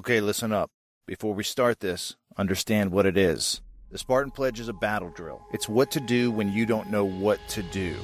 Okay, 0.00 0.22
listen 0.22 0.50
up. 0.50 0.70
Before 1.06 1.34
we 1.34 1.44
start 1.44 1.80
this, 1.80 2.16
understand 2.38 2.90
what 2.90 3.04
it 3.04 3.18
is. 3.18 3.60
The 3.90 3.98
Spartan 3.98 4.30
Pledge 4.30 4.58
is 4.58 4.68
a 4.68 4.72
battle 4.72 5.10
drill. 5.10 5.42
It's 5.52 5.68
what 5.68 5.90
to 5.90 6.00
do 6.00 6.30
when 6.30 6.50
you 6.50 6.64
don't 6.64 6.88
know 6.88 7.04
what 7.04 7.38
to 7.48 7.62
do. 7.62 7.94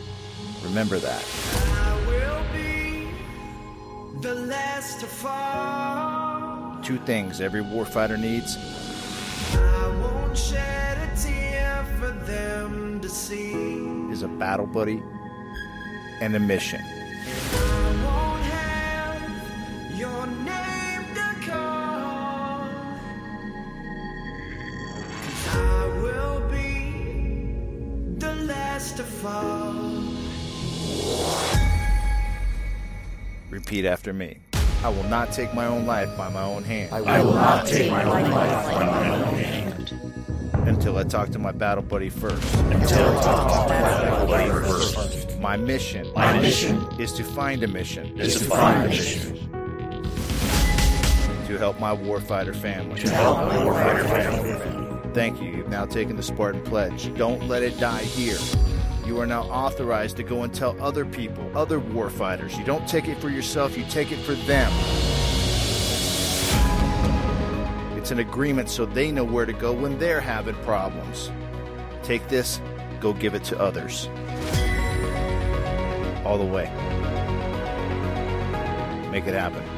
Remember 0.62 0.98
that. 0.98 1.24
I 1.54 2.06
will 2.06 2.44
be 2.52 4.20
the 4.20 4.34
last 4.34 5.00
to 5.00 5.06
fall. 5.06 6.82
Two 6.82 6.98
things 7.06 7.40
every 7.40 7.62
warfighter 7.62 8.20
needs 8.20 8.58
I 9.54 9.98
won't 9.98 10.36
shed 10.36 10.98
a 10.98 11.16
tear 11.16 11.82
for 11.98 12.10
them 12.26 13.00
to 13.00 13.08
see. 13.08 13.54
is 14.12 14.20
a 14.20 14.28
battle 14.28 14.66
buddy 14.66 15.02
and 16.20 16.36
a 16.36 16.40
mission. 16.40 16.95
The 28.92 28.96
last 28.96 28.96
to 28.96 29.04
fall. 29.04 29.74
Repeat 33.50 33.84
after 33.84 34.12
me. 34.12 34.38
I 34.82 34.88
will 34.88 35.04
not 35.04 35.32
take 35.32 35.54
my 35.54 35.66
own 35.66 35.86
life 35.86 36.14
by 36.16 36.28
my 36.28 36.42
own 36.42 36.62
hand 36.62 36.92
I 36.92 37.22
will 37.22 37.32
not 37.32 37.66
take 37.66 37.90
my 37.90 38.04
own 38.04 38.30
life 38.30 38.66
by 38.66 38.84
my 38.84 39.24
own 39.24 39.34
hand 39.34 39.90
until 40.68 40.98
I 40.98 41.04
talk 41.04 41.30
to 41.30 41.38
my 41.38 41.50
battle 41.50 41.82
buddy 41.82 42.10
first. 42.10 42.54
until 42.56 43.18
I 43.18 43.22
talk 43.22 43.66
to 43.68 43.74
my 43.74 43.80
battle 43.80 44.26
buddy 44.26 44.50
first. 44.50 45.40
My 45.40 45.56
mission 45.56 46.12
My 46.14 46.38
mission 46.40 46.86
is 47.00 47.12
to 47.14 47.24
find 47.24 47.62
a 47.62 47.68
mission 47.68 48.18
is 48.20 48.38
to 48.38 48.44
find 48.44 48.84
a 48.84 48.88
mission 48.88 49.32
to 51.46 51.58
help 51.58 51.80
my 51.80 51.96
warfighter 51.96 52.54
family. 52.54 53.00
to 53.00 53.08
help 53.10 53.38
my 53.38 53.56
warfighter 53.56 54.08
family. 54.08 54.86
Thank 55.14 55.40
you. 55.40 55.48
You've 55.50 55.70
now 55.70 55.86
taken 55.86 56.16
the 56.16 56.22
Spartan 56.22 56.62
Pledge. 56.62 57.14
Don't 57.14 57.48
let 57.48 57.62
it 57.62 57.80
die 57.80 58.02
here. 58.02 58.36
You 59.06 59.20
are 59.20 59.26
now 59.26 59.42
authorized 59.42 60.16
to 60.16 60.24
go 60.24 60.42
and 60.42 60.52
tell 60.52 60.76
other 60.82 61.06
people, 61.06 61.48
other 61.56 61.78
warfighters. 61.78 62.58
You 62.58 62.64
don't 62.64 62.88
take 62.88 63.06
it 63.06 63.18
for 63.18 63.28
yourself, 63.28 63.78
you 63.78 63.84
take 63.84 64.10
it 64.10 64.18
for 64.18 64.34
them. 64.34 64.72
It's 67.96 68.10
an 68.10 68.18
agreement 68.18 68.68
so 68.68 68.84
they 68.84 69.12
know 69.12 69.22
where 69.22 69.46
to 69.46 69.52
go 69.52 69.72
when 69.72 69.96
they're 70.00 70.20
having 70.20 70.56
problems. 70.64 71.30
Take 72.02 72.26
this, 72.26 72.60
go 72.98 73.12
give 73.12 73.34
it 73.34 73.44
to 73.44 73.60
others. 73.60 74.08
All 76.24 76.36
the 76.36 76.44
way. 76.44 76.64
Make 79.12 79.28
it 79.28 79.34
happen. 79.34 79.75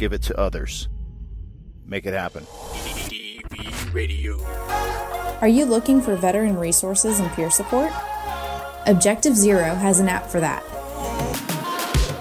Give 0.00 0.12
it 0.14 0.22
to 0.22 0.40
others. 0.40 0.88
Make 1.84 2.06
it 2.06 2.14
happen. 2.14 2.46
Are 5.42 5.48
you 5.48 5.66
looking 5.66 6.00
for 6.00 6.16
veteran 6.16 6.56
resources 6.56 7.20
and 7.20 7.30
peer 7.32 7.50
support? 7.50 7.92
Objective 8.86 9.36
Zero 9.36 9.74
has 9.74 10.00
an 10.00 10.08
app 10.08 10.26
for 10.26 10.40
that. 10.40 10.64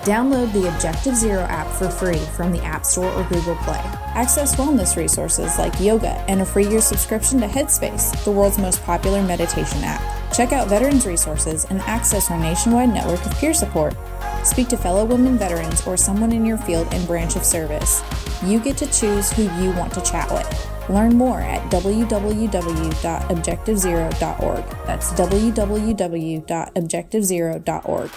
Download 0.03 0.51
the 0.51 0.67
Objective 0.67 1.15
Zero 1.15 1.43
app 1.43 1.67
for 1.67 1.89
free 1.89 2.19
from 2.35 2.51
the 2.51 2.61
App 2.63 2.85
Store 2.85 3.11
or 3.13 3.23
Google 3.29 3.55
Play. 3.57 3.81
Access 4.13 4.55
wellness 4.57 4.97
resources 4.97 5.57
like 5.57 5.79
yoga 5.79 6.19
and 6.27 6.41
a 6.41 6.45
free 6.45 6.67
year 6.67 6.81
subscription 6.81 7.39
to 7.39 7.47
Headspace, 7.47 8.23
the 8.25 8.31
world's 8.31 8.57
most 8.57 8.83
popular 8.83 9.21
meditation 9.21 9.79
app. 9.83 10.33
Check 10.33 10.51
out 10.51 10.67
veterans 10.67 11.05
resources 11.05 11.65
and 11.69 11.79
access 11.81 12.29
our 12.29 12.39
nationwide 12.39 12.89
network 12.89 13.25
of 13.25 13.33
peer 13.35 13.53
support. 13.53 13.95
Speak 14.43 14.67
to 14.69 14.77
fellow 14.77 15.05
women 15.05 15.37
veterans 15.37 15.85
or 15.85 15.97
someone 15.97 16.31
in 16.31 16.45
your 16.45 16.57
field 16.57 16.87
and 16.91 17.05
branch 17.07 17.35
of 17.35 17.45
service. 17.45 18.01
You 18.43 18.59
get 18.59 18.77
to 18.77 18.87
choose 18.87 19.31
who 19.31 19.43
you 19.61 19.71
want 19.71 19.93
to 19.93 20.01
chat 20.01 20.31
with. 20.31 20.67
Learn 20.89 21.15
more 21.15 21.41
at 21.41 21.61
www.objectivezero.org. 21.71 24.65
That's 24.85 25.11
www.objectivezero.org. 25.13 28.11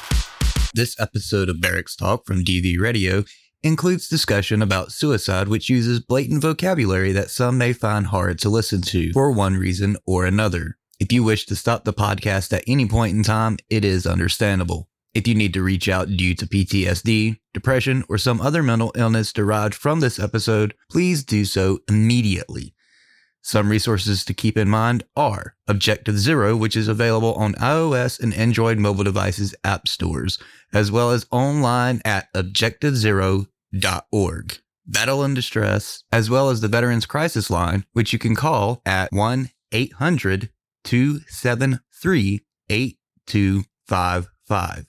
This 0.75 0.99
episode 0.99 1.51
of 1.51 1.61
Barracks 1.61 1.95
Talk 1.95 2.25
from 2.25 2.45
DV 2.45 2.81
Radio 2.81 3.25
includes 3.63 4.09
discussion 4.09 4.63
about 4.63 4.91
suicide, 4.91 5.49
which 5.49 5.69
uses 5.69 6.01
blatant 6.01 6.43
vocabulary 6.43 7.13
that 7.13 7.31
some 7.31 7.59
may 7.59 7.73
find 7.73 8.07
hard 8.07 8.39
to 8.41 8.49
listen 8.49 8.83
to 8.83 9.13
for 9.13 9.31
one 9.31 9.57
reason 9.57 9.97
or 10.07 10.25
another. 10.25 10.79
If 10.99 11.13
you 11.13 11.23
wish 11.23 11.47
to 11.47 11.57
stop 11.57 11.85
the 11.85 11.93
podcast 11.93 12.53
at 12.53 12.65
any 12.67 12.87
point 12.87 13.17
in 13.17 13.23
time, 13.23 13.59
it 13.69 13.85
is 13.85 14.07
understandable. 14.07 14.89
If 15.15 15.29
you 15.29 15.35
need 15.35 15.53
to 15.55 15.63
reach 15.63 15.89
out 15.91 16.17
due 16.17 16.35
to 16.35 16.47
PTSD, 16.47 17.39
depression, 17.53 18.03
or 18.09 18.17
some 18.17 18.41
other 18.41 18.63
mental 18.63 18.93
illness 18.95 19.31
derived 19.33 19.75
from 19.75 20.01
this 20.01 20.19
episode, 20.19 20.73
please 20.91 21.23
do 21.23 21.45
so 21.45 21.81
immediately. 21.87 22.75
Some 23.43 23.69
resources 23.69 24.25
to 24.25 24.33
keep 24.33 24.57
in 24.57 24.71
mind 24.71 25.05
are 25.17 25.57
Objective 25.69 26.19
Zero, 26.19 26.57
which 26.57 26.75
is 26.77 26.89
available 26.89 27.35
on 27.35 27.53
iOS 27.55 28.21
and 28.21 28.33
Android 28.33 28.79
mobile 28.79 29.03
devices 29.05 29.55
app 29.65 29.87
stores, 29.89 30.39
as 30.73 30.91
well 30.91 31.11
as 31.11 31.27
online 31.31 32.01
at 32.05 32.33
objectivezero.org. 32.35 34.59
Battle 34.87 35.25
in 35.25 35.35
Distress, 35.35 36.05
as 36.11 36.31
well 36.31 36.49
as 36.51 36.61
the 36.61 36.69
Veterans 36.69 37.05
Crisis 37.05 37.51
Line, 37.51 37.85
which 37.93 38.13
you 38.13 38.19
can 38.19 38.35
call 38.35 38.81
at 38.87 39.13
1 39.13 39.51
800 39.73 40.51
273 40.85 42.41
8255. 42.71 44.87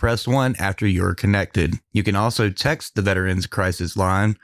Press 0.00 0.26
1 0.26 0.56
after 0.58 0.86
you're 0.86 1.14
connected. 1.14 1.78
You 1.92 2.02
can 2.02 2.16
also 2.16 2.48
text 2.48 2.94
the 2.94 3.02
Veterans 3.02 3.46
Crisis 3.46 3.98
Line 3.98 4.38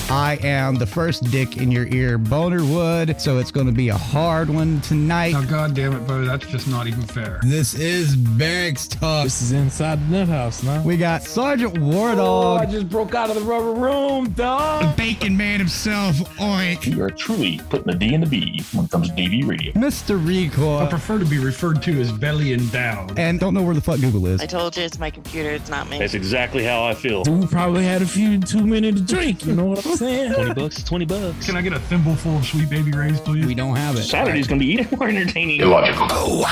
I 0.10 0.40
am 0.42 0.76
the 0.76 0.86
first 0.86 1.26
dick 1.32 1.58
in 1.58 1.70
your 1.70 1.86
ear, 1.88 2.18
Boner 2.18 2.64
Wood, 2.64 3.20
so 3.20 3.40
it's 3.40 3.52
going 3.52 3.66
to 3.66 3.74
be 3.74 3.90
a 3.90 3.98
hard 3.98 4.50
one 4.50 4.80
tonight. 4.80 5.34
Now, 5.34 5.42
God 5.42 5.74
damn 5.76 5.94
it, 5.94 6.08
Bo, 6.08 6.24
that's 6.24 6.46
just 6.48 6.66
not 6.66 6.88
even 6.88 7.02
fair. 7.02 7.42
This 7.44 7.74
is 7.74 8.16
Barracks 8.16 8.88
Talk. 8.88 9.26
This 9.26 9.42
is 9.42 9.52
inside 9.52 10.00
the 10.08 10.20
nut 10.20 10.30
house 10.30 10.64
now. 10.64 10.82
We 10.82 10.96
got 10.96 11.24
Sergeant 11.24 11.78
War 11.80 12.12
Oh, 12.16 12.56
I 12.56 12.66
just 12.66 12.88
broke 12.88 13.16
out 13.16 13.30
of 13.30 13.36
the 13.36 13.42
rubber 13.42 13.74
room, 13.74 14.30
dog. 14.30 14.96
The 14.96 15.04
Bacon 15.04 15.36
Man 15.36 15.60
himself, 15.60 16.16
Oink. 16.38 16.88
You 16.88 17.04
are 17.04 17.10
truly 17.12 17.60
putting 17.70 17.88
the 17.92 18.00
D 18.00 18.14
in 18.14 18.22
the 18.22 18.28
B 18.28 18.64
when 18.72 18.86
it 18.86 18.92
comes 18.92 19.10
to 19.10 19.14
DV 19.14 19.46
radio. 19.46 19.74
Mr. 19.74 20.26
Recoil. 20.26 20.78
I 20.80 20.88
prefer 20.90 21.20
to 21.20 21.26
be 21.26 21.38
referred 21.38 21.82
to 21.84 22.00
as 22.00 22.14
belly 22.14 22.54
endowed. 22.54 23.20
and 23.20 23.42
don't 23.42 23.54
know 23.54 23.62
where 23.62 23.76
the 23.76 23.82
fuck 23.82 24.00
Google 24.00 24.26
is. 24.28 24.40
I 24.42 24.46
told 24.46 24.78
you 24.78 24.84
it's 24.84 25.00
my 25.00 25.10
computer, 25.10 25.50
it's 25.50 25.70
not 25.70 25.90
me. 25.90 26.00
That's 26.00 26.14
exactly 26.14 26.64
how 26.64 26.84
I 26.86 26.94
feel. 26.94 27.24
We 27.28 27.46
probably 27.46 27.84
had 27.84 28.02
a 28.02 28.08
few 28.08 28.40
too 28.40 28.66
many 28.66 28.94
to 28.94 29.02
drink. 29.02 29.46
You 29.46 29.54
know 29.54 29.66
what 29.66 29.86
I'm 29.86 29.97
saying? 29.98 30.34
20 30.34 30.54
bucks, 30.54 30.84
20 30.84 31.06
bucks. 31.06 31.46
Can 31.46 31.58
I 31.58 31.62
get 31.62 31.74
a 31.74 31.80
thimble 31.80 32.16
full 32.16 32.38
of 32.38 32.46
Sweet 32.46 32.70
Baby 32.70 32.92
Ray's, 32.92 33.20
please? 33.20 33.46
We 33.46 33.56
don't 33.56 33.76
have 33.76 33.96
it. 33.96 34.04
Saturday's 34.04 34.48
going 34.48 34.60
to 34.60 34.66
be 34.66 34.72
even 34.74 34.88
more 34.98 35.10
entertaining. 35.10 35.62
Illogical. 35.62 36.08
Oh, 36.10 36.46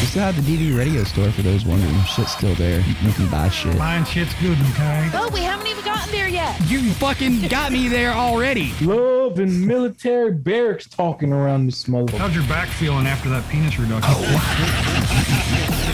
we 0.00 0.06
still 0.06 0.22
have 0.22 0.36
the 0.36 0.42
DV 0.42 0.76
radio 0.78 1.04
store 1.04 1.30
for 1.30 1.42
those 1.42 1.64
wondering. 1.66 1.94
Shit's 2.04 2.32
still 2.32 2.54
there. 2.54 2.80
You 2.80 3.12
can 3.12 3.28
buy 3.28 3.48
shit. 3.50 3.76
Buying 3.76 4.04
shit's 4.04 4.32
good, 4.40 4.58
okay? 4.72 5.10
Oh, 5.12 5.28
we 5.32 5.40
haven't 5.40 5.66
even 5.66 5.84
gotten 5.84 6.10
there 6.10 6.28
yet. 6.28 6.58
You 6.70 6.92
fucking 6.94 7.48
got 7.48 7.70
me 7.72 7.88
there 7.88 8.12
already. 8.12 8.72
Love 8.80 9.38
and 9.38 9.66
military 9.66 10.32
barracks 10.32 10.88
talking 10.88 11.32
around 11.32 11.66
this 11.66 11.84
motherfucker. 11.84 12.18
How's 12.18 12.34
your 12.34 12.46
back 12.46 12.68
feeling 12.68 13.06
after 13.06 13.28
that 13.28 13.46
penis 13.50 13.78
reduction? 13.78 14.14
Oh, 14.16 15.89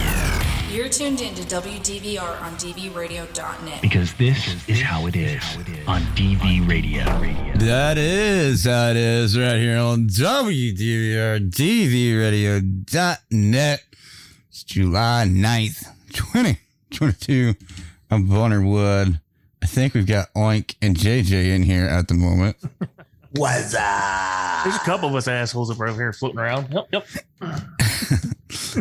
You're 0.77 0.91
tuned 0.91 1.23
in 1.23 1.35
to 1.37 1.43
WDVR 1.45 2.43
on 2.43 2.53
DVRadio.net. 2.57 3.81
Because 3.81 4.13
this 4.17 4.69
is 4.69 4.83
how 4.83 5.07
it 5.07 5.17
is 5.17 5.43
on 5.87 6.03
DV 6.15 6.69
Radio. 6.69 7.03
That 7.55 7.97
is 7.97 8.67
how 8.67 8.91
it 8.91 8.99
is 8.99 9.39
right 9.39 9.57
here 9.57 9.79
on 9.79 10.07
WDVR, 10.07 11.51
DVRadio.net. 11.51 13.85
It's 14.51 14.65
July 14.65 15.25
9th, 15.27 15.87
2022. 16.13 17.55
I'm 18.11 18.27
Bonner 18.27 18.61
Wood. 18.61 19.19
I 19.63 19.67
think 19.67 19.95
we've 19.95 20.07
got 20.07 20.31
Oink 20.35 20.75
and 20.83 20.95
JJ 20.95 21.55
in 21.55 21.63
here 21.63 21.87
at 21.87 22.09
the 22.09 22.15
moment. 22.15 22.59
What's 23.31 23.75
up? 23.75 24.65
There's 24.65 24.77
a 24.77 24.81
couple 24.81 25.09
of 25.09 25.15
us 25.15 25.27
assholes 25.27 25.69
that 25.69 25.81
are 25.81 25.89
over 25.89 26.03
here 26.03 26.13
floating 26.13 26.39
around. 26.39 26.71
Yep, 26.71 26.89
yep. 26.93 27.07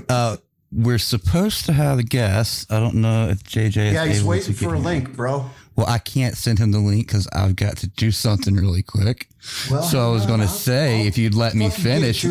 Uh, 0.10 0.36
we're 0.72 0.98
supposed 0.98 1.66
to 1.66 1.74
have 1.74 2.00
a 2.00 2.04
guest. 2.04 2.72
I 2.72 2.80
don't 2.80 2.96
know 2.96 3.30
if 3.30 3.44
JJ 3.44 3.88
is 3.88 3.94
Yeah, 3.94 4.06
he's 4.06 4.24
waiting 4.24 4.54
for 4.54 4.74
a 4.74 4.78
in. 4.78 4.84
link, 4.84 5.16
bro. 5.16 5.50
Well, 5.76 5.88
I 5.88 5.98
can't 5.98 6.36
send 6.38 6.60
him 6.60 6.72
the 6.72 6.80
link 6.80 7.08
because 7.08 7.28
I've 7.34 7.56
got 7.56 7.78
to 7.78 7.88
do 7.88 8.12
something 8.12 8.56
really 8.56 8.82
quick. 8.82 9.28
Well, 9.70 9.84
so 9.84 10.08
I 10.08 10.12
was 10.12 10.26
going 10.26 10.40
to 10.40 10.46
I'll- 10.48 10.52
say, 10.52 11.06
if 11.08 11.18
you'd 11.18 11.34
let 11.36 11.54
me 11.54 11.70
finish, 11.70 12.26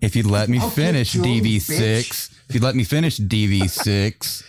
if 0.00 0.16
you'd 0.16 0.26
let 0.26 0.48
me 0.48 0.58
I'll 0.58 0.70
finish 0.70 1.14
DV6, 1.14 2.30
if 2.48 2.54
you'd 2.54 2.62
let 2.64 2.74
me 2.74 2.84
finish 2.84 3.18
DV6, 3.18 4.44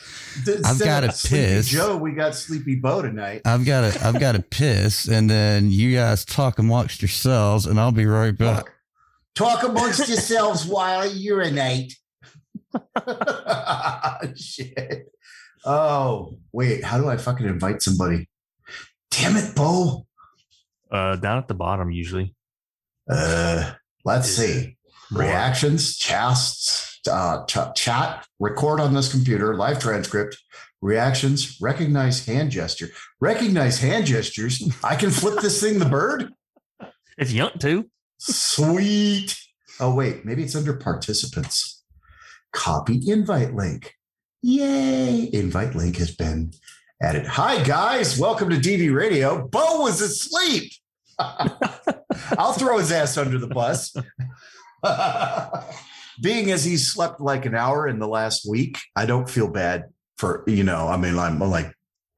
I've 0.65 0.79
got 0.79 1.01
to 1.01 1.27
piss. 1.27 1.67
Joe, 1.69 1.97
we 1.97 2.11
got 2.11 2.35
Sleepy 2.35 2.75
Bo 2.75 3.01
tonight. 3.01 3.41
I've 3.45 3.65
got 3.65 3.93
to, 3.93 4.05
I've 4.07 4.19
got 4.19 4.33
to 4.33 4.41
piss, 4.49 5.07
and 5.07 5.29
then 5.29 5.69
you 5.71 5.95
guys 5.95 6.25
talk 6.25 6.59
amongst 6.59 7.01
yourselves, 7.01 7.65
and 7.65 7.79
I'll 7.79 7.91
be 7.91 8.05
right 8.05 8.35
back. 8.37 8.65
Talk 9.35 9.63
amongst 9.63 10.07
yourselves 10.07 10.65
while 10.65 11.01
I 11.01 11.05
urinate. 11.05 11.95
Shit. 14.35 15.11
Oh, 15.65 16.37
wait. 16.51 16.83
How 16.83 16.97
do 16.97 17.07
I 17.09 17.17
fucking 17.17 17.45
invite 17.45 17.81
somebody? 17.81 18.29
Damn 19.11 19.35
it, 19.35 19.55
Bo. 19.55 20.05
Uh, 20.91 21.15
down 21.17 21.37
at 21.37 21.47
the 21.47 21.53
bottom, 21.53 21.91
usually. 21.91 22.35
Uh, 23.09 23.73
let's 24.05 24.29
see. 24.29 24.77
Reactions, 25.11 25.97
chats, 25.97 26.99
uh, 27.09 27.45
ch- 27.45 27.75
chat, 27.75 28.27
record 28.39 28.79
on 28.79 28.93
this 28.93 29.11
computer, 29.11 29.55
live 29.55 29.79
transcript, 29.79 30.37
reactions, 30.81 31.59
recognize 31.59 32.25
hand 32.25 32.51
gesture. 32.51 32.89
Recognize 33.19 33.79
hand 33.79 34.05
gestures. 34.05 34.63
I 34.83 34.95
can 34.95 35.09
flip 35.09 35.41
this 35.41 35.61
thing 35.61 35.79
the 35.79 35.85
bird. 35.85 36.31
If 37.17 37.31
you 37.31 37.43
want 37.43 37.59
to. 37.61 37.89
Sweet. 38.19 39.35
Oh, 39.79 39.93
wait. 39.93 40.25
Maybe 40.25 40.43
it's 40.43 40.55
under 40.55 40.73
participants. 40.73 41.78
Copy 42.51 43.01
invite 43.09 43.53
link. 43.53 43.95
Yay. 44.41 45.29
Invite 45.33 45.75
link 45.75 45.97
has 45.97 46.15
been 46.15 46.51
added. 47.01 47.25
Hi, 47.25 47.63
guys. 47.63 48.17
Welcome 48.17 48.49
to 48.49 48.55
DV 48.55 48.93
Radio. 48.93 49.47
Bo 49.47 49.81
was 49.81 50.01
asleep. 50.01 50.71
I'll 51.19 52.53
throw 52.53 52.77
his 52.77 52.91
ass 52.91 53.17
under 53.17 53.37
the 53.37 53.47
bus. 53.47 53.95
Being 56.21 56.51
as 56.51 56.65
he 56.65 56.77
slept 56.77 57.21
like 57.21 57.45
an 57.45 57.55
hour 57.55 57.87
in 57.87 57.99
the 57.99 58.07
last 58.07 58.49
week, 58.49 58.77
I 58.95 59.05
don't 59.05 59.29
feel 59.29 59.49
bad 59.49 59.85
for, 60.17 60.43
you 60.47 60.63
know, 60.63 60.87
I 60.87 60.97
mean, 60.97 61.17
I'm 61.17 61.39
like, 61.39 61.73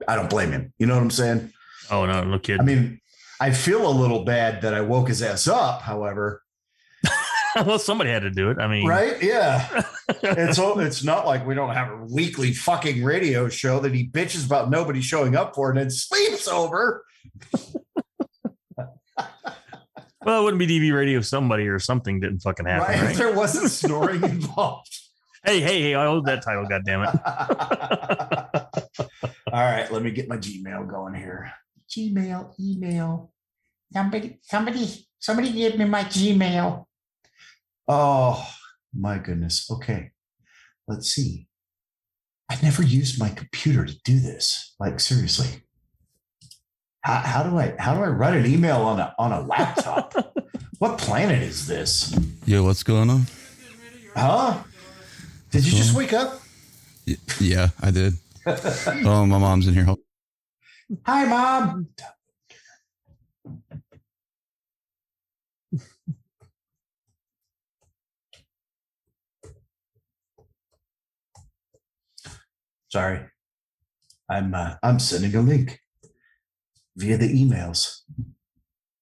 I 0.08 0.16
don't 0.16 0.30
blame 0.30 0.52
him. 0.52 0.74
You 0.80 0.88
know 0.88 0.96
what 0.96 1.04
I'm 1.04 1.12
saying? 1.12 1.54
Oh, 1.90 2.06
no, 2.06 2.24
no 2.24 2.40
kid. 2.40 2.60
I 2.60 2.64
mean, 2.64 3.02
I 3.40 3.52
feel 3.52 3.88
a 3.88 3.92
little 3.92 4.24
bad 4.24 4.62
that 4.62 4.74
I 4.74 4.82
woke 4.82 5.10
his 5.10 5.22
ass 5.22 5.48
up, 5.48 5.82
however. 5.82 6.42
well, 7.66 7.80
somebody 7.80 8.10
had 8.10 8.22
to 8.24 8.30
do 8.32 8.50
it. 8.50 8.60
I 8.60 8.68
mean, 8.68 8.88
Right? 8.88 9.22
Yeah. 9.22 9.84
it's 10.24 10.58
it's 10.60 11.04
not 11.04 11.26
like 11.26 11.46
we 11.46 11.56
don't 11.56 11.74
have 11.74 11.92
a 11.92 12.06
weekly 12.06 12.54
fucking 12.54 13.04
radio 13.04 13.50
show 13.50 13.80
that 13.80 13.94
he 13.94 14.08
bitches 14.08 14.46
about 14.46 14.70
nobody 14.70 15.02
showing 15.02 15.36
up 15.36 15.56
for 15.56 15.70
and 15.70 15.80
then 15.80 15.90
sleeps 15.90 16.48
over. 16.48 17.04
Well, 20.24 20.42
it 20.42 20.44
wouldn't 20.44 20.60
be 20.60 20.68
DV 20.68 20.94
radio 20.96 21.18
if 21.18 21.26
somebody 21.26 21.68
or 21.68 21.80
something 21.80 22.20
didn't 22.20 22.42
fucking 22.42 22.68
happen, 22.68 22.88
Right? 22.88 23.02
right? 23.02 23.12
If 23.12 23.18
there 23.18 23.34
wasn't 23.34 23.72
snoring 23.72 24.22
involved. 24.24 24.96
Hey, 25.44 25.60
hey, 25.62 25.82
hey! 25.82 25.96
I 25.96 26.06
owed 26.06 26.28
that 26.28 26.44
title. 26.44 26.68
God 26.70 26.84
damn 26.86 27.02
it! 27.02 27.10
All 29.52 29.64
right, 29.64 29.92
let 29.92 30.04
me 30.04 30.12
get 30.12 30.30
my 30.30 30.38
Gmail 30.38 30.88
going 30.88 31.16
here. 31.16 31.52
Gmail, 31.90 32.54
email. 32.60 33.34
Somebody, 33.92 34.38
somebody, 34.44 35.08
somebody 35.18 35.52
give 35.52 35.80
me 35.80 35.86
my 35.86 36.04
Gmail. 36.04 36.86
Oh 37.94 38.48
my 38.94 39.18
goodness. 39.18 39.70
Okay. 39.70 40.12
Let's 40.88 41.10
see. 41.10 41.50
I've 42.50 42.64
never 42.64 42.82
used 42.82 43.20
my 43.20 43.28
computer 43.28 43.86
to 43.86 43.94
do 44.06 44.18
this. 44.18 44.76
Like 44.80 45.02
seriously. 45.02 45.64
How, 47.02 47.16
how 47.16 47.44
do 47.44 47.58
I 47.58 47.76
how 47.78 47.94
do 47.94 48.02
I 48.02 48.08
write 48.08 48.36
an 48.36 48.46
email 48.46 48.78
on 48.78 49.02
a 49.02 49.14
on 49.20 49.34
a 49.34 49.42
laptop? 49.42 50.14
what 50.80 51.00
planet 51.00 51.44
is 51.44 51.68
this? 51.68 52.18
Yo, 52.46 52.64
what's 52.64 52.84
going 52.84 53.10
on? 53.10 53.24
Huh? 54.16 54.64
Did 55.50 55.66
you 55.66 55.72
just 55.72 55.94
wake 55.94 56.14
up? 56.14 56.40
Yeah, 57.42 57.70
I 57.82 57.92
did. 57.92 58.14
oh, 58.46 59.26
my 59.26 59.38
mom's 59.38 59.68
in 59.68 59.74
here. 59.74 59.88
Hi, 61.06 61.26
mom. 61.26 61.90
Sorry, 72.92 73.22
I'm 74.30 74.54
uh, 74.54 74.76
I'm 74.84 75.00
sending 75.00 75.36
a 75.36 75.42
link 75.42 75.80
via 76.96 77.18
the 77.18 77.28
emails. 77.28 78.02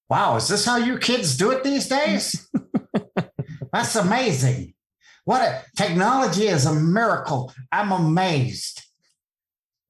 Wow, 0.08 0.36
is 0.36 0.48
this 0.48 0.64
how 0.64 0.76
you 0.76 0.98
kids 0.98 1.36
do 1.36 1.50
it 1.50 1.64
these 1.64 1.88
days? 1.88 2.48
That's 3.72 3.94
amazing. 3.96 4.74
What 5.24 5.42
a 5.42 5.64
technology 5.76 6.46
is 6.46 6.66
a 6.66 6.74
miracle. 6.74 7.52
I'm 7.70 7.92
amazed. 7.92 8.82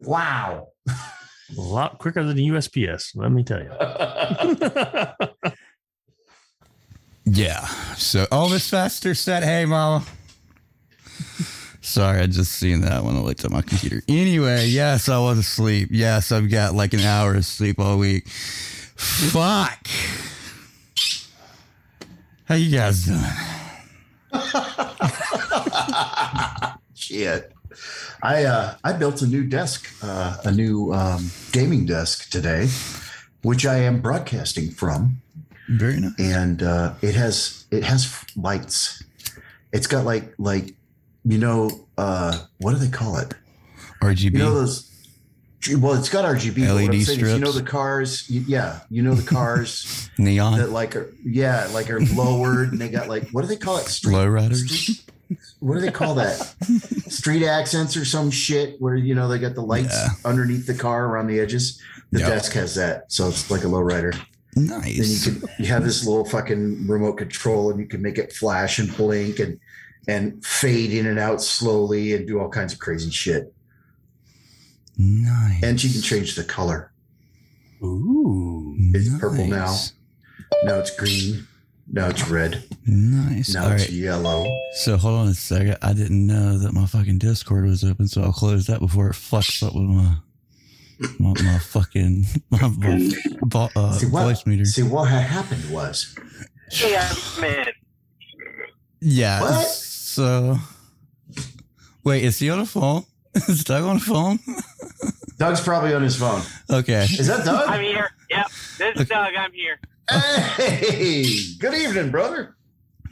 Wow. 0.00 0.68
A 0.88 1.60
lot 1.60 1.98
quicker 1.98 2.22
than 2.22 2.36
USPS. 2.36 3.16
Let 3.16 3.32
me 3.32 3.42
tell 3.42 3.62
you. 3.62 5.54
Yeah. 7.32 7.64
So, 7.96 8.26
oh, 8.32 8.48
Miss 8.48 8.68
Faster 8.68 9.14
said, 9.14 9.44
"Hey, 9.44 9.64
mama." 9.64 10.04
Sorry, 11.82 12.20
I 12.20 12.26
just 12.26 12.52
seen 12.52 12.82
that 12.82 13.04
when 13.04 13.16
I 13.16 13.20
looked 13.20 13.44
at 13.44 13.50
my 13.50 13.62
computer. 13.62 14.02
Anyway, 14.06 14.66
yes, 14.66 15.08
I 15.08 15.18
was 15.18 15.38
asleep. 15.38 15.88
Yes, 15.90 16.30
I've 16.30 16.50
got 16.50 16.74
like 16.74 16.92
an 16.92 17.00
hour 17.00 17.34
of 17.34 17.44
sleep 17.44 17.78
all 17.78 17.98
week. 17.98 18.28
Fuck. 18.28 19.86
How 22.44 22.56
you 22.56 22.76
guys 22.76 23.06
doing? 23.06 23.20
Shit. 26.94 27.52
I 28.22 28.44
uh, 28.44 28.74
I 28.84 28.92
built 28.92 29.22
a 29.22 29.26
new 29.26 29.44
desk, 29.44 29.88
uh, 30.02 30.36
a 30.44 30.52
new 30.52 30.92
um, 30.92 31.30
gaming 31.52 31.86
desk 31.86 32.28
today, 32.30 32.68
which 33.42 33.64
I 33.64 33.76
am 33.76 34.02
broadcasting 34.02 34.70
from. 34.70 35.22
Very 35.68 36.00
nice. 36.00 36.12
And 36.18 36.62
uh, 36.62 36.94
it 37.00 37.14
has 37.14 37.64
it 37.70 37.84
has 37.84 38.22
lights. 38.36 39.02
It's 39.72 39.86
got 39.86 40.04
like 40.04 40.34
like 40.38 40.74
you 41.24 41.38
know 41.38 41.70
uh, 41.98 42.38
what 42.58 42.72
do 42.72 42.78
they 42.78 42.88
call 42.90 43.16
it? 43.18 43.34
RGB. 44.02 44.32
You 44.32 44.38
know 44.38 44.54
those. 44.54 44.86
Well, 45.76 45.92
it's 45.92 46.08
got 46.08 46.24
RGB. 46.24 46.74
LED 46.74 46.94
is, 46.94 47.16
You 47.18 47.38
know 47.38 47.52
the 47.52 47.62
cars. 47.62 48.28
Yeah, 48.30 48.80
you 48.88 49.02
know 49.02 49.14
the 49.14 49.26
cars 49.28 50.08
Neon. 50.18 50.58
that 50.58 50.70
like 50.70 50.96
are 50.96 51.12
yeah 51.24 51.68
like 51.72 51.90
are 51.90 52.00
lowered, 52.00 52.72
and 52.72 52.80
they 52.80 52.88
got 52.88 53.08
like 53.08 53.28
what 53.30 53.42
do 53.42 53.48
they 53.48 53.56
call 53.56 53.76
it? 53.76 53.84
Street- 53.86 54.14
Lowriders. 54.14 55.02
what 55.60 55.74
do 55.74 55.80
they 55.80 55.90
call 55.92 56.14
that? 56.14 56.36
Street 57.08 57.44
accents 57.46 57.94
or 57.96 58.04
some 58.06 58.30
shit 58.30 58.80
where 58.80 58.94
you 58.96 59.14
know 59.14 59.28
they 59.28 59.38
got 59.38 59.54
the 59.54 59.60
lights 59.60 59.94
Yeah. 59.94 60.08
underneath 60.24 60.66
the 60.66 60.74
car 60.74 61.06
around 61.06 61.26
the 61.26 61.38
edges. 61.38 61.78
The 62.10 62.20
Yep. 62.20 62.28
desk 62.28 62.52
has 62.54 62.74
that, 62.76 63.12
so 63.12 63.28
it's 63.28 63.50
like 63.50 63.62
a 63.62 63.66
lowrider. 63.68 64.18
Nice. 64.56 64.96
Then 65.24 65.34
you 65.34 65.40
can 65.40 65.48
you 65.60 65.66
have 65.66 65.84
this 65.84 66.04
little 66.06 66.24
fucking 66.24 66.86
remote 66.88 67.18
control, 67.18 67.70
and 67.70 67.78
you 67.78 67.86
can 67.86 68.00
make 68.00 68.16
it 68.18 68.32
flash 68.32 68.78
and 68.78 68.96
blink 68.96 69.38
and 69.38 69.60
and 70.08 70.44
fade 70.44 70.92
in 70.92 71.06
and 71.06 71.18
out 71.18 71.40
slowly 71.42 72.14
and 72.14 72.26
do 72.26 72.40
all 72.40 72.48
kinds 72.48 72.72
of 72.72 72.78
crazy 72.78 73.10
shit. 73.10 73.52
Nice. 74.96 75.62
And 75.62 75.82
you 75.82 75.90
can 75.90 76.02
change 76.02 76.34
the 76.34 76.44
color. 76.44 76.92
Ooh. 77.82 78.74
It's 78.92 79.18
purple 79.18 79.46
now. 79.46 79.76
Now 80.64 80.78
it's 80.78 80.94
green. 80.94 81.46
Now 81.92 82.08
it's 82.08 82.28
red. 82.28 82.62
Nice. 82.86 83.54
Now 83.54 83.64
All 83.64 83.72
it's 83.72 83.84
right. 83.84 83.92
yellow. 83.92 84.46
So 84.74 84.96
hold 84.96 85.20
on 85.20 85.28
a 85.28 85.34
second. 85.34 85.78
I 85.82 85.92
didn't 85.92 86.26
know 86.26 86.58
that 86.58 86.72
my 86.72 86.86
fucking 86.86 87.18
Discord 87.18 87.64
was 87.64 87.82
open, 87.82 88.06
so 88.06 88.22
I'll 88.22 88.32
close 88.32 88.66
that 88.66 88.80
before 88.80 89.08
it 89.08 89.14
fucks 89.14 89.66
up 89.66 89.74
with 89.74 89.84
my 89.84 90.16
my, 91.18 91.42
my 91.42 91.58
fucking 91.58 92.26
my, 92.50 92.68
my 92.68 93.70
uh, 93.74 93.92
see 93.92 94.06
what, 94.06 94.24
voice 94.24 94.46
meter. 94.46 94.64
See 94.64 94.82
what 94.82 95.08
had 95.08 95.22
happened 95.22 95.70
was 95.70 96.14
Hey, 96.70 96.96
I'm. 96.96 97.64
Yeah. 99.00 99.40
What? 99.40 99.66
So 100.20 100.58
wait, 102.04 102.22
is 102.22 102.38
he 102.38 102.50
on 102.50 102.58
the 102.58 102.66
phone? 102.66 103.04
Is 103.34 103.64
Doug 103.64 103.84
on 103.84 103.96
the 103.96 104.04
phone? 104.04 104.38
Doug's 105.38 105.62
probably 105.62 105.94
on 105.94 106.02
his 106.02 106.14
phone. 106.14 106.42
Okay. 106.68 107.04
Is 107.04 107.26
that 107.26 107.46
Doug? 107.46 107.66
I'm 107.66 107.80
here. 107.80 108.10
Yep, 108.28 108.46
this 108.76 109.00
is 109.00 109.08
Doug. 109.08 109.34
I'm 109.34 109.52
here. 109.54 109.80
Hey, 110.10 111.24
good 111.58 111.72
evening, 111.72 112.10
brother. 112.10 112.54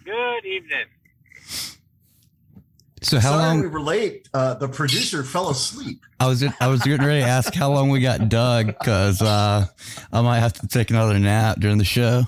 Good 0.05 0.45
evening. 0.45 0.85
So 3.01 3.19
how 3.21 3.31
Sorry 3.31 3.43
long? 3.43 3.61
we 3.63 3.69
were 3.69 3.81
late. 3.81 4.29
Uh, 4.35 4.53
the 4.53 4.69
producer 4.69 5.23
fell 5.23 5.49
asleep. 5.49 6.03
I 6.21 6.27
was 6.27 6.45
I 6.61 6.67
was 6.67 6.83
getting 6.83 7.07
ready 7.07 7.23
to 7.23 7.27
ask 7.27 7.55
how 7.55 7.73
long 7.73 7.89
we 7.89 8.01
got 8.01 8.29
Doug 8.29 8.67
because 8.67 9.23
uh, 9.23 9.65
I 10.13 10.21
might 10.21 10.41
have 10.41 10.53
to 10.53 10.69
take 10.69 10.91
another 10.91 11.19
nap 11.19 11.59
during 11.59 11.79
the 11.79 11.85
show. 11.87 12.25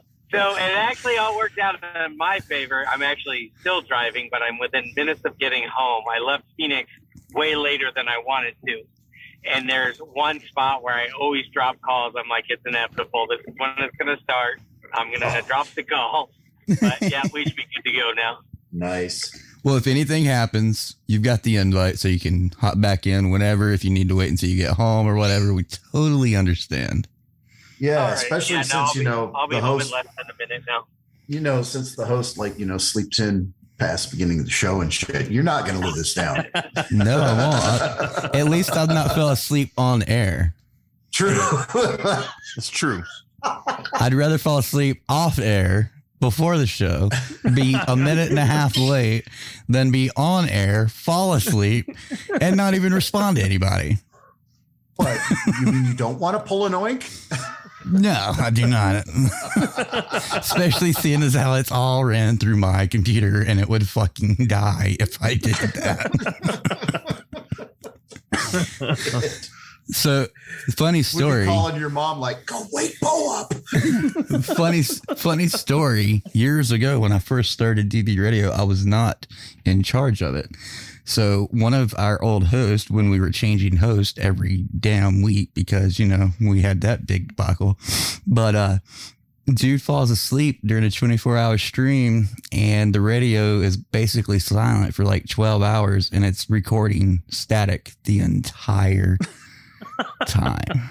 So 0.30 0.56
it 0.56 0.60
actually 0.60 1.16
all 1.16 1.36
worked 1.36 1.58
out 1.58 1.76
in 2.04 2.16
my 2.16 2.40
favor. 2.40 2.84
I'm 2.86 3.02
actually 3.02 3.52
still 3.60 3.80
driving, 3.80 4.28
but 4.30 4.42
I'm 4.42 4.58
within 4.58 4.92
minutes 4.94 5.22
of 5.24 5.38
getting 5.38 5.66
home. 5.66 6.04
I 6.10 6.18
left 6.18 6.44
Phoenix 6.56 6.90
way 7.32 7.54
later 7.56 7.90
than 7.94 8.08
I 8.08 8.18
wanted 8.18 8.54
to. 8.66 8.82
And 9.44 9.68
there's 9.68 9.98
one 9.98 10.40
spot 10.40 10.82
where 10.82 10.94
I 10.94 11.08
always 11.18 11.46
drop 11.48 11.80
calls. 11.80 12.14
I'm 12.18 12.28
like, 12.28 12.44
it's 12.48 12.62
inevitable. 12.66 13.26
This 13.28 13.40
is 13.46 13.54
when 13.56 13.70
it's 13.78 13.96
going 13.96 14.14
to 14.14 14.22
start. 14.22 14.60
I'm 14.92 15.08
going 15.08 15.20
to 15.20 15.38
oh. 15.38 15.46
drop 15.46 15.68
the 15.68 15.82
call. 15.82 16.30
But 16.80 17.00
yeah, 17.02 17.22
we 17.32 17.44
should 17.44 17.56
be 17.56 17.64
good 17.74 17.88
to 17.88 17.96
go 17.96 18.12
now. 18.12 18.40
Nice. 18.72 19.44
Well, 19.64 19.76
if 19.76 19.86
anything 19.86 20.24
happens, 20.24 20.96
you've 21.06 21.22
got 21.22 21.42
the 21.42 21.56
invite, 21.56 21.98
so 21.98 22.08
you 22.08 22.20
can 22.20 22.50
hop 22.58 22.80
back 22.80 23.06
in 23.06 23.30
whenever. 23.30 23.72
If 23.72 23.84
you 23.84 23.90
need 23.90 24.08
to 24.08 24.16
wait 24.16 24.30
until 24.30 24.50
you 24.50 24.56
get 24.56 24.72
home 24.72 25.06
or 25.06 25.14
whatever, 25.14 25.52
we 25.52 25.64
totally 25.64 26.36
understand. 26.36 27.08
Yeah, 27.80 27.96
All 27.96 28.04
right. 28.08 28.14
especially 28.14 28.54
Yeah, 28.56 28.60
no, 28.60 28.62
since 28.62 28.74
I'll 28.74 28.94
you 28.94 29.00
be- 29.00 29.04
know 29.04 29.32
I'll 29.34 29.48
be 29.48 29.56
the 29.56 29.62
home 29.62 29.78
host. 29.80 29.90
in 29.92 29.94
less 29.96 30.06
than 30.16 30.26
a 30.34 30.38
minute 30.38 30.62
now. 30.66 30.86
You 31.28 31.40
know, 31.40 31.62
since 31.62 31.94
the 31.96 32.06
host 32.06 32.38
like 32.38 32.58
you 32.58 32.66
know 32.66 32.78
sleeps 32.78 33.18
in 33.18 33.52
past 33.78 34.10
the 34.10 34.16
beginning 34.16 34.40
of 34.40 34.44
the 34.46 34.50
show 34.50 34.80
and 34.80 34.92
shit, 34.92 35.30
you're 35.30 35.44
not 35.44 35.64
going 35.66 35.78
to 35.80 35.86
live 35.86 35.94
this 35.94 36.14
down. 36.14 36.44
No, 36.90 37.20
I 37.20 37.32
won't. 38.20 38.34
At 38.34 38.48
least 38.48 38.72
I've 38.76 38.88
not 38.88 39.12
fell 39.14 39.28
asleep 39.28 39.70
on 39.78 40.02
air. 40.04 40.54
True. 41.12 41.38
It's 42.56 42.68
true. 42.70 43.02
I'd 43.92 44.14
rather 44.14 44.38
fall 44.38 44.58
asleep 44.58 45.02
off 45.08 45.38
air 45.38 45.92
before 46.18 46.58
the 46.58 46.66
show, 46.66 47.08
be 47.54 47.76
a 47.86 47.94
minute 47.94 48.30
and 48.30 48.38
a 48.40 48.44
half 48.44 48.76
late, 48.76 49.28
than 49.68 49.92
be 49.92 50.10
on 50.16 50.48
air, 50.48 50.88
fall 50.88 51.34
asleep, 51.34 51.86
and 52.40 52.56
not 52.56 52.74
even 52.74 52.92
respond 52.92 53.36
to 53.36 53.42
anybody. 53.44 53.98
But 54.96 55.20
you 55.60 55.66
mean 55.70 55.84
you 55.84 55.94
don't 55.94 56.18
want 56.18 56.36
to 56.36 56.42
pull 56.42 56.66
an 56.66 56.72
oink? 56.72 57.04
No, 57.90 58.32
I 58.38 58.50
do 58.50 58.66
not. 58.66 59.04
Especially 60.36 60.92
seeing 60.92 61.22
as 61.22 61.34
how 61.34 61.54
it's 61.54 61.72
all 61.72 62.04
ran 62.04 62.36
through 62.38 62.56
my 62.56 62.86
computer 62.86 63.42
and 63.42 63.58
it 63.60 63.68
would 63.68 63.88
fucking 63.88 64.46
die 64.46 64.96
if 65.00 65.22
I 65.22 65.34
did 65.34 65.54
that. 65.54 66.10
so, 69.88 70.26
funny 70.70 71.02
story. 71.02 71.46
calling 71.46 71.80
your 71.80 71.90
mom 71.90 72.20
like, 72.20 72.46
go 72.46 72.64
wake 72.72 72.98
Bo 73.00 73.40
up. 73.40 73.54
funny 74.42 74.82
funny 74.82 75.46
story 75.48 76.22
years 76.32 76.70
ago 76.70 76.98
when 77.00 77.12
i 77.12 77.18
first 77.18 77.50
started 77.50 77.90
dv 77.90 78.18
radio 78.18 78.50
i 78.50 78.62
was 78.62 78.86
not 78.86 79.26
in 79.64 79.82
charge 79.82 80.22
of 80.22 80.34
it 80.34 80.48
so 81.08 81.48
one 81.52 81.72
of 81.72 81.94
our 81.96 82.22
old 82.22 82.48
hosts 82.48 82.90
when 82.90 83.08
we 83.08 83.18
were 83.18 83.30
changing 83.30 83.76
host 83.76 84.18
every 84.18 84.66
damn 84.78 85.22
week 85.22 85.54
because 85.54 85.98
you 85.98 86.06
know 86.06 86.30
we 86.40 86.60
had 86.60 86.82
that 86.82 87.06
big 87.06 87.28
debacle. 87.28 87.78
But 88.26 88.54
uh 88.54 88.78
dude 89.54 89.80
falls 89.80 90.10
asleep 90.10 90.60
during 90.66 90.84
a 90.84 90.90
24 90.90 91.38
hour 91.38 91.56
stream 91.56 92.28
and 92.52 92.94
the 92.94 93.00
radio 93.00 93.60
is 93.60 93.78
basically 93.78 94.38
silent 94.38 94.94
for 94.94 95.04
like 95.04 95.26
12 95.26 95.62
hours 95.62 96.10
and 96.12 96.24
it's 96.26 96.50
recording 96.50 97.22
static 97.28 97.92
the 98.04 98.20
entire 98.20 99.16
time. 100.26 100.90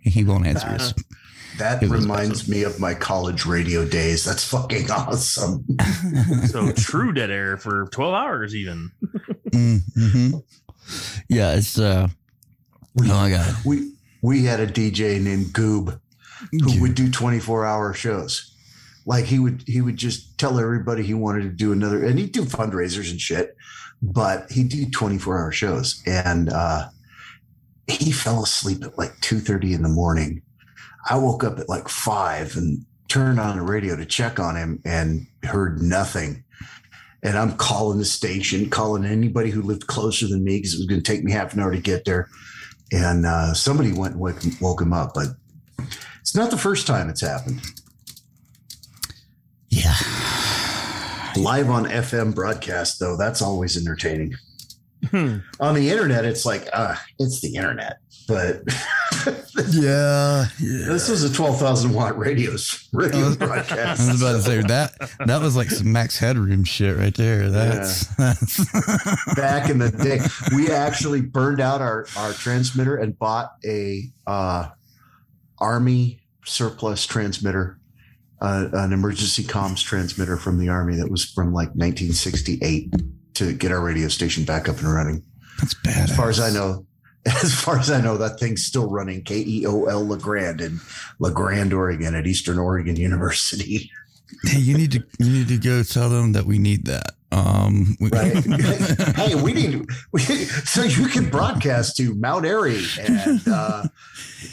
He 0.00 0.22
won't 0.22 0.46
answer 0.46 0.68
his 0.68 0.94
That 1.58 1.82
It 1.82 1.88
was 1.90 2.02
reminds 2.02 2.48
me 2.48 2.62
of 2.64 2.78
my 2.80 2.94
college 2.94 3.46
radio 3.46 3.84
days. 3.86 4.24
That's 4.24 4.44
fucking 4.44 4.90
awesome. 4.90 5.64
So 6.48 6.72
true 6.72 7.12
dead 7.12 7.30
air 7.30 7.56
for 7.56 7.86
12 7.92 8.14
hours 8.14 8.54
even. 8.54 8.90
hmm 9.52 10.30
Yeah, 11.28 11.54
it's 11.54 11.78
uh 11.78 12.08
We, 12.94 13.10
oh 13.10 13.14
my 13.14 13.30
god. 13.30 13.54
we 13.64 13.92
we 14.22 14.44
had 14.44 14.60
a 14.60 14.66
DJ 14.66 15.20
named 15.20 15.46
Goob 15.46 15.98
who 16.50 16.80
would 16.80 16.94
do 16.94 17.10
24 17.10 17.64
hour 17.64 17.94
shows. 17.94 18.52
Like 19.06 19.24
he 19.24 19.38
would 19.38 19.62
he 19.66 19.80
would 19.80 19.96
just 19.96 20.36
tell 20.38 20.58
everybody 20.58 21.02
he 21.04 21.14
wanted 21.14 21.42
to 21.42 21.50
do 21.50 21.72
another 21.72 22.04
and 22.04 22.18
he'd 22.18 22.32
do 22.32 22.42
fundraisers 22.44 23.10
and 23.10 23.20
shit, 23.20 23.56
but 24.02 24.50
he'd 24.50 24.68
do 24.68 24.90
24 24.90 25.38
hour 25.38 25.52
shows. 25.52 26.02
And 26.06 26.48
uh 26.50 26.88
he 27.88 28.10
fell 28.10 28.42
asleep 28.42 28.82
at 28.84 28.98
like 28.98 29.14
2:30 29.20 29.74
in 29.74 29.82
the 29.82 29.88
morning. 29.88 30.42
I 31.08 31.16
woke 31.16 31.44
up 31.44 31.58
at 31.58 31.68
like 31.68 31.88
five 31.88 32.56
and 32.56 32.84
turned 33.08 33.38
on 33.38 33.56
the 33.56 33.62
radio 33.62 33.96
to 33.96 34.04
check 34.04 34.40
on 34.40 34.56
him 34.56 34.80
and 34.84 35.26
heard 35.44 35.80
nothing. 35.80 36.44
And 37.22 37.38
I'm 37.38 37.56
calling 37.56 37.98
the 37.98 38.04
station, 38.04 38.68
calling 38.70 39.04
anybody 39.04 39.50
who 39.50 39.62
lived 39.62 39.86
closer 39.86 40.26
than 40.26 40.44
me 40.44 40.58
because 40.58 40.74
it 40.74 40.78
was 40.78 40.86
going 40.86 41.02
to 41.02 41.12
take 41.12 41.24
me 41.24 41.32
half 41.32 41.54
an 41.54 41.60
hour 41.60 41.72
to 41.72 41.80
get 41.80 42.04
there. 42.04 42.28
And 42.92 43.26
uh, 43.26 43.54
somebody 43.54 43.92
went 43.92 44.14
and 44.14 44.20
woke, 44.20 44.40
woke 44.60 44.80
him 44.80 44.92
up, 44.92 45.12
but 45.14 45.28
it's 46.20 46.34
not 46.34 46.50
the 46.50 46.58
first 46.58 46.86
time 46.86 47.08
it's 47.08 47.20
happened. 47.20 47.60
Yeah. 49.68 49.94
Live 51.36 51.68
on 51.68 51.84
FM 51.84 52.34
broadcast, 52.34 52.98
though, 52.98 53.16
that's 53.16 53.42
always 53.42 53.76
entertaining. 53.76 54.34
Hmm. 55.10 55.38
On 55.60 55.74
the 55.74 55.90
internet, 55.90 56.24
it's 56.24 56.46
like, 56.46 56.68
uh, 56.72 56.96
it's 57.18 57.40
the 57.40 57.54
internet. 57.54 57.98
But 58.28 58.62
Yeah. 59.78 60.46
this 60.60 61.08
was 61.08 61.24
a 61.24 61.32
12,000 61.32 61.92
watt 61.92 62.18
radio, 62.18 62.54
radio 62.92 63.34
broadcast. 63.36 64.00
I 64.08 64.12
was 64.12 64.22
about 64.22 64.32
to 64.36 64.42
say 64.42 64.60
that 64.62 65.10
that 65.26 65.40
was 65.40 65.56
like 65.56 65.70
some 65.70 65.92
max 65.92 66.18
headroom 66.18 66.64
shit 66.64 66.96
right 66.96 67.14
there. 67.14 67.50
That's, 67.50 68.06
that's 68.16 68.56
back 69.34 69.70
in 69.70 69.78
the 69.78 69.90
day 69.90 70.20
we 70.56 70.70
actually 70.70 71.20
burned 71.22 71.60
out 71.60 71.80
our 71.80 72.06
our 72.16 72.32
transmitter 72.32 72.96
and 72.96 73.18
bought 73.18 73.52
a 73.64 74.02
uh 74.26 74.68
army 75.58 76.20
surplus 76.44 77.06
transmitter 77.06 77.78
uh, 78.40 78.68
an 78.72 78.92
emergency 78.92 79.42
comms 79.42 79.82
transmitter 79.82 80.36
from 80.36 80.58
the 80.58 80.68
army 80.68 80.94
that 80.96 81.10
was 81.10 81.24
from 81.24 81.52
like 81.52 81.68
1968 81.68 82.92
to 83.34 83.52
get 83.54 83.72
our 83.72 83.80
radio 83.80 84.08
station 84.08 84.44
back 84.44 84.68
up 84.68 84.78
and 84.78 84.92
running 84.92 85.22
that's 85.58 85.74
bad. 85.82 86.10
as 86.10 86.16
far 86.16 86.28
as 86.28 86.38
i 86.38 86.50
know 86.50 86.84
as 87.42 87.54
far 87.54 87.78
as 87.78 87.90
i 87.90 88.00
know 88.00 88.16
that 88.16 88.38
thing's 88.38 88.64
still 88.64 88.88
running 88.88 89.22
k-e-o-l 89.22 90.04
La 90.04 90.16
Grande 90.16 90.60
in 90.60 90.80
La 91.18 91.30
Grande 91.30 91.72
oregon 91.72 92.14
at 92.14 92.26
eastern 92.26 92.58
oregon 92.58 92.96
university 93.10 93.90
Hey, 94.42 94.58
you 94.58 94.76
need 94.76 94.90
to 94.92 95.04
you 95.20 95.30
need 95.30 95.48
to 95.48 95.56
go 95.56 95.82
tell 95.84 96.10
them 96.10 96.32
that 96.32 96.44
we 96.46 96.58
need 96.58 96.86
that. 96.86 97.12
Um 97.30 97.96
we- 98.00 98.10
Right. 98.10 98.34
hey, 99.14 99.34
we 99.36 99.52
need 99.52 99.86
we, 100.12 100.20
so 100.20 100.82
you 100.82 101.06
can 101.06 101.30
broadcast 101.30 101.96
to 101.98 102.12
Mount 102.16 102.44
Airy 102.44 102.82
and 103.00 103.40
uh, 103.46 103.84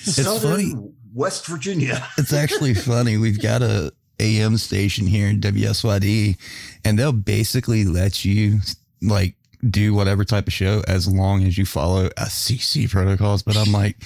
southern 0.04 0.52
funny. 0.52 0.76
West 1.16 1.48
Virginia. 1.48 2.08
it's 2.20 2.34
actually 2.34 2.76
funny. 2.76 3.18
We've 3.18 3.42
got 3.42 3.64
a 3.64 3.92
AM 4.20 4.58
station 4.58 5.08
here 5.08 5.28
in 5.28 5.42
WSYD, 5.42 6.38
and 6.86 6.98
they'll 7.00 7.12
basically 7.12 7.84
let 7.84 8.24
you 8.24 8.60
like 9.02 9.36
do 9.70 9.94
whatever 9.94 10.24
type 10.26 10.48
of 10.48 10.54
show 10.54 10.82
as 10.88 11.08
long 11.08 11.44
as 11.44 11.58
you 11.58 11.66
follow 11.66 12.10
FCC 12.10 12.90
protocols. 12.90 13.44
But 13.44 13.58
I'm 13.58 13.72
like, 13.72 13.98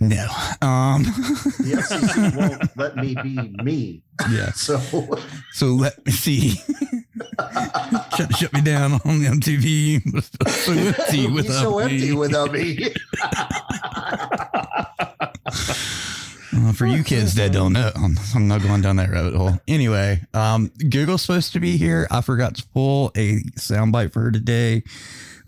no. 0.00 0.26
Um, 0.62 1.02
The 1.04 1.82
FCC 1.88 2.36
won't 2.36 2.76
let 2.76 2.96
me 2.96 3.14
be 3.22 3.62
me. 3.62 4.02
yeah. 4.30 4.50
So 4.54 4.80
So 5.52 5.66
let 5.66 6.04
me 6.06 6.12
see. 6.12 6.50
shut, 8.16 8.34
shut 8.36 8.52
me 8.52 8.60
down 8.62 8.94
on 9.04 9.20
the 9.20 9.28
MTV. 9.30 10.48
so 10.48 10.72
empty 10.72 11.26
without 11.28 11.62
so 11.62 11.78
me. 11.78 11.82
empty 11.84 12.12
without 12.12 12.52
me. 12.52 12.92
Uh, 16.56 16.72
for 16.72 16.86
you 16.86 17.02
kids 17.02 17.34
that 17.34 17.52
don't 17.52 17.72
know, 17.72 17.90
I'm, 17.94 18.16
I'm 18.34 18.48
not 18.48 18.62
going 18.62 18.80
down 18.80 18.96
that 18.96 19.10
rabbit 19.10 19.34
hole. 19.34 19.58
Anyway, 19.66 20.20
um, 20.34 20.70
Google's 20.88 21.22
supposed 21.22 21.52
to 21.54 21.60
be 21.60 21.76
here. 21.76 22.06
I 22.10 22.20
forgot 22.20 22.56
to 22.56 22.66
pull 22.68 23.10
a 23.16 23.40
soundbite 23.56 24.12
for 24.12 24.20
her 24.20 24.30
today. 24.30 24.84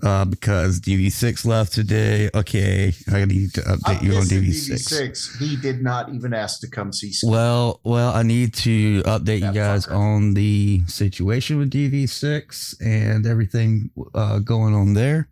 Uh, 0.03 0.25
because 0.25 0.81
DV6 0.81 1.47
left 1.47 1.73
today. 1.73 2.29
Okay, 2.35 2.93
I 3.11 3.25
need 3.25 3.55
to 3.55 3.63
update 3.63 4.03
you 4.03 4.15
on 4.17 4.25
DV6. 4.25 4.93
DV6. 4.93 5.39
He 5.39 5.57
did 5.57 5.83
not 5.83 6.13
even 6.13 6.35
ask 6.35 6.61
to 6.61 6.69
come 6.69 6.93
see. 6.93 7.13
Well, 7.27 7.81
well, 7.85 8.13
I 8.13 8.23
need 8.23 8.55
to 8.55 9.03
update 9.03 9.41
you 9.41 9.53
guys 9.53 9.87
on 9.87 10.35
the 10.35 10.83
situation 10.87 11.59
with 11.59 11.71
DV6 11.71 12.77
and 12.81 13.27
everything 13.27 13.91
uh, 14.15 14.39
going 14.41 14.75
on 14.75 14.95
there. 14.95 15.29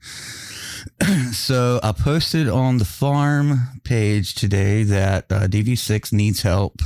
so 1.32 1.80
I 1.82 1.92
posted 1.92 2.48
on 2.48 2.78
the 2.78 2.84
farm 2.84 3.80
page 3.84 4.34
today 4.34 4.82
that 4.84 5.30
uh, 5.30 5.46
DV6 5.46 6.12
needs 6.12 6.42
help 6.42 6.80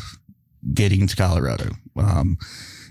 getting 0.74 1.06
to 1.06 1.16
Colorado. 1.16 1.70
Um, 1.96 2.38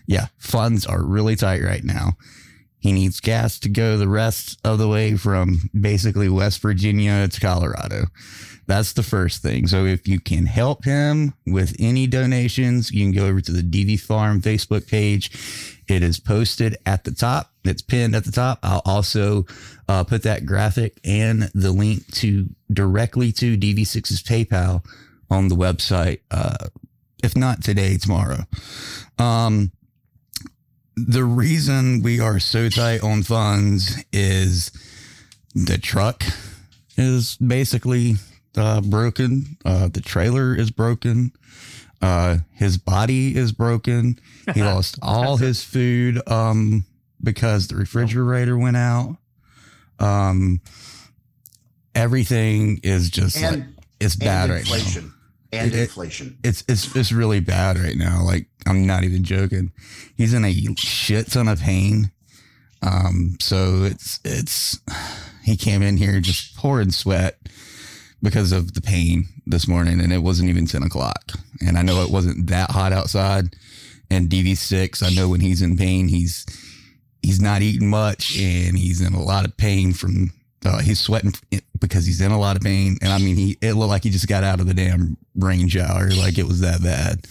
yeah, 0.06 0.28
funds 0.38 0.86
are 0.86 1.04
really 1.04 1.36
tight 1.36 1.62
right 1.62 1.84
now. 1.84 2.14
He 2.80 2.92
needs 2.92 3.20
gas 3.20 3.60
to 3.60 3.70
go 3.70 3.98
the 3.98 4.08
rest 4.08 4.60
of 4.64 4.78
the 4.78 4.88
way 4.88 5.18
from 5.18 5.70
basically 5.80 6.30
West 6.30 6.62
Virginia 6.62 7.28
to 7.28 7.40
Colorado. 7.40 8.06
That's 8.68 8.94
the 8.94 9.04
first 9.04 9.42
thing. 9.42 9.66
So 9.68 9.86
if 9.86 10.08
you 10.08 10.20
can 10.20 10.46
help 10.46 10.84
him 10.84 11.34
with 11.46 11.76
any 11.80 12.06
donations, 12.06 12.92
you 12.92 13.06
can 13.06 13.14
go 13.14 13.26
over 13.26 13.40
to 13.42 13.52
the 13.52 13.62
DV 13.62 14.00
Farm 14.02 14.42
Facebook 14.42 14.88
page. 14.88 15.32
It 15.88 16.04
is 16.04 16.20
posted 16.20 16.78
at 16.86 17.06
the 17.06 17.12
top. 17.12 17.52
It's 17.64 17.82
pinned 17.82 18.16
at 18.16 18.26
the 18.26 18.32
top. 18.32 18.60
I'll 18.62 18.82
also 18.86 19.46
uh, 19.88 20.04
put 20.04 20.24
that 20.24 20.46
graphic 20.46 21.00
and 21.06 21.44
the 21.56 21.72
link 21.72 22.06
to 22.16 22.50
directly 22.72 23.32
to 23.34 23.58
DV6's 23.58 24.22
PayPal 24.22 24.86
on 25.30 25.48
the 25.48 25.56
website. 25.56 26.20
Uh, 26.30 26.68
if 27.24 27.36
not 27.36 27.64
today, 27.64 27.98
tomorrow. 27.98 28.44
Um, 29.18 29.72
the 30.98 31.24
reason 31.24 32.02
we 32.02 32.20
are 32.20 32.40
so 32.40 32.70
tight 32.70 33.04
on 33.04 33.22
funds 33.24 34.04
is 34.12 34.72
the 35.54 35.78
truck 35.78 36.24
is 36.98 37.38
basically 37.38 38.16
uh, 38.56 38.82
broken. 38.82 39.58
Uh, 39.64 39.88
the 39.90 40.02
trailer 40.02 40.56
is 40.56 40.72
broken. 40.72 41.32
Uh, 42.02 42.38
his 42.54 42.78
body 42.78 43.36
is 43.36 43.52
broken. 43.52 44.20
He 44.54 44.64
lost 44.64 44.98
all 45.02 45.38
his 45.38 45.64
food 45.64 46.20
um, 46.28 46.86
because 47.24 47.68
the 47.68 47.76
refrigerator 47.76 48.58
went 48.58 48.78
out. 48.78 49.18
Um, 50.00 50.62
everything 51.96 52.80
is 52.84 53.10
just 53.10 53.38
And- 53.38 53.56
like 53.58 53.68
it's 54.00 54.16
bad 54.16 54.50
right 54.50 54.68
now. 54.70 55.12
And 55.52 55.74
It- 55.74 55.80
inflation. 55.80 56.38
It's 56.44 56.64
it's 56.68 56.96
it's 56.96 57.12
really 57.12 57.40
bad 57.40 57.78
right 57.78 57.96
now. 57.96 58.24
Like 58.24 58.48
I'm 58.66 58.86
not 58.86 59.04
even 59.04 59.24
joking. 59.24 59.72
He's 60.16 60.34
in 60.34 60.44
a 60.46 60.54
shit 60.78 61.32
ton 61.32 61.48
of 61.48 61.60
pain. 61.60 62.12
Um, 62.82 63.38
so 63.40 63.84
it's 63.84 64.20
it's 64.24 64.80
he 65.44 65.56
came 65.58 65.82
in 65.82 65.98
here 65.98 66.20
just 66.20 66.56
pouring 66.56 66.92
sweat 66.92 67.38
because 68.22 68.52
of 68.52 68.74
the 68.74 68.82
pain 68.82 69.26
this 69.46 69.68
morning, 69.68 70.00
and 70.02 70.12
it 70.12 70.20
wasn't 70.24 70.50
even 70.50 70.66
ten 70.66 70.84
o'clock. 70.84 71.32
And 71.66 71.78
I 71.78 71.82
know 71.82 72.02
it 72.04 72.12
wasn't 72.12 72.48
that 72.48 72.72
hot 72.72 72.94
outside. 72.94 73.56
And 74.10 74.30
DV6, 74.30 75.04
I 75.04 75.14
know 75.14 75.28
when 75.28 75.42
he's 75.42 75.62
in 75.62 75.76
pain, 75.76 76.08
he's 76.08 76.46
he's 77.22 77.42
not 77.42 77.62
eating 77.62 77.90
much, 77.90 78.38
and 78.40 78.78
he's 78.78 79.02
in 79.02 79.14
a 79.14 79.22
lot 79.24 79.46
of 79.46 79.58
pain 79.58 79.92
from 79.94 80.32
uh, 80.66 80.80
he's 80.80 81.00
sweating 81.00 81.34
because 81.80 82.06
he's 82.06 82.22
in 82.22 82.32
a 82.32 82.40
lot 82.40 82.56
of 82.56 82.62
pain. 82.62 82.98
And 83.02 83.12
I 83.12 83.18
mean, 83.18 83.36
he 83.36 83.58
it 83.62 83.74
looked 83.74 83.90
like 83.90 84.04
he 84.04 84.10
just 84.10 84.28
got 84.28 84.44
out 84.44 84.60
of 84.60 84.68
the 84.68 84.74
damn 84.74 85.18
rain 85.38 85.68
shower, 85.68 86.10
like 86.12 86.38
it 86.38 86.48
was 86.48 86.60
that 86.62 86.82
bad. 86.84 87.26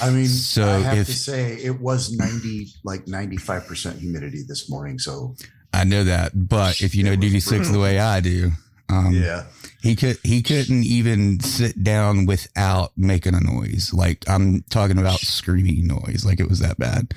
I 0.00 0.10
mean, 0.10 0.28
So 0.28 0.68
I 0.68 0.78
have 0.80 0.98
if- 0.98 1.06
to 1.08 1.12
say 1.12 1.54
it 1.56 1.80
was 1.80 2.12
90, 2.12 2.72
like 2.84 3.06
95% 3.06 3.98
humidity 3.98 4.42
this 4.46 4.70
morning. 4.70 4.98
So 4.98 5.34
I 5.72 5.84
know 5.84 6.04
that, 6.04 6.48
but 6.48 6.80
if 6.80 6.94
you 6.94 7.02
know 7.04 7.16
DV6 7.16 7.70
the 7.72 7.80
way 7.80 7.98
I 7.98 8.20
do, 8.20 8.52
um, 8.88 9.12
Yeah. 9.12 9.44
he 9.82 9.94
could 9.96 10.18
he 10.22 10.40
couldn't 10.42 10.84
even 10.84 11.40
sit 11.40 11.82
down 11.82 12.26
without 12.26 12.92
making 12.96 13.34
a 13.34 13.40
noise. 13.40 13.90
Like 13.92 14.24
I'm 14.28 14.62
talking 14.70 14.98
about 14.98 15.20
screaming 15.20 15.86
noise, 15.86 16.24
like 16.24 16.40
it 16.40 16.48
was 16.48 16.60
that 16.60 16.78
bad. 16.78 17.12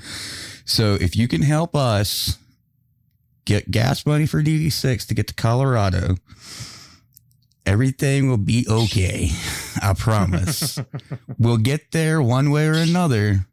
So 0.65 0.95
if 0.95 1.15
you 1.15 1.27
can 1.27 1.41
help 1.43 1.75
us 1.75 2.37
get 3.45 3.71
gas 3.71 4.05
money 4.05 4.25
for 4.25 4.41
DV6 4.43 5.05
to 5.07 5.13
get 5.13 5.27
to 5.27 5.33
Colorado, 5.33 6.17
everything 7.65 8.29
will 8.29 8.37
be 8.37 8.65
okay. 8.69 9.29
I 9.81 9.93
promise. 9.93 10.79
we'll 11.37 11.57
get 11.57 11.91
there 11.91 12.21
one 12.21 12.51
way 12.51 12.67
or 12.67 12.74
another, 12.74 13.47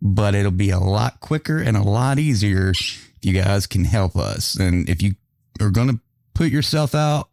but 0.00 0.34
it'll 0.34 0.50
be 0.50 0.70
a 0.70 0.78
lot 0.78 1.20
quicker 1.20 1.58
and 1.58 1.76
a 1.76 1.82
lot 1.82 2.18
easier 2.18 2.70
if 2.70 3.12
you 3.22 3.32
guys 3.32 3.66
can 3.66 3.84
help 3.84 4.16
us. 4.16 4.54
And 4.54 4.88
if 4.88 5.02
you 5.02 5.14
are 5.60 5.70
going 5.70 5.88
to 5.88 6.00
put 6.34 6.50
yourself 6.50 6.94
out, 6.94 7.28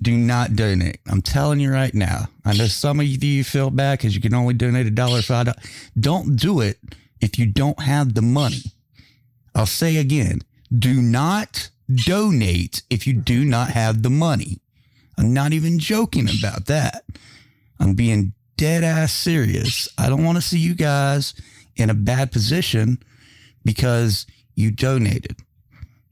do 0.00 0.16
not 0.16 0.56
donate. 0.56 1.00
I'm 1.08 1.22
telling 1.22 1.60
you 1.60 1.72
right 1.72 1.94
now. 1.94 2.26
I 2.44 2.56
know 2.56 2.66
some 2.66 3.00
of 3.00 3.06
you 3.06 3.44
feel 3.44 3.70
bad 3.70 3.98
because 3.98 4.14
you 4.14 4.20
can 4.20 4.34
only 4.34 4.54
donate 4.54 4.86
a 4.86 4.90
dollar 4.90 5.22
five. 5.22 5.46
dollars. 5.46 5.64
Don't 5.98 6.36
do 6.36 6.60
it 6.60 6.78
if 7.20 7.38
you 7.38 7.46
don't 7.46 7.80
have 7.80 8.14
the 8.14 8.22
money. 8.22 8.62
I'll 9.54 9.66
say 9.66 9.96
again, 9.96 10.40
do 10.76 11.00
not 11.00 11.70
donate 12.04 12.82
if 12.90 13.06
you 13.06 13.14
do 13.14 13.44
not 13.44 13.70
have 13.70 14.02
the 14.02 14.10
money. 14.10 14.60
I'm 15.18 15.32
not 15.32 15.52
even 15.52 15.78
joking 15.78 16.28
about 16.38 16.66
that. 16.66 17.04
I'm 17.78 17.94
being 17.94 18.32
dead 18.56 18.84
ass 18.84 19.12
serious. 19.12 19.88
I 19.98 20.08
don't 20.08 20.24
want 20.24 20.36
to 20.36 20.42
see 20.42 20.58
you 20.58 20.74
guys 20.74 21.34
in 21.76 21.90
a 21.90 21.94
bad 21.94 22.32
position 22.32 22.98
because 23.64 24.26
you 24.54 24.70
donated. 24.70 25.36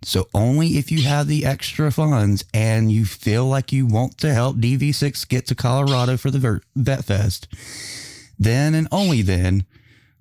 So 0.03 0.29
only 0.35 0.77
if 0.77 0.93
you 0.93 1.03
have 1.03 1.29
the 1.29 1.47
extra 1.47 1.91
funds 1.91 2.45
and 2.53 2.93
you 2.93 3.07
feel 3.07 3.47
like 3.47 3.73
you 3.73 3.87
want 3.87 4.19
to 4.19 4.35
help 4.35 4.57
DV6 4.57 5.27
get 5.29 5.47
to 5.47 5.55
Colorado 5.55 6.19
for 6.19 6.31
the 6.31 6.61
Vet 6.77 7.05
Fest, 7.05 7.49
then 8.39 8.75
and 8.75 8.87
only 8.93 9.23
then 9.23 9.65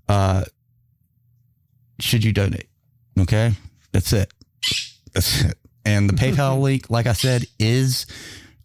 uh, 0.08 0.46
should 2.00 2.24
you 2.24 2.32
donate. 2.32 2.68
Okay, 3.20 3.54
that's 3.92 4.14
it. 4.14 4.32
That's 5.14 5.44
it. 5.44 5.58
And 5.86 6.10
the 6.10 6.14
PayPal 6.14 6.60
link, 6.62 6.90
like 6.90 7.06
I 7.06 7.14
said, 7.14 7.46
is 7.60 8.06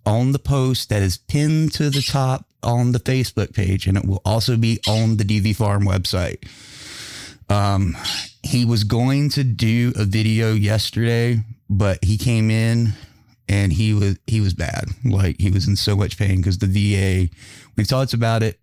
on 0.09 0.33
the 0.33 0.38
post 0.38 0.88
that 0.88 1.03
is 1.03 1.18
pinned 1.18 1.73
to 1.75 1.90
the 1.90 2.01
top 2.01 2.47
on 2.62 2.92
the 2.92 2.99
Facebook 2.99 3.55
page, 3.55 3.87
and 3.87 3.99
it 3.99 4.07
will 4.07 4.23
also 4.25 4.57
be 4.57 4.81
on 4.88 5.18
the 5.18 5.25
DV 5.25 5.55
Farm 5.55 5.85
website. 5.85 6.49
Um, 7.51 7.97
he 8.42 8.64
was 8.64 8.85
going 8.85 9.29
to 9.31 9.44
do 9.44 9.92
a 9.97 10.05
video 10.05 10.55
yesterday, 10.55 11.40
but 11.68 12.03
he 12.03 12.16
came 12.16 12.51
in 12.51 12.94
and 13.49 13.73
he 13.73 13.92
was 13.92 14.18
he 14.27 14.40
was 14.40 14.55
bad. 14.55 14.87
Like 15.05 15.37
he 15.38 15.51
was 15.51 15.68
in 15.68 15.77
so 15.77 15.94
much 15.94 16.18
pain 16.18 16.38
because 16.38 16.59
the 16.59 16.66
VA. 16.66 17.35
We've 17.77 17.87
talked 17.88 18.14
about 18.14 18.42
it 18.42 18.59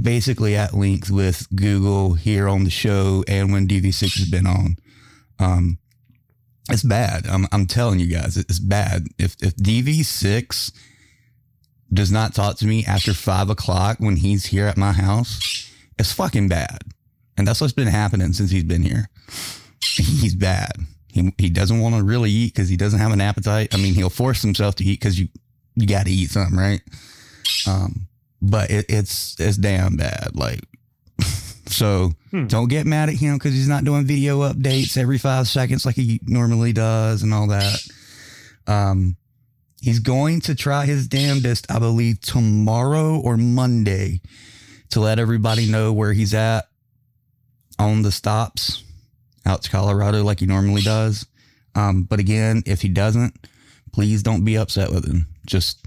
basically 0.00 0.56
at 0.56 0.74
length 0.74 1.10
with 1.10 1.46
Google 1.54 2.14
here 2.14 2.48
on 2.48 2.64
the 2.64 2.70
show 2.70 3.24
and 3.28 3.52
when 3.52 3.68
DV6 3.68 4.18
has 4.18 4.28
been 4.28 4.46
on. 4.46 4.76
Um, 5.38 5.78
it's 6.70 6.82
bad. 6.82 7.26
I'm, 7.26 7.46
I'm 7.52 7.66
telling 7.66 8.00
you 8.00 8.06
guys, 8.06 8.36
it's 8.36 8.58
bad. 8.58 9.06
If 9.18 9.36
if 9.42 9.56
DV6 9.56 10.72
does 11.92 12.12
not 12.12 12.34
talk 12.34 12.56
to 12.58 12.66
me 12.66 12.84
after 12.84 13.12
five 13.12 13.50
o'clock 13.50 13.98
when 13.98 14.16
he's 14.16 14.46
here 14.46 14.66
at 14.66 14.76
my 14.76 14.92
house, 14.92 15.70
it's 15.98 16.12
fucking 16.12 16.48
bad. 16.48 16.82
And 17.36 17.46
that's 17.46 17.60
what's 17.60 17.72
been 17.72 17.88
happening 17.88 18.32
since 18.32 18.50
he's 18.50 18.64
been 18.64 18.82
here. 18.82 19.08
He's 19.96 20.34
bad. 20.34 20.72
He 21.08 21.32
he 21.38 21.50
doesn't 21.50 21.80
want 21.80 21.96
to 21.96 22.02
really 22.02 22.30
eat 22.30 22.54
because 22.54 22.68
he 22.68 22.76
doesn't 22.76 23.00
have 23.00 23.12
an 23.12 23.20
appetite. 23.20 23.74
I 23.74 23.78
mean, 23.78 23.94
he'll 23.94 24.10
force 24.10 24.42
himself 24.42 24.76
to 24.76 24.84
eat 24.84 25.00
because 25.00 25.18
you 25.18 25.28
you 25.74 25.86
got 25.86 26.06
to 26.06 26.12
eat 26.12 26.30
something, 26.30 26.56
right? 26.56 26.82
Um, 27.66 28.08
but 28.40 28.70
it, 28.70 28.86
it's 28.88 29.38
it's 29.40 29.56
damn 29.56 29.96
bad. 29.96 30.30
Like, 30.34 30.60
so 31.70 32.12
don't 32.48 32.68
get 32.68 32.86
mad 32.86 33.08
at 33.08 33.16
him 33.16 33.34
because 33.34 33.52
he's 33.52 33.68
not 33.68 33.84
doing 33.84 34.04
video 34.04 34.40
updates 34.40 34.96
every 34.96 35.18
five 35.18 35.48
seconds 35.48 35.86
like 35.86 35.96
he 35.96 36.20
normally 36.26 36.72
does 36.72 37.22
and 37.22 37.32
all 37.32 37.48
that. 37.48 37.78
Um, 38.66 39.16
he's 39.80 39.98
going 40.00 40.40
to 40.42 40.54
try 40.54 40.86
his 40.86 41.08
damnedest, 41.08 41.70
I 41.70 41.78
believe, 41.78 42.20
tomorrow 42.20 43.18
or 43.18 43.36
Monday 43.36 44.20
to 44.90 45.00
let 45.00 45.18
everybody 45.18 45.70
know 45.70 45.92
where 45.92 46.12
he's 46.12 46.34
at 46.34 46.68
on 47.78 48.02
the 48.02 48.12
stops 48.12 48.84
out 49.46 49.62
to 49.62 49.70
Colorado 49.70 50.22
like 50.22 50.40
he 50.40 50.46
normally 50.46 50.82
does. 50.82 51.26
Um, 51.74 52.02
but 52.02 52.20
again, 52.20 52.62
if 52.66 52.82
he 52.82 52.88
doesn't, 52.88 53.46
please 53.92 54.22
don't 54.22 54.44
be 54.44 54.56
upset 54.56 54.90
with 54.90 55.06
him. 55.06 55.26
Just 55.46 55.84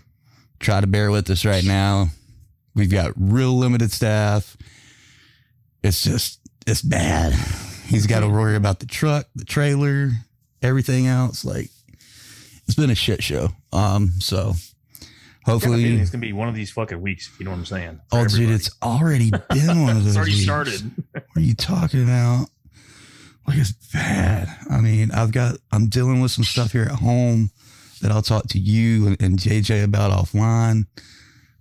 try 0.59 0.81
to 0.81 0.87
bear 0.87 1.11
with 1.11 1.29
us 1.29 1.45
right 1.45 1.63
now. 1.63 2.07
We've 2.75 2.91
got 2.91 3.11
real 3.15 3.57
limited 3.57 3.91
staff. 3.91 4.57
It's 5.83 6.01
just, 6.03 6.39
it's 6.65 6.81
bad. 6.81 7.33
He's 7.85 8.07
got 8.07 8.21
to 8.21 8.29
worry 8.29 8.55
about 8.55 8.79
the 8.79 8.85
truck, 8.85 9.27
the 9.35 9.45
trailer, 9.45 10.11
everything 10.61 11.07
else. 11.07 11.43
Like, 11.43 11.69
it's 12.65 12.75
been 12.75 12.89
a 12.89 12.95
shit 12.95 13.21
show. 13.21 13.49
Um, 13.73 14.13
so 14.19 14.53
hopefully, 15.45 15.95
it's 15.95 16.09
gonna 16.09 16.21
be 16.21 16.31
one 16.31 16.47
of 16.47 16.55
these 16.55 16.71
fucking 16.71 17.01
weeks. 17.01 17.29
You 17.37 17.45
know 17.45 17.51
what 17.51 17.57
I'm 17.57 17.65
saying? 17.65 17.99
Oh, 18.13 18.25
dude, 18.25 18.49
it's 18.49 18.69
already 18.81 19.31
been 19.49 19.81
one 19.83 19.97
of 19.97 20.03
those. 20.05 20.15
it's 20.15 20.15
already 20.15 20.31
weeks. 20.31 20.43
started. 20.43 20.91
What 21.11 21.23
are 21.35 21.41
you 21.41 21.55
talking 21.55 22.03
about? 22.03 22.47
Like 23.45 23.57
it's 23.57 23.73
bad. 23.91 24.47
I 24.71 24.79
mean, 24.79 25.11
I've 25.11 25.33
got 25.33 25.57
I'm 25.73 25.87
dealing 25.89 26.21
with 26.21 26.31
some 26.31 26.45
stuff 26.45 26.71
here 26.71 26.83
at 26.83 26.91
home 26.99 27.51
that 28.01 28.09
I'll 28.11 28.21
talk 28.21 28.47
to 28.49 28.59
you 28.59 29.07
and, 29.07 29.21
and 29.21 29.37
JJ 29.37 29.83
about 29.83 30.11
offline. 30.11 30.85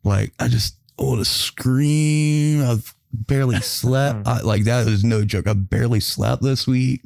Like 0.05 0.33
I 0.39 0.47
just 0.47 0.77
want 0.97 1.19
to 1.19 1.25
scream. 1.25 2.63
I've 2.63 2.95
barely 3.13 3.57
slept. 3.61 4.27
I, 4.27 4.41
like 4.41 4.65
that 4.65 4.87
is 4.89 5.05
no 5.05 5.25
joke. 5.25 5.47
I 5.47 5.53
barely 5.55 6.01
slept 6.01 6.43
this 6.43 6.67
week. 6.67 7.03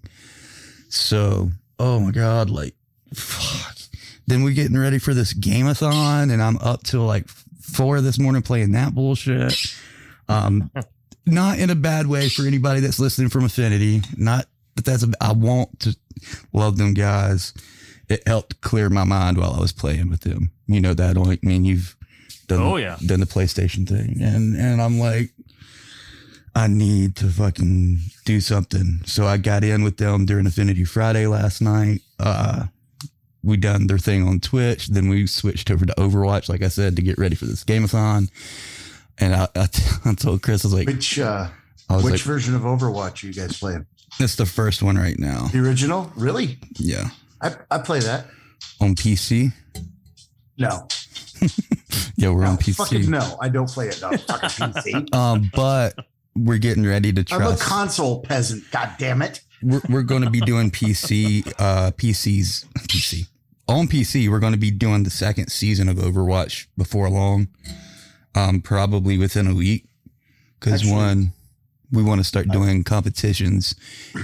So, 0.88 1.50
oh 1.78 2.00
my 2.00 2.10
god, 2.10 2.50
like 2.50 2.74
fuck. 3.14 3.76
Then 4.26 4.42
we're 4.42 4.54
getting 4.54 4.76
ready 4.78 4.98
for 4.98 5.14
this 5.14 5.32
gameathon, 5.34 6.32
and 6.32 6.42
I'm 6.42 6.56
up 6.58 6.82
till 6.82 7.02
like 7.04 7.28
four 7.60 8.00
this 8.00 8.18
morning 8.18 8.42
playing 8.42 8.72
that 8.72 8.94
bullshit. 8.94 9.54
Um, 10.28 10.70
not 11.24 11.58
in 11.58 11.70
a 11.70 11.74
bad 11.76 12.06
way 12.06 12.28
for 12.28 12.42
anybody 12.46 12.80
that's 12.80 12.98
listening 12.98 13.28
from 13.28 13.44
Affinity. 13.44 14.02
Not 14.16 14.46
but 14.74 14.84
that's 14.84 15.04
a, 15.04 15.08
I 15.20 15.32
want 15.32 15.80
to 15.80 15.96
love 16.52 16.76
them 16.76 16.94
guys. 16.94 17.52
It 18.08 18.26
helped 18.26 18.60
clear 18.60 18.88
my 18.90 19.04
mind 19.04 19.38
while 19.38 19.52
I 19.54 19.60
was 19.60 19.72
playing 19.72 20.10
with 20.10 20.20
them. 20.20 20.50
You 20.68 20.80
know 20.80 20.94
that, 20.94 21.16
like, 21.16 21.42
mean 21.42 21.64
you've 21.64 21.96
done, 22.46 22.60
Oh, 22.60 22.76
yeah. 22.76 22.96
done 23.04 23.18
the 23.20 23.26
PlayStation 23.26 23.88
thing, 23.88 24.18
and 24.20 24.56
and 24.56 24.80
I'm 24.82 24.98
like, 24.98 25.30
I 26.56 26.68
need 26.68 27.16
to 27.16 27.26
fucking 27.28 27.98
do 28.24 28.40
something. 28.40 29.00
So 29.04 29.26
I 29.26 29.36
got 29.36 29.62
in 29.62 29.84
with 29.84 29.98
them 29.98 30.24
during 30.24 30.46
Affinity 30.46 30.84
Friday 30.84 31.26
last 31.26 31.60
night. 31.60 32.00
Uh, 32.18 32.64
we 33.42 33.58
done 33.58 33.86
their 33.86 33.98
thing 33.98 34.26
on 34.26 34.40
Twitch. 34.40 34.86
Then 34.88 35.08
we 35.10 35.26
switched 35.26 35.70
over 35.70 35.84
to 35.84 35.92
Overwatch, 35.94 36.48
like 36.48 36.62
I 36.62 36.68
said, 36.68 36.96
to 36.96 37.02
get 37.02 37.18
ready 37.18 37.36
for 37.36 37.44
this 37.44 37.62
gameathon. 37.62 38.30
And 39.18 39.34
I, 39.34 39.48
I, 39.54 39.68
I 40.06 40.14
told 40.14 40.42
Chris, 40.42 40.64
I 40.64 40.68
was 40.68 40.74
like, 40.74 40.86
Which 40.86 41.18
uh, 41.18 41.48
which 41.90 42.04
like- 42.04 42.20
version 42.22 42.54
of 42.54 42.62
Overwatch 42.62 43.22
are 43.22 43.26
you 43.26 43.34
guys 43.34 43.58
playing? 43.58 43.84
it's 44.18 44.36
the 44.36 44.46
first 44.46 44.82
one 44.82 44.96
right 44.96 45.18
now. 45.18 45.48
The 45.48 45.58
original? 45.58 46.10
Really? 46.16 46.58
Yeah. 46.78 47.10
I, 47.42 47.54
I 47.70 47.78
play 47.78 48.00
that. 48.00 48.26
On 48.80 48.94
PC. 48.94 49.52
No. 50.58 50.88
Yeah, 52.18 52.30
we're 52.30 52.46
on 52.46 52.56
Fucking 52.56 53.02
PC. 53.02 53.08
no. 53.08 53.36
I 53.42 53.50
don't 53.50 53.68
play 53.68 53.88
it 53.88 54.02
on 54.02 54.16
fucking 54.16 54.48
PC. 54.72 55.14
Um, 55.14 55.50
but 55.54 55.94
we're 56.36 56.58
getting 56.58 56.86
ready 56.86 57.12
to 57.12 57.24
trust. 57.24 57.42
I'm 57.42 57.52
a 57.52 57.56
console 57.56 58.22
peasant. 58.22 58.70
God 58.70 58.90
damn 58.98 59.22
it. 59.22 59.40
we're, 59.62 59.80
we're 59.88 60.02
going 60.02 60.22
to 60.22 60.30
be 60.30 60.40
doing 60.40 60.70
PC, 60.70 61.46
uh, 61.58 61.90
PCs, 61.92 62.66
PC. 62.86 63.28
On 63.68 63.88
PC, 63.88 64.28
we're 64.28 64.38
going 64.38 64.52
to 64.52 64.58
be 64.58 64.70
doing 64.70 65.02
the 65.02 65.10
second 65.10 65.48
season 65.48 65.88
of 65.88 65.96
Overwatch 65.96 66.66
before 66.76 67.10
long, 67.10 67.48
um, 68.34 68.60
probably 68.60 69.18
within 69.18 69.48
a 69.48 69.54
week. 69.54 69.86
Because 70.60 70.86
one, 70.86 71.32
we 71.92 72.02
want 72.02 72.20
to 72.20 72.24
start 72.24 72.48
doing 72.48 72.82
competitions, 72.84 73.74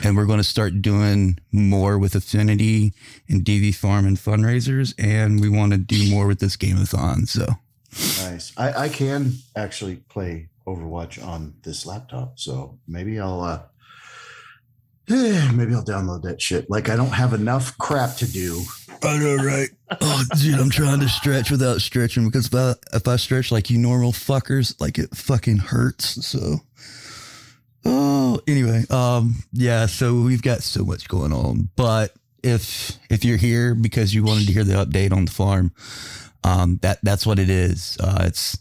and 0.04 0.16
we're 0.16 0.26
going 0.26 0.38
to 0.38 0.44
start 0.44 0.80
doing 0.80 1.38
more 1.50 1.98
with 1.98 2.14
Affinity 2.14 2.92
and 3.28 3.44
DV 3.44 3.74
Farm 3.74 4.06
and 4.06 4.16
fundraisers, 4.16 4.94
and 4.98 5.40
we 5.40 5.48
want 5.48 5.72
to 5.72 5.78
do 5.78 6.10
more 6.10 6.26
with 6.26 6.38
this 6.38 6.56
gameathon. 6.56 7.28
So 7.28 7.46
Nice. 7.92 8.52
I, 8.56 8.84
I 8.84 8.88
can 8.88 9.34
actually 9.54 9.96
play 9.96 10.48
Overwatch 10.66 11.24
on 11.24 11.54
this 11.62 11.86
laptop, 11.86 12.38
so 12.38 12.78
maybe 12.86 13.18
I'll 13.18 13.40
uh 13.40 13.62
maybe 15.08 15.74
I'll 15.74 15.84
download 15.84 16.22
that 16.22 16.40
shit. 16.40 16.70
Like 16.70 16.88
I 16.88 16.96
don't 16.96 17.08
have 17.08 17.32
enough 17.32 17.76
crap 17.78 18.16
to 18.16 18.30
do. 18.30 18.62
I 19.02 19.18
know, 19.18 19.36
right? 19.36 19.68
Oh, 20.00 20.24
dude, 20.40 20.60
I'm 20.60 20.70
trying 20.70 21.00
to 21.00 21.08
stretch 21.08 21.50
without 21.50 21.80
stretching 21.80 22.24
because 22.24 22.46
if 22.46 22.54
I, 22.54 22.74
if 22.94 23.08
I 23.08 23.16
stretch 23.16 23.50
like 23.50 23.68
you 23.68 23.78
normal 23.78 24.12
fuckers, 24.12 24.80
like 24.80 24.98
it 24.98 25.14
fucking 25.14 25.58
hurts. 25.58 26.24
So, 26.24 26.60
oh, 27.84 28.40
anyway, 28.46 28.84
um, 28.90 29.34
yeah. 29.52 29.86
So 29.86 30.20
we've 30.20 30.42
got 30.42 30.62
so 30.62 30.84
much 30.84 31.08
going 31.08 31.32
on, 31.32 31.68
but 31.74 32.12
if 32.42 32.98
if 33.10 33.24
you're 33.24 33.38
here 33.38 33.74
because 33.74 34.14
you 34.14 34.22
wanted 34.22 34.46
to 34.46 34.52
hear 34.52 34.64
the 34.64 34.74
update 34.74 35.12
on 35.12 35.24
the 35.24 35.32
farm, 35.32 35.72
um, 36.44 36.78
that 36.82 36.98
that's 37.02 37.26
what 37.26 37.38
it 37.38 37.50
is. 37.50 37.96
Uh, 38.00 38.24
it's 38.26 38.56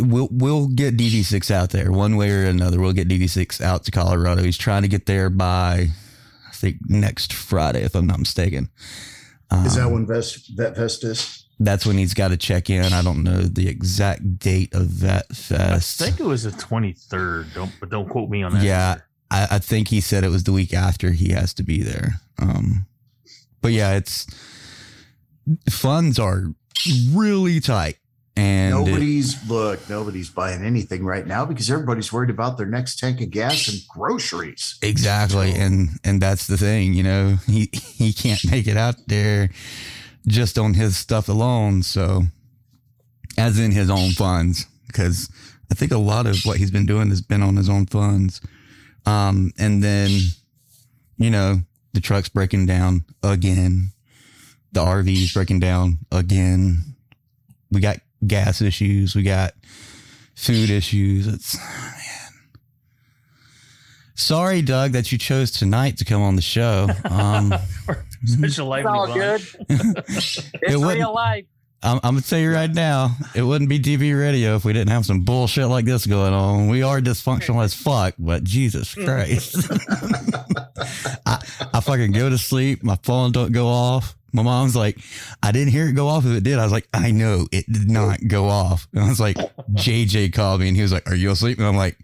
we'll 0.00 0.28
we'll 0.30 0.66
get 0.68 0.96
DV6 0.96 1.50
out 1.50 1.70
there 1.70 1.90
one 1.92 2.16
way 2.16 2.30
or 2.30 2.44
another. 2.44 2.80
We'll 2.80 2.92
get 2.92 3.08
DV6 3.08 3.60
out 3.60 3.84
to 3.84 3.90
Colorado. 3.90 4.42
He's 4.42 4.58
trying 4.58 4.82
to 4.82 4.88
get 4.88 5.06
there 5.06 5.30
by 5.30 5.88
I 6.48 6.52
think 6.52 6.76
next 6.88 7.32
Friday, 7.32 7.82
if 7.82 7.94
I'm 7.94 8.06
not 8.06 8.18
mistaken. 8.18 8.70
Is 9.64 9.76
that 9.76 9.86
Um, 9.86 9.92
when 9.92 10.06
Vest 10.06 10.50
Vet 10.56 10.76
Fest 10.76 11.04
is? 11.04 11.44
that's 11.60 11.84
when 11.86 11.96
he's 11.98 12.14
got 12.14 12.28
to 12.28 12.36
check 12.36 12.70
in. 12.70 12.92
I 12.92 13.02
don't 13.02 13.24
know 13.24 13.40
the 13.42 13.66
exact 13.68 14.38
date 14.38 14.72
of 14.74 14.86
Vet 14.86 15.34
Fest. 15.34 16.00
I 16.02 16.06
think 16.06 16.20
it 16.20 16.24
was 16.26 16.44
the 16.44 16.50
23rd. 16.50 17.54
Don't 17.54 17.72
but 17.80 17.90
don't 17.90 18.08
quote 18.08 18.28
me 18.30 18.42
on 18.42 18.52
that. 18.54 18.62
Yeah, 18.62 18.98
I, 19.30 19.48
I 19.52 19.58
think 19.58 19.88
he 19.88 20.00
said 20.00 20.22
it 20.24 20.28
was 20.30 20.44
the 20.44 20.52
week 20.52 20.72
after 20.74 21.10
he 21.12 21.30
has 21.32 21.52
to 21.54 21.62
be 21.62 21.82
there. 21.82 22.20
Um, 22.38 22.86
but 23.60 23.72
yeah, 23.72 23.94
it's 23.96 24.26
funds 25.70 26.18
are 26.18 26.52
really 27.12 27.60
tight, 27.60 27.96
and 28.38 28.72
it- 28.72 28.90
Nobody's 28.90 29.48
look, 29.50 29.88
nobody's 29.90 30.30
buying 30.30 30.62
anything 30.64 31.04
right 31.04 31.26
now 31.26 31.44
because 31.44 31.70
everybody's 31.70 32.12
worried 32.12 32.30
about 32.30 32.56
their 32.56 32.66
next 32.66 32.98
tank 32.98 33.20
of 33.20 33.30
gas 33.30 33.68
and 33.68 33.78
groceries. 33.88 34.78
Exactly, 34.80 35.52
and 35.52 35.90
and 36.04 36.20
that's 36.22 36.46
the 36.46 36.56
thing, 36.56 36.94
you 36.94 37.02
know, 37.02 37.36
he 37.46 37.68
he 37.72 38.12
can't 38.12 38.44
make 38.50 38.66
it 38.66 38.76
out 38.76 38.94
there 39.08 39.50
just 40.26 40.58
on 40.58 40.74
his 40.74 40.96
stuff 40.96 41.28
alone. 41.28 41.82
So, 41.82 42.22
as 43.36 43.58
in 43.58 43.72
his 43.72 43.90
own 43.90 44.10
funds, 44.10 44.66
because 44.86 45.28
I 45.70 45.74
think 45.74 45.90
a 45.92 45.98
lot 45.98 46.26
of 46.26 46.36
what 46.44 46.58
he's 46.58 46.70
been 46.70 46.86
doing 46.86 47.08
has 47.10 47.20
been 47.20 47.42
on 47.42 47.56
his 47.56 47.68
own 47.68 47.86
funds. 47.86 48.40
Um, 49.06 49.52
and 49.58 49.82
then, 49.82 50.10
you 51.16 51.30
know, 51.30 51.62
the 51.94 52.00
truck's 52.00 52.28
breaking 52.28 52.66
down 52.66 53.04
again, 53.22 53.92
the 54.72 54.80
RV's 54.80 55.32
breaking 55.32 55.60
down 55.60 55.98
again. 56.12 56.94
We 57.70 57.80
got 57.80 57.98
gas 58.26 58.60
issues, 58.62 59.14
we 59.14 59.22
got 59.22 59.52
food 60.34 60.70
issues. 60.70 61.26
It's 61.26 61.56
man. 61.56 62.04
Sorry, 64.14 64.62
Doug, 64.62 64.92
that 64.92 65.12
you 65.12 65.18
chose 65.18 65.52
tonight 65.52 65.98
to 65.98 66.04
come 66.04 66.22
on 66.22 66.34
the 66.36 66.42
show. 66.42 66.88
Um, 67.04 67.54
Such 68.24 68.58
a 68.58 68.64
lively 68.64 68.90
all 68.90 69.06
bunch. 69.06 69.56
good. 69.58 69.66
It 69.68 70.04
It's 70.62 70.76
wouldn't- 70.76 70.98
real 70.98 71.14
life. 71.14 71.44
I'm, 71.80 71.98
I'm 72.02 72.14
gonna 72.14 72.22
tell 72.22 72.40
you 72.40 72.52
right 72.52 72.68
now, 72.74 73.14
it 73.36 73.42
wouldn't 73.42 73.70
be 73.70 73.78
DV 73.78 74.18
radio 74.18 74.56
if 74.56 74.64
we 74.64 74.72
didn't 74.72 74.90
have 74.90 75.06
some 75.06 75.20
bullshit 75.20 75.68
like 75.68 75.84
this 75.84 76.06
going 76.06 76.32
on. 76.32 76.66
We 76.68 76.82
are 76.82 76.98
dysfunctional 77.00 77.62
as 77.62 77.72
fuck, 77.72 78.14
but 78.18 78.42
Jesus 78.42 78.96
Christ, 78.96 79.54
I, 81.24 81.38
I 81.72 81.78
fucking 81.80 82.10
go 82.10 82.28
to 82.30 82.36
sleep, 82.36 82.82
my 82.82 82.96
phone 83.04 83.30
don't 83.30 83.52
go 83.52 83.68
off. 83.68 84.16
My 84.32 84.42
mom's 84.42 84.76
like, 84.76 84.98
I 85.42 85.52
didn't 85.52 85.72
hear 85.72 85.88
it 85.88 85.92
go 85.92 86.08
off. 86.08 86.24
If 86.26 86.36
it 86.36 86.44
did, 86.44 86.58
I 86.58 86.64
was 86.64 86.72
like, 86.72 86.88
I 86.92 87.10
know 87.10 87.46
it 87.50 87.64
did 87.70 87.90
not 87.90 88.18
go 88.26 88.46
off. 88.46 88.86
And 88.92 89.02
I 89.02 89.08
was 89.08 89.20
like, 89.20 89.36
JJ 89.72 90.32
called 90.32 90.60
me 90.60 90.68
and 90.68 90.76
he 90.76 90.82
was 90.82 90.92
like, 90.92 91.08
Are 91.08 91.14
you 91.14 91.30
asleep? 91.30 91.58
And 91.58 91.66
I'm 91.66 91.76
like, 91.76 91.96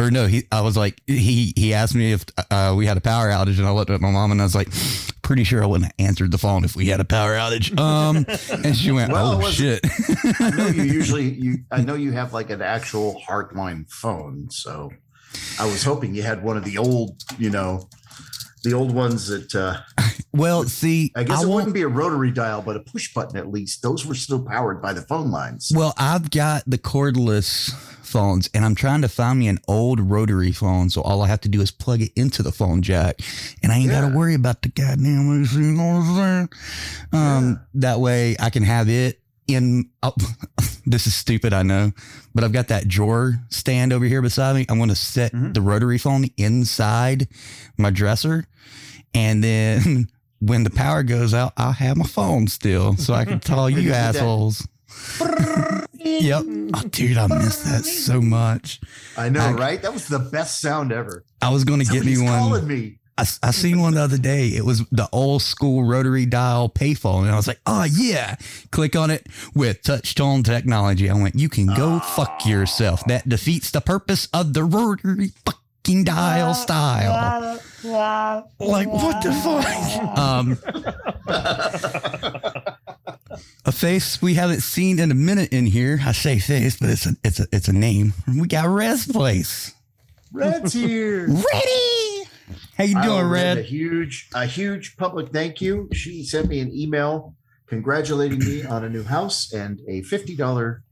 or 0.00 0.10
no, 0.10 0.26
he. 0.26 0.44
I 0.50 0.62
was 0.62 0.76
like, 0.76 1.00
he 1.06 1.52
he 1.56 1.74
asked 1.74 1.94
me 1.94 2.12
if 2.12 2.24
uh, 2.50 2.74
we 2.76 2.86
had 2.86 2.96
a 2.96 3.02
power 3.02 3.28
outage, 3.28 3.58
and 3.58 3.66
I 3.66 3.70
looked 3.70 3.90
at 3.90 4.00
my 4.00 4.10
mom 4.10 4.32
and 4.32 4.40
I 4.40 4.44
was 4.44 4.54
like, 4.54 4.68
pretty 5.22 5.44
sure 5.44 5.62
I 5.62 5.66
wouldn't 5.66 5.92
have 5.92 6.06
answered 6.06 6.32
the 6.32 6.38
phone 6.38 6.64
if 6.64 6.74
we 6.74 6.86
had 6.86 6.98
a 6.98 7.04
power 7.04 7.34
outage. 7.34 7.78
Um, 7.78 8.26
and 8.64 8.76
she 8.76 8.90
went, 8.90 9.12
Well, 9.12 9.40
oh 9.40 9.50
shit. 9.50 9.80
I 10.40 10.50
know 10.50 10.66
you 10.68 10.82
usually 11.00 11.30
you 11.30 11.58
I 11.70 11.82
know 11.82 11.94
you 11.94 12.12
have 12.12 12.32
like 12.32 12.50
an 12.50 12.62
actual 12.62 13.20
hardline 13.28 13.88
phone, 13.90 14.50
so 14.50 14.90
I 15.58 15.66
was 15.66 15.84
hoping 15.84 16.14
you 16.14 16.22
had 16.22 16.42
one 16.42 16.56
of 16.56 16.64
the 16.64 16.78
old, 16.78 17.22
you 17.38 17.50
know, 17.50 17.88
the 18.62 18.72
old 18.72 18.92
ones 18.92 19.28
that 19.28 19.54
uh 19.54 19.80
Well, 20.32 20.64
see, 20.64 21.12
I 21.16 21.24
guess 21.24 21.40
I 21.40 21.42
it 21.42 21.48
wouldn't 21.48 21.74
be 21.74 21.82
a 21.82 21.88
rotary 21.88 22.30
dial, 22.30 22.62
but 22.62 22.76
a 22.76 22.80
push 22.80 23.12
button 23.12 23.36
at 23.36 23.50
least. 23.50 23.82
Those 23.82 24.06
were 24.06 24.14
still 24.14 24.44
powered 24.44 24.80
by 24.80 24.92
the 24.92 25.02
phone 25.02 25.30
lines. 25.30 25.72
Well, 25.74 25.92
I've 25.98 26.30
got 26.30 26.62
the 26.66 26.78
cordless 26.78 27.72
phones 28.04 28.50
and 28.54 28.64
I'm 28.64 28.74
trying 28.74 29.02
to 29.02 29.08
find 29.08 29.38
me 29.38 29.48
an 29.48 29.58
old 29.68 30.00
rotary 30.00 30.52
phone. 30.52 30.90
So 30.90 31.00
all 31.02 31.22
I 31.22 31.28
have 31.28 31.40
to 31.42 31.48
do 31.48 31.60
is 31.60 31.70
plug 31.70 32.02
it 32.02 32.12
into 32.16 32.42
the 32.42 32.52
phone 32.52 32.82
jack 32.82 33.20
and 33.62 33.72
I 33.72 33.78
ain't 33.78 33.90
got 33.90 34.08
to 34.08 34.16
worry 34.16 34.34
about 34.34 34.62
the 34.62 34.68
goddamn. 34.68 35.44
You 35.52 35.60
know 35.60 35.84
what 35.84 36.02
I'm 36.02 36.16
saying? 36.16 36.48
Um, 37.12 37.60
That 37.74 38.00
way 38.00 38.36
I 38.40 38.50
can 38.50 38.62
have 38.64 38.88
it 38.88 39.19
in. 39.54 39.90
Oh, 40.02 40.14
this 40.86 41.06
is 41.06 41.14
stupid, 41.14 41.52
I 41.52 41.62
know, 41.62 41.92
but 42.34 42.44
I've 42.44 42.52
got 42.52 42.68
that 42.68 42.88
drawer 42.88 43.40
stand 43.50 43.92
over 43.92 44.04
here 44.04 44.22
beside 44.22 44.54
me. 44.56 44.66
I'm 44.68 44.78
going 44.78 44.88
to 44.90 44.94
set 44.94 45.32
the 45.32 45.60
rotary 45.60 45.98
phone 45.98 46.26
inside 46.36 47.28
my 47.76 47.90
dresser. 47.90 48.46
And 49.14 49.42
then 49.42 50.08
when 50.40 50.64
the 50.64 50.70
power 50.70 51.02
goes 51.02 51.34
out, 51.34 51.52
I'll 51.56 51.72
have 51.72 51.96
my 51.96 52.06
phone 52.06 52.46
still 52.48 52.96
so 52.96 53.12
I 53.14 53.24
can 53.24 53.40
tell 53.40 53.68
you 53.68 53.92
assholes. 53.92 54.66
yep. 55.94 56.42
Oh, 56.74 56.82
dude, 56.90 57.16
I 57.18 57.26
miss 57.26 57.62
that 57.64 57.84
so 57.84 58.20
much. 58.20 58.80
I 59.16 59.28
know, 59.28 59.40
I- 59.40 59.52
right? 59.52 59.82
That 59.82 59.92
was 59.92 60.06
the 60.08 60.18
best 60.18 60.60
sound 60.60 60.92
ever. 60.92 61.24
I 61.42 61.50
was 61.50 61.64
going 61.64 61.80
to 61.80 61.86
get 61.86 62.04
me 62.04 62.16
one. 62.18 62.26
calling 62.38 62.66
me. 62.66 62.98
I, 63.18 63.26
I 63.42 63.50
seen 63.50 63.80
one 63.80 63.94
the 63.94 64.02
other 64.02 64.18
day. 64.18 64.48
It 64.48 64.64
was 64.64 64.84
the 64.90 65.08
old 65.12 65.42
school 65.42 65.84
rotary 65.84 66.26
dial 66.26 66.68
payphone. 66.68 67.22
And 67.22 67.30
I 67.30 67.36
was 67.36 67.46
like, 67.46 67.60
oh, 67.66 67.84
yeah. 67.84 68.36
Click 68.70 68.96
on 68.96 69.10
it 69.10 69.26
with 69.54 69.82
touch 69.82 70.14
tone 70.14 70.42
technology. 70.42 71.10
I 71.10 71.14
went, 71.14 71.34
you 71.34 71.48
can 71.48 71.66
go 71.66 72.00
fuck 72.00 72.46
yourself. 72.46 73.04
That 73.06 73.28
defeats 73.28 73.70
the 73.70 73.80
purpose 73.80 74.28
of 74.32 74.54
the 74.54 74.64
rotary 74.64 75.32
fucking 75.44 75.60
fucking 75.90 76.04
dial 76.04 76.54
style. 76.54 77.58
Like 78.58 78.88
what 78.88 79.22
the 79.22 79.32
fuck? 79.32 80.18
Um, 80.18 80.58
a 83.64 83.72
face 83.72 84.20
we 84.20 84.34
haven't 84.34 84.60
seen 84.60 84.98
in 84.98 85.10
a 85.10 85.14
minute 85.14 85.52
in 85.52 85.66
here. 85.66 86.00
I 86.04 86.12
say 86.12 86.38
face, 86.38 86.76
but 86.78 86.90
it's 86.90 87.06
a 87.06 87.16
it's 87.24 87.40
a 87.40 87.46
it's 87.52 87.68
a 87.68 87.72
name. 87.72 88.12
We 88.26 88.46
got 88.48 88.68
Red's 88.68 89.06
place. 89.06 89.74
Red's 90.32 90.72
here. 90.72 91.26
Ready? 91.26 92.19
How 92.80 92.86
you 92.86 92.94
doing, 92.94 93.20
um, 93.20 93.26
owe 93.26 93.28
Red? 93.28 93.58
A 93.58 93.62
huge, 93.62 94.30
a 94.34 94.46
huge 94.46 94.96
public 94.96 95.34
thank 95.34 95.60
you. 95.60 95.90
She 95.92 96.24
sent 96.24 96.48
me 96.48 96.60
an 96.60 96.72
email 96.74 97.34
congratulating 97.66 98.38
me 98.38 98.64
on 98.64 98.84
a 98.84 98.88
new 98.88 99.02
house 99.02 99.52
and 99.52 99.78
a 99.86 100.00
fifty 100.04 100.34
dollar 100.34 100.82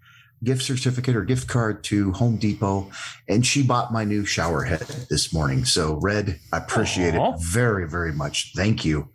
gift 0.44 0.62
certificate 0.62 1.16
or 1.16 1.24
gift 1.24 1.48
card 1.48 1.82
to 1.84 2.12
Home 2.12 2.36
Depot, 2.36 2.90
and 3.26 3.46
she 3.46 3.62
bought 3.62 3.90
my 3.90 4.04
new 4.04 4.26
shower 4.26 4.64
head 4.64 4.86
this 5.08 5.32
morning. 5.32 5.64
So, 5.64 5.98
Red, 6.02 6.38
I 6.52 6.58
appreciate 6.58 7.14
Aw. 7.14 7.32
it 7.32 7.40
very, 7.40 7.88
very 7.88 8.12
much. 8.12 8.52
Thank 8.54 8.84
you. 8.84 9.08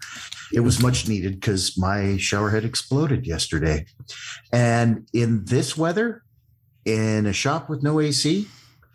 It 0.51 0.61
was 0.61 0.81
much 0.81 1.07
needed 1.07 1.35
because 1.35 1.77
my 1.77 2.17
shower 2.17 2.49
head 2.49 2.65
exploded 2.65 3.27
yesterday, 3.27 3.85
and 4.51 5.07
in 5.13 5.45
this 5.45 5.77
weather, 5.77 6.23
in 6.85 7.27
a 7.27 7.33
shop 7.33 7.69
with 7.69 7.83
no 7.83 7.99
AC, 7.99 8.47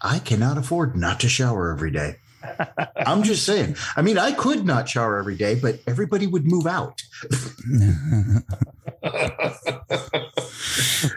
I 0.03 0.19
cannot 0.19 0.59
afford 0.59 0.97
not 0.97 1.21
to 1.21 1.29
shower 1.29 1.71
every 1.73 1.93
day. 1.93 2.17
I'm 2.97 3.23
just 3.23 3.45
saying. 3.45 3.77
I 3.97 4.03
mean, 4.03 4.19
I 4.19 4.33
could 4.33 4.65
not 4.65 4.89
shower 4.89 5.19
every 5.19 5.37
day, 5.37 5.55
but 5.55 5.81
everybody 5.87 6.27
would 6.27 6.47
move 6.47 6.67
out. 6.67 7.03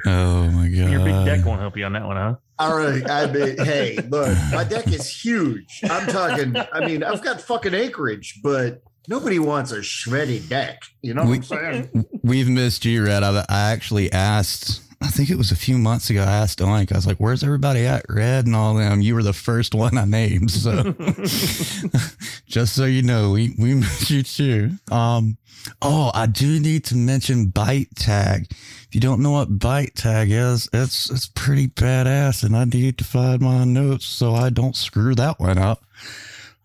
oh 0.05 0.49
my 0.51 0.67
god. 0.67 0.91
Your 0.91 1.03
big 1.03 1.25
deck 1.25 1.45
won't 1.45 1.59
help 1.59 1.77
you 1.77 1.85
on 1.85 1.93
that 1.93 2.05
one, 2.05 2.17
huh? 2.17 2.35
All 2.59 2.77
right. 2.77 3.09
I 3.09 3.25
mean, 3.31 3.57
hey, 3.65 3.97
look, 4.09 4.37
my 4.53 4.63
deck 4.63 4.87
is 4.87 5.09
huge. 5.09 5.81
I'm 5.83 6.07
talking, 6.07 6.55
I 6.71 6.85
mean, 6.85 7.03
I've 7.03 7.23
got 7.23 7.41
fucking 7.41 7.73
acreage, 7.73 8.39
but 8.43 8.83
nobody 9.07 9.39
wants 9.39 9.71
a 9.71 9.79
shreddy 9.79 10.47
deck. 10.47 10.81
You 11.01 11.13
know 11.13 11.23
what 11.23 11.35
I'm 11.37 11.43
saying? 11.43 12.05
We've 12.23 12.49
missed 12.49 12.85
you, 12.85 13.05
Red. 13.05 13.23
I, 13.23 13.45
I 13.49 13.71
actually 13.71 14.11
asked, 14.11 14.81
I 15.01 15.07
think 15.07 15.31
it 15.31 15.37
was 15.37 15.51
a 15.51 15.55
few 15.55 15.79
months 15.79 16.11
ago, 16.11 16.21
I 16.21 16.31
asked 16.31 16.59
Oink, 16.59 16.91
I 16.91 16.95
was 16.95 17.07
like, 17.07 17.17
where's 17.17 17.43
everybody 17.43 17.87
at? 17.87 18.05
Red 18.07 18.45
and 18.45 18.55
all 18.55 18.75
them. 18.75 19.01
You 19.01 19.15
were 19.15 19.23
the 19.23 19.33
first 19.33 19.73
one 19.73 19.97
I 19.97 20.05
named. 20.05 20.51
So 20.51 20.93
just 22.45 22.75
so 22.75 22.85
you 22.85 23.01
know, 23.01 23.31
we, 23.31 23.55
we 23.57 23.73
missed 23.73 24.11
you 24.11 24.21
too. 24.21 24.71
Um, 24.91 25.37
oh, 25.81 26.11
I 26.13 26.27
do 26.27 26.59
need 26.59 26.85
to 26.85 26.95
mention 26.95 27.47
Bite 27.47 27.95
Tag. 27.95 28.45
If 28.51 28.89
you 28.91 29.01
don't 29.01 29.21
know 29.21 29.31
what 29.31 29.57
Bite 29.57 29.95
Tag 29.95 30.29
is, 30.29 30.69
it's, 30.71 31.09
it's 31.09 31.27
pretty 31.27 31.67
badass 31.67 32.43
and 32.43 32.55
I 32.55 32.65
need 32.65 32.99
to 32.99 33.03
find 33.03 33.41
my 33.41 33.63
notes 33.63 34.05
so 34.05 34.35
I 34.35 34.51
don't 34.51 34.75
screw 34.75 35.15
that 35.15 35.39
one 35.39 35.57
up. 35.57 35.83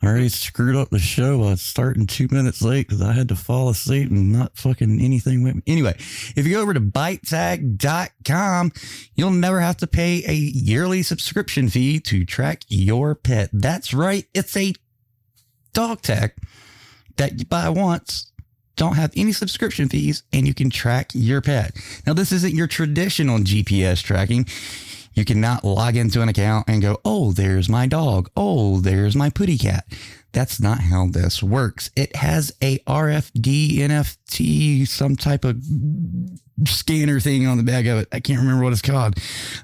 I 0.02 0.06
already 0.06 0.28
screwed 0.28 0.76
up 0.76 0.90
the 0.90 0.98
show 0.98 1.38
by 1.40 1.54
starting 1.54 2.06
two 2.06 2.28
minutes 2.30 2.62
late 2.62 2.86
because 2.86 3.02
I 3.02 3.12
had 3.12 3.28
to 3.28 3.36
fall 3.36 3.70
asleep 3.70 4.10
and 4.10 4.30
not 4.30 4.56
fucking 4.56 5.00
anything 5.00 5.42
with 5.42 5.56
me. 5.56 5.62
Anyway, 5.66 5.94
if 6.36 6.46
you 6.46 6.54
go 6.54 6.60
over 6.60 6.74
to 6.74 6.80
bitetag.com, 6.80 8.72
you'll 9.14 9.30
never 9.30 9.60
have 9.60 9.78
to 9.78 9.86
pay 9.86 10.22
a 10.26 10.34
yearly 10.34 11.02
subscription 11.02 11.68
fee 11.68 11.98
to 12.00 12.24
track 12.24 12.62
your 12.68 13.14
pet. 13.14 13.48
That's 13.52 13.94
right. 13.94 14.26
It's 14.34 14.56
a 14.56 14.74
dog 15.72 16.02
tag 16.02 16.32
that 17.16 17.38
you 17.38 17.46
buy 17.46 17.68
once, 17.70 18.32
don't 18.76 18.96
have 18.96 19.12
any 19.16 19.32
subscription 19.32 19.88
fees, 19.88 20.22
and 20.32 20.46
you 20.46 20.54
can 20.54 20.70
track 20.70 21.10
your 21.14 21.40
pet. 21.40 21.74
Now, 22.06 22.12
this 22.12 22.32
isn't 22.32 22.54
your 22.54 22.66
traditional 22.66 23.38
GPS 23.38 24.02
tracking. 24.02 24.46
You 25.16 25.24
cannot 25.24 25.64
log 25.64 25.96
into 25.96 26.20
an 26.20 26.28
account 26.28 26.68
and 26.68 26.82
go, 26.82 27.00
oh, 27.04 27.32
there's 27.32 27.70
my 27.70 27.86
dog. 27.86 28.30
Oh, 28.36 28.80
there's 28.80 29.16
my 29.16 29.30
putty 29.30 29.56
cat. 29.56 29.86
That's 30.32 30.60
not 30.60 30.80
how 30.80 31.08
this 31.10 31.42
works. 31.42 31.90
It 31.96 32.14
has 32.16 32.52
a 32.62 32.78
RFD, 32.80 33.78
NFT, 33.78 34.86
some 34.86 35.16
type 35.16 35.46
of 35.46 35.56
scanner 36.66 37.18
thing 37.18 37.46
on 37.46 37.56
the 37.56 37.62
back 37.62 37.86
of 37.86 37.98
it. 37.98 38.08
I 38.12 38.20
can't 38.20 38.40
remember 38.40 38.62
what 38.62 38.74
it's 38.74 38.82
called. 38.82 39.18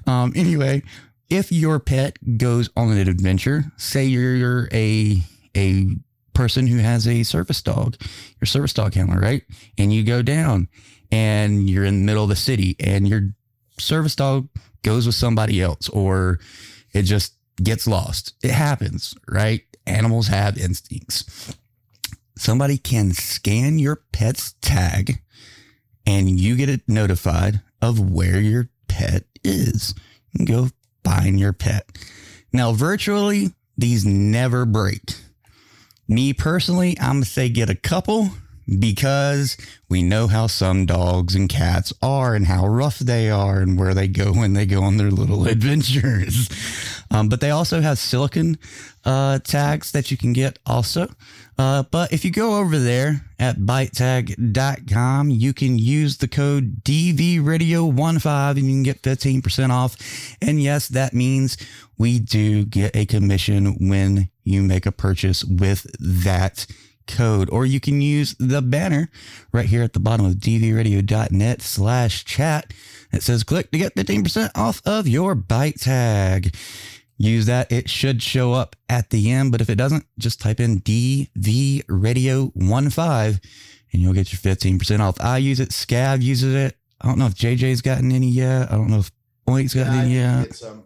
Um, 0.07 0.33
anyway, 0.35 0.81
if 1.29 1.51
your 1.51 1.79
pet 1.79 2.17
goes 2.37 2.71
on 2.75 2.91
an 2.91 3.07
adventure, 3.07 3.65
say 3.77 4.05
you're 4.05 4.67
a 4.73 5.21
a 5.55 5.85
person 6.33 6.65
who 6.65 6.79
has 6.79 7.07
a 7.07 7.21
service 7.21 7.61
dog, 7.61 7.95
your 8.41 8.47
service 8.47 8.73
dog 8.73 8.95
handler, 8.95 9.19
right? 9.19 9.43
And 9.77 9.93
you 9.93 10.03
go 10.03 10.23
down 10.23 10.67
and 11.11 11.69
you're 11.69 11.85
in 11.85 11.99
the 11.99 12.05
middle 12.05 12.23
of 12.23 12.29
the 12.29 12.35
city 12.35 12.75
and 12.79 13.07
your 13.07 13.29
service 13.77 14.15
dog 14.15 14.49
goes 14.83 15.05
with 15.05 15.15
somebody 15.15 15.61
else 15.61 15.89
or 15.89 16.39
it 16.93 17.03
just 17.03 17.33
gets 17.61 17.87
lost. 17.87 18.33
It 18.43 18.51
happens, 18.51 19.15
right? 19.27 19.63
Animals 19.85 20.27
have 20.27 20.57
instincts. 20.57 21.55
Somebody 22.37 22.77
can 22.77 23.11
scan 23.11 23.79
your 23.79 23.97
pet's 24.11 24.53
tag 24.61 25.21
and 26.05 26.39
you 26.39 26.55
get 26.55 26.69
it 26.69 26.81
notified 26.87 27.61
of 27.81 27.99
where 27.99 28.39
your 28.39 28.69
pet 28.87 29.25
is. 29.43 29.93
You 30.33 30.45
go 30.45 30.69
find 31.03 31.39
your 31.39 31.53
pet. 31.53 31.85
Now, 32.51 32.73
virtually, 32.73 33.51
these 33.77 34.05
never 34.05 34.65
break. 34.65 35.01
Me 36.07 36.33
personally, 36.33 36.97
I'm 36.99 37.21
to 37.21 37.27
say 37.27 37.49
get 37.49 37.69
a 37.69 37.75
couple 37.75 38.29
because 38.67 39.57
we 39.89 40.01
know 40.01 40.27
how 40.27 40.47
some 40.47 40.85
dogs 40.85 41.35
and 41.35 41.49
cats 41.49 41.93
are 42.01 42.35
and 42.35 42.47
how 42.47 42.65
rough 42.67 42.99
they 42.99 43.29
are 43.29 43.59
and 43.59 43.79
where 43.79 43.93
they 43.93 44.07
go 44.07 44.31
when 44.33 44.53
they 44.53 44.65
go 44.65 44.83
on 44.83 44.97
their 44.97 45.11
little 45.11 45.47
adventures. 45.47 46.49
Um, 47.11 47.29
but 47.29 47.41
they 47.41 47.51
also 47.51 47.81
have 47.81 47.99
silicon 47.99 48.57
uh, 49.05 49.39
tags 49.39 49.91
that 49.91 50.09
you 50.09 50.17
can 50.17 50.33
get 50.33 50.59
also. 50.65 51.07
Uh, 51.57 51.83
but 51.83 52.11
if 52.11 52.25
you 52.25 52.31
go 52.31 52.57
over 52.57 52.79
there 52.79 53.25
at 53.37 53.57
bitetag.com, 53.57 55.29
you 55.29 55.53
can 55.53 55.77
use 55.77 56.17
the 56.17 56.27
code 56.27 56.83
DVRadio15 56.83 58.49
and 58.51 58.57
you 58.57 58.73
can 58.73 58.83
get 58.83 59.01
15% 59.03 59.69
off. 59.69 59.95
And 60.41 60.61
yes, 60.61 60.87
that 60.87 61.13
means 61.13 61.57
we 61.97 62.19
do 62.19 62.65
get 62.65 62.95
a 62.95 63.05
commission 63.05 63.89
when 63.89 64.29
you 64.43 64.63
make 64.63 64.85
a 64.85 64.91
purchase 64.91 65.43
with 65.43 65.85
that 65.99 66.65
code, 67.07 67.49
or 67.49 67.65
you 67.65 67.79
can 67.79 68.01
use 68.01 68.35
the 68.39 68.61
banner 68.61 69.09
right 69.51 69.65
here 69.65 69.81
at 69.83 69.93
the 69.93 69.99
bottom 69.99 70.25
of 70.25 70.35
dvradio.net 70.35 71.61
slash 71.61 72.25
chat. 72.25 72.73
It 73.11 73.23
says 73.23 73.43
click 73.43 73.71
to 73.71 73.77
get 73.77 73.95
15% 73.95 74.51
off 74.55 74.81
of 74.85 75.07
your 75.07 75.35
bite 75.35 75.79
tag. 75.79 76.55
Use 77.17 77.45
that. 77.45 77.71
It 77.71 77.89
should 77.89 78.23
show 78.23 78.53
up 78.53 78.75
at 78.89 79.11
the 79.11 79.31
end, 79.31 79.51
but 79.51 79.61
if 79.61 79.69
it 79.69 79.75
doesn't, 79.75 80.05
just 80.17 80.41
type 80.41 80.59
in 80.59 80.81
dvradio15 80.81 83.39
and 83.93 84.01
you'll 84.01 84.13
get 84.13 84.33
your 84.33 84.39
15% 84.39 84.99
off. 84.99 85.21
I 85.21 85.37
use 85.37 85.59
it. 85.59 85.69
Scav 85.69 86.21
uses 86.21 86.55
it. 86.55 86.75
I 86.99 87.07
don't 87.07 87.19
know 87.19 87.27
if 87.27 87.35
JJ's 87.35 87.81
gotten 87.81 88.11
any 88.11 88.29
yet. 88.29 88.71
I 88.71 88.75
don't 88.75 88.89
know 88.89 88.99
if 88.99 89.11
Oink's 89.47 89.73
gotten 89.73 89.93
I 89.93 90.03
any 90.03 90.15
yet. 90.15 90.61
I'm, 90.65 90.83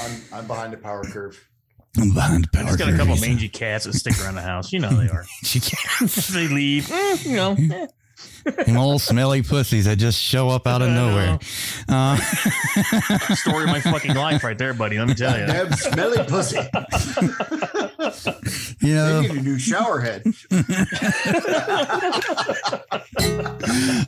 I'm, 0.00 0.22
I'm 0.32 0.46
behind 0.46 0.72
the 0.72 0.78
power 0.78 1.04
curve. 1.04 1.48
I'm 1.98 2.12
behind 2.12 2.50
power 2.52 2.64
It's 2.68 2.76
got 2.76 2.92
a 2.92 2.96
couple 2.96 3.16
mangy 3.16 3.48
cats 3.48 3.84
that 3.84 3.94
stick 3.94 4.18
around 4.22 4.34
the 4.36 4.42
house. 4.42 4.72
You 4.72 4.80
know 4.80 4.90
they 4.90 5.08
are. 5.08 5.24
They 6.32 6.48
leave. 6.48 6.90
eh, 6.90 7.16
you 7.22 7.36
know. 7.36 7.56
Them 8.44 8.76
old 8.76 9.00
smelly 9.02 9.42
pussies 9.42 9.86
that 9.86 9.96
just 9.96 10.20
show 10.20 10.48
up 10.48 10.66
out 10.66 10.82
of 10.82 10.90
nowhere. 10.90 11.38
Uh, 11.88 12.16
Story 13.34 13.64
of 13.64 13.70
my 13.70 13.80
fucking 13.80 14.14
life 14.14 14.44
right 14.44 14.56
there, 14.56 14.72
buddy. 14.74 14.98
Let 14.98 15.08
me 15.08 15.14
tell 15.14 15.38
you. 15.38 15.46
Damn 15.46 15.72
smelly 15.72 16.24
pussy. 16.24 16.58
you 18.80 18.94
know, 18.94 19.22
They 19.22 19.28
need 19.28 19.36
a 19.38 19.42
new 19.42 19.58
shower 19.58 20.00
head. 20.00 20.22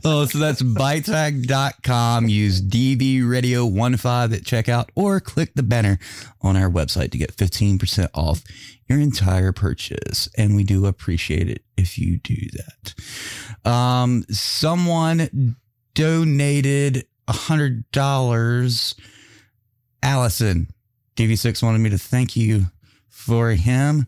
oh, 0.05 0.27
so 0.27 0.39
that's 0.39 0.63
bitetag.com. 0.63 2.29
Use 2.29 2.61
DV 2.63 3.29
Radio 3.29 3.67
15 3.67 3.93
at 4.33 4.43
checkout 4.45 4.89
or 4.95 5.21
click 5.21 5.55
the 5.55 5.63
banner 5.63 5.99
on 6.41 6.57
our 6.57 6.71
website 6.71 7.11
to 7.13 7.19
get 7.19 7.37
15% 7.37 8.09
off 8.15 8.43
your 8.89 9.01
entire 9.01 9.53
purchase. 9.53 10.29
And 10.37 10.57
we 10.57 10.65
do 10.65 10.87
appreciate 10.87 11.49
it 11.49 11.63
if 11.77 11.99
you 11.99 12.19
do 12.19 12.37
that. 12.53 12.95
Um, 13.65 14.25
someone 14.31 15.57
donated 15.95 17.07
a 17.27 17.33
$100. 17.33 18.95
Allison, 20.03 20.69
DV6 21.17 21.63
wanted 21.63 21.79
me 21.79 21.91
to 21.91 21.99
thank 21.99 22.37
you 22.37 22.67
for 23.09 23.51
him 23.51 24.07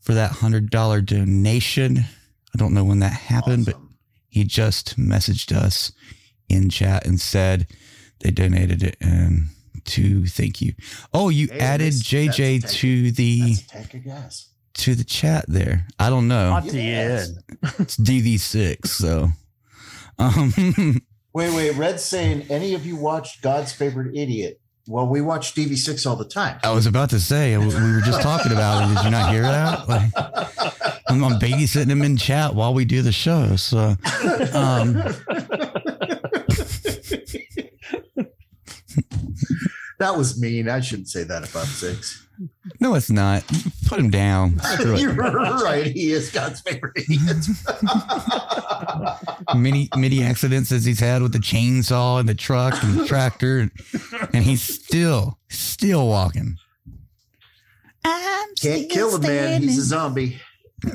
for 0.00 0.14
that 0.14 0.32
$100 0.32 1.04
donation. 1.04 1.98
I 1.98 2.56
don't 2.58 2.72
know 2.72 2.84
when 2.84 3.00
that 3.00 3.12
happened, 3.12 3.66
but 3.66 3.76
he 4.28 4.44
just 4.44 4.98
messaged 4.98 5.54
us 5.54 5.92
in 6.48 6.70
chat 6.70 7.06
and 7.06 7.20
said 7.20 7.66
they 8.20 8.30
donated 8.30 8.82
it 8.82 8.96
and 9.00 9.48
to 9.84 10.26
thank 10.26 10.60
you. 10.62 10.72
Oh, 11.12 11.28
you 11.28 11.48
Hey, 11.48 11.58
added 11.60 11.92
that's- 11.92 11.98
that's 11.98 12.38
a 12.38 12.58
JJ 12.58 12.60
to 12.80 13.12
the 13.12 13.40
That's 13.54 13.60
a 13.60 13.68
tank 13.68 13.94
of 13.94 14.04
gas. 14.04 14.48
To 14.78 14.94
the 14.94 15.04
chat 15.04 15.44
there. 15.48 15.86
I 15.98 16.10
don't 16.10 16.28
know. 16.28 16.50
Not 16.50 16.64
the 16.64 16.80
end. 16.80 17.38
It's 17.78 17.96
DV6, 17.96 18.86
so 18.86 19.28
um 20.18 20.52
Wait, 21.36 21.54
wait. 21.54 21.76
Red's 21.76 22.02
saying 22.02 22.46
any 22.48 22.72
of 22.72 22.86
you 22.86 22.96
watched 22.96 23.42
God's 23.42 23.70
Favorite 23.70 24.16
Idiot? 24.16 24.58
Well, 24.88 25.06
we 25.06 25.20
watch 25.20 25.54
DV6 25.54 26.06
all 26.06 26.16
the 26.16 26.24
time. 26.24 26.58
I 26.62 26.70
was 26.70 26.86
about 26.86 27.10
to 27.10 27.20
say 27.20 27.54
we 27.58 27.66
were 27.66 28.00
just 28.02 28.22
talking 28.22 28.52
about 28.52 28.84
it. 28.84 28.94
Did 28.94 29.04
you 29.04 29.10
not 29.10 29.32
hear 29.32 29.42
that? 29.42 29.86
Like, 29.86 30.10
I'm, 31.08 31.22
I'm 31.22 31.38
babysitting 31.38 31.90
him 31.90 32.00
in 32.02 32.16
chat 32.16 32.54
while 32.54 32.72
we 32.72 32.86
do 32.86 33.02
the 33.02 33.12
show. 33.12 33.54
So, 33.56 33.96
um, 34.54 34.94
That 39.98 40.16
was 40.16 40.40
mean. 40.40 40.68
I 40.68 40.80
shouldn't 40.80 41.08
say 41.08 41.24
that 41.24 41.48
about 41.48 41.66
six. 41.66 42.26
no, 42.80 42.94
it's 42.94 43.10
not. 43.10 43.44
Put 43.86 43.98
him 43.98 44.10
down. 44.10 44.58
Screw. 44.62 44.96
You're 44.96 45.14
right. 45.14 45.86
He 45.86 46.12
is 46.12 46.30
God's 46.30 46.60
favorite 46.60 46.92
idiot. 46.96 47.46
many 49.54 49.88
many 49.96 50.22
accidents 50.22 50.70
as 50.72 50.84
he's 50.84 51.00
had 51.00 51.22
with 51.22 51.32
the 51.32 51.38
chainsaw 51.38 52.20
and 52.20 52.28
the 52.28 52.34
truck 52.34 52.82
and 52.82 53.00
the 53.00 53.06
tractor, 53.06 53.58
and, 53.60 53.70
and 54.34 54.44
he's 54.44 54.62
still 54.62 55.38
still 55.48 56.08
walking. 56.08 56.58
I'm 58.04 58.54
Can't 58.60 58.88
kill 58.90 59.16
a 59.16 59.20
man. 59.20 59.62
He's 59.62 59.78
a 59.78 59.82
zombie. 59.82 60.38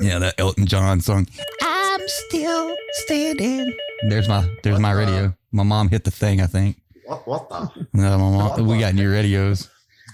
Yeah, 0.00 0.18
that 0.20 0.34
Elton 0.38 0.66
John 0.66 1.00
song. 1.00 1.26
I'm 1.60 2.00
still 2.06 2.74
standing. 3.04 3.76
There's 4.08 4.28
my 4.28 4.48
there's 4.62 4.78
my 4.78 4.92
radio. 4.92 5.34
My 5.50 5.64
mom 5.64 5.88
hit 5.88 6.04
the 6.04 6.10
thing. 6.10 6.40
I 6.40 6.46
think. 6.46 6.81
What, 7.06 7.26
what 7.26 7.48
the? 7.48 7.86
No, 7.92 8.18
my 8.18 8.30
mom. 8.56 8.66
We 8.66 8.78
got 8.78 8.94
new 8.94 9.10
radios. 9.10 9.68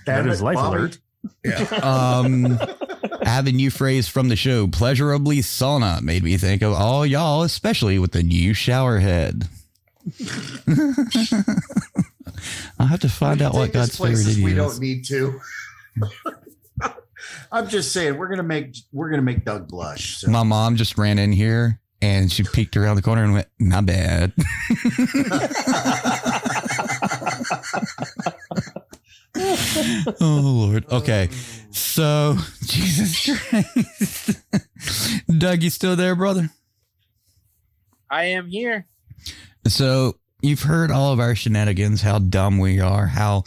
Damn 0.07 0.25
That 0.27 0.33
is 0.33 0.43
life 0.43 0.57
Bobby. 0.57 0.77
alert. 0.79 0.99
Um, 1.83 2.59
having 3.23 3.57
new 3.57 3.71
phrase 3.71 4.07
from 4.09 4.29
the 4.29 4.37
show, 4.37 4.67
pleasurably 4.69 5.39
sauna, 5.39 6.01
made 6.01 6.23
me 6.23 6.37
think 6.37 6.63
of 6.63 6.73
all 6.73 7.05
y'all, 7.05 7.43
especially 7.43 7.99
with 7.99 8.13
the 8.13 8.23
new 8.23 8.55
shower 8.55 8.99
head. 8.99 9.49
I'll 12.79 12.87
have 12.87 13.01
to 13.01 13.09
find 13.09 13.43
out 13.43 13.53
what 13.55 13.73
God's 13.73 13.97
favorite 13.97 14.11
places 14.15 14.29
idiot 14.39 14.45
we 14.45 14.55
don't 14.55 14.79
need 14.79 15.05
to. 15.07 15.41
I'm 17.53 17.69
just 17.69 17.93
saying 17.93 18.17
we're 18.17 18.29
gonna 18.29 18.43
make 18.45 18.77
we're 18.93 19.11
gonna 19.11 19.23
make 19.23 19.45
Doug 19.45 19.69
blush. 19.69 20.19
So. 20.19 20.31
My 20.31 20.45
mom 20.45 20.77
just 20.77 20.97
ran 20.97 21.19
in 21.19 21.33
here 21.33 21.81
and 22.01 22.31
she 22.31 22.45
peeked 22.45 22.77
around 22.77 22.97
the 22.97 23.03
corner 23.03 23.25
and 23.25 23.33
went, 23.35 23.49
"Not 23.59 23.87
bad." 23.87 24.33
oh 30.21 30.21
Lord. 30.21 30.87
Okay. 30.91 31.29
So 31.71 32.37
Jesus 32.63 33.39
Christ. 33.49 34.41
Doug, 35.39 35.63
you 35.63 35.71
still 35.71 35.97
there, 35.97 36.15
brother? 36.15 36.51
I 38.11 38.25
am 38.25 38.49
here. 38.49 38.87
So 39.67 40.17
you've 40.41 40.63
heard 40.63 40.91
all 40.91 41.13
of 41.13 41.21
our 41.21 41.35
shenanigans, 41.35 42.03
how 42.03 42.19
dumb 42.19 42.59
we 42.59 42.81
are, 42.81 43.07
how 43.07 43.45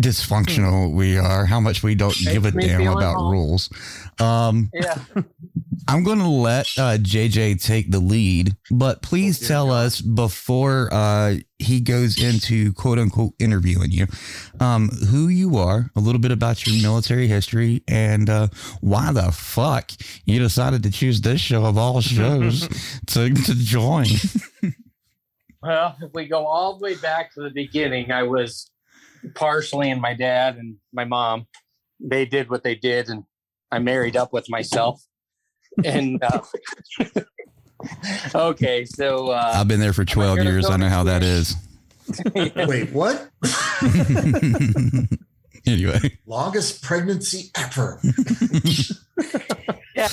dysfunctional 0.00 0.92
we 0.92 1.16
are, 1.16 1.46
how 1.46 1.60
much 1.60 1.84
we 1.84 1.94
don't 1.94 2.16
give 2.16 2.44
a 2.44 2.50
damn 2.50 2.88
about 2.88 3.14
home. 3.14 3.32
rules. 3.32 3.70
Um, 4.18 4.70
Yeah. 4.74 4.98
I'm 5.86 6.02
going 6.02 6.18
to 6.18 6.28
let 6.28 6.66
uh, 6.78 6.98
JJ 6.98 7.62
take 7.62 7.90
the 7.90 7.98
lead, 7.98 8.56
but 8.70 9.02
please 9.02 9.46
tell 9.46 9.70
us 9.70 10.00
before 10.00 10.88
uh, 10.92 11.36
he 11.58 11.80
goes 11.80 12.22
into 12.22 12.72
quote 12.72 12.98
unquote 12.98 13.34
interviewing 13.38 13.90
you 13.90 14.06
um, 14.60 14.88
who 15.10 15.28
you 15.28 15.56
are, 15.56 15.90
a 15.96 16.00
little 16.00 16.20
bit 16.20 16.32
about 16.32 16.66
your 16.66 16.80
military 16.82 17.26
history, 17.26 17.82
and 17.88 18.30
uh, 18.30 18.48
why 18.80 19.12
the 19.12 19.30
fuck 19.32 19.90
you 20.24 20.38
decided 20.38 20.82
to 20.84 20.90
choose 20.90 21.20
this 21.20 21.40
show 21.40 21.64
of 21.64 21.76
all 21.76 22.00
shows 22.02 22.68
to, 23.06 23.32
to 23.32 23.54
join. 23.54 24.06
Well, 25.62 25.96
if 26.02 26.12
we 26.12 26.26
go 26.26 26.46
all 26.46 26.78
the 26.78 26.84
way 26.84 26.94
back 26.96 27.32
to 27.34 27.42
the 27.42 27.50
beginning, 27.50 28.12
I 28.12 28.24
was 28.24 28.70
partially 29.34 29.90
in 29.90 30.00
my 30.00 30.14
dad 30.14 30.56
and 30.56 30.76
my 30.92 31.04
mom. 31.04 31.46
They 32.00 32.26
did 32.26 32.50
what 32.50 32.64
they 32.64 32.74
did, 32.74 33.08
and 33.08 33.24
I 33.70 33.78
married 33.78 34.16
up 34.16 34.32
with 34.32 34.50
myself. 34.50 35.02
And 35.82 36.22
uh, 36.22 36.40
okay, 38.34 38.84
so 38.84 39.28
uh, 39.28 39.52
I've 39.56 39.68
been 39.68 39.80
there 39.80 39.92
for 39.92 40.04
12 40.04 40.36
gonna 40.36 40.50
years. 40.50 40.66
go 40.66 40.72
I 40.72 40.76
know 40.76 40.88
how 40.88 41.04
that 41.04 41.22
is. 41.22 41.56
Wait, 42.34 42.92
what? 42.92 43.30
anyway, 45.66 46.18
Longest 46.26 46.82
pregnancy 46.82 47.50
ever. 47.56 47.98
yeah, 49.96 50.08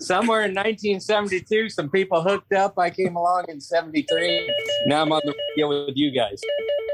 somewhere 0.00 0.42
in 0.42 0.52
1972, 0.54 1.70
some 1.70 1.90
people 1.90 2.22
hooked 2.22 2.52
up. 2.52 2.76
I 2.76 2.90
came 2.90 3.14
along 3.14 3.44
in 3.48 3.60
73. 3.60 4.52
Now 4.86 5.02
I'm 5.02 5.12
on 5.12 5.20
the 5.24 5.34
radio 5.50 5.86
with 5.86 5.96
you 5.96 6.10
guys. 6.10 6.40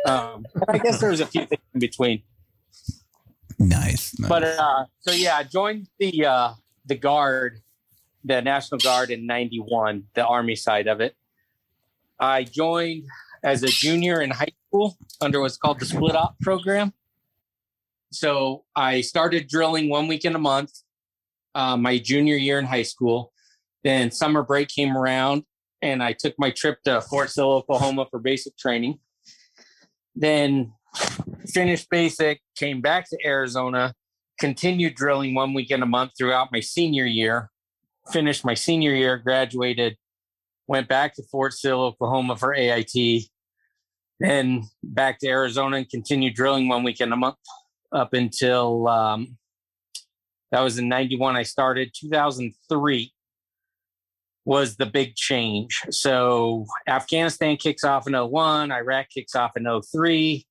Um, 0.07 0.44
I 0.68 0.77
guess 0.79 1.00
there 1.00 1.11
was 1.11 1.20
a 1.20 1.27
few 1.27 1.46
things 1.46 1.62
in 1.72 1.81
between. 1.81 2.22
nice. 3.59 4.18
nice. 4.18 4.29
But 4.29 4.42
uh, 4.44 4.85
so 5.00 5.12
yeah, 5.12 5.38
I 5.38 5.44
joined 5.44 5.88
the 5.98 6.27
uh, 6.27 6.53
the 6.87 6.96
guard, 6.96 7.61
the 8.25 8.41
National 8.41 8.79
Guard 8.79 9.11
in 9.11 9.27
'91, 9.27 10.05
the 10.15 10.27
Army 10.27 10.57
side 10.57 10.87
of 10.87 11.01
it. 11.01 11.15
I 12.19 12.45
joined 12.45 13.05
as 13.43 13.63
a 13.63 13.69
junior 13.69 14.23
in 14.23 14.31
high 14.31 14.53
school 14.69 14.97
under 15.21 15.41
what's 15.41 15.57
called 15.57 15.79
the 15.79 15.87
Split 15.87 16.17
Op 16.17 16.39
program. 16.41 16.93
So 18.13 18.65
I 18.75 19.03
started 19.03 19.49
drilling 19.49 19.89
one 19.91 20.07
weekend 20.07 20.37
a 20.37 20.39
month, 20.39 20.73
uh, 21.55 21.77
my 21.77 21.99
junior 21.99 22.37
year 22.37 22.59
in 22.59 22.65
high 22.65 22.83
school. 22.83 23.33
Then 23.83 24.11
summer 24.11 24.43
break 24.43 24.69
came 24.69 24.97
around, 24.97 25.45
and 25.83 26.03
I 26.03 26.13
took 26.13 26.35
my 26.39 26.51
trip 26.51 26.79
to 26.85 27.03
Fort 27.03 27.31
Sill, 27.31 27.53
Oklahoma 27.53 28.07
for 28.11 28.19
basic 28.19 28.57
training. 28.57 29.01
Then 30.15 30.73
finished 31.53 31.91
basic, 31.91 32.41
came 32.57 32.81
back 32.81 33.11
to 33.11 33.19
Arizona, 33.27 33.95
continued 34.39 34.95
drilling 34.95 35.35
one 35.35 35.53
weekend 35.53 35.83
a 35.83 35.87
month 35.87 36.13
throughout 36.17 36.49
my 36.53 36.61
senior 36.61 37.05
year, 37.05 37.51
finished 38.12 38.45
my 38.45 38.55
senior 38.55 38.95
year, 38.95 39.19
graduated, 39.19 39.97
went 40.67 40.88
back 40.88 41.14
to 41.14 41.23
Fort 41.31 41.53
Sill, 41.53 41.83
Oklahoma 41.83 42.37
for 42.37 42.55
AIT, 42.55 43.25
then 44.21 44.64
back 44.83 45.19
to 45.21 45.29
Arizona 45.29 45.79
and 45.79 45.88
continued 45.88 46.35
drilling 46.35 46.69
one 46.69 46.85
weekend 46.85 47.12
a 47.12 47.17
month 47.17 47.37
up 47.93 48.14
until 48.14 48.88
um, 48.88 49.37
that 50.51 50.61
was 50.61 50.79
in 50.79 50.88
91. 50.88 51.37
I 51.37 51.43
started 51.43 51.90
2003 51.99 53.12
was 54.47 54.77
the 54.77 54.87
big 54.87 55.17
change. 55.17 55.83
So 55.90 56.67
Afghanistan 56.87 57.57
kicks 57.57 57.83
off 57.83 58.07
in 58.07 58.12
01, 58.12 58.71
Iraq 58.71 59.07
kicks 59.11 59.35
off 59.35 59.57
in 59.57 59.67
03 59.83 60.47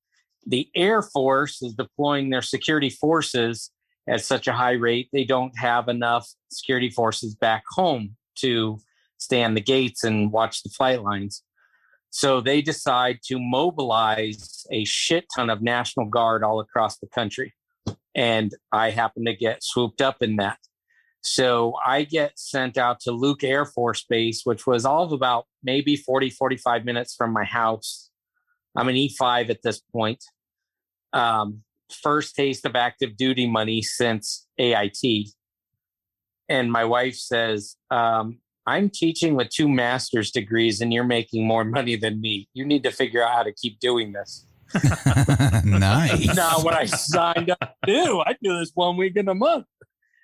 the 0.46 0.68
Air 0.74 1.02
Force 1.02 1.62
is 1.62 1.74
deploying 1.74 2.30
their 2.30 2.42
security 2.42 2.90
forces 2.90 3.70
at 4.08 4.20
such 4.20 4.48
a 4.48 4.52
high 4.52 4.72
rate, 4.72 5.08
they 5.12 5.24
don't 5.24 5.56
have 5.58 5.88
enough 5.88 6.28
security 6.50 6.90
forces 6.90 7.34
back 7.34 7.64
home 7.70 8.16
to 8.36 8.78
stand 9.18 9.56
the 9.56 9.60
gates 9.60 10.04
and 10.04 10.30
watch 10.30 10.62
the 10.62 10.70
flight 10.70 11.02
lines. 11.02 11.42
So 12.10 12.40
they 12.40 12.62
decide 12.62 13.18
to 13.26 13.40
mobilize 13.40 14.64
a 14.70 14.84
shit 14.84 15.24
ton 15.34 15.50
of 15.50 15.62
National 15.62 16.06
Guard 16.06 16.44
all 16.44 16.60
across 16.60 16.98
the 16.98 17.08
country. 17.08 17.54
And 18.14 18.52
I 18.70 18.90
happen 18.90 19.24
to 19.24 19.34
get 19.34 19.64
swooped 19.64 20.00
up 20.00 20.22
in 20.22 20.36
that. 20.36 20.58
So 21.22 21.74
I 21.84 22.04
get 22.04 22.38
sent 22.38 22.78
out 22.78 23.00
to 23.00 23.10
Luke 23.10 23.42
Air 23.42 23.64
Force 23.64 24.04
Base, 24.08 24.42
which 24.44 24.64
was 24.64 24.84
all 24.84 25.02
of 25.02 25.10
about 25.10 25.46
maybe 25.64 25.96
40, 25.96 26.30
45 26.30 26.84
minutes 26.84 27.16
from 27.16 27.32
my 27.32 27.42
house. 27.42 28.10
I'm 28.76 28.88
an 28.88 28.94
E5 28.94 29.50
at 29.50 29.62
this 29.62 29.80
point. 29.92 30.22
Um, 31.12 31.63
first 31.92 32.34
taste 32.34 32.64
of 32.64 32.76
active 32.76 33.16
duty 33.16 33.48
money 33.48 33.82
since 33.82 34.46
AIT. 34.58 35.28
And 36.48 36.70
my 36.70 36.84
wife 36.84 37.16
says, 37.16 37.76
um, 37.90 38.38
I'm 38.66 38.88
teaching 38.90 39.34
with 39.34 39.50
two 39.50 39.68
master's 39.68 40.30
degrees 40.30 40.80
and 40.80 40.92
you're 40.92 41.04
making 41.04 41.46
more 41.46 41.64
money 41.78 41.96
than 41.96 42.20
me. 42.20 42.48
You 42.54 42.64
need 42.64 42.82
to 42.84 42.90
figure 42.90 43.22
out 43.22 43.34
how 43.34 43.42
to 43.42 43.52
keep 43.52 43.78
doing 43.80 44.12
this. 44.12 44.46
nice. 45.64 46.34
Not 46.34 46.64
what 46.64 46.74
I 46.74 46.86
signed 46.86 47.50
up 47.50 47.60
to 47.60 47.92
do. 47.92 48.20
I 48.20 48.36
do 48.42 48.58
this 48.58 48.72
one 48.74 48.96
week 48.96 49.16
in 49.16 49.28
a 49.28 49.34
month. 49.34 49.66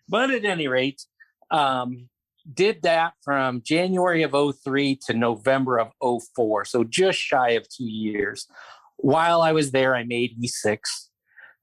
But 0.09 0.31
at 0.31 0.45
any 0.45 0.67
rate, 0.67 1.03
um, 1.51 2.09
did 2.53 2.83
that 2.83 3.13
from 3.23 3.63
January 3.63 4.23
of 4.23 4.35
03 4.35 4.99
to 5.07 5.15
November 5.15 5.79
of 5.79 5.93
04. 6.35 6.65
So 6.65 6.85
just 6.85 7.19
shy 7.19 7.51
of 7.51 7.69
two 7.69 7.85
years. 7.85 8.47
While 8.97 9.41
I 9.41 9.53
was 9.53 9.71
there, 9.71 9.95
I 9.95 10.05
made 10.05 10.37
E6. 10.43 10.79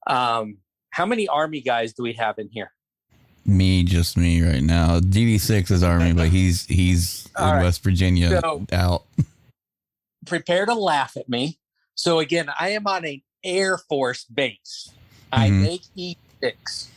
Um, 0.08 0.58
how 0.90 1.06
many 1.06 1.28
Army 1.28 1.60
guys 1.60 1.92
do 1.92 2.02
we 2.02 2.14
have 2.14 2.38
in 2.38 2.48
here? 2.50 2.72
Me, 3.46 3.82
just 3.82 4.16
me 4.16 4.42
right 4.42 4.62
now. 4.62 4.98
DV6 5.00 5.70
is 5.70 5.82
Army, 5.82 6.12
but 6.12 6.28
he's 6.28 6.66
he's 6.66 7.28
All 7.36 7.48
in 7.50 7.54
right. 7.56 7.62
West 7.64 7.82
Virginia 7.82 8.40
So- 8.40 8.66
out. 8.72 9.04
Prepare 10.26 10.66
to 10.66 10.74
laugh 10.74 11.16
at 11.16 11.28
me. 11.28 11.58
So 11.94 12.18
again, 12.18 12.50
I 12.60 12.70
am 12.70 12.86
on 12.86 13.04
an 13.04 13.22
Air 13.44 13.78
Force 13.78 14.24
base. 14.24 14.90
I 15.32 15.48
Mhm. 15.48 15.62
make 15.62 15.82
E6. 15.96 16.88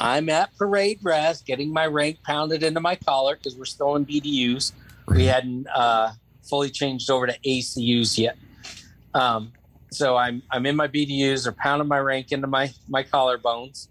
I'm 0.00 0.28
at 0.28 0.54
parade 0.56 1.00
rest, 1.02 1.44
getting 1.46 1.72
my 1.72 1.86
rank 1.86 2.22
pounded 2.22 2.62
into 2.62 2.78
my 2.80 2.94
collar 2.94 3.34
because 3.36 3.56
we're 3.56 3.64
still 3.64 3.96
in 3.96 4.04
BDUs. 4.04 4.72
We 5.08 5.24
hadn't 5.24 5.66
uh, 5.74 6.12
fully 6.48 6.70
changed 6.70 7.10
over 7.10 7.26
to 7.26 7.36
ACUs 7.44 8.16
yet. 8.16 8.36
Um, 9.14 9.52
So 9.90 10.16
I'm 10.16 10.42
I'm 10.50 10.66
in 10.66 10.76
my 10.76 10.88
BDUs, 10.88 11.44
they're 11.44 11.52
pounding 11.52 11.88
my 11.88 11.98
rank 11.98 12.32
into 12.32 12.46
my 12.46 12.72
my 12.88 13.02
collarbones. 13.02 13.88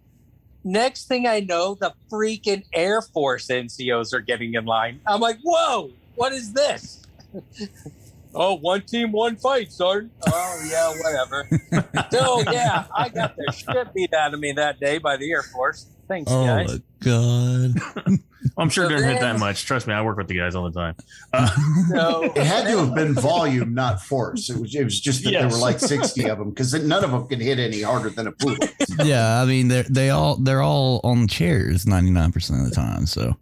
Next 0.63 1.07
thing 1.07 1.27
I 1.27 1.39
know, 1.39 1.75
the 1.75 1.93
freaking 2.11 2.63
Air 2.73 3.01
Force 3.01 3.47
NCOs 3.47 4.13
are 4.13 4.19
getting 4.19 4.53
in 4.55 4.65
line. 4.65 4.99
I'm 5.07 5.21
like, 5.21 5.37
whoa, 5.41 5.91
what 6.15 6.33
is 6.33 6.51
this? 6.53 7.01
oh, 8.35 8.55
one 8.55 8.81
team, 8.81 9.11
one 9.11 9.37
fight, 9.37 9.71
Sergeant. 9.71 10.11
Oh 10.27 10.67
yeah, 10.69 10.93
whatever. 11.01 12.09
so 12.11 12.41
yeah, 12.51 12.85
I 12.93 13.09
got 13.09 13.35
the 13.37 13.51
shit 13.51 13.93
beat 13.93 14.13
out 14.13 14.33
of 14.33 14.39
me 14.39 14.51
that 14.53 14.79
day 14.79 14.97
by 14.97 15.17
the 15.17 15.31
Air 15.31 15.43
Force. 15.43 15.87
Thanks, 16.07 16.31
Oh 16.31 16.45
guys. 16.45 16.69
Oh 16.69 16.73
my 16.73 17.73
god. 18.05 18.19
I'm 18.59 18.69
sure 18.69 18.85
So 18.89 18.95
it 18.95 18.97
didn't 18.97 19.11
hit 19.11 19.21
that 19.21 19.39
much. 19.39 19.65
Trust 19.65 19.85
me, 19.87 19.93
I 19.93 20.01
work 20.01 20.17
with 20.17 20.27
the 20.27 20.35
guys 20.37 20.55
all 20.55 20.69
the 20.69 20.71
time. 20.79 20.95
Uh, 21.31 21.47
So 21.95 22.23
It 22.23 22.37
had 22.43 22.65
to 22.65 22.77
have 22.79 22.95
been 22.95 23.13
volume, 23.13 23.73
not 23.75 24.01
force. 24.01 24.49
It 24.49 24.59
was. 24.59 24.73
It 24.73 24.83
was 24.83 24.99
just 24.99 25.23
that 25.23 25.31
there 25.31 25.47
were 25.47 25.57
like 25.57 25.79
sixty 25.79 26.27
of 26.27 26.39
them 26.39 26.49
because 26.49 26.73
none 26.73 27.03
of 27.03 27.11
them 27.11 27.27
can 27.27 27.39
hit 27.39 27.59
any 27.59 27.81
harder 27.83 28.09
than 28.09 28.25
a 28.27 28.31
poodle. 28.31 28.67
yeah, 29.03 29.41
I 29.41 29.45
mean 29.45 29.67
they 29.67 29.83
they 29.83 30.09
all 30.09 30.37
they're 30.37 30.63
all 30.63 31.01
on 31.03 31.27
chairs 31.27 31.85
99% 31.85 32.35
of 32.63 32.69
the 32.69 32.75
time. 32.75 33.05
So 33.05 33.35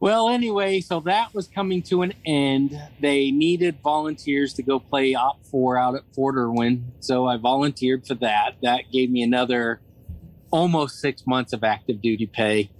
Well, 0.00 0.28
anyway, 0.28 0.80
so 0.80 1.00
that 1.00 1.34
was 1.34 1.48
coming 1.48 1.82
to 1.84 2.02
an 2.02 2.12
end. 2.26 2.78
They 3.00 3.30
needed 3.30 3.78
volunteers 3.82 4.52
to 4.54 4.62
go 4.62 4.78
play 4.78 5.14
OPFOR 5.14 5.80
out 5.80 5.94
at 5.94 6.02
Fort 6.14 6.36
Irwin. 6.36 6.92
So 7.00 7.26
I 7.26 7.38
volunteered 7.38 8.06
for 8.06 8.14
that. 8.16 8.56
That 8.62 8.82
gave 8.92 9.10
me 9.10 9.22
another 9.22 9.80
almost 10.50 11.00
six 11.00 11.26
months 11.26 11.52
of 11.52 11.64
active 11.64 12.00
duty 12.02 12.26
pay. 12.26 12.70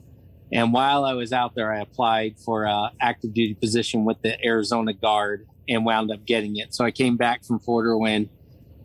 And 0.53 0.72
while 0.72 1.05
I 1.05 1.14
was 1.14 1.32
out 1.32 1.55
there, 1.55 1.72
I 1.72 1.80
applied 1.80 2.36
for 2.38 2.64
a 2.64 2.90
active 3.01 3.34
duty 3.34 3.55
position 3.55 4.05
with 4.05 4.20
the 4.22 4.42
Arizona 4.45 4.92
Guard 4.92 5.47
and 5.68 5.84
wound 5.84 6.11
up 6.11 6.24
getting 6.24 6.57
it. 6.57 6.74
So 6.74 6.84
I 6.84 6.90
came 6.90 7.16
back 7.16 7.45
from 7.45 7.59
Fort 7.59 7.86
Irwin 7.86 8.28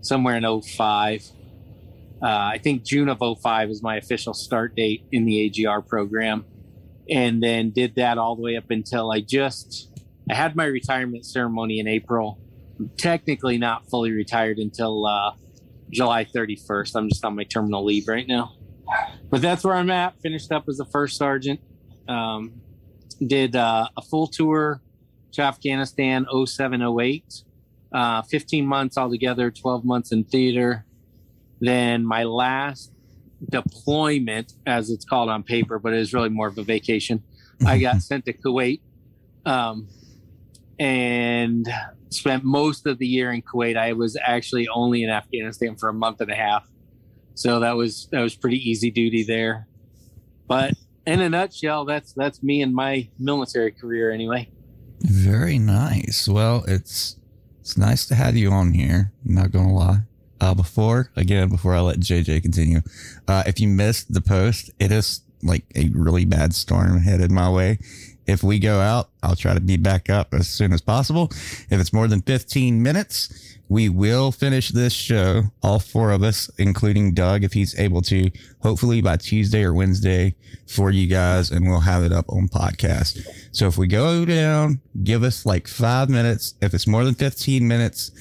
somewhere 0.02 0.38
in 0.38 0.62
05. 0.62 1.24
Uh, 2.22 2.26
I 2.26 2.58
think 2.58 2.84
June 2.84 3.10
of 3.10 3.20
05 3.20 3.70
is 3.70 3.84
my 3.84 3.98
official 3.98 4.34
start 4.34 4.76
date 4.76 5.06
in 5.12 5.26
the 5.26 5.46
AGR 5.46 5.82
program 5.82 6.46
and 7.10 7.42
then 7.42 7.72
did 7.72 7.96
that 7.96 8.18
all 8.18 8.36
the 8.36 8.42
way 8.42 8.56
up 8.56 8.70
until 8.70 9.12
I 9.12 9.22
just 9.22 9.90
I 10.30 10.36
had 10.36 10.56
my 10.56 10.66
retirement 10.66 11.26
ceremony 11.26 11.80
in 11.80 11.88
April. 11.88 12.40
I'm 12.78 12.92
technically 12.98 13.58
not 13.58 13.90
fully 13.90 14.12
retired 14.12 14.60
until 14.60 15.06
uh, 15.06 15.32
July 15.90 16.24
31st. 16.26 16.96
I'm 16.96 17.10
just 17.10 17.26
on 17.26 17.36
my 17.36 17.46
terminal 17.46 17.84
leave 17.84 18.08
right 18.08 18.28
now. 18.28 18.54
But 19.30 19.42
that's 19.42 19.64
where 19.64 19.76
I'm 19.76 19.92
at. 19.92 20.20
Finished 20.22 20.52
up 20.52 20.66
as 20.68 20.80
a 20.80 20.86
first 20.86 21.18
sergeant. 21.18 21.60
Um, 22.08 22.62
did 23.26 23.56
uh, 23.56 23.88
a 23.98 24.02
full 24.02 24.28
tour 24.28 24.82
to 25.34 25.42
Afghanistan 25.42 26.26
0708. 26.46 27.44
Uh, 27.92 28.22
15 28.24 28.66
months 28.66 28.98
altogether, 28.98 29.50
12 29.52 29.84
months 29.84 30.12
in 30.12 30.24
theater. 30.24 30.86
Then 31.60 32.06
my 32.06 32.24
last 32.24 32.92
deployment, 33.50 34.54
as 34.66 34.90
it's 34.90 35.06
called 35.06 35.30
on 35.30 35.44
paper, 35.44 35.80
but 35.80 35.94
it 35.94 36.00
is 36.00 36.14
really 36.14 36.30
more 36.30 36.48
of 36.48 36.58
a 36.58 36.64
vacation. 36.64 37.24
I 37.66 37.80
got 37.80 38.02
sent 38.02 38.26
to 38.26 38.34
Kuwait 38.34 38.82
um, 39.46 39.88
and 40.80 41.68
spent 42.10 42.44
most 42.44 42.86
of 42.86 43.00
the 43.00 43.08
year 43.08 43.32
in 43.32 43.42
Kuwait. 43.42 43.78
I 43.78 43.94
was 43.94 44.18
actually 44.24 44.68
only 44.68 45.04
in 45.04 45.10
Afghanistan 45.10 45.76
for 45.76 45.90
a 45.90 45.94
month 45.94 46.22
and 46.22 46.32
a 46.32 46.36
half, 46.36 46.69
so 47.40 47.62
that 47.62 47.78
was 47.78 48.10
that 48.12 48.22
was 48.22 48.36
pretty 48.36 48.58
easy 48.70 48.92
duty 48.92 49.24
there. 49.24 49.66
But 50.48 50.74
in 51.08 51.22
a 51.22 51.30
nutshell, 51.30 51.86
that's 51.86 52.12
that's 52.12 52.44
me 52.44 52.62
and 52.62 52.76
my 52.76 53.08
military 53.18 53.72
career 53.72 54.12
anyway. 54.12 54.50
very 55.00 55.58
nice. 55.58 56.28
Well, 56.28 56.66
it's 56.68 57.16
it's 57.62 57.78
nice 57.78 58.06
to 58.08 58.16
have 58.16 58.36
you 58.36 58.52
on 58.52 58.74
here. 58.74 59.14
Not 59.24 59.52
gonna 59.52 59.74
lie. 59.74 60.00
Uh, 60.42 60.54
before 60.54 61.12
again, 61.16 61.48
before 61.50 61.74
I 61.76 61.80
let 61.80 62.00
JJ 62.00 62.42
continue, 62.42 62.82
uh, 63.28 63.44
if 63.48 63.62
you 63.62 63.70
missed 63.70 64.14
the 64.14 64.22
post, 64.22 64.72
it 64.78 64.92
is 64.92 65.22
like 65.42 65.64
a 65.76 65.90
really 65.94 66.26
bad 66.26 66.54
storm 66.54 67.00
headed 67.00 67.32
my 67.32 67.50
way. 67.50 67.80
If 68.28 68.44
we 68.44 68.60
go 68.60 68.82
out, 68.82 69.10
I'll 69.24 69.38
try 69.38 69.54
to 69.54 69.62
be 69.62 69.78
back 69.78 70.10
up 70.10 70.34
as 70.34 70.50
soon 70.50 70.74
as 70.74 70.82
possible. 70.82 71.30
If 71.70 71.80
it's 71.80 71.94
more 71.94 72.08
than 72.08 72.22
15 72.22 72.84
minutes, 72.84 73.58
we 73.70 73.88
will 73.88 74.32
finish 74.32 74.70
this 74.70 74.92
show, 74.94 75.44
all 75.62 75.80
four 75.80 76.12
of 76.12 76.24
us, 76.24 76.50
including 76.58 77.14
Doug, 77.14 77.44
if 77.44 77.54
he's 77.54 77.80
able 77.80 78.02
to, 78.02 78.32
hopefully 78.62 79.00
by 79.00 79.16
Tuesday 79.16 79.64
or 79.64 79.76
Wednesday 79.76 80.36
for 80.68 80.90
you 80.90 81.08
guys, 81.08 81.52
and 81.52 81.70
we'll 81.70 81.80
have 81.80 82.04
it 82.04 82.12
up 82.12 82.26
on 82.30 82.50
podcast. 82.50 83.24
So 83.52 83.68
if 83.68 83.78
we 83.78 83.88
go 83.88 84.26
down, 84.26 84.82
give 85.04 85.24
us 85.24 85.46
like 85.46 85.68
five 85.68 86.10
minutes. 86.10 86.56
If 86.62 86.74
it's 86.74 86.88
more 86.88 87.04
than 87.06 87.14
15 87.14 87.68
minutes, 87.68 88.12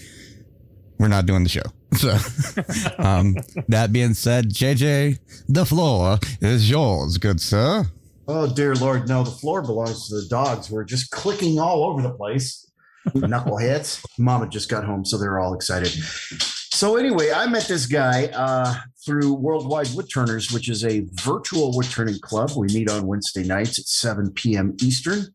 we're 0.98 1.08
not 1.08 1.26
doing 1.26 1.42
the 1.42 1.48
show. 1.48 1.62
So, 1.96 2.10
um, 2.98 3.34
that 3.68 3.94
being 3.94 4.12
said, 4.12 4.50
JJ, 4.50 5.18
the 5.48 5.64
floor 5.64 6.18
is 6.42 6.68
yours, 6.68 7.16
good 7.16 7.40
sir. 7.40 7.86
Oh 8.28 8.46
dear 8.46 8.74
Lord, 8.74 9.08
no! 9.08 9.24
The 9.24 9.30
floor 9.30 9.62
belongs 9.62 10.06
to 10.10 10.16
the 10.16 10.26
dogs. 10.26 10.70
We're 10.70 10.84
just 10.84 11.10
clicking 11.10 11.58
all 11.58 11.84
over 11.84 12.02
the 12.02 12.10
place. 12.10 12.67
Knuckleheads. 13.08 14.04
Mama 14.18 14.48
just 14.48 14.68
got 14.68 14.84
home, 14.84 15.04
so 15.04 15.18
they're 15.18 15.38
all 15.38 15.54
excited. 15.54 15.88
So 15.90 16.96
anyway, 16.96 17.32
I 17.32 17.46
met 17.46 17.66
this 17.66 17.86
guy 17.86 18.26
uh, 18.26 18.74
through 19.04 19.34
Worldwide 19.34 19.88
Woodturners, 19.88 20.52
which 20.52 20.68
is 20.68 20.84
a 20.84 21.06
virtual 21.12 21.72
woodturning 21.72 22.20
club. 22.20 22.50
We 22.56 22.68
meet 22.68 22.90
on 22.90 23.06
Wednesday 23.06 23.44
nights 23.44 23.78
at 23.78 23.86
7 23.86 24.32
p.m. 24.32 24.76
Eastern, 24.80 25.26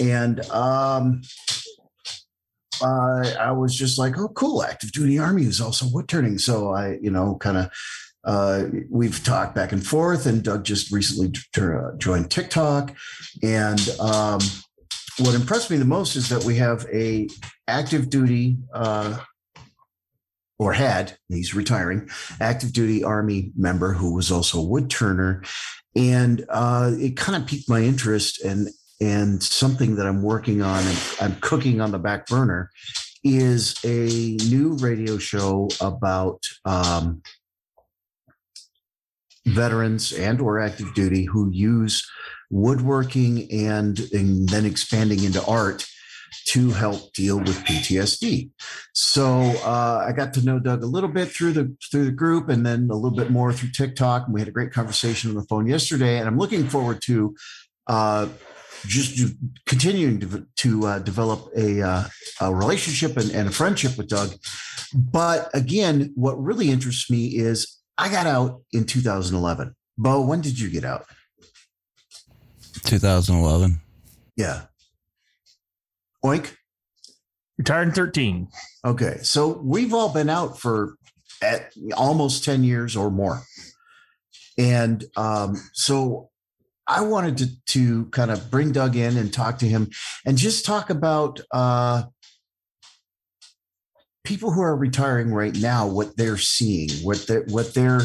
and 0.00 0.40
um, 0.50 1.22
I 2.82 3.52
was 3.52 3.76
just 3.76 3.98
like, 3.98 4.18
"Oh, 4.18 4.28
cool! 4.28 4.62
Active 4.62 4.92
duty 4.92 5.18
army 5.18 5.44
is 5.44 5.60
also 5.60 5.86
woodturning." 5.86 6.40
So 6.40 6.72
I, 6.72 6.98
you 7.00 7.10
know, 7.10 7.36
kind 7.36 7.58
of 7.58 7.70
uh, 8.24 8.64
we've 8.88 9.22
talked 9.22 9.54
back 9.54 9.72
and 9.72 9.86
forth, 9.86 10.26
and 10.26 10.42
Doug 10.42 10.64
just 10.64 10.90
recently 10.92 11.30
t- 11.30 11.62
uh, 11.62 11.96
joined 11.96 12.30
TikTok. 12.30 12.94
And 13.42 13.80
um, 14.00 14.40
what 15.18 15.34
impressed 15.34 15.70
me 15.70 15.76
the 15.76 15.84
most 15.84 16.16
is 16.16 16.28
that 16.28 16.44
we 16.44 16.56
have 16.56 16.86
a 16.92 17.28
active 17.68 18.10
duty 18.10 18.58
uh, 18.74 19.18
or 20.58 20.72
had 20.72 21.16
he's 21.28 21.54
retiring 21.54 22.08
active 22.40 22.72
duty 22.72 23.02
army 23.02 23.52
member 23.56 23.92
who 23.92 24.14
was 24.14 24.30
also 24.30 24.58
a 24.58 24.64
wood 24.64 24.90
turner, 24.90 25.42
and 25.96 26.44
uh, 26.48 26.92
it 26.94 27.16
kind 27.16 27.40
of 27.40 27.48
piqued 27.48 27.68
my 27.68 27.80
interest 27.80 28.42
and 28.44 28.68
and 29.00 29.42
something 29.42 29.96
that 29.96 30.06
I'm 30.06 30.22
working 30.22 30.60
on 30.60 30.84
and 30.86 30.98
I'm 31.20 31.36
cooking 31.40 31.80
on 31.80 31.90
the 31.90 31.98
back 31.98 32.26
burner 32.26 32.70
is 33.24 33.74
a 33.84 34.36
new 34.48 34.74
radio 34.74 35.18
show 35.18 35.68
about 35.80 36.42
um, 36.64 37.22
veterans 39.46 40.12
and 40.12 40.40
or 40.40 40.58
active 40.58 40.92
duty 40.94 41.24
who 41.24 41.50
use 41.50 42.06
woodworking 42.50 43.50
and, 43.50 43.98
and 44.12 44.48
then 44.48 44.66
expanding 44.66 45.24
into 45.24 45.44
art 45.46 45.86
to 46.46 46.70
help 46.70 47.12
deal 47.12 47.38
with 47.38 47.64
PTSD. 47.64 48.50
So 48.92 49.40
uh, 49.64 50.04
I 50.06 50.12
got 50.12 50.34
to 50.34 50.44
know 50.44 50.58
Doug 50.58 50.82
a 50.82 50.86
little 50.86 51.08
bit 51.08 51.28
through 51.28 51.52
the 51.52 51.76
through 51.90 52.04
the 52.04 52.12
group, 52.12 52.48
and 52.48 52.64
then 52.64 52.88
a 52.90 52.94
little 52.94 53.16
bit 53.16 53.30
more 53.30 53.52
through 53.52 53.70
TikTok. 53.70 54.24
And 54.26 54.34
we 54.34 54.40
had 54.40 54.48
a 54.48 54.52
great 54.52 54.72
conversation 54.72 55.30
on 55.30 55.36
the 55.36 55.44
phone 55.44 55.66
yesterday, 55.66 56.18
and 56.18 56.28
I'm 56.28 56.38
looking 56.38 56.68
forward 56.68 57.02
to 57.02 57.34
uh, 57.86 58.28
just 58.86 59.34
continuing 59.66 60.20
to, 60.20 60.46
to 60.56 60.86
uh, 60.86 60.98
develop 61.00 61.48
a, 61.56 61.82
uh, 61.82 62.04
a 62.40 62.54
relationship 62.54 63.16
and, 63.16 63.30
and 63.30 63.48
a 63.48 63.52
friendship 63.52 63.96
with 63.98 64.08
Doug. 64.08 64.34
But 64.94 65.50
again, 65.54 66.12
what 66.14 66.42
really 66.42 66.70
interests 66.70 67.10
me 67.10 67.36
is 67.36 67.78
I 67.98 68.10
got 68.10 68.26
out 68.26 68.62
in 68.72 68.84
2011. 68.84 69.74
Bo, 69.98 70.22
when 70.22 70.40
did 70.40 70.58
you 70.58 70.70
get 70.70 70.84
out? 70.84 71.04
2011. 72.84 73.80
Yeah. 74.36 74.62
Oink. 76.24 76.54
Retired 77.58 77.88
in 77.88 77.94
13. 77.94 78.48
Okay. 78.84 79.18
So 79.22 79.60
we've 79.62 79.92
all 79.92 80.12
been 80.12 80.30
out 80.30 80.58
for 80.58 80.94
at 81.42 81.72
almost 81.96 82.44
10 82.44 82.64
years 82.64 82.96
or 82.96 83.10
more. 83.10 83.42
And 84.58 85.04
um, 85.16 85.56
so 85.72 86.30
I 86.86 87.02
wanted 87.02 87.38
to, 87.38 87.64
to 87.66 88.06
kind 88.06 88.30
of 88.30 88.50
bring 88.50 88.72
Doug 88.72 88.96
in 88.96 89.16
and 89.16 89.32
talk 89.32 89.58
to 89.58 89.66
him 89.66 89.90
and 90.26 90.36
just 90.36 90.64
talk 90.64 90.90
about 90.90 91.40
uh, 91.52 92.04
people 94.24 94.50
who 94.50 94.60
are 94.60 94.76
retiring 94.76 95.32
right 95.32 95.56
now, 95.56 95.86
what 95.86 96.16
they're 96.16 96.36
seeing, 96.36 96.90
what 97.04 97.26
their 97.26 97.42
what 97.48 97.74
their 97.74 98.00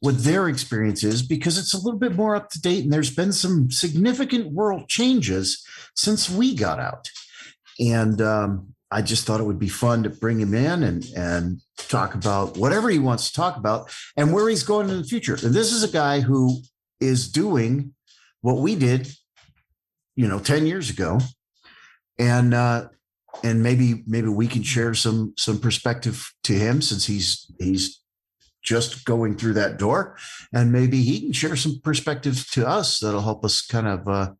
what 0.00 0.22
their 0.24 0.48
experience 0.48 1.04
is, 1.04 1.22
because 1.22 1.58
it's 1.58 1.74
a 1.74 1.78
little 1.78 1.98
bit 1.98 2.16
more 2.16 2.34
up 2.34 2.50
to 2.50 2.60
date, 2.60 2.84
and 2.84 2.92
there's 2.92 3.14
been 3.14 3.32
some 3.32 3.70
significant 3.70 4.52
world 4.52 4.88
changes 4.88 5.64
since 5.94 6.28
we 6.28 6.54
got 6.54 6.80
out. 6.80 7.08
And 7.78 8.20
um, 8.20 8.74
I 8.90 9.02
just 9.02 9.26
thought 9.26 9.40
it 9.40 9.44
would 9.44 9.58
be 9.58 9.68
fun 9.68 10.02
to 10.02 10.10
bring 10.10 10.40
him 10.40 10.54
in 10.54 10.82
and 10.82 11.04
and 11.16 11.60
talk 11.76 12.14
about 12.14 12.56
whatever 12.56 12.88
he 12.88 12.98
wants 12.98 13.28
to 13.28 13.34
talk 13.34 13.56
about 13.56 13.90
and 14.16 14.32
where 14.32 14.48
he's 14.48 14.62
going 14.62 14.88
in 14.88 14.98
the 14.98 15.04
future. 15.04 15.34
And 15.34 15.54
this 15.54 15.72
is 15.72 15.82
a 15.82 15.88
guy 15.88 16.20
who 16.20 16.60
is 17.00 17.30
doing 17.30 17.94
what 18.40 18.58
we 18.58 18.74
did, 18.74 19.10
you 20.16 20.28
know, 20.28 20.38
10 20.38 20.66
years 20.66 20.90
ago. 20.90 21.18
And 22.18 22.52
uh, 22.52 22.88
and 23.42 23.62
maybe 23.62 24.02
maybe 24.06 24.28
we 24.28 24.46
can 24.46 24.62
share 24.62 24.94
some 24.94 25.34
some 25.36 25.58
perspective 25.58 26.32
to 26.44 26.52
him 26.52 26.82
since 26.82 27.06
he's 27.06 27.50
he's 27.58 27.99
just 28.62 29.04
going 29.04 29.36
through 29.36 29.54
that 29.54 29.78
door, 29.78 30.16
and 30.52 30.72
maybe 30.72 31.02
he 31.02 31.20
can 31.20 31.32
share 31.32 31.56
some 31.56 31.80
perspectives 31.82 32.46
to 32.50 32.66
us 32.68 32.98
that'll 33.00 33.22
help 33.22 33.44
us 33.44 33.62
kind 33.62 33.86
of 33.86 34.06
uh, 34.08 34.32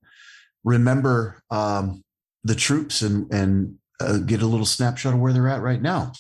remember 0.65 1.43
um, 1.51 2.03
the 2.45 2.55
troops 2.55 3.03
and 3.03 3.33
and 3.33 3.77
uh, 4.01 4.19
get 4.19 4.43
a 4.43 4.47
little 4.47 4.67
snapshot 4.67 5.15
of 5.15 5.21
where 5.21 5.33
they're 5.33 5.49
at 5.49 5.63
right 5.63 5.83
now. 5.83 6.13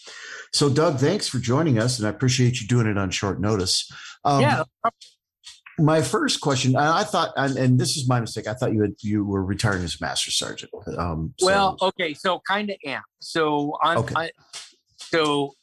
So, 0.52 0.68
Doug, 0.68 0.98
thanks 0.98 1.28
for 1.28 1.38
joining 1.38 1.78
us, 1.78 1.98
and 1.98 2.06
I 2.06 2.10
appreciate 2.10 2.60
you 2.60 2.66
doing 2.66 2.86
it 2.86 2.98
on 2.98 3.10
short 3.10 3.40
notice. 3.40 3.90
Um, 4.24 4.40
yeah. 4.40 4.64
My 5.78 6.02
first 6.02 6.42
question, 6.42 6.76
I 6.76 7.00
I 7.00 7.04
thought, 7.04 7.32
and, 7.36 7.56
and 7.56 7.78
this 7.78 7.96
is 7.96 8.06
my 8.06 8.20
mistake. 8.20 8.46
I 8.46 8.52
thought 8.54 8.72
you 8.74 8.82
had 8.82 8.92
you 9.00 9.24
were 9.24 9.42
retiring 9.42 9.82
as 9.82 9.98
master 10.00 10.30
sergeant. 10.30 10.70
Um, 10.98 11.32
so- 11.38 11.46
Well, 11.46 11.76
okay, 11.80 12.12
so 12.12 12.40
kind 12.46 12.68
of 12.68 12.76
am. 12.84 13.02
So 13.20 13.78
on, 13.82 13.98
Okay. 13.98 14.14
I- 14.14 14.30
so 14.98 15.54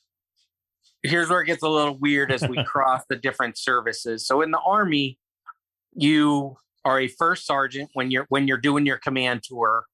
here's 1.04 1.30
where 1.30 1.42
it 1.42 1.46
gets 1.46 1.64
a 1.64 1.70
little 1.70 1.98
weird 1.98 2.32
as 2.32 2.48
we 2.48 2.64
cross 2.66 3.04
the 3.10 3.16
different 3.16 3.58
services. 3.58 4.26
So 4.26 4.42
in 4.42 4.52
the 4.52 4.60
army, 4.60 5.18
you 5.94 6.58
are 6.86 7.00
a 7.00 7.08
first 7.08 7.46
sergeant 7.46 7.90
when 7.94 8.12
you're 8.12 8.26
when 8.30 8.48
you're 8.48 8.58
doing 8.58 8.86
your 8.86 8.98
command 8.98 9.44
tour, 9.44 9.86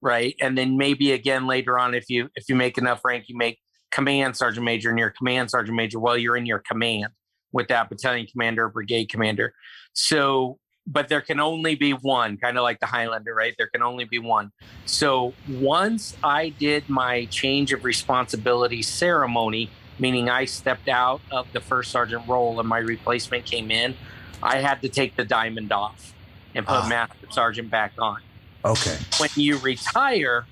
right? 0.00 0.34
And 0.40 0.56
then 0.56 0.76
maybe 0.76 1.12
again 1.12 1.46
later 1.46 1.78
on, 1.78 1.94
if 1.94 2.08
you 2.08 2.28
if 2.34 2.48
you 2.48 2.54
make 2.54 2.78
enough 2.78 3.04
rank, 3.04 3.24
you 3.28 3.36
make 3.36 3.58
command 3.90 4.36
sergeant 4.36 4.64
major 4.64 4.90
and 4.90 4.98
you're 4.98 5.10
command 5.10 5.50
sergeant 5.50 5.76
major 5.76 5.98
while 5.98 6.16
you're 6.16 6.36
in 6.36 6.46
your 6.46 6.60
command 6.60 7.08
with 7.52 7.68
that 7.68 7.88
battalion 7.88 8.26
commander 8.26 8.64
or 8.64 8.68
brigade 8.68 9.06
commander. 9.08 9.52
So, 9.92 10.58
but 10.86 11.08
there 11.08 11.20
can 11.20 11.40
only 11.40 11.74
be 11.74 11.92
one, 11.92 12.36
kind 12.36 12.56
of 12.56 12.62
like 12.62 12.80
the 12.80 12.86
Highlander, 12.86 13.34
right? 13.34 13.54
There 13.58 13.68
can 13.68 13.82
only 13.82 14.04
be 14.04 14.18
one. 14.18 14.50
So 14.86 15.34
once 15.48 16.16
I 16.22 16.50
did 16.50 16.88
my 16.88 17.26
change 17.26 17.72
of 17.72 17.84
responsibility 17.84 18.82
ceremony, 18.82 19.70
meaning 20.00 20.28
I 20.30 20.46
stepped 20.46 20.88
out 20.88 21.20
of 21.30 21.52
the 21.52 21.60
first 21.60 21.90
sergeant 21.90 22.26
role 22.26 22.58
and 22.58 22.68
my 22.68 22.78
replacement 22.78 23.44
came 23.44 23.70
in, 23.70 23.96
I 24.42 24.58
had 24.58 24.80
to 24.82 24.88
take 24.88 25.16
the 25.16 25.24
diamond 25.24 25.70
off 25.72 26.14
and 26.54 26.66
put 26.66 26.72
Ah. 26.84 26.88
master 26.88 27.26
sergeant 27.30 27.70
back 27.70 27.92
on. 27.98 28.20
okay, 28.64 28.98
When 29.18 29.30
you 29.36 29.58
retire, 29.58 30.46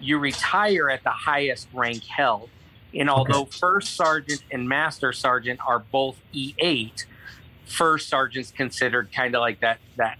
you 0.00 0.18
retire 0.18 0.90
at 0.90 1.02
the 1.04 1.10
highest 1.10 1.68
rank 1.72 2.04
held. 2.04 2.50
And 2.94 3.08
although 3.10 3.44
first 3.46 3.96
sergeant 3.96 4.42
and 4.50 4.68
master 4.68 5.12
sergeant 5.12 5.60
are 5.66 5.78
both 5.78 6.16
E8, 6.34 7.04
first 7.66 8.08
sergeant's 8.08 8.50
considered 8.50 9.12
kind 9.12 9.34
of 9.34 9.40
like 9.40 9.60
that 9.60 9.78
that 9.96 10.18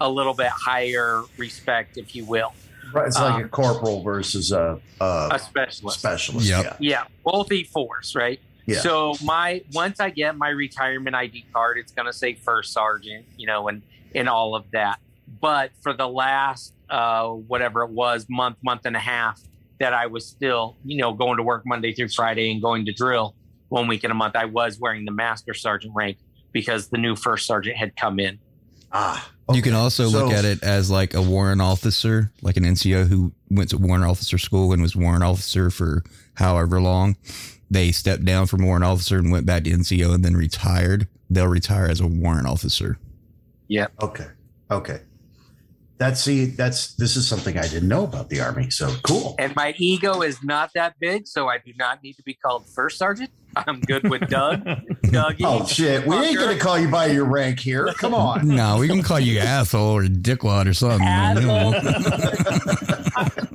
a 0.00 0.08
little 0.08 0.34
bit 0.34 0.48
higher 0.48 1.22
respect, 1.36 1.96
if 1.96 2.14
you 2.16 2.24
will. 2.24 2.52
Right. 2.94 3.06
It's 3.06 3.16
like 3.18 3.34
Um, 3.34 3.44
a 3.44 3.48
corporal 3.48 4.02
versus 4.02 4.52
a 4.52 4.80
a, 5.00 5.28
a 5.32 5.38
specialist. 5.38 5.98
specialist. 5.98 6.48
Yep. 6.48 6.64
Yeah. 6.64 6.76
Yeah, 6.80 7.04
both 7.24 7.48
E4s, 7.48 8.14
right? 8.16 8.40
Yeah. 8.66 8.80
So 8.80 9.14
my 9.24 9.62
once 9.72 9.98
I 10.00 10.10
get 10.10 10.36
my 10.36 10.48
retirement 10.50 11.16
ID 11.16 11.46
card, 11.52 11.78
it's 11.78 11.92
gonna 11.92 12.12
say 12.12 12.34
first 12.34 12.72
sergeant, 12.72 13.26
you 13.36 13.46
know, 13.46 13.68
and 13.68 13.82
and 14.14 14.28
all 14.28 14.54
of 14.54 14.70
that. 14.72 15.00
But 15.40 15.70
for 15.82 15.92
the 15.92 16.08
last 16.08 16.74
uh 16.90 17.28
whatever 17.28 17.82
it 17.82 17.90
was, 17.90 18.26
month, 18.28 18.58
month 18.62 18.82
and 18.84 18.94
a 18.96 19.00
half, 19.00 19.40
that 19.80 19.94
I 19.94 20.06
was 20.06 20.26
still, 20.26 20.76
you 20.84 20.98
know, 20.98 21.12
going 21.12 21.38
to 21.38 21.42
work 21.42 21.62
Monday 21.66 21.92
through 21.92 22.08
Friday 22.10 22.52
and 22.52 22.62
going 22.62 22.84
to 22.86 22.92
drill 22.92 23.34
one 23.68 23.88
week 23.88 24.04
in 24.04 24.10
a 24.10 24.14
month, 24.14 24.36
I 24.36 24.44
was 24.44 24.78
wearing 24.78 25.06
the 25.06 25.10
master 25.12 25.54
sergeant 25.54 25.94
rank 25.96 26.18
because 26.52 26.88
the 26.88 26.98
new 26.98 27.16
first 27.16 27.46
sergeant 27.46 27.78
had 27.78 27.96
come 27.96 28.20
in. 28.20 28.38
Ah, 28.92 29.30
You 29.54 29.62
can 29.62 29.74
also 29.74 30.08
look 30.08 30.32
at 30.32 30.44
it 30.44 30.62
as 30.62 30.90
like 30.90 31.14
a 31.14 31.22
warrant 31.22 31.60
officer, 31.60 32.32
like 32.42 32.56
an 32.56 32.64
NCO 32.64 33.08
who 33.08 33.32
went 33.50 33.70
to 33.70 33.78
warrant 33.78 34.04
officer 34.04 34.38
school 34.38 34.72
and 34.72 34.82
was 34.82 34.96
warrant 34.96 35.24
officer 35.24 35.70
for 35.70 36.02
however 36.34 36.80
long. 36.80 37.16
They 37.70 37.90
stepped 37.92 38.24
down 38.24 38.46
from 38.46 38.64
warrant 38.64 38.84
officer 38.84 39.18
and 39.18 39.32
went 39.32 39.46
back 39.46 39.64
to 39.64 39.70
NCO 39.70 40.14
and 40.14 40.24
then 40.24 40.36
retired. 40.36 41.08
They'll 41.30 41.48
retire 41.48 41.86
as 41.86 42.00
a 42.00 42.06
warrant 42.06 42.46
officer. 42.46 42.98
Yeah. 43.68 43.86
Okay. 44.02 44.26
Okay. 44.70 45.00
That's 45.96 46.20
see, 46.20 46.46
that's 46.46 46.94
this 46.94 47.16
is 47.16 47.28
something 47.28 47.56
I 47.56 47.62
didn't 47.68 47.88
know 47.88 48.04
about 48.04 48.28
the 48.28 48.40
army. 48.40 48.70
So 48.70 48.94
cool. 49.02 49.36
And 49.38 49.54
my 49.54 49.74
ego 49.78 50.20
is 50.22 50.42
not 50.42 50.70
that 50.74 50.98
big, 50.98 51.26
so 51.26 51.48
I 51.48 51.58
do 51.58 51.72
not 51.78 52.02
need 52.02 52.14
to 52.14 52.22
be 52.22 52.34
called 52.34 52.66
first 52.74 52.98
sergeant. 52.98 53.30
I'm 53.56 53.80
good 53.80 54.08
with 54.08 54.28
Doug. 54.28 54.64
Dougie. 55.04 55.42
Oh 55.44 55.66
shit, 55.66 56.06
we 56.06 56.16
ain't 56.16 56.38
gonna 56.38 56.58
call 56.58 56.78
you 56.78 56.88
by 56.88 57.06
your 57.06 57.24
rank 57.24 57.58
here. 57.60 57.86
Come 57.98 58.14
on. 58.14 58.48
No, 58.62 58.78
we 58.78 58.88
can 58.88 59.02
call 59.02 59.18
you 59.20 59.38
asshole 59.38 59.96
or 59.96 60.04
dickwad 60.04 60.68
or 60.68 60.74
something. 60.74 61.06
you 61.06 61.46
know. 61.46 61.72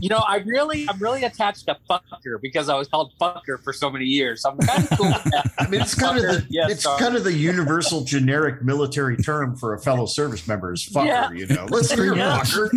You 0.00 0.10
know, 0.10 0.18
I 0.18 0.36
really, 0.44 0.86
I'm 0.86 0.98
really 0.98 1.24
attached 1.24 1.64
to 1.66 1.78
fucker 1.88 2.38
because 2.42 2.68
I 2.68 2.76
was 2.76 2.88
called 2.88 3.14
fucker 3.18 3.58
for 3.64 3.72
so 3.72 3.88
many 3.88 4.04
years. 4.04 4.42
So 4.42 4.50
I'm 4.50 4.58
kind 4.58 4.82
of 4.84 4.98
cool 4.98 5.06
with 5.06 5.24
that. 5.24 5.50
I 5.58 5.66
mean, 5.66 5.80
it's 5.80 5.94
kind 5.94 6.18
of 6.18 6.24
the 6.24 6.46
yes, 6.50 6.72
it's 6.72 6.82
sir. 6.82 6.94
kind 6.98 7.16
of 7.16 7.24
the 7.24 7.32
universal 7.32 8.04
generic 8.04 8.62
military 8.62 9.16
term 9.16 9.56
for 9.56 9.72
a 9.72 9.80
fellow 9.80 10.04
service 10.04 10.46
member 10.46 10.74
is 10.74 10.86
fucker. 10.86 11.06
Yeah. 11.06 11.30
You 11.32 11.46
know, 11.46 11.64
listen 11.70 11.96
here, 11.98 12.14
Yeah. 12.14 12.42
fucker. 12.42 12.68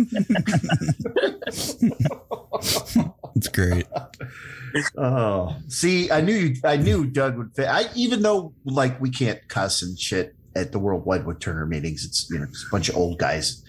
It's 3.36 3.48
great. 3.48 3.86
Oh, 4.96 5.56
see, 5.68 6.10
I 6.10 6.20
knew 6.20 6.34
you, 6.34 6.56
I 6.64 6.76
knew 6.76 7.06
Doug 7.06 7.36
would 7.38 7.54
fit. 7.54 7.66
I 7.68 7.86
even 7.94 8.22
though 8.22 8.52
like 8.64 9.00
we 9.00 9.10
can't 9.10 9.46
cuss 9.48 9.82
and 9.82 9.98
shit 9.98 10.34
at 10.58 10.72
the 10.72 10.78
World 10.78 11.04
Wide 11.04 11.24
Wood 11.24 11.40
Turner 11.40 11.66
meetings. 11.66 12.04
It's 12.04 12.28
you 12.30 12.38
know 12.38 12.44
it's 12.44 12.66
a 12.66 12.70
bunch 12.70 12.88
of 12.88 12.96
old 12.96 13.18
guys. 13.18 13.62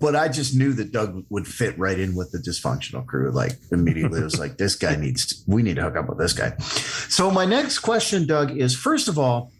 But 0.00 0.16
I 0.16 0.28
just 0.28 0.56
knew 0.56 0.72
that 0.74 0.92
Doug 0.92 1.24
would 1.28 1.46
fit 1.46 1.78
right 1.78 1.98
in 1.98 2.14
with 2.14 2.32
the 2.32 2.38
dysfunctional 2.38 3.06
crew. 3.06 3.30
Like 3.30 3.52
immediately, 3.70 4.20
it 4.20 4.24
was 4.24 4.38
like 4.38 4.56
this 4.56 4.74
guy 4.74 4.96
needs. 4.96 5.26
To, 5.26 5.50
we 5.50 5.62
need 5.62 5.76
to 5.76 5.82
hook 5.82 5.96
up 5.96 6.08
with 6.08 6.18
this 6.18 6.32
guy. 6.32 6.56
So 6.58 7.30
my 7.30 7.44
next 7.44 7.80
question, 7.80 8.26
Doug, 8.26 8.56
is 8.56 8.74
first 8.74 9.08
of 9.08 9.18
all, 9.18 9.52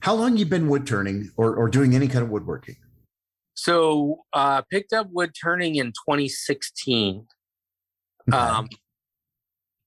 how 0.00 0.14
long 0.14 0.36
you 0.36 0.46
been 0.46 0.68
wood 0.68 0.86
turning 0.86 1.30
or 1.36 1.54
or 1.54 1.68
doing 1.68 1.94
any 1.94 2.08
kind 2.08 2.24
of 2.24 2.30
woodworking? 2.30 2.76
So 3.54 4.24
uh 4.32 4.62
picked 4.62 4.92
up 4.92 5.08
wood 5.10 5.32
turning 5.40 5.76
in 5.76 5.88
2016. 5.88 7.26
Um 8.32 8.68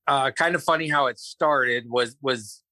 uh 0.06 0.30
kind 0.32 0.54
of 0.54 0.62
funny 0.62 0.88
how 0.88 1.06
it 1.06 1.18
started 1.18 1.84
was 1.88 2.16
was 2.22 2.62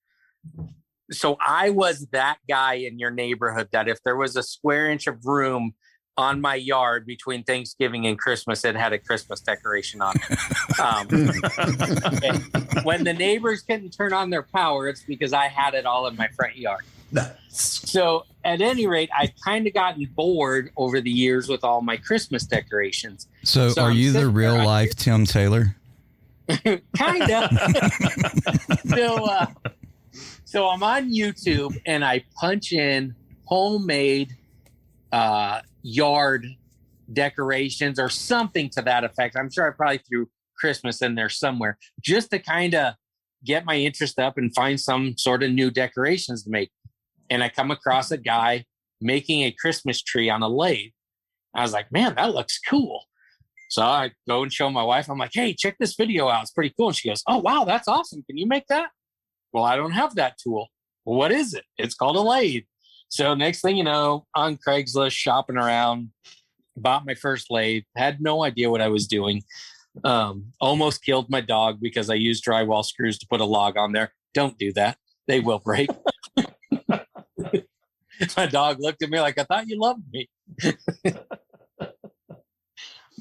so 1.11 1.37
I 1.47 1.71
was 1.71 2.07
that 2.13 2.39
guy 2.49 2.75
in 2.75 2.99
your 2.99 3.11
neighborhood 3.11 3.69
that 3.73 3.89
if 3.89 4.03
there 4.05 4.17
was 4.17 4.37
a 4.37 4.43
square 4.43 4.91
inch 4.91 5.07
of 5.07 5.25
room 5.25 5.73
on 6.19 6.41
my 6.41 6.57
yard 6.57 7.07
between 7.07 7.45
Thanksgiving 7.45 8.05
and 8.07 8.19
Christmas, 8.19 8.65
it 8.65 8.75
had 8.75 8.93
a 8.93 8.99
Christmas 8.99 9.41
decoration 9.41 10.03
on 10.03 10.17
it. 10.17 10.81
Um, 10.81 11.07
when 12.83 13.05
the 13.05 13.13
neighbors 13.15 13.63
couldn't 13.63 13.91
turn 13.91 14.13
on 14.13 14.29
their 14.31 14.43
power, 14.43 14.89
it's 14.89 15.03
because 15.03 15.33
I 15.33 15.47
had 15.47 15.75
it 15.75 15.87
all 15.87 16.09
in 16.09 16.17
my 16.17 16.27
front 16.29 16.57
yard. 16.57 16.85
So, 17.51 18.27
at 18.45 18.61
any 18.61 18.87
rate, 18.87 19.11
I've 19.17 19.33
kind 19.45 19.67
of 19.67 19.73
gotten 19.75 20.05
bored 20.15 20.71
over 20.77 21.01
the 21.01 21.11
years 21.11 21.49
with 21.49 21.65
all 21.65 21.81
my 21.83 21.97
Christmas 21.97 22.45
decorations. 22.45 23.29
So, 23.45 23.71
So 23.71 23.83
are 23.83 23.91
I'm 23.91 23.97
you 23.97 24.13
the 24.13 24.29
real 24.29 24.55
there, 24.55 24.63
I- 24.63 24.67
life 24.67 24.95
Tim 24.97 25.25
Taylor? 25.25 25.75
kind 26.97 27.31
of. 27.31 27.51
so, 28.87 29.25
uh, 29.25 29.47
so 30.45 30.69
I'm 30.69 30.83
on 30.83 31.13
YouTube 31.13 31.79
and 31.87 32.05
I 32.05 32.25
punch 32.41 32.73
in 32.73 33.15
homemade 33.45 34.35
uh, 35.13 35.61
yard 35.83 36.47
decorations 37.13 37.99
or 37.99 38.09
something 38.09 38.71
to 38.71 38.83
that 38.83 39.05
effect. 39.05 39.37
I'm 39.37 39.51
sure 39.51 39.69
I 39.69 39.75
probably 39.75 40.01
threw 40.09 40.29
Christmas 40.59 41.03
in 41.03 41.15
there 41.15 41.29
somewhere 41.29 41.79
just 42.03 42.31
to 42.31 42.39
kind 42.39 42.75
of 42.75 42.95
get 43.45 43.65
my 43.65 43.77
interest 43.77 44.19
up 44.19 44.37
and 44.37 44.55
find 44.55 44.81
some 44.81 45.17
sort 45.17 45.43
of 45.43 45.51
new 45.51 45.71
decorations 45.71 46.43
to 46.45 46.51
make. 46.51 46.71
And 47.31 47.43
I 47.43 47.49
come 47.49 47.71
across 47.71 48.11
a 48.11 48.19
guy 48.19 48.65
making 49.01 49.43
a 49.43 49.53
Christmas 49.53 50.03
tree 50.03 50.29
on 50.29 50.43
a 50.43 50.49
lathe. 50.49 50.91
I 51.55 51.63
was 51.63 51.73
like, 51.73 51.91
man, 51.93 52.15
that 52.17 52.35
looks 52.35 52.59
cool. 52.59 53.05
So 53.69 53.83
I 53.83 54.13
go 54.27 54.43
and 54.43 54.53
show 54.53 54.71
my 54.71 54.83
wife. 54.83 55.09
I'm 55.09 55.19
like, 55.19 55.33
hey, 55.33 55.55
check 55.55 55.77
this 55.79 55.95
video 55.95 56.29
out. 56.29 56.43
It's 56.43 56.51
pretty 56.51 56.75
cool. 56.77 56.89
And 56.89 56.97
she 56.97 57.09
goes, 57.09 57.23
oh, 57.27 57.39
wow, 57.39 57.65
that's 57.65 57.89
awesome. 57.89 58.25
Can 58.27 58.39
you 58.39 58.47
make 58.47 58.67
that? 58.69 58.91
Well, 59.53 59.65
I 59.65 59.77
don't 59.77 59.93
have 59.93 60.15
that 60.17 60.37
tool. 60.43 60.69
Well, 61.05 61.19
what 61.19 61.33
is 61.33 61.55
it? 61.55 61.65
It's 61.77 61.95
called 61.95 62.17
a 62.17 62.21
lathe. 62.21 62.65
So 63.09 63.35
next 63.35 63.63
thing 63.63 63.77
you 63.77 63.85
know, 63.85 64.27
on 64.35 64.59
Craigslist, 64.59 65.13
shopping 65.13 65.57
around, 65.57 66.11
bought 66.77 67.07
my 67.07 67.15
first 67.15 67.51
lathe, 67.51 67.85
had 67.97 68.21
no 68.21 68.45
idea 68.45 68.71
what 68.71 68.81
I 68.81 68.89
was 68.89 69.07
doing. 69.07 69.43
Um, 70.05 70.53
almost 70.61 71.03
killed 71.05 71.29
my 71.29 71.41
dog 71.41 71.79
because 71.81 72.11
I 72.11 72.15
used 72.15 72.45
drywall 72.45 72.85
screws 72.85 73.19
to 73.19 73.27
put 73.29 73.41
a 73.41 73.45
log 73.45 73.77
on 73.77 73.93
there. 73.93 74.13
Don't 74.35 74.59
do 74.59 74.73
that. 74.75 74.99
They 75.27 75.41
will 75.41 75.59
break. 75.59 75.89
my 78.37 78.47
dog 78.47 78.79
looked 78.81 79.03
at 79.03 79.11
me 79.11 79.21
like 79.21 79.39
I 79.39 79.45
thought 79.45 79.69
you 79.69 79.79
loved 79.81 80.03
me. 80.13 80.29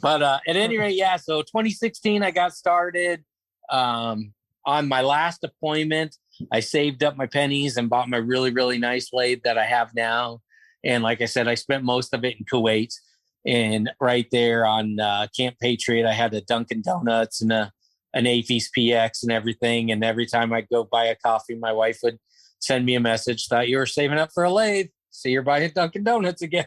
but 0.02 0.22
uh, 0.22 0.40
at 0.48 0.56
any 0.56 0.78
rate, 0.78 0.96
yeah. 0.96 1.18
So 1.18 1.42
2016, 1.42 2.24
I 2.24 2.32
got 2.32 2.54
started. 2.54 3.24
Um, 3.70 4.34
on 4.66 4.88
my 4.88 5.02
last 5.02 5.44
appointment, 5.44 6.16
I 6.52 6.60
saved 6.60 7.04
up 7.04 7.16
my 7.16 7.26
pennies 7.26 7.78
and 7.78 7.90
bought 7.90 8.10
my 8.10 8.18
really, 8.18 8.52
really 8.52 8.78
nice 8.78 9.10
lathe 9.14 9.42
that 9.44 9.58
I 9.58 9.66
have 9.66 9.96
now. 9.96 10.42
And 10.84 11.04
like 11.04 11.22
I 11.22 11.26
said, 11.26 11.48
I 11.48 11.56
spent 11.56 11.84
most 11.84 12.14
of 12.14 12.24
it 12.24 12.36
in 12.38 12.46
Kuwait. 12.46 12.94
And 13.46 13.90
right 14.02 14.28
there 14.32 14.66
on 14.66 15.00
uh, 15.00 15.28
Camp 15.36 15.56
Patriot, 15.62 16.06
I 16.06 16.14
had 16.14 16.34
a 16.34 16.42
Dunkin' 16.42 16.82
Donuts 16.82 17.42
and 17.42 17.52
a 17.52 17.72
an 18.14 18.26
AAFES 18.26 18.66
PX 18.76 19.24
and 19.24 19.32
everything. 19.32 19.92
And 19.92 20.04
every 20.04 20.26
time 20.26 20.52
I'd 20.52 20.70
go 20.70 20.84
buy 20.84 21.06
a 21.06 21.16
coffee, 21.16 21.56
my 21.56 21.72
wife 21.72 22.00
would 22.04 22.18
send 22.60 22.86
me 22.86 22.96
a 22.96 23.00
message. 23.00 23.48
Thought 23.48 23.70
you 23.70 23.78
were 23.78 23.86
saving 23.86 24.18
up 24.18 24.32
for 24.34 24.44
a 24.44 24.52
lathe. 24.52 24.88
See, 25.12 25.30
you're 25.30 25.44
buying 25.44 25.72
Dunkin' 25.74 26.04
Donuts 26.04 26.42
again. 26.42 26.66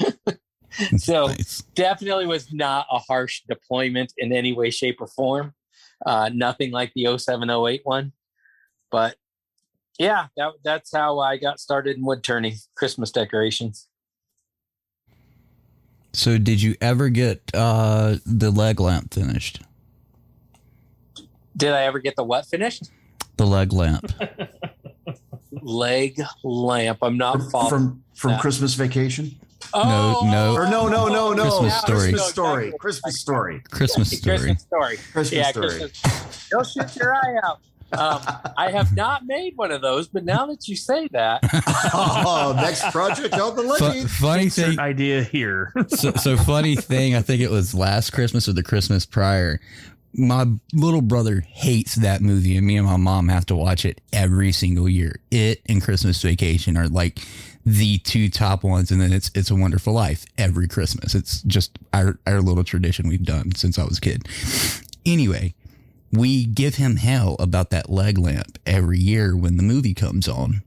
so 0.96 1.30
definitely 1.74 2.26
was 2.26 2.52
not 2.52 2.86
a 2.90 2.98
harsh 2.98 3.42
deployment 3.48 4.12
in 4.18 4.32
any 4.32 4.52
way, 4.52 4.70
shape, 4.70 5.00
or 5.00 5.06
form. 5.06 5.54
Uh, 6.04 6.30
nothing 6.32 6.70
like 6.70 6.92
the 6.94 7.18
0708 7.18 7.80
one. 7.84 8.12
But 8.90 9.16
yeah, 9.98 10.26
that, 10.36 10.52
that's 10.64 10.94
how 10.94 11.20
I 11.20 11.36
got 11.36 11.60
started 11.60 11.96
in 11.96 12.04
wood 12.04 12.22
turning 12.22 12.56
Christmas 12.74 13.10
decorations. 13.10 13.88
So, 16.12 16.38
did 16.38 16.62
you 16.62 16.76
ever 16.80 17.08
get 17.08 17.42
uh, 17.52 18.16
the 18.24 18.50
leg 18.50 18.78
lamp 18.78 19.12
finished? 19.12 19.62
Did 21.56 21.72
I 21.72 21.84
ever 21.84 21.98
get 21.98 22.14
the 22.16 22.22
what 22.22 22.46
finished? 22.46 22.90
The 23.36 23.46
leg 23.46 23.72
lamp. 23.72 24.12
Leg 25.62 26.20
lamp. 26.42 26.98
I'm 27.00 27.16
not 27.16 27.40
following. 27.50 27.70
From 27.70 28.04
from. 28.14 28.38
Christmas 28.38 28.74
Vacation. 28.74 29.34
No, 29.74 30.20
no. 30.22 30.54
Or 30.54 30.68
no, 30.68 30.88
no, 30.88 31.08
no, 31.08 31.32
no. 31.32 31.42
Christmas 31.42 31.80
story. 31.80 31.98
Christmas 31.98 32.30
story. 32.30 32.72
Christmas 32.78 33.20
story. 33.20 33.62
Christmas 33.70 34.10
story. 34.10 34.38
Christmas 34.38 34.62
story. 34.62 34.96
Christmas 34.96 35.32
yeah, 35.32 35.50
story. 35.50 35.68
Christmas. 35.68 36.48
Don't 36.50 36.66
shoot 36.66 36.96
your 36.96 37.14
eye 37.14 37.40
out. 37.44 37.60
Um, 37.92 38.20
I 38.56 38.70
have 38.70 38.96
not 38.96 39.24
made 39.24 39.56
one 39.56 39.70
of 39.70 39.80
those, 39.80 40.08
but 40.08 40.24
now 40.24 40.46
that 40.46 40.66
you 40.66 40.74
say 40.74 41.08
that, 41.12 41.40
oh, 41.94 42.54
next 42.56 42.82
project 42.90 43.34
on 43.34 43.54
the 43.56 43.62
Fu- 43.62 43.84
list. 43.84 44.08
funny 44.18 44.48
thing. 44.48 44.78
idea 44.78 45.22
here. 45.22 45.72
so, 45.88 46.12
so 46.12 46.36
funny 46.36 46.74
thing. 46.74 47.14
I 47.14 47.22
think 47.22 47.40
it 47.40 47.50
was 47.50 47.74
last 47.74 48.12
Christmas 48.12 48.48
or 48.48 48.52
the 48.52 48.62
Christmas 48.62 49.06
prior. 49.06 49.60
My 50.12 50.46
little 50.72 51.02
brother 51.02 51.40
hates 51.40 51.96
that 51.96 52.20
movie, 52.20 52.56
and 52.56 52.66
me 52.66 52.76
and 52.76 52.86
my 52.86 52.96
mom 52.96 53.28
have 53.28 53.46
to 53.46 53.56
watch 53.56 53.84
it 53.84 54.00
every 54.12 54.52
single 54.52 54.88
year. 54.88 55.20
It 55.30 55.60
and 55.66 55.82
Christmas 55.82 56.20
Vacation 56.22 56.76
are 56.76 56.88
like 56.88 57.20
the 57.64 57.98
two 57.98 58.28
top 58.28 58.62
ones, 58.62 58.90
and 58.90 59.00
then 59.00 59.12
it's 59.12 59.30
It's 59.34 59.50
a 59.50 59.54
Wonderful 59.54 59.92
Life 59.92 60.24
every 60.36 60.68
Christmas. 60.68 61.14
It's 61.14 61.42
just 61.42 61.78
our 61.92 62.18
our 62.26 62.40
little 62.40 62.64
tradition 62.64 63.08
we've 63.08 63.24
done 63.24 63.54
since 63.54 63.78
I 63.78 63.84
was 63.84 63.98
a 63.98 64.00
kid. 64.00 64.28
Anyway, 65.06 65.54
we 66.12 66.44
give 66.44 66.76
him 66.76 66.96
hell 66.96 67.36
about 67.38 67.70
that 67.70 67.90
leg 67.90 68.18
lamp 68.18 68.58
every 68.66 68.98
year 68.98 69.36
when 69.36 69.56
the 69.56 69.62
movie 69.62 69.94
comes 69.94 70.28
on. 70.28 70.62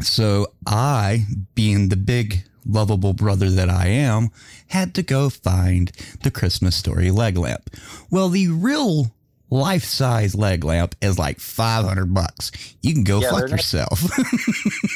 So 0.00 0.48
I, 0.66 1.26
being 1.54 1.88
the 1.88 1.96
big 1.96 2.44
lovable 2.66 3.12
brother 3.12 3.50
that 3.50 3.70
I 3.70 3.88
am, 3.88 4.30
had 4.68 4.94
to 4.94 5.02
go 5.02 5.30
find 5.30 5.92
the 6.22 6.30
Christmas 6.30 6.74
story 6.74 7.10
leg 7.10 7.36
lamp. 7.36 7.70
Well, 8.10 8.28
the 8.28 8.48
real 8.48 9.13
life 9.54 9.84
size 9.84 10.34
leg 10.34 10.64
lamp 10.64 10.96
is 11.00 11.16
like 11.16 11.38
500 11.38 12.12
bucks. 12.12 12.50
You 12.82 12.92
can 12.92 13.04
go 13.04 13.20
Yeah, 13.20 13.30
fuck 13.30 13.50
yourself. 13.50 14.02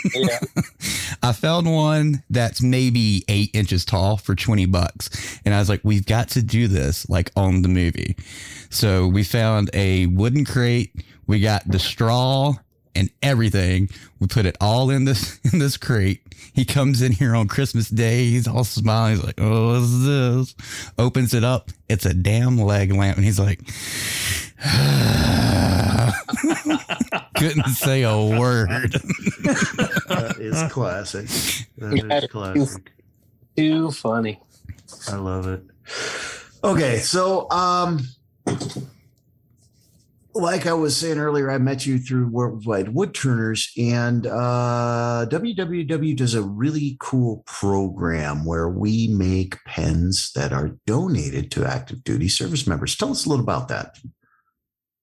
yeah, 0.14 0.40
I 1.22 1.32
found 1.32 1.72
one 1.72 2.24
that's 2.28 2.60
maybe 2.60 3.24
eight 3.28 3.50
inches 3.54 3.84
tall 3.84 4.16
for 4.16 4.34
20 4.34 4.66
bucks. 4.66 5.38
And 5.44 5.54
I 5.54 5.60
was 5.60 5.68
like, 5.68 5.80
we've 5.84 6.04
got 6.04 6.30
to 6.30 6.42
do 6.42 6.66
this 6.66 7.08
like 7.08 7.30
on 7.36 7.62
the 7.62 7.68
movie. 7.68 8.16
So 8.68 9.06
we 9.06 9.22
found 9.22 9.70
a 9.74 10.06
wooden 10.06 10.44
crate. 10.44 10.92
We 11.28 11.38
got 11.38 11.62
the 11.70 11.78
straw 11.78 12.54
and 12.98 13.10
everything. 13.22 13.88
We 14.20 14.26
put 14.26 14.46
it 14.46 14.56
all 14.60 14.90
in 14.90 15.04
this, 15.04 15.38
in 15.52 15.58
this 15.58 15.76
crate. 15.76 16.22
He 16.54 16.64
comes 16.64 17.02
in 17.02 17.12
here 17.12 17.34
on 17.36 17.46
Christmas 17.48 17.88
Day. 17.88 18.24
He's 18.30 18.48
all 18.48 18.64
smiling. 18.64 19.16
He's 19.16 19.24
like, 19.24 19.40
oh, 19.40 19.74
what's 19.80 20.04
this? 20.04 20.54
Opens 20.98 21.34
it 21.34 21.44
up. 21.44 21.70
It's 21.88 22.04
a 22.06 22.14
damn 22.14 22.58
leg 22.58 22.92
lamp. 22.92 23.16
And 23.16 23.24
he's 23.24 23.38
like, 23.38 23.60
couldn't 27.36 27.68
say 27.68 28.02
a 28.02 28.16
word. 28.38 28.96
That 30.08 30.36
is 30.40 30.62
classic. 30.72 31.26
That 31.78 31.96
Yeah, 31.96 32.18
is 32.18 32.26
classic. 32.30 32.92
too 33.56 33.90
funny. 33.92 34.40
I 35.08 35.16
love 35.16 35.46
it. 35.46 35.62
Okay, 36.64 36.98
so 36.98 37.48
um 37.50 38.00
like 40.38 40.66
I 40.66 40.72
was 40.72 40.96
saying 40.96 41.18
earlier, 41.18 41.50
I 41.50 41.58
met 41.58 41.84
you 41.84 41.98
through 41.98 42.28
Worldwide 42.28 42.94
Wood 42.94 43.14
Turners, 43.14 43.70
and 43.76 44.26
uh, 44.26 45.26
WWW 45.28 46.16
does 46.16 46.34
a 46.34 46.42
really 46.42 46.96
cool 47.00 47.42
program 47.46 48.44
where 48.44 48.68
we 48.68 49.08
make 49.08 49.62
pens 49.64 50.32
that 50.34 50.52
are 50.52 50.78
donated 50.86 51.50
to 51.52 51.66
active 51.66 52.04
duty 52.04 52.28
service 52.28 52.66
members. 52.66 52.96
Tell 52.96 53.10
us 53.10 53.26
a 53.26 53.28
little 53.28 53.42
about 53.42 53.68
that. 53.68 53.98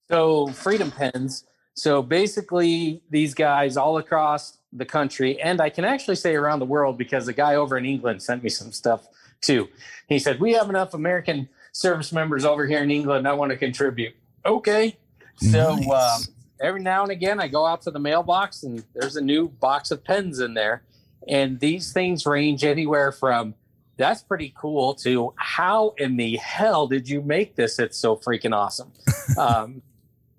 So 0.10 0.48
Freedom 0.48 0.92
Pens. 0.92 1.46
So 1.74 2.02
basically, 2.02 3.02
these 3.10 3.34
guys 3.34 3.76
all 3.76 3.98
across 3.98 4.58
the 4.72 4.86
country, 4.86 5.42
and 5.42 5.60
I 5.60 5.70
can 5.70 5.84
actually 5.84 6.16
say 6.16 6.36
around 6.36 6.60
the 6.60 6.66
world 6.66 6.98
because 6.98 7.26
the 7.26 7.34
guy 7.34 7.56
over 7.56 7.78
in 7.78 7.86
England 7.86 8.22
sent 8.22 8.42
me 8.44 8.50
some 8.50 8.72
stuff 8.72 9.08
too. 9.42 9.68
He 10.08 10.20
said, 10.20 10.40
We 10.40 10.54
have 10.54 10.70
enough 10.70 10.94
American 10.94 11.50
service 11.74 12.14
members 12.14 12.46
over 12.46 12.66
here 12.66 12.80
in 12.80 12.92
England. 12.92 13.28
I 13.28 13.34
want 13.34 13.52
to 13.52 13.58
contribute. 13.58 14.16
Okay. 14.46 14.96
So 15.38 15.76
Nice. 15.76 15.90
um, 16.28 16.34
every 16.62 16.82
now 16.82 17.04
and 17.04 17.12
again, 17.12 17.40
I 17.40 17.48
go 17.48 17.66
out 17.66 17.82
to 17.84 17.92
the 17.92 18.00
mailbox 18.00 18.64
and 18.64 18.84
there's 18.94 19.16
a 19.16 19.22
new 19.22 19.50
box 19.50 19.92
of 19.92 20.04
pens 20.04 20.40
in 20.40 20.54
there. 20.54 20.84
And 21.28 21.60
these 21.60 21.92
things 21.92 22.26
range 22.26 22.64
anywhere 22.64 23.12
from 23.12 23.56
that's 23.98 24.22
pretty 24.24 24.54
cool 24.58 24.94
to 24.96 25.34
how 25.38 25.94
in 25.98 26.18
the 26.18 26.38
hell 26.38 26.88
did 26.88 27.08
you 27.08 27.22
make 27.22 27.56
this? 27.56 27.80
It's 27.80 27.98
so 27.98 28.16
freaking 28.16 28.54
awesome. 28.54 28.92
um, 29.38 29.82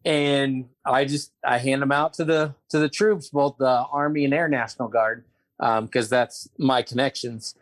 and 0.04 0.68
I 0.84 1.04
just 1.04 1.32
I 1.44 1.58
hand 1.58 1.82
them 1.82 1.92
out 1.92 2.14
to 2.14 2.24
the 2.24 2.54
to 2.70 2.78
the 2.78 2.88
troops, 2.88 3.30
both 3.30 3.56
the 3.58 3.84
Army 3.90 4.24
and 4.24 4.32
Air 4.34 4.48
National 4.48 4.88
Guard, 4.88 5.24
because 5.58 6.08
that's 6.08 6.48
my 6.58 6.82
connections. 6.82 7.54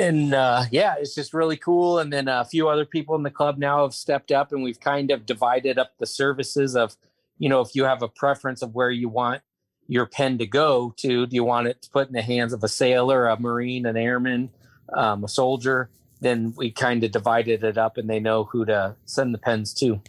And 0.00 0.32
uh, 0.32 0.64
yeah, 0.70 0.94
it's 0.98 1.14
just 1.14 1.34
really 1.34 1.58
cool. 1.58 1.98
And 1.98 2.10
then 2.10 2.26
a 2.26 2.46
few 2.46 2.70
other 2.70 2.86
people 2.86 3.16
in 3.16 3.22
the 3.22 3.30
club 3.30 3.58
now 3.58 3.82
have 3.82 3.92
stepped 3.92 4.32
up, 4.32 4.50
and 4.50 4.62
we've 4.62 4.80
kind 4.80 5.10
of 5.10 5.26
divided 5.26 5.78
up 5.78 5.92
the 5.98 6.06
services 6.06 6.74
of, 6.74 6.96
you 7.38 7.50
know, 7.50 7.60
if 7.60 7.74
you 7.74 7.84
have 7.84 8.00
a 8.00 8.08
preference 8.08 8.62
of 8.62 8.74
where 8.74 8.90
you 8.90 9.10
want 9.10 9.42
your 9.88 10.06
pen 10.06 10.38
to 10.38 10.46
go 10.46 10.94
to, 10.96 11.26
do 11.26 11.36
you 11.36 11.44
want 11.44 11.66
it 11.66 11.82
to 11.82 11.90
put 11.90 12.06
in 12.06 12.14
the 12.14 12.22
hands 12.22 12.54
of 12.54 12.64
a 12.64 12.68
sailor, 12.68 13.26
a 13.26 13.38
marine, 13.38 13.84
an 13.84 13.98
airman, 13.98 14.48
um, 14.94 15.22
a 15.22 15.28
soldier? 15.28 15.90
Then 16.22 16.54
we 16.56 16.70
kind 16.70 17.04
of 17.04 17.10
divided 17.10 17.62
it 17.62 17.76
up, 17.76 17.98
and 17.98 18.08
they 18.08 18.20
know 18.20 18.44
who 18.44 18.64
to 18.64 18.96
send 19.04 19.34
the 19.34 19.38
pens 19.38 19.74
to. 19.74 20.00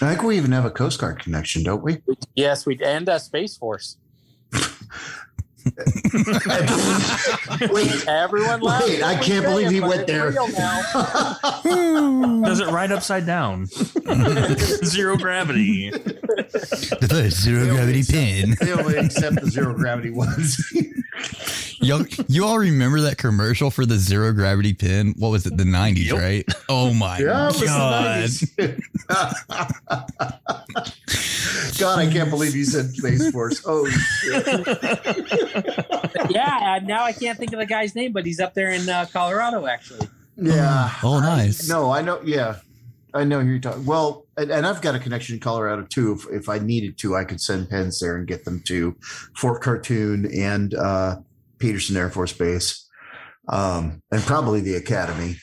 I 0.00 0.10
think 0.10 0.22
we 0.22 0.36
even 0.36 0.52
have 0.52 0.64
a 0.64 0.70
Coast 0.70 1.00
Guard 1.00 1.18
connection, 1.18 1.64
don't 1.64 1.82
we? 1.82 2.02
Yes, 2.36 2.66
we 2.66 2.78
and 2.84 3.08
a 3.08 3.18
Space 3.18 3.56
Force. 3.56 3.96
Wait, 7.70 8.06
Everyone 8.08 8.60
laughed. 8.60 8.86
Wait, 8.86 9.02
I 9.02 9.16
can't 9.20 9.44
believe 9.44 9.68
it, 9.68 9.72
he 9.72 9.80
went 9.80 10.06
there. 10.06 10.30
Does 12.44 12.60
it 12.60 12.68
right 12.68 12.90
upside 12.92 13.26
down? 13.26 13.66
Zero 14.84 15.16
gravity. 15.16 15.90
The 15.90 17.06
first 17.08 17.40
zero 17.42 17.66
gravity 17.66 18.02
pin. 18.02 18.56
they 18.60 18.72
only 18.72 18.96
accept 18.96 19.40
the 19.40 19.50
zero 19.50 19.74
gravity 19.74 20.10
ones. 20.10 20.60
Y'all, 21.80 22.04
you 22.28 22.44
all 22.44 22.58
remember 22.58 23.00
that 23.02 23.18
commercial 23.18 23.70
for 23.70 23.84
the 23.84 23.96
zero 23.96 24.32
gravity 24.32 24.72
pin? 24.72 25.14
What 25.18 25.30
was 25.30 25.46
it? 25.46 25.56
The 25.56 25.64
90s, 25.64 26.12
right? 26.12 26.44
Oh 26.68 26.94
my 26.94 27.18
Yeah, 27.18 27.48
it 27.48 27.60
was 27.60 28.40
the 28.56 28.82
God. 29.08 29.68
God, 31.78 31.98
I 31.98 32.10
can't 32.10 32.30
believe 32.30 32.54
you 32.54 32.64
said 32.64 32.90
Space 32.90 33.30
Force. 33.30 33.62
Oh, 33.66 33.86
shit. 33.86 34.46
yeah, 36.30 36.80
now 36.84 37.04
I 37.04 37.12
can't 37.12 37.38
think 37.38 37.52
of 37.52 37.58
the 37.58 37.66
guy's 37.66 37.94
name, 37.94 38.12
but 38.12 38.24
he's 38.24 38.40
up 38.40 38.54
there 38.54 38.70
in 38.70 38.88
uh, 38.88 39.06
Colorado, 39.12 39.66
actually. 39.66 40.08
Yeah. 40.36 40.90
Oh, 41.02 41.20
nice. 41.20 41.68
No, 41.68 41.90
I 41.90 42.02
know. 42.02 42.20
Yeah. 42.24 42.56
I 43.14 43.24
know 43.24 43.40
you're 43.40 43.60
talking. 43.60 43.86
Well, 43.86 44.26
and, 44.36 44.50
and 44.50 44.66
I've 44.66 44.82
got 44.82 44.94
a 44.94 44.98
connection 44.98 45.34
in 45.36 45.40
Colorado 45.40 45.82
too. 45.88 46.12
If, 46.14 46.42
if 46.42 46.48
I 46.48 46.58
needed 46.58 46.98
to, 46.98 47.14
I 47.14 47.24
could 47.24 47.40
send 47.40 47.70
pens 47.70 48.00
there 48.00 48.16
and 48.16 48.26
get 48.26 48.44
them 48.44 48.60
to 48.66 48.96
Fort 49.36 49.62
Carson 49.62 50.28
and 50.34 50.74
uh, 50.74 51.16
Peterson 51.58 51.96
Air 51.96 52.10
Force 52.10 52.32
Base, 52.32 52.88
um, 53.48 54.02
and 54.10 54.20
probably 54.22 54.60
the 54.60 54.74
Academy. 54.74 55.36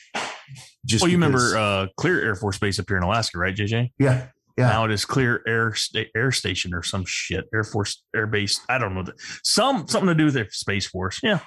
Just 0.84 1.02
well, 1.02 1.10
you 1.10 1.16
because- 1.18 1.52
remember 1.52 1.58
uh, 1.58 1.86
Clear 1.96 2.20
Air 2.22 2.34
Force 2.34 2.58
Base 2.58 2.78
up 2.78 2.86
here 2.88 2.96
in 2.98 3.02
Alaska, 3.02 3.38
right, 3.38 3.54
JJ? 3.56 3.92
yeah, 3.98 4.26
yeah. 4.58 4.68
Now 4.68 4.84
it 4.84 4.90
is 4.90 5.04
Clear 5.06 5.42
Air 5.46 5.72
Sta- 5.74 6.10
Air 6.14 6.30
Station 6.32 6.74
or 6.74 6.82
some 6.82 7.04
shit. 7.06 7.46
Air 7.54 7.64
Force 7.64 8.02
Air 8.14 8.26
Base. 8.26 8.60
I 8.68 8.76
don't 8.78 8.94
know. 8.94 9.04
Some 9.44 9.88
something 9.88 10.08
to 10.08 10.14
do 10.14 10.26
with 10.26 10.34
their 10.34 10.50
Space 10.50 10.86
Force. 10.86 11.20
Yeah, 11.22 11.38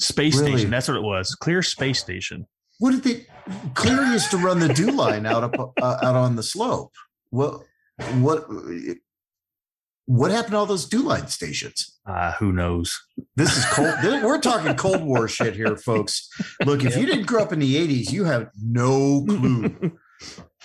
Space 0.00 0.36
Really? 0.38 0.52
Station. 0.52 0.70
That's 0.70 0.88
what 0.88 0.96
it 0.96 1.02
was. 1.04 1.34
Clear 1.36 1.62
Space 1.62 2.00
Station. 2.00 2.46
What 2.80 2.90
did 2.90 3.04
they? 3.04 3.26
Clear 3.74 4.02
used 4.06 4.30
to 4.32 4.38
run 4.38 4.58
the 4.58 4.68
DEW 4.68 4.92
Line 4.92 5.26
out 5.26 5.44
up 5.44 5.74
uh, 5.80 5.98
out 6.02 6.16
on 6.16 6.34
the 6.36 6.42
slope. 6.42 6.94
What? 7.30 7.62
What? 8.14 8.46
what 10.06 10.30
happened 10.32 10.52
to 10.52 10.56
all 10.56 10.66
those 10.66 10.88
DEW 10.88 11.02
Line 11.02 11.28
stations? 11.28 12.00
Uh, 12.04 12.32
who 12.32 12.52
knows? 12.52 12.98
This 13.36 13.56
is 13.56 13.64
cold. 13.66 13.94
we're 14.02 14.40
talking 14.40 14.74
Cold 14.74 15.04
War 15.04 15.28
shit 15.28 15.54
here, 15.54 15.76
folks. 15.76 16.28
Look, 16.64 16.84
if 16.84 16.96
you 16.96 17.06
didn't 17.06 17.26
grow 17.26 17.42
up 17.42 17.52
in 17.52 17.60
the 17.60 17.76
80s, 17.76 18.10
you 18.10 18.24
have 18.24 18.50
no 18.60 19.24
clue. 19.28 19.92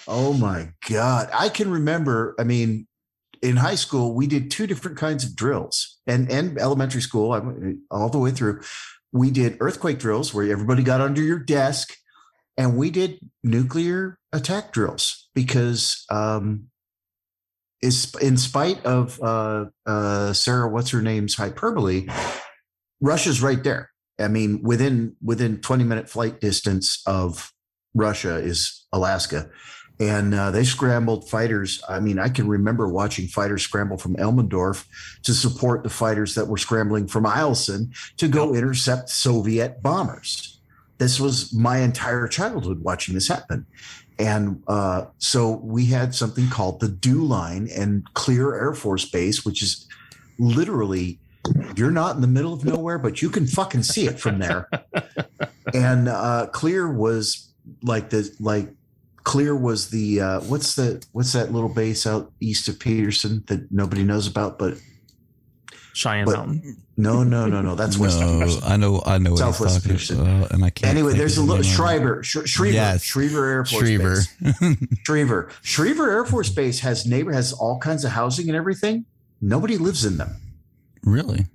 oh 0.07 0.34
my 0.34 0.70
God. 0.89 1.30
I 1.34 1.49
can 1.49 1.70
remember, 1.70 2.34
I 2.39 2.43
mean, 2.43 2.88
in 3.43 3.57
high 3.57 3.76
school, 3.76 4.16
we 4.16 4.26
did 4.26 4.49
two 4.49 4.66
different 4.66 4.97
kinds 4.97 5.24
of 5.24 5.36
drills 5.36 5.99
and, 6.07 6.32
and 6.32 6.57
elementary 6.57 7.01
school, 7.01 7.32
I 7.32 7.39
went 7.39 7.80
all 7.91 8.09
the 8.09 8.18
way 8.18 8.32
through. 8.32 8.61
We 9.11 9.30
did 9.32 9.57
earthquake 9.59 9.99
drills 9.99 10.34
where 10.34 10.49
everybody 10.51 10.82
got 10.82 11.01
under 11.01 11.22
your 11.22 11.39
desk, 11.39 11.95
and 12.58 12.78
we 12.78 12.89
did 12.89 13.20
nuclear 13.43 14.18
attack 14.32 14.72
drills 14.72 15.30
because 15.34 16.06
um, 16.10 16.68
is 17.82 18.14
in 18.22 18.38
spite 18.38 18.84
of 18.86 19.22
uh, 19.22 19.66
uh, 19.86 20.34
Sarah, 20.34 20.70
what's 20.70 20.91
her 20.91 21.01
name's 21.01 21.36
hyperbole, 21.36 22.08
Russia's 23.01 23.41
right 23.41 23.64
there. 23.64 23.91
I 24.20 24.28
mean, 24.28 24.62
within 24.64 25.16
within 25.22 25.60
20 25.60 25.84
minute 25.84 26.10
flight 26.10 26.39
distance 26.39 27.01
of 27.06 27.51
Russia 27.93 28.38
is 28.38 28.86
Alaska. 28.91 29.49
And 29.97 30.34
uh, 30.34 30.51
they 30.51 30.66
scrambled 30.66 31.30
fighters. 31.30 31.82
I 31.88 32.01
mean, 32.01 32.20
I 32.20 32.28
can 32.28 32.49
remember 32.49 32.89
watching 32.89 33.28
fighters 33.28 33.64
scramble 33.64 33.97
from 33.97 34.18
Elmendorf 34.18 34.86
to 35.24 35.34
support 35.34 35.84
the 35.84 35.89
fighters 35.89 36.36
that 36.36 36.47
were 36.47 36.58
scrambling 36.58 37.08
from 37.08 37.24
Eielson 37.24 37.95
to 38.18 38.28
go 38.28 38.53
intercept 38.53 39.10
Soviet 39.10 39.82
bombers. 39.82 40.55
This 40.97 41.19
was 41.19 41.53
my 41.53 41.79
entire 41.79 42.27
childhood 42.27 42.81
watching 42.81 43.15
this 43.15 43.27
happen. 43.27 43.65
And 44.17 44.63
uh, 44.67 45.05
so 45.17 45.51
we 45.63 45.87
had 45.87 46.15
something 46.15 46.49
called 46.49 46.79
the 46.79 46.87
DEW 46.87 47.25
Line 47.25 47.67
and 47.75 48.11
Clear 48.13 48.55
Air 48.55 48.73
Force 48.73 49.09
Base, 49.09 49.43
which 49.43 49.61
is 49.61 49.87
literally 50.39 51.19
you're 51.75 51.91
not 51.91 52.15
in 52.15 52.21
the 52.21 52.27
middle 52.27 52.53
of 52.53 52.65
nowhere, 52.65 52.97
but 52.97 53.21
you 53.21 53.29
can 53.29 53.45
fucking 53.45 53.83
see 53.83 54.07
it 54.07 54.19
from 54.19 54.39
there. 54.39 54.69
and 55.73 56.07
uh, 56.07 56.47
Clear 56.51 56.91
was 56.91 57.51
like 57.83 58.09
the 58.09 58.33
like 58.39 58.69
Clear 59.23 59.55
was 59.55 59.89
the 59.89 60.21
uh, 60.21 60.39
what's 60.41 60.75
the 60.75 61.05
what's 61.11 61.33
that 61.33 61.51
little 61.51 61.69
base 61.69 62.07
out 62.07 62.31
east 62.39 62.67
of 62.67 62.79
Peterson 62.79 63.43
that 63.47 63.71
nobody 63.71 64.03
knows 64.03 64.27
about, 64.27 64.57
but 64.57 64.77
Cheyenne 65.95 66.25
but- 66.25 66.35
Mountain. 66.35 66.77
No, 66.97 67.23
no, 67.23 67.45
no, 67.47 67.61
no. 67.61 67.75
That's 67.75 67.97
West. 67.97 68.19
No, 68.21 68.47
I 68.63 68.77
know, 68.77 69.03
I 69.05 69.17
know 69.17 69.31
what 69.31 69.37
he's 69.37 69.39
Southwest 69.39 69.75
talking 69.83 69.91
Peterson. 69.91 70.21
about, 70.21 70.51
and 70.51 70.63
I 70.63 70.69
can't. 70.69 70.89
Anyway, 70.89 71.11
there's 71.13 71.35
a 71.37 71.41
little 71.41 71.55
name 71.55 71.65
of 71.65 71.71
it. 71.71 71.75
Schreiber, 71.75 72.23
Sh- 72.23 72.37
Schriever, 72.45 72.73
Yes. 72.73 73.03
Schriever 73.03 73.49
Air 73.51 73.65
Force 73.65 73.83
Schriever. 73.83 74.15
Base. 74.41 74.77
Schriever, 75.05 75.49
Schriever 75.61 76.07
Air 76.09 76.23
Force 76.23 76.49
Base 76.49 76.79
has 76.79 77.05
neighbor 77.05 77.33
has 77.33 77.51
all 77.51 77.79
kinds 77.79 78.05
of 78.05 78.11
housing 78.11 78.47
and 78.47 78.55
everything. 78.55 79.03
Nobody 79.41 79.77
lives 79.77 80.05
in 80.05 80.15
them. 80.15 80.35
Really, 81.03 81.47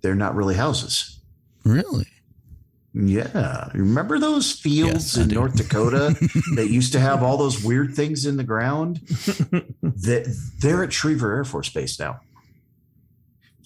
They're 0.00 0.14
not 0.14 0.34
really 0.34 0.54
houses. 0.54 1.18
really. 1.64 2.06
Yeah, 2.94 3.68
remember 3.74 4.18
those 4.18 4.50
fields 4.52 5.14
Yes, 5.14 5.16
in 5.18 5.28
do. 5.28 5.34
North 5.36 5.54
Dakota 5.56 6.16
that 6.56 6.70
used 6.70 6.92
to 6.94 7.00
have 7.00 7.22
all 7.22 7.36
those 7.36 7.62
weird 7.62 7.94
things 7.94 8.24
in 8.26 8.36
the 8.38 8.42
ground? 8.44 8.96
that 9.82 10.36
they're 10.58 10.82
at 10.82 10.90
Schriever 10.90 11.36
Air 11.36 11.44
Force 11.44 11.68
Base 11.68 12.00
now. 12.00 12.18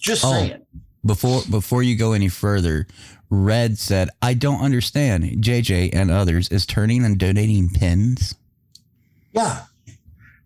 Just 0.05 0.23
Oh. 0.23 0.31
saying. 0.31 0.61
Before 1.05 1.41
before 1.49 1.83
you 1.83 1.95
go 1.95 2.13
any 2.13 2.29
further, 2.29 2.87
Red 3.29 3.77
said, 3.77 4.09
"I 4.21 4.33
don't 4.33 4.61
understand. 4.61 5.23
JJ 5.43 5.89
and 5.93 6.09
others 6.09 6.47
is 6.49 6.65
turning 6.65 7.03
and 7.03 7.17
donating 7.17 7.69
pins. 7.69 8.35
Yeah. 9.33 9.63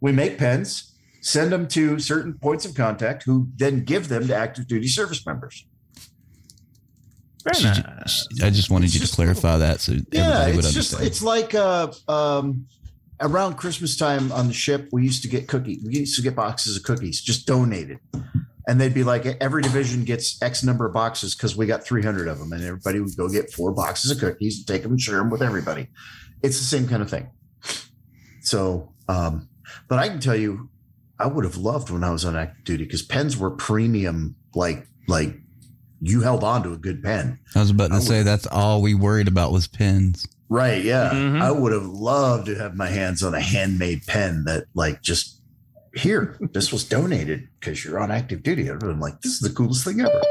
We 0.01 0.12
make 0.12 0.38
pens, 0.38 0.91
send 1.22 1.51
them 1.51 1.68
to 1.70 1.99
certain 1.99 2.34
points 2.34 2.66
of 2.66 2.74
contact 2.74 3.24
who 3.24 3.49
then 3.57 3.84
give 3.84 4.07
them 4.10 4.28
to 4.28 4.36
active 4.36 4.68
duty 4.68 4.88
service 4.88 5.26
members. 5.26 5.66
Very 7.43 7.64
nice. 7.64 8.28
I 8.43 8.49
just 8.49 8.70
wanted 8.70 8.93
you 8.93 8.99
to 8.99 9.07
clarify 9.07 9.57
that 9.57 9.80
so 9.82 9.93
Yeah, 10.12 10.22
everybody 10.41 10.55
would 10.57 10.66
it's 10.66 10.74
just 10.74 10.93
understand. 10.93 11.07
it's 11.07 11.22
like 11.22 11.55
uh 11.55 11.91
um 12.10 12.66
around 13.22 13.55
Christmas 13.55 13.95
time 13.97 14.32
on 14.32 14.47
the 14.47 14.53
ship, 14.53 14.89
we 14.91 15.03
used 15.03 15.22
to 15.24 15.28
get 15.30 15.47
cookie. 15.47 15.80
We 15.86 15.99
used 15.99 16.16
to 16.18 16.22
get 16.22 16.36
boxes 16.36 16.76
of 16.78 16.84
cookies 16.84 17.22
just 17.22 17.45
donated. 17.45 17.99
And 18.70 18.80
they'd 18.80 18.93
be 18.93 19.03
like, 19.03 19.26
every 19.41 19.63
division 19.63 20.03
gets 20.03 20.39
X 20.43 20.63
number 20.63 20.86
of 20.86 20.93
boxes 20.93 21.34
because 21.34 21.57
we 21.57 21.65
got 21.65 21.84
300 21.84 22.28
of 22.28 22.38
them. 22.38 22.53
And 22.53 22.63
everybody 22.63 22.99
would 22.99 23.17
go 23.17 23.28
get 23.28 23.51
four 23.51 23.72
boxes 23.72 24.11
of 24.11 24.20
cookies 24.20 24.59
and 24.59 24.67
take 24.67 24.84
them 24.84 24.91
and 24.91 25.01
share 25.01 25.17
them 25.17 25.32
with 25.32 25.41
everybody. 25.41 25.88
It's 26.43 26.59
the 26.59 26.65
same 26.65 26.88
kind 26.88 27.01
of 27.01 27.09
thing. 27.09 27.32
So, 28.41 28.93
um, 29.07 29.49
but 29.88 29.97
I 29.97 30.07
can 30.07 30.20
tell 30.20 30.36
you, 30.36 30.70
I 31.17 31.26
would 31.26 31.45
have 31.45 31.57
loved 31.57 31.89
when 31.89 32.03
I 32.03 32.11
was 32.11 32.26
on 32.26 32.36
active 32.36 32.63
duty 32.63 32.84
because 32.84 33.01
pens 33.01 33.36
were 33.36 33.49
premium, 33.49 34.36
like, 34.53 34.86
like 35.07 35.36
you 35.99 36.22
held 36.22 36.43
on 36.43 36.61
to 36.61 36.72
a 36.72 36.78
good 36.78 37.01
pen. 37.01 37.39
I 37.55 37.61
was 37.61 37.72
about 37.72 37.89
to 37.89 37.95
I 37.95 37.99
say 38.01 38.22
that's 38.22 38.45
all 38.45 38.84
we 38.84 38.93
worried 38.93 39.28
about 39.28 39.51
was 39.51 39.65
pens. 39.67 40.28
Right. 40.47 40.84
Yeah. 40.84 41.09
Mhm. 41.11 41.41
I 41.41 41.49
would 41.49 41.74
have 41.74 41.88
loved 41.88 42.45
to 42.45 42.55
have 42.55 42.76
my 42.76 42.88
hands 42.88 43.24
on 43.24 43.34
a 43.34 43.41
handmade 43.41 44.03
pen 44.05 44.43
that, 44.45 44.65
like, 44.76 45.01
just 45.01 45.39
here, 45.96 46.38
this 46.54 46.72
was 46.72 46.84
donated 46.84 47.48
because 47.60 47.84
you're 47.84 48.00
on 48.00 48.12
active 48.12 48.44
duty. 48.44 48.64
I'd 48.64 48.74
have 48.74 48.80
been 48.80 49.00
like, 49.00 49.22
this 49.22 49.34
is 49.34 49.40
the 49.40 49.50
coolest 49.50 49.84
thing 49.86 50.00
ever. 50.02 50.22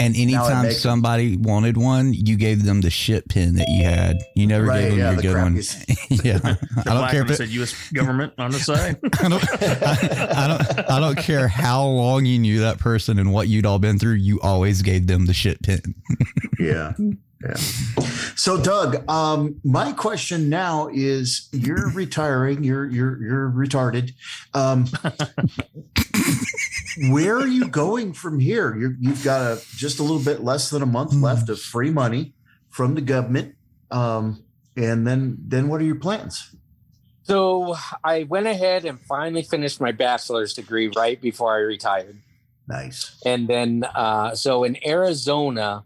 And 0.00 0.16
anytime 0.16 0.64
make- 0.64 0.72
somebody 0.76 1.36
wanted 1.36 1.76
one, 1.76 2.12
you 2.12 2.36
gave 2.36 2.64
them 2.64 2.80
the 2.80 2.90
shit 2.90 3.28
pin 3.28 3.54
that 3.56 3.68
you 3.68 3.84
had. 3.84 4.18
You 4.34 4.46
never 4.46 4.64
Right, 4.66 4.80
gave 4.82 4.90
them 4.90 4.98
yeah, 4.98 5.06
your 5.12 5.16
the 5.16 5.22
good 5.22 5.36
one. 5.36 5.54
yeah, 6.24 6.38
The 6.38 6.58
I 6.78 6.82
don't 6.84 6.96
black 6.98 7.10
care 7.12 7.22
one 7.22 7.30
if 7.30 7.38
that 7.38 7.44
it, 7.44 7.46
said 7.46 7.48
U.S. 7.50 7.90
government 7.92 8.32
on 8.38 8.50
the 8.50 8.58
side. 8.58 8.98
I 9.20 9.28
don't, 9.28 9.62
I, 9.62 10.44
I 10.44 10.48
don't, 10.48 10.90
I 10.90 11.00
don't 11.00 11.18
care 11.18 11.46
how 11.48 11.84
long 11.84 12.24
you 12.26 12.38
knew 12.38 12.60
that 12.60 12.78
person 12.78 13.18
and 13.18 13.32
what 13.32 13.48
you'd 13.48 13.66
all 13.66 13.78
been 13.78 13.98
through. 13.98 14.14
You 14.14 14.40
always 14.40 14.82
gave 14.82 15.06
them 15.06 15.26
the 15.26 15.34
shit 15.34 15.62
pin. 15.62 15.80
Yeah. 16.58 16.92
Yeah. 17.42 17.56
So 18.36 18.60
Doug, 18.60 19.08
um, 19.08 19.60
my 19.64 19.92
question 19.92 20.48
now 20.48 20.88
is 20.92 21.48
you're 21.52 21.90
retiring, 21.90 22.64
you're 22.64 22.86
you're 22.86 23.22
you're 23.22 23.50
retarded. 23.50 24.12
Um, 24.54 24.86
where 27.10 27.36
are 27.36 27.46
you 27.46 27.68
going 27.68 28.12
from 28.12 28.38
here? 28.38 28.76
You're, 28.76 28.94
you've 29.00 29.24
got 29.24 29.40
a 29.40 29.62
just 29.76 29.98
a 29.98 30.02
little 30.02 30.22
bit 30.22 30.42
less 30.42 30.70
than 30.70 30.82
a 30.82 30.86
month 30.86 31.14
left 31.14 31.48
of 31.48 31.60
free 31.60 31.90
money 31.90 32.34
from 32.70 32.94
the 32.94 33.00
government. 33.00 33.54
Um, 33.90 34.44
and 34.76 35.06
then 35.06 35.36
then 35.40 35.68
what 35.68 35.80
are 35.80 35.84
your 35.84 35.98
plans? 35.98 36.54
So 37.24 37.76
I 38.02 38.24
went 38.24 38.46
ahead 38.46 38.84
and 38.84 39.00
finally 39.00 39.42
finished 39.42 39.80
my 39.80 39.92
bachelor's 39.92 40.54
degree 40.54 40.88
right 40.88 41.20
before 41.20 41.54
I 41.54 41.58
retired. 41.58 42.18
Nice. 42.66 43.20
And 43.24 43.48
then, 43.48 43.84
uh, 43.94 44.34
so 44.34 44.64
in 44.64 44.76
Arizona, 44.86 45.84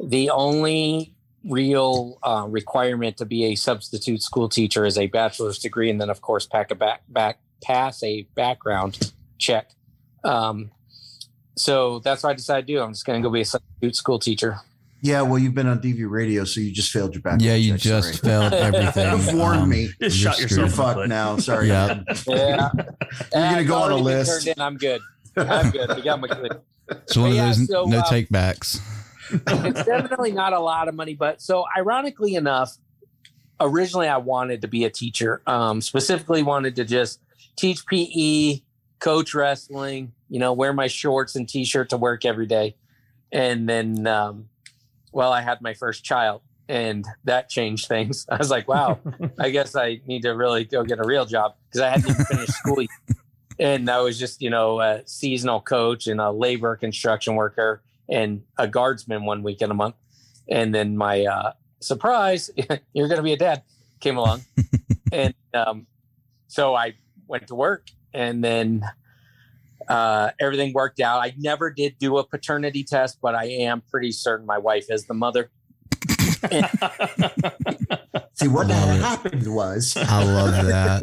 the 0.00 0.30
only 0.30 1.14
real 1.44 2.18
uh, 2.22 2.44
requirement 2.48 3.16
to 3.18 3.24
be 3.24 3.44
a 3.46 3.54
substitute 3.54 4.22
school 4.22 4.48
teacher 4.48 4.84
is 4.84 4.98
a 4.98 5.06
bachelor's 5.06 5.58
degree, 5.58 5.90
and 5.90 6.00
then 6.00 6.10
of 6.10 6.20
course 6.20 6.46
pack 6.46 6.70
a 6.70 6.74
back 6.74 7.02
back 7.08 7.38
pass 7.62 8.02
a 8.02 8.22
background 8.34 9.12
check. 9.38 9.70
Um, 10.24 10.70
so 11.56 11.98
that's 12.00 12.22
what 12.22 12.30
I 12.30 12.34
decided 12.34 12.66
to 12.66 12.72
do. 12.74 12.80
I'm 12.80 12.92
just 12.92 13.04
going 13.04 13.20
to 13.22 13.26
go 13.28 13.32
be 13.32 13.40
a 13.40 13.44
substitute 13.44 13.96
school 13.96 14.18
teacher. 14.18 14.58
Yeah, 15.00 15.22
well, 15.22 15.38
you've 15.38 15.54
been 15.54 15.68
on 15.68 15.80
DV 15.80 16.08
radio, 16.10 16.42
so 16.44 16.60
you 16.60 16.72
just 16.72 16.90
failed 16.90 17.14
your 17.14 17.22
background. 17.22 17.42
Yeah, 17.42 17.54
you 17.54 17.76
just 17.76 18.20
failed 18.22 18.52
everything. 18.52 19.10
You've 19.12 19.32
warned 19.34 19.62
Um, 19.62 19.68
me. 19.68 19.88
Just 20.00 20.00
you're 20.00 20.32
shot 20.32 20.40
yourself 20.40 20.48
screwed. 20.48 20.64
in 20.64 20.70
the 20.70 20.76
Fuck 20.76 21.08
now. 21.08 21.36
Sorry. 21.38 21.68
Yeah. 21.68 22.00
Yeah, 22.26 22.70
You're 23.32 23.42
gonna 23.50 23.64
go 23.64 23.76
on 23.76 23.92
a 23.92 23.96
list. 23.96 24.44
turned 24.44 24.56
in. 24.56 24.60
I'm 24.62 24.76
good. 24.76 25.00
I'm 25.36 25.70
good. 25.70 25.94
We 25.96 26.02
got 26.02 26.20
my 26.20 26.26
good. 26.28 26.60
It's 26.90 27.16
one 27.16 27.30
of 27.30 27.36
Yeah, 27.36 27.46
those 27.46 27.68
so, 27.68 27.84
no 27.84 27.98
uh, 28.00 28.10
take 28.10 28.28
backs. 28.28 28.80
It's 29.30 29.84
definitely 29.84 30.32
not 30.32 30.52
a 30.52 30.60
lot 30.60 30.88
of 30.88 30.94
money, 30.94 31.14
but 31.14 31.40
so 31.40 31.64
ironically 31.76 32.34
enough, 32.34 32.76
originally 33.60 34.08
I 34.08 34.18
wanted 34.18 34.62
to 34.62 34.68
be 34.68 34.84
a 34.84 34.90
teacher. 34.90 35.42
Um, 35.46 35.80
specifically 35.80 36.42
wanted 36.42 36.76
to 36.76 36.84
just 36.84 37.20
teach 37.56 37.86
PE, 37.86 38.60
coach 38.98 39.34
wrestling, 39.34 40.12
you 40.28 40.38
know, 40.38 40.52
wear 40.52 40.72
my 40.72 40.86
shorts 40.86 41.36
and 41.36 41.48
t-shirt 41.48 41.90
to 41.90 41.96
work 41.96 42.24
every 42.24 42.46
day. 42.46 42.76
And 43.30 43.68
then 43.68 44.06
um, 44.06 44.48
well, 45.12 45.32
I 45.32 45.40
had 45.40 45.60
my 45.60 45.74
first 45.74 46.04
child 46.04 46.42
and 46.68 47.06
that 47.24 47.48
changed 47.48 47.88
things. 47.88 48.26
I 48.30 48.36
was 48.36 48.50
like, 48.50 48.68
wow, 48.68 48.98
I 49.38 49.50
guess 49.56 49.74
I 49.74 50.00
need 50.06 50.22
to 50.22 50.30
really 50.30 50.64
go 50.64 50.84
get 50.84 50.98
a 50.98 51.04
real 51.04 51.26
job 51.26 51.54
because 51.68 51.80
I 51.80 51.90
hadn't 51.90 52.10
even 52.10 52.24
finished 52.24 52.52
school 52.58 52.82
yet. 52.82 53.16
And 53.60 53.90
I 53.90 54.00
was 54.00 54.18
just, 54.18 54.40
you 54.40 54.50
know, 54.50 54.80
a 54.80 55.02
seasonal 55.06 55.60
coach 55.60 56.06
and 56.06 56.20
a 56.20 56.30
labor 56.30 56.76
construction 56.76 57.34
worker 57.34 57.82
and 58.08 58.42
a 58.56 58.66
guardsman 58.66 59.24
one 59.24 59.42
weekend 59.42 59.70
a 59.70 59.74
month. 59.74 59.94
And 60.48 60.74
then 60.74 60.96
my 60.96 61.24
uh, 61.24 61.52
surprise, 61.80 62.50
you're 62.92 63.08
going 63.08 63.18
to 63.18 63.22
be 63.22 63.32
a 63.32 63.36
dad, 63.36 63.62
came 64.00 64.16
along. 64.16 64.42
and 65.12 65.34
um, 65.54 65.86
so 66.46 66.74
I 66.74 66.94
went 67.26 67.48
to 67.48 67.54
work 67.54 67.90
and 68.14 68.42
then 68.42 68.82
uh, 69.88 70.30
everything 70.40 70.72
worked 70.72 71.00
out. 71.00 71.20
I 71.20 71.34
never 71.38 71.70
did 71.70 71.98
do 71.98 72.18
a 72.18 72.24
paternity 72.24 72.84
test, 72.84 73.18
but 73.20 73.34
I 73.34 73.44
am 73.44 73.82
pretty 73.90 74.12
certain 74.12 74.46
my 74.46 74.58
wife 74.58 74.86
is 74.90 75.04
the 75.06 75.14
mother. 75.14 75.50
See, 78.34 78.46
what 78.46 78.68
Love 78.68 78.78
had 78.78 78.96
it. 78.96 79.02
happened 79.02 79.54
was 79.54 79.96
I 79.96 80.22
love 80.22 80.66
that. 80.66 81.02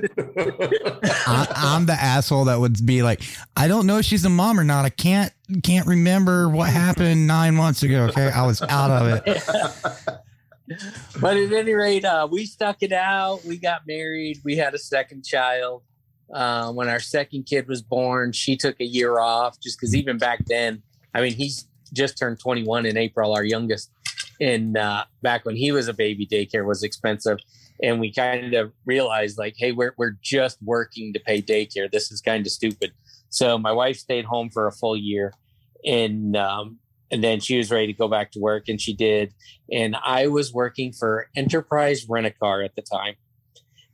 I, 1.27 1.47
I'm 1.53 1.85
the 1.85 1.93
asshole 1.93 2.45
that 2.45 2.59
would 2.59 2.85
be 2.85 3.03
like, 3.03 3.21
I 3.57 3.67
don't 3.67 3.85
know 3.85 3.97
if 3.97 4.05
she's 4.05 4.23
a 4.23 4.29
mom 4.29 4.57
or 4.59 4.63
not. 4.63 4.85
I 4.85 4.89
can't 4.89 5.33
can't 5.63 5.87
remember 5.87 6.49
what 6.49 6.69
happened 6.73 7.27
nine 7.27 7.55
months 7.55 7.83
ago. 7.83 8.05
Okay, 8.05 8.29
I 8.29 8.45
was 8.45 8.61
out 8.61 8.91
of 8.91 9.21
it. 9.25 9.43
but 11.21 11.37
at 11.37 11.51
any 11.51 11.73
rate, 11.73 12.05
uh, 12.05 12.27
we 12.29 12.45
stuck 12.45 12.77
it 12.81 12.91
out. 12.91 13.43
We 13.45 13.57
got 13.57 13.85
married. 13.87 14.41
We 14.43 14.55
had 14.55 14.73
a 14.73 14.79
second 14.79 15.25
child. 15.25 15.83
Uh, 16.33 16.71
when 16.71 16.89
our 16.89 16.99
second 16.99 17.43
kid 17.43 17.67
was 17.67 17.81
born, 17.81 18.31
she 18.31 18.57
took 18.57 18.79
a 18.79 18.85
year 18.85 19.19
off 19.19 19.59
just 19.59 19.79
because 19.79 19.95
even 19.95 20.17
back 20.17 20.43
then, 20.45 20.81
I 21.13 21.21
mean, 21.21 21.33
he's 21.33 21.67
just 21.93 22.17
turned 22.17 22.39
21 22.39 22.85
in 22.85 22.97
April, 22.97 23.33
our 23.33 23.43
youngest. 23.43 23.91
And 24.41 24.75
uh, 24.75 25.05
back 25.21 25.45
when 25.45 25.55
he 25.55 25.71
was 25.71 25.87
a 25.87 25.93
baby, 25.93 26.25
daycare 26.25 26.65
was 26.65 26.83
expensive. 26.83 27.37
And 27.81 27.99
we 27.99 28.11
kind 28.11 28.53
of 28.53 28.73
realized, 28.85 29.37
like, 29.37 29.55
hey, 29.57 29.71
we're, 29.71 29.93
we're 29.97 30.17
just 30.21 30.57
working 30.63 31.13
to 31.13 31.19
pay 31.19 31.41
daycare. 31.41 31.91
This 31.91 32.11
is 32.11 32.21
kind 32.21 32.45
of 32.45 32.51
stupid. 32.51 32.91
So 33.29 33.57
my 33.57 33.71
wife 33.71 33.97
stayed 33.97 34.25
home 34.25 34.49
for 34.49 34.67
a 34.67 34.71
full 34.71 34.95
year. 34.95 35.33
And 35.85 36.35
um, 36.35 36.79
and 37.11 37.23
then 37.23 37.39
she 37.39 37.57
was 37.57 37.71
ready 37.71 37.87
to 37.87 37.93
go 37.93 38.07
back 38.07 38.31
to 38.31 38.39
work 38.39 38.67
and 38.67 38.79
she 38.79 38.93
did. 38.93 39.33
And 39.71 39.95
i 40.03 40.27
was 40.27 40.53
working 40.53 40.91
for 40.91 41.27
enterprise 41.35 42.05
rent 42.09 42.25
a 42.25 42.31
car 42.31 42.61
at 42.61 42.75
the 42.75 42.81
time. 42.81 43.15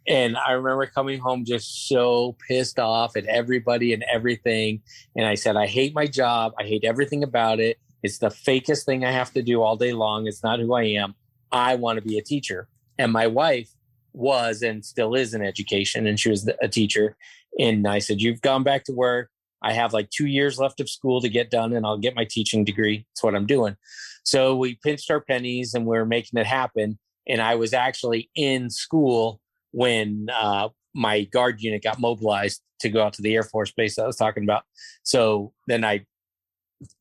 And 0.08 0.38
i 0.38 0.52
remember 0.54 0.86
coming 0.86 1.20
home 1.20 1.46
just 1.46 1.88
so 1.88 2.38
pissed 2.48 2.80
off 2.80 3.16
at 3.16 3.26
everybody 3.26 3.94
and 3.94 4.04
everything. 4.12 4.82
And 5.16 5.26
i 5.26 5.36
said 5.36 5.56
i 5.56 5.68
hate 5.68 5.94
my 5.94 6.08
job. 6.08 6.54
I 6.60 6.64
hate 6.64 6.84
everything 6.84 7.24
about 7.24 7.60
it. 7.60 7.78
It's 8.04 8.20
the 8.20 8.30
fakest 8.30 8.86
thing 8.86 9.06
i 9.06 9.12
have 9.12 9.34
to 9.34 9.42
do 9.42 9.62
all 9.62 9.76
day 9.76 9.94
long. 9.94 10.28
It's 10.28 10.44
not 10.44 10.60
who 10.60 10.74
i 10.74 10.84
am. 10.84 11.16
I 11.52 11.76
want 11.76 11.98
to 11.98 12.02
be 12.02 12.18
a 12.18 12.24
teacher. 12.24 12.68
And 12.98 13.12
my 13.12 13.28
wife 13.28 13.70
was 14.14 14.62
and 14.62 14.84
still 14.86 15.16
is 15.16 15.34
in 15.34 15.42
education 15.42 16.06
and 16.06 16.20
she 16.20 16.30
was 16.30 16.50
a 16.62 16.68
teacher 16.68 17.16
and 17.60 17.88
i 17.88 18.00
said 18.00 18.22
you've 18.22 18.42
gone 18.42 18.64
back 18.64 18.84
to 18.84 18.94
work 18.94 19.30
I 19.62 19.74
have 19.74 19.94
like 19.94 20.10
two 20.10 20.26
years 20.26 20.58
left 20.58 20.80
of 20.80 20.90
school 20.90 21.22
to 21.22 21.30
get 21.30 21.52
done 21.52 21.74
and 21.74 21.86
I'll 21.86 21.98
get 21.98 22.16
my 22.16 22.26
teaching 22.26 22.64
degree. 22.64 23.06
That's 23.10 23.24
what 23.24 23.36
I'm 23.36 23.46
doing. 23.46 23.78
So 24.24 24.56
we 24.56 24.80
pinched 24.84 25.12
our 25.12 25.22
pennies 25.22 25.74
and 25.74 25.86
we 25.86 25.98
are 25.98 26.06
making 26.06 26.40
it 26.40 26.46
happen. 26.46 26.98
And 27.28 27.42
I 27.42 27.56
was 27.56 27.74
actually 27.74 28.30
in 28.36 28.70
school 28.70 29.40
when 29.72 30.28
uh, 30.34 30.70
my 30.94 31.24
guard 31.26 31.62
unit 31.62 31.84
got 31.84 32.00
mobilized 32.00 32.62
to 32.82 32.90
go 32.90 33.04
out 33.04 33.14
to 33.14 33.22
the 33.22 33.36
Air 33.36 33.44
Force 33.44 33.72
base 33.72 34.00
I 34.00 34.08
was 34.08 34.16
talking 34.16 34.44
about. 34.44 34.64
So 35.04 35.54
then 35.68 35.84
I 35.84 36.06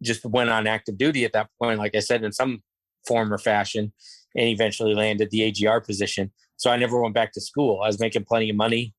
just 0.02 0.24
went 0.26 0.50
on 0.50 0.66
active 0.66 0.98
duty 0.98 1.24
at 1.24 1.32
that 1.32 1.48
point, 1.60 1.78
like 1.78 1.94
I 1.94 2.00
said, 2.00 2.22
in 2.22 2.32
some 2.32 2.62
form 3.06 3.32
or 3.32 3.38
fashion, 3.38 3.92
and 4.36 4.48
eventually 4.48 4.94
landed 4.94 5.30
the 5.30 5.44
AGR 5.44 5.80
position. 5.80 6.30
So 6.58 6.70
I 6.70 6.76
never 6.76 7.00
went 7.00 7.14
back 7.14 7.32
to 7.32 7.40
school. 7.40 7.80
I 7.82 7.86
was 7.86 7.98
making 7.98 8.24
plenty 8.24 8.50
of 8.50 8.56
money 8.56 8.94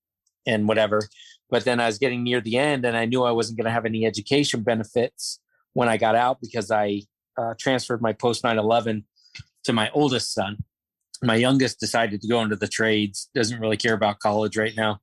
and 0.48 0.68
whatever. 0.68 1.08
But 1.52 1.66
then 1.66 1.80
I 1.80 1.86
was 1.86 2.00
getting 2.00 2.24
near 2.24 2.42
the 2.42 2.58
end 2.58 2.86
and 2.86 2.98
I 2.98 3.06
knew 3.06 3.24
I 3.24 3.32
wasn't 3.32 3.58
going 3.58 3.66
to 3.66 3.72
have 3.72 3.86
any 3.86 4.06
education 4.06 4.64
benefits 4.64 5.40
when 5.74 5.90
I 5.90 5.98
got 5.98 6.16
out 6.16 6.40
because 6.42 6.72
I 6.72 7.02
uh, 7.38 7.54
transferred 7.60 8.02
my 8.02 8.14
post 8.14 8.44
9 8.44 8.58
11 8.58 9.06
to 9.66 9.74
my 9.74 9.92
oldest 9.94 10.34
son. 10.34 10.64
My 11.22 11.36
youngest 11.36 11.80
decided 11.80 12.22
to 12.22 12.28
go 12.28 12.42
into 12.42 12.56
the 12.56 12.68
trades, 12.68 13.30
doesn't 13.36 13.60
really 13.60 13.78
care 13.78 13.94
about 13.94 14.20
college 14.20 14.58
right 14.58 14.74
now. 14.76 15.00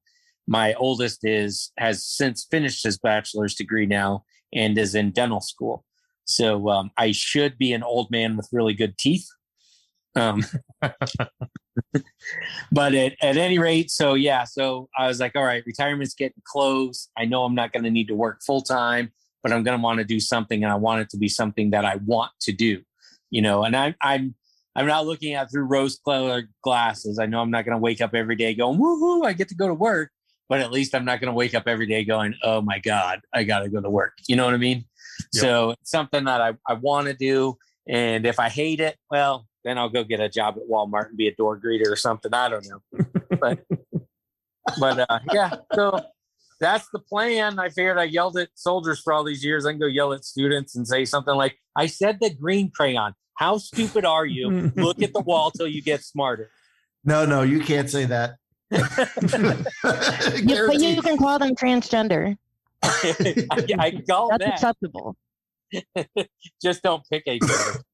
My 0.49 0.73
oldest 0.75 1.21
is 1.23 1.71
has 1.79 2.05
since 2.05 2.47
finished 2.51 2.83
his 2.83 2.99
bachelor's 2.99 3.55
degree 3.55 3.87
now 3.87 4.25
and 4.53 4.77
is 4.79 4.95
in 4.95 5.13
dental 5.13 5.41
school. 5.41 5.85
So 6.25 6.71
um, 6.71 6.91
I 6.97 7.13
should 7.13 7.59
be 7.59 7.73
an 7.73 7.83
old 7.83 8.11
man 8.11 8.37
with 8.37 8.49
really 8.51 8.75
good 8.75 8.99
teeth. 8.99 9.29
Um, 10.17 10.45
but 12.73 12.95
at, 12.95 13.15
at 13.23 13.37
any 13.37 13.59
rate, 13.59 13.91
so 13.91 14.15
yeah, 14.15 14.45
so 14.45 14.89
I 14.99 15.07
was 15.07 15.21
like, 15.21 15.37
all 15.37 15.45
right, 15.45 15.63
retirement's 15.67 16.15
getting 16.15 16.43
close. 16.45 17.09
I 17.17 17.25
know 17.25 17.45
I'm 17.45 17.55
not 17.55 17.73
going 17.73 17.85
to 17.85 17.91
need 17.91 18.09
to 18.09 18.15
work 18.15 18.41
full 18.47 18.63
time, 18.63 19.13
but 19.43 19.53
I'm 19.53 19.63
going 19.63 19.79
to 19.79 19.83
want 19.83 19.99
to 19.99 20.05
do 20.05 20.21
something, 20.21 20.63
and 20.63 20.73
I 20.73 20.77
want 20.77 21.01
it 21.03 21.11
to 21.11 21.17
be 21.17 21.29
something 21.29 21.71
that 21.71 21.85
I 21.85 21.97
want 22.05 22.33
to 22.43 22.53
do, 22.53 22.83
you 23.31 23.43
know. 23.43 23.65
And 23.65 23.77
I'm 23.77 23.95
I'm 24.01 24.35
I'm 24.77 24.87
not 24.87 25.07
looking 25.07 25.35
at 25.35 25.51
through 25.51 25.65
rose-colored 25.65 26.49
glasses. 26.63 27.19
I 27.19 27.27
know 27.27 27.41
I'm 27.41 27.51
not 27.51 27.65
going 27.65 27.77
to 27.77 27.83
wake 27.83 28.01
up 28.01 28.15
every 28.15 28.37
day 28.37 28.55
going, 28.55 28.79
woohoo, 28.79 29.27
I 29.27 29.33
get 29.33 29.49
to 29.49 29.57
go 29.57 29.67
to 29.67 29.75
work. 29.75 30.11
But 30.49 30.61
at 30.61 30.71
least 30.71 30.95
I'm 30.95 31.05
not 31.05 31.21
going 31.21 31.29
to 31.29 31.35
wake 31.35 31.55
up 31.55 31.65
every 31.67 31.87
day 31.87 32.05
going, 32.05 32.35
oh 32.43 32.63
my 32.63 32.79
God, 32.79 33.21
I 33.35 33.43
got 33.43 33.61
to 33.61 33.69
go 33.69 33.81
to 33.81 33.91
work. 33.91 34.15
You 34.29 34.37
know 34.37 34.45
what 34.45 34.55
I 34.55 34.59
mean? 34.59 34.85
Yep. 35.35 35.43
So 35.43 35.71
it's 35.73 35.91
something 35.91 36.25
that 36.25 36.41
I, 36.41 36.55
I 36.67 36.75
want 36.75 37.07
to 37.09 37.13
do. 37.13 37.59
And 37.89 38.25
if 38.25 38.39
I 38.39 38.49
hate 38.49 38.81
it, 38.81 38.97
well, 39.11 39.48
then 39.65 39.79
I'll 39.79 39.89
go 39.89 40.05
get 40.05 40.21
a 40.21 40.29
job 40.29 40.57
at 40.57 40.69
Walmart 40.69 41.09
and 41.09 41.17
be 41.17 41.29
a 41.29 41.35
door 41.35 41.59
greeter 41.59 41.91
or 41.91 41.97
something. 41.97 42.33
I 42.33 42.49
don't 42.49 42.67
know. 42.69 43.07
But 43.41 43.65
but 44.81 45.11
uh, 45.11 45.19
yeah, 45.33 45.57
so 45.75 46.01
that's 46.61 46.89
the 46.93 46.99
plan. 46.99 47.59
I 47.59 47.69
figured 47.69 47.99
I 47.99 48.05
yelled 48.05 48.37
at 48.37 48.49
soldiers 48.55 49.01
for 49.01 49.13
all 49.13 49.25
these 49.25 49.45
years. 49.45 49.67
I 49.67 49.73
can 49.73 49.81
go 49.81 49.87
yell 49.87 50.13
at 50.13 50.25
students 50.25 50.77
and 50.77 50.87
say 50.87 51.05
something 51.05 51.35
like, 51.35 51.59
I 51.77 51.87
said 51.87 52.19
the 52.21 52.31
green 52.31 52.71
crayon. 52.71 53.15
How 53.37 53.59
stupid 53.59 54.05
are 54.05 54.27
you? 54.27 54.73
Look 54.77 55.01
at 55.03 55.13
the 55.13 55.21
wall 55.21 55.51
till 55.51 55.69
you 55.69 55.83
get 55.83 56.03
smarter. 56.03 56.51
No, 57.05 57.25
no, 57.25 57.43
you 57.43 57.61
can't 57.61 57.89
say 57.89 58.05
that. 58.07 58.37
You, 60.39 60.67
but 60.67 60.81
you 60.81 61.01
can 61.01 61.17
call 61.17 61.39
them 61.39 61.55
transgender. 61.55 62.37
I, 62.83 63.67
I 63.79 64.03
call 64.09 64.29
That's 64.29 64.45
that. 64.45 64.55
acceptable. 64.55 65.17
Just 66.63 66.83
don't 66.83 67.03
pick 67.11 67.23
a 67.27 67.39
gender. 67.39 67.85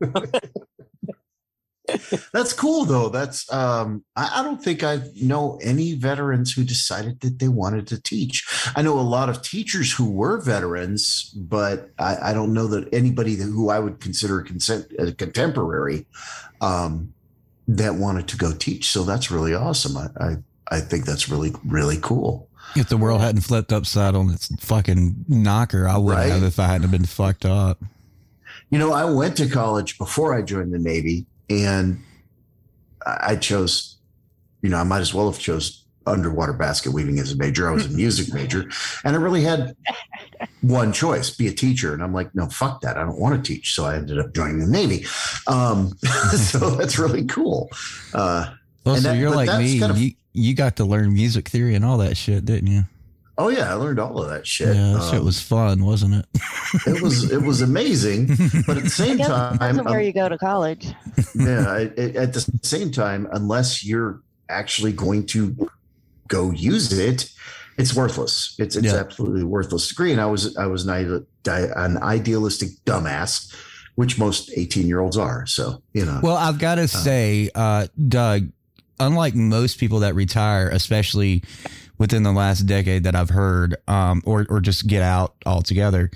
Might 0.00 0.12
have 0.14 0.32
been- 0.32 0.40
That's 2.32 2.52
cool 2.52 2.84
though. 2.84 3.08
That's 3.10 3.50
um 3.52 4.04
I, 4.16 4.40
I 4.40 4.42
don't 4.42 4.60
think 4.62 4.82
I 4.82 5.00
know 5.22 5.56
any 5.62 5.94
veterans 5.94 6.52
who 6.52 6.64
decided 6.64 7.20
that 7.20 7.38
they 7.38 7.46
wanted 7.46 7.86
to 7.88 8.00
teach. 8.02 8.44
I 8.74 8.82
know 8.82 8.98
a 8.98 9.02
lot 9.02 9.28
of 9.28 9.40
teachers 9.40 9.92
who 9.92 10.10
were 10.10 10.40
veterans, 10.40 11.32
but 11.36 11.90
I, 12.00 12.30
I 12.30 12.32
don't 12.34 12.52
know 12.52 12.66
that 12.66 12.92
anybody 12.92 13.36
who 13.36 13.70
I 13.70 13.78
would 13.78 14.00
consider 14.00 14.42
consent, 14.42 14.86
a 14.98 15.12
contemporary 15.12 16.06
um 16.60 17.12
that 17.68 17.94
wanted 17.94 18.26
to 18.28 18.36
go 18.36 18.52
teach. 18.52 18.86
So 18.90 19.04
that's 19.04 19.30
really 19.30 19.54
awesome. 19.54 19.96
I, 19.96 20.08
I 20.20 20.36
I 20.68 20.80
think 20.80 21.04
that's 21.04 21.28
really 21.28 21.52
really 21.64 21.98
cool. 22.02 22.48
If 22.74 22.88
the 22.88 22.96
world 22.96 23.20
hadn't 23.20 23.42
flipped 23.42 23.72
upside 23.72 24.16
on 24.16 24.30
its 24.30 24.48
fucking 24.58 25.24
knocker, 25.28 25.86
I 25.86 25.98
would 25.98 26.14
Right. 26.16 26.32
have 26.32 26.42
if 26.42 26.58
I 26.58 26.66
hadn't 26.66 26.90
been 26.90 27.06
fucked 27.06 27.44
up. 27.46 27.78
You 28.70 28.78
know, 28.78 28.92
I 28.92 29.04
went 29.04 29.36
to 29.38 29.48
college 29.48 29.96
before 29.98 30.34
I 30.34 30.42
joined 30.42 30.72
the 30.72 30.78
Navy, 30.78 31.26
and 31.48 32.00
I 33.04 33.32
I 33.32 33.36
chose, 33.36 33.96
you 34.62 34.68
know, 34.70 34.78
I 34.78 34.82
might 34.84 35.00
as 35.00 35.14
well 35.14 35.30
have 35.30 35.38
chose 35.40 35.84
underwater 36.08 36.52
basket 36.52 36.92
weaving 36.92 37.18
as 37.18 37.32
a 37.32 37.36
major. 37.36 37.68
I 37.68 37.72
was 37.72 37.86
a 37.86 37.90
music 38.02 38.32
major, 38.34 38.68
and 39.04 39.14
I 39.16 39.18
really 39.18 39.42
had 39.42 39.76
one 40.62 40.92
choice: 40.92 41.30
be 41.30 41.46
a 41.46 41.52
teacher. 41.52 41.94
And 41.94 42.02
I'm 42.02 42.12
like, 42.12 42.34
no, 42.34 42.46
fuck 42.48 42.80
that. 42.80 42.96
I 42.96 43.02
don't 43.02 43.18
want 43.20 43.42
to 43.42 43.54
teach. 43.54 43.74
So 43.74 43.84
I 43.84 43.96
ended 43.96 44.18
up 44.18 44.34
joining 44.34 44.58
the 44.58 44.66
Navy. 44.66 45.06
Um, 45.46 45.96
so 46.36 46.70
that's 46.78 46.98
really 46.98 47.24
cool. 47.26 47.70
Uh, 48.12 48.52
Well, 48.84 48.96
and 48.96 49.04
so 49.04 49.10
that- 49.10 49.18
you're 49.18 49.30
like 49.30 49.58
me. 49.60 49.78
kind 49.78 49.92
of- 49.92 49.98
you 49.98 50.12
you 50.32 50.54
got 50.54 50.76
to 50.76 50.84
learn 50.84 51.14
music 51.14 51.48
theory 51.48 51.74
and 51.76 51.84
all 51.84 51.98
that 51.98 52.16
shit, 52.16 52.44
didn't 52.44 52.66
you? 52.66 52.84
Oh 53.38 53.48
yeah, 53.48 53.70
I 53.70 53.74
learned 53.74 53.98
all 53.98 54.20
of 54.22 54.28
that 54.30 54.46
shit. 54.46 54.74
Yeah, 54.74 54.92
that 54.94 55.08
shit 55.10 55.20
Um, 55.20 55.24
was 55.26 55.40
fun, 55.40 55.84
wasn't 55.84 56.14
it? 56.14 56.26
it 56.86 57.02
was 57.02 57.30
it 57.30 57.42
was 57.42 57.60
amazing, 57.62 58.26
but 58.66 58.76
at 58.76 58.84
the 58.84 58.90
same 58.90 59.18
time, 59.18 59.52
depends 59.54 59.78
on 59.78 59.84
where 59.86 59.98
um, 60.00 60.04
you 60.04 60.12
go 60.12 60.28
to 60.28 60.38
college. 60.38 60.86
yeah 61.34 61.66
I- 61.68 61.92
I- 61.98 62.14
at 62.16 62.32
the 62.34 62.48
same 62.62 62.90
time 62.90 63.28
unless 63.32 63.84
you're 63.84 64.20
actually 64.48 64.92
going 64.92 65.26
to 65.26 65.68
go 66.28 66.50
use 66.50 66.92
it 66.92 67.30
it's 67.78 67.94
worthless 67.94 68.54
it's 68.58 68.74
it's 68.76 68.86
Yeah. 68.86 68.94
absolutely 68.94 69.44
worthless 69.44 69.88
degree 69.88 70.12
and 70.12 70.20
i 70.20 70.26
was 70.26 70.56
i 70.56 70.66
was 70.66 70.86
an, 70.86 71.26
an 71.46 71.98
idealistic 71.98 72.70
dumbass 72.84 73.52
which 73.96 74.18
most 74.18 74.50
18 74.56 74.86
year 74.86 75.00
olds 75.00 75.16
are 75.16 75.46
so 75.46 75.82
you 75.92 76.04
know 76.04 76.20
Well, 76.22 76.36
I've 76.36 76.58
got 76.58 76.76
to 76.76 76.86
say, 76.88 77.50
uh, 77.54 77.86
Doug, 78.08 78.48
unlike 79.00 79.34
most 79.34 79.78
people 79.78 80.00
that 80.00 80.14
retire, 80.14 80.68
especially 80.68 81.42
within 81.98 82.22
the 82.22 82.32
last 82.32 82.62
decade 82.62 83.04
that 83.04 83.14
I've 83.14 83.30
heard, 83.30 83.76
um, 83.88 84.22
or 84.24 84.46
or 84.48 84.60
just 84.60 84.86
get 84.86 85.02
out 85.02 85.34
altogether, 85.44 86.10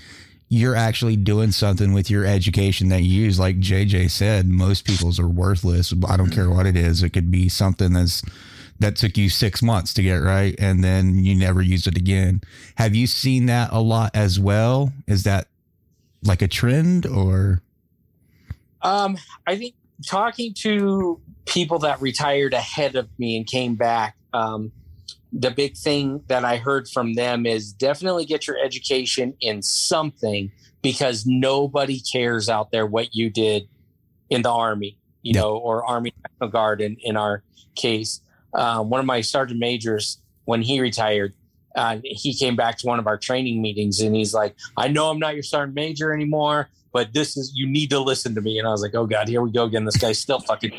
you're 0.49 0.76
actually 0.76 1.16
doing 1.16 1.53
something 1.53 1.93
with 1.93 2.11
your 2.11 2.24
education 2.26 2.89
that 2.89 3.03
you 3.03 3.22
use. 3.22 3.39
Like 3.39 3.61
JJ 3.61 4.11
said, 4.11 4.49
most 4.49 4.85
people's 4.85 5.20
are 5.20 5.28
worthless. 5.28 5.95
I 6.09 6.16
don't 6.16 6.31
care 6.31 6.51
what 6.51 6.66
it 6.66 6.76
is. 6.76 7.03
It 7.03 7.11
could 7.11 7.31
be 7.31 7.49
something 7.49 7.93
that's 7.93 8.22
that 8.81 8.97
took 8.97 9.16
you 9.16 9.28
six 9.28 9.62
months 9.62 9.95
to 9.95 10.03
get 10.03 10.16
right, 10.16 10.55
and 10.59 10.83
then 10.83 11.22
you 11.22 11.35
never 11.35 11.62
use 11.62 11.87
it 11.87 11.97
again. 11.97 12.41
Have 12.76 12.95
you 12.95 13.07
seen 13.07 13.47
that 13.47 13.70
a 13.72 13.81
lot 13.81 14.11
as 14.14 14.41
well? 14.41 14.93
Is 15.07 15.22
that 15.24 15.47
like 16.24 16.43
a 16.43 16.49
trend 16.49 17.07
or? 17.07 17.62
Um, 18.83 19.18
I 19.47 19.57
think 19.57 19.74
talking 20.07 20.55
to 20.55 21.20
people 21.45 21.78
that 21.81 22.01
retired 22.01 22.55
ahead 22.55 22.97
of 22.97 23.09
me 23.18 23.37
and 23.37 23.47
came 23.47 23.74
back, 23.74 24.16
um, 24.33 24.72
the 25.33 25.51
big 25.51 25.76
thing 25.76 26.22
that 26.26 26.45
I 26.45 26.57
heard 26.57 26.89
from 26.89 27.14
them 27.14 27.47
is 27.47 27.72
definitely 27.72 28.24
get 28.24 28.47
your 28.47 28.59
education 28.59 29.35
in 29.41 29.62
something 29.62 30.51
because 30.83 31.26
nobody 31.26 32.01
cares 32.01 32.49
out 32.49 32.70
there 32.72 32.87
what 32.87 33.14
you 33.14 33.31
did 33.31 33.68
in 34.28 34.43
the 34.43 34.51
army. 34.51 34.97
you 35.22 35.35
know, 35.35 35.57
or 35.57 35.85
Army 35.85 36.12
National 36.24 36.51
Guard 36.51 36.81
in, 36.81 36.97
in 37.01 37.16
our 37.16 37.43
case. 37.74 38.22
Um, 38.55 38.91
one 38.91 39.01
of 39.01 39.07
my 39.07 39.20
sergeant 39.20 39.61
majors, 39.61 40.20
when 40.45 40.62
he 40.62 40.81
retired, 40.81 41.35
uh, 41.76 41.99
he 42.03 42.35
came 42.35 42.57
back 42.57 42.78
to 42.78 42.87
one 42.87 42.99
of 42.99 43.07
our 43.07 43.16
training 43.16 43.62
meetings 43.62 44.01
and 44.01 44.16
he's 44.16 44.35
like, 44.35 44.57
I 44.76 44.89
know 44.89 45.11
I'm 45.11 45.18
not 45.18 45.35
your 45.35 45.43
sergeant 45.43 45.74
major 45.74 46.12
anymore, 46.12 46.68
but 46.93 47.12
this 47.12 47.36
is, 47.36 47.53
you 47.55 47.66
need 47.66 47.91
to 47.91 48.01
listen 48.01 48.34
to 48.34 48.41
me. 48.41 48.59
And 48.59 48.66
I 48.66 48.70
was 48.70 48.82
like, 48.82 48.95
oh 48.95 49.07
God, 49.07 49.28
here 49.28 49.43
we 49.43 49.51
go 49.51 49.64
again. 49.64 49.84
This 49.84 49.97
guy's 49.97 50.18
still 50.18 50.41
fucking, 50.41 50.72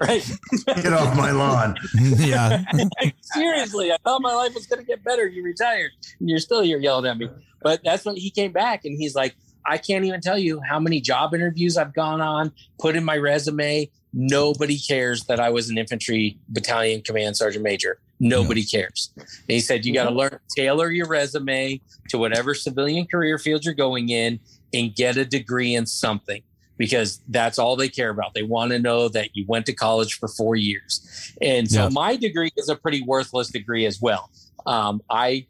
right? 0.00 0.38
Get 0.66 0.92
off 0.92 1.16
my 1.16 1.30
lawn. 1.30 1.76
yeah. 2.16 2.64
Seriously, 3.20 3.92
I 3.92 3.96
thought 4.04 4.22
my 4.22 4.34
life 4.34 4.54
was 4.54 4.66
going 4.66 4.80
to 4.80 4.86
get 4.86 5.04
better. 5.04 5.26
You 5.26 5.42
retired 5.44 5.92
and 6.18 6.28
you're 6.28 6.38
still 6.38 6.62
here 6.62 6.78
yelling 6.78 7.06
at 7.06 7.16
me. 7.16 7.28
But 7.62 7.80
that's 7.84 8.04
when 8.04 8.16
he 8.16 8.30
came 8.30 8.52
back 8.52 8.84
and 8.84 8.98
he's 8.98 9.14
like, 9.14 9.36
I 9.66 9.78
can't 9.78 10.04
even 10.04 10.20
tell 10.20 10.38
you 10.38 10.60
how 10.66 10.80
many 10.80 11.00
job 11.00 11.34
interviews 11.34 11.76
I've 11.76 11.94
gone 11.94 12.20
on, 12.20 12.52
put 12.78 12.96
in 12.96 13.04
my 13.04 13.16
resume. 13.16 13.90
Nobody 14.12 14.78
cares 14.78 15.24
that 15.24 15.38
I 15.38 15.50
was 15.50 15.70
an 15.70 15.78
infantry 15.78 16.38
battalion 16.48 17.02
command 17.02 17.36
sergeant 17.36 17.62
major. 17.62 18.00
Nobody 18.18 18.64
cares. 18.64 19.12
And 19.16 19.26
he 19.46 19.60
said, 19.60 19.86
You 19.86 19.94
got 19.94 20.08
to 20.08 20.14
learn, 20.14 20.38
tailor 20.56 20.90
your 20.90 21.06
resume 21.06 21.80
to 22.08 22.18
whatever 22.18 22.54
civilian 22.54 23.06
career 23.06 23.38
field 23.38 23.64
you're 23.64 23.74
going 23.74 24.08
in 24.08 24.40
and 24.72 24.94
get 24.94 25.16
a 25.16 25.24
degree 25.24 25.74
in 25.74 25.86
something 25.86 26.42
because 26.78 27.20
that's 27.28 27.58
all 27.58 27.76
they 27.76 27.88
care 27.88 28.08
about. 28.10 28.32
They 28.34 28.42
want 28.42 28.72
to 28.72 28.78
know 28.78 29.08
that 29.08 29.30
you 29.34 29.44
went 29.46 29.66
to 29.66 29.72
college 29.74 30.14
for 30.14 30.28
four 30.28 30.56
years. 30.56 31.34
And 31.42 31.70
so 31.70 31.82
Yeah. 31.84 31.88
my 31.90 32.16
degree 32.16 32.50
is 32.56 32.68
a 32.70 32.76
pretty 32.76 33.02
worthless 33.02 33.48
degree 33.50 33.84
as 33.84 34.00
well. 34.00 34.30
Um, 34.66 35.02
I, 35.10 35.46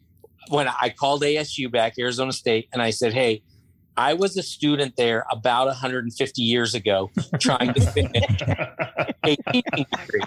when 0.48 0.66
I 0.68 0.88
called 0.88 1.22
ASU 1.22 1.70
back, 1.70 1.94
Arizona 1.98 2.32
State, 2.32 2.68
and 2.72 2.82
I 2.82 2.90
said, 2.90 3.12
Hey, 3.12 3.42
I 3.96 4.14
was 4.14 4.36
a 4.36 4.42
student 4.42 4.96
there 4.96 5.24
about 5.30 5.66
150 5.66 6.42
years 6.42 6.74
ago 6.74 7.10
trying 7.38 7.74
to 7.74 7.80
finish 7.80 8.24
a 9.24 9.36
teaching 9.52 9.86
degree. 9.98 10.22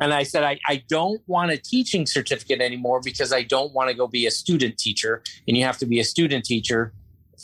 And 0.00 0.12
I 0.12 0.24
said, 0.24 0.42
I, 0.42 0.58
I 0.66 0.82
don't 0.88 1.20
want 1.28 1.52
a 1.52 1.56
teaching 1.56 2.06
certificate 2.06 2.60
anymore 2.60 3.00
because 3.04 3.32
I 3.32 3.42
don't 3.42 3.72
want 3.72 3.90
to 3.90 3.94
go 3.94 4.08
be 4.08 4.26
a 4.26 4.30
student 4.30 4.78
teacher. 4.78 5.22
And 5.46 5.56
you 5.56 5.64
have 5.64 5.78
to 5.78 5.86
be 5.86 6.00
a 6.00 6.04
student 6.04 6.44
teacher 6.44 6.92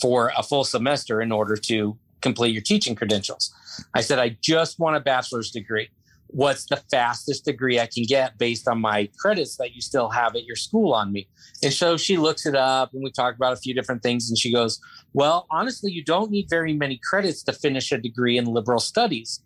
for 0.01 0.32
a 0.36 0.43
full 0.43 0.64
semester 0.64 1.20
in 1.20 1.32
order 1.32 1.57
to 1.57 1.97
complete 2.20 2.53
your 2.53 2.62
teaching 2.62 2.95
credentials. 2.95 3.53
I 3.95 4.01
said, 4.01 4.18
I 4.18 4.36
just 4.41 4.78
want 4.78 4.97
a 4.97 5.01
bachelor's 5.01 5.51
degree. 5.51 5.88
What's 6.28 6.66
the 6.66 6.76
fastest 6.91 7.45
degree 7.45 7.80
I 7.80 7.86
can 7.86 8.05
get 8.05 8.38
based 8.38 8.68
on 8.68 8.80
my 8.80 9.09
credits 9.18 9.57
that 9.57 9.74
you 9.74 9.80
still 9.80 10.11
have 10.11 10.36
at 10.36 10.45
your 10.45 10.55
school 10.55 10.93
on 10.93 11.12
me? 11.12 11.28
And 11.62 11.72
so 11.72 11.97
she 11.97 12.16
looks 12.16 12.47
it 12.47 12.55
up 12.55 12.93
and 12.93 13.03
we 13.03 13.11
talk 13.11 13.34
about 13.34 13.53
a 13.53 13.57
few 13.57 13.74
different 13.74 14.03
things. 14.03 14.28
And 14.28 14.38
she 14.38 14.53
goes, 14.53 14.78
Well, 15.12 15.47
honestly, 15.51 15.91
you 15.91 16.05
don't 16.05 16.30
need 16.30 16.47
very 16.49 16.72
many 16.72 17.01
credits 17.03 17.43
to 17.45 17.53
finish 17.53 17.91
a 17.91 17.99
degree 17.99 18.38
in 18.38 18.45
liberal 18.45 18.78
studies. 18.78 19.43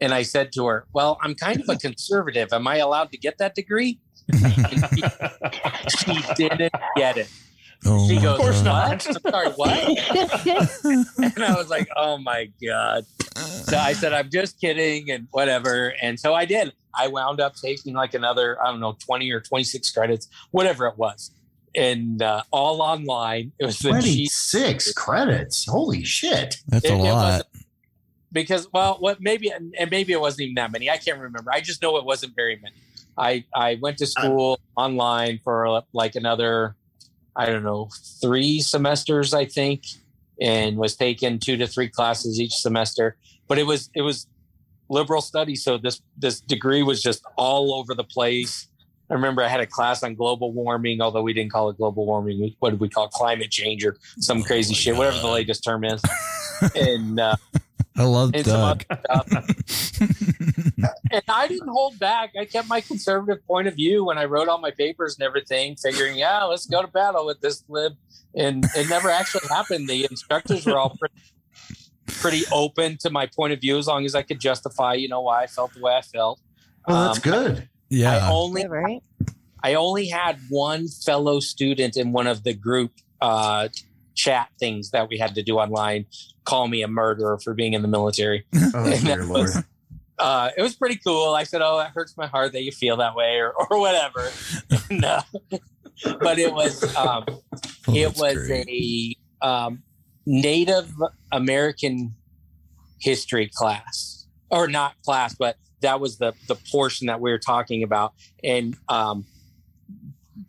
And 0.00 0.14
I 0.14 0.22
said 0.22 0.52
to 0.52 0.66
her, 0.66 0.86
Well, 0.92 1.18
I'm 1.22 1.34
kind 1.34 1.60
of 1.60 1.68
a 1.68 1.76
conservative. 1.88 2.52
Am 2.52 2.68
I 2.68 2.76
allowed 2.76 3.10
to 3.10 3.18
get 3.18 3.38
that 3.38 3.54
degree? 3.54 3.98
She, 5.88 6.14
she 6.14 6.48
didn't 6.48 6.72
get 6.96 7.16
it. 7.16 7.28
Oh, 7.86 8.06
She 8.08 8.16
my 8.16 8.22
goes, 8.22 8.62
God. 8.62 8.90
What? 8.90 9.06
I'm 9.06 9.32
sorry, 9.32 9.48
what? 9.52 10.84
and 11.34 11.44
I 11.44 11.54
was 11.56 11.70
like, 11.70 11.88
Oh 11.96 12.18
my 12.18 12.50
God. 12.66 13.04
So 13.36 13.76
I 13.76 13.92
said, 13.94 14.12
I'm 14.12 14.28
just 14.30 14.60
kidding 14.60 15.10
and 15.10 15.28
whatever. 15.30 15.94
And 16.02 16.18
so 16.20 16.34
I 16.34 16.44
did. 16.44 16.72
I 16.94 17.08
wound 17.08 17.40
up 17.40 17.54
taking 17.54 17.94
like 17.94 18.14
another, 18.14 18.62
I 18.62 18.70
don't 18.70 18.80
know, 18.80 18.96
20 19.04 19.30
or 19.32 19.40
26 19.40 19.90
credits, 19.92 20.28
whatever 20.50 20.86
it 20.86 20.98
was. 20.98 21.30
And 21.74 22.20
uh, 22.20 22.42
all 22.50 22.82
online. 22.82 23.52
It 23.58 23.64
was 23.66 23.78
the 23.78 23.90
cheap 23.92 24.28
26 24.30 24.92
credits. 24.94 25.64
Holy 25.66 26.02
shit. 26.04 26.56
That's 26.68 26.84
It- 26.84 26.92
a 26.92 26.96
lot. 26.96 27.46
because 28.32 28.68
well 28.72 28.96
what 29.00 29.20
maybe 29.20 29.50
and 29.50 29.90
maybe 29.90 30.12
it 30.12 30.20
wasn't 30.20 30.40
even 30.42 30.54
that 30.54 30.70
many 30.70 30.88
i 30.88 30.96
can't 30.96 31.18
remember 31.18 31.50
i 31.52 31.60
just 31.60 31.82
know 31.82 31.96
it 31.96 32.04
wasn't 32.04 32.32
very 32.36 32.56
many 32.62 32.76
i 33.18 33.44
i 33.56 33.76
went 33.82 33.98
to 33.98 34.06
school 34.06 34.60
online 34.76 35.40
for 35.42 35.82
like 35.92 36.14
another 36.14 36.76
i 37.36 37.46
don't 37.46 37.62
know 37.62 37.88
three 38.20 38.60
semesters 38.60 39.34
i 39.34 39.44
think 39.44 39.84
and 40.40 40.76
was 40.76 40.96
taking 40.96 41.38
two 41.38 41.56
to 41.56 41.66
three 41.66 41.88
classes 41.88 42.40
each 42.40 42.54
semester 42.54 43.16
but 43.48 43.58
it 43.58 43.64
was 43.64 43.90
it 43.94 44.02
was 44.02 44.26
liberal 44.88 45.20
studies 45.20 45.62
so 45.62 45.78
this 45.78 46.00
this 46.16 46.40
degree 46.40 46.82
was 46.82 47.02
just 47.02 47.22
all 47.36 47.74
over 47.74 47.94
the 47.94 48.04
place 48.04 48.68
I 49.10 49.14
remember 49.14 49.42
I 49.42 49.48
had 49.48 49.60
a 49.60 49.66
class 49.66 50.04
on 50.04 50.14
global 50.14 50.52
warming, 50.52 51.00
although 51.00 51.22
we 51.22 51.32
didn't 51.32 51.50
call 51.50 51.68
it 51.68 51.76
global 51.76 52.06
warming. 52.06 52.54
What 52.60 52.70
did 52.70 52.80
we 52.80 52.88
call 52.88 53.06
it? 53.06 53.10
Climate 53.10 53.50
change 53.50 53.84
or 53.84 53.96
some 54.20 54.42
crazy 54.42 54.72
shit, 54.72 54.96
whatever 54.96 55.18
the 55.18 55.26
latest 55.26 55.64
term 55.64 55.82
is. 55.84 56.00
and 56.76 57.18
uh, 57.18 57.34
I 57.96 58.04
love 58.04 58.30
and 58.34 58.44
Doug. 58.44 58.84
other 58.90 59.00
stuff. 59.24 60.00
and 61.10 61.22
I 61.28 61.48
didn't 61.48 61.68
hold 61.68 61.98
back. 61.98 62.32
I 62.38 62.44
kept 62.44 62.68
my 62.68 62.80
conservative 62.80 63.44
point 63.46 63.68
of 63.68 63.74
view 63.74 64.04
when 64.04 64.18
I 64.18 64.24
wrote 64.24 64.48
all 64.48 64.58
my 64.60 64.70
papers 64.70 65.16
and 65.18 65.24
everything, 65.26 65.76
figuring, 65.76 66.16
yeah, 66.16 66.44
let's 66.44 66.66
go 66.66 66.82
to 66.82 66.88
battle 66.88 67.26
with 67.26 67.40
this 67.40 67.62
lib. 67.68 67.92
And 68.34 68.64
it 68.76 68.88
never 68.88 69.10
actually 69.10 69.46
happened. 69.48 69.88
The 69.88 70.06
instructors 70.10 70.64
were 70.66 70.78
all 70.78 70.96
pretty, 70.98 71.14
pretty 72.06 72.42
open 72.52 72.96
to 72.98 73.10
my 73.10 73.26
point 73.26 73.52
of 73.52 73.60
view 73.60 73.76
as 73.78 73.86
long 73.86 74.04
as 74.04 74.14
I 74.14 74.22
could 74.22 74.40
justify, 74.40 74.94
you 74.94 75.08
know, 75.08 75.20
why 75.20 75.42
I 75.42 75.46
felt 75.46 75.74
the 75.74 75.80
way 75.80 75.94
I 75.94 76.02
felt. 76.02 76.40
Oh, 76.88 77.04
that's 77.06 77.18
Um, 77.18 77.22
good. 77.32 77.68
Yeah. 77.88 78.16
I 78.26 78.30
only 78.30 78.66
right? 78.66 79.02
I 79.62 79.74
only 79.74 80.06
had 80.08 80.38
one 80.48 80.86
fellow 80.88 81.40
student 81.40 81.96
in 81.96 82.12
one 82.12 82.26
of 82.26 82.44
the 82.44 82.54
group 82.54 82.92
uh, 83.20 83.68
chat 84.14 84.48
things 84.58 84.90
that 84.92 85.08
we 85.08 85.18
had 85.18 85.34
to 85.34 85.42
do 85.42 85.56
online 85.58 86.06
call 86.50 86.68
me 86.68 86.82
a 86.82 86.88
murderer 86.88 87.38
for 87.38 87.54
being 87.54 87.72
in 87.74 87.82
the 87.82 87.88
military. 87.88 88.44
Oh, 88.74 88.90
dear 89.04 89.24
Lord. 89.24 89.42
was- 89.42 89.64
uh, 90.18 90.50
it 90.54 90.60
was 90.62 90.74
pretty 90.76 90.96
cool. 90.96 91.32
I 91.34 91.44
said, 91.44 91.62
"Oh, 91.62 91.78
it 91.80 91.86
hurts 91.94 92.14
my 92.14 92.26
heart 92.26 92.52
that 92.52 92.62
you 92.62 92.72
feel 92.72 92.98
that 92.98 93.14
way, 93.14 93.38
or, 93.38 93.52
or 93.54 93.80
whatever." 93.80 94.30
no, 94.90 95.20
but 96.20 96.38
it 96.38 96.52
was 96.52 96.84
um, 96.94 97.24
Oh, 97.88 97.94
it 97.94 98.14
was 98.18 98.34
great. 98.46 98.68
a 98.68 99.46
um, 99.46 99.82
Native 100.26 100.92
American 101.32 102.14
history 103.00 103.50
class, 103.54 104.26
or 104.50 104.68
not 104.68 104.92
class, 105.06 105.34
but 105.34 105.56
that 105.80 106.00
was 106.00 106.18
the 106.18 106.34
the 106.48 106.56
portion 106.70 107.06
that 107.06 107.18
we 107.22 107.30
were 107.30 107.38
talking 107.38 107.82
about. 107.82 108.12
And 108.44 108.76
um, 108.90 109.24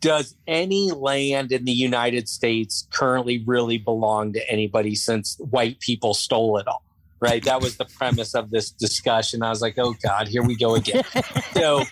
does 0.00 0.34
any 0.46 0.90
land 0.90 1.52
in 1.52 1.64
the 1.64 1.72
United 1.72 2.28
States 2.28 2.86
currently 2.92 3.42
really 3.46 3.78
belong 3.78 4.32
to 4.32 4.50
anybody 4.50 4.94
since 4.94 5.36
white 5.38 5.80
people 5.80 6.14
stole 6.14 6.58
it 6.58 6.66
all? 6.66 6.82
Right. 7.20 7.44
That 7.44 7.62
was 7.62 7.76
the 7.76 7.84
premise 7.84 8.34
of 8.34 8.50
this 8.50 8.70
discussion. 8.70 9.44
I 9.44 9.50
was 9.50 9.62
like, 9.62 9.78
oh 9.78 9.94
God, 10.02 10.26
here 10.26 10.42
we 10.42 10.56
go 10.56 10.74
again. 10.74 11.04
so 11.52 11.84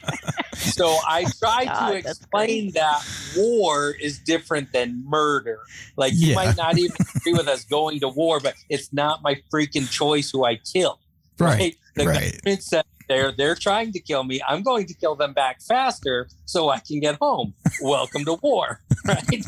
so 0.57 0.99
I 1.07 1.25
tried 1.39 1.67
God, 1.67 1.91
to 1.91 1.97
explain 1.99 2.73
that 2.73 3.01
war 3.37 3.95
is 4.01 4.19
different 4.19 4.73
than 4.73 5.05
murder. 5.07 5.61
Like 5.97 6.15
you 6.17 6.35
might 6.35 6.57
not 6.57 6.79
even 6.79 6.97
agree 7.17 7.33
with 7.33 7.47
us 7.47 7.65
going 7.65 8.01
to 8.01 8.09
war, 8.09 8.41
but 8.41 8.55
it's 8.69 8.93
not 8.93 9.23
my 9.23 9.37
freaking 9.55 9.89
choice 9.89 10.31
who 10.31 10.45
I 10.45 10.57
kill. 10.57 10.99
Right. 11.39 11.77
The 11.95 12.07
right. 12.07 12.33
government 12.33 12.63
said 12.63 12.85
they're 13.11 13.33
they're 13.33 13.57
trying 13.57 13.93
to 13.93 14.01
kill 14.01 14.23
me. 14.23 14.41
I'm 14.49 14.63
going 14.63 14.87
to 14.87 14.95
kill 14.95 15.17
them 15.17 15.33
back 15.33 15.61
faster 15.61 16.29
so 16.45 16.71
I 16.71 16.79
can 16.79 17.01
get 17.01 17.19
home. 17.21 17.53
Welcome 17.83 18.25
to 18.27 18.35
war, 18.35 18.81
right? 19.05 19.45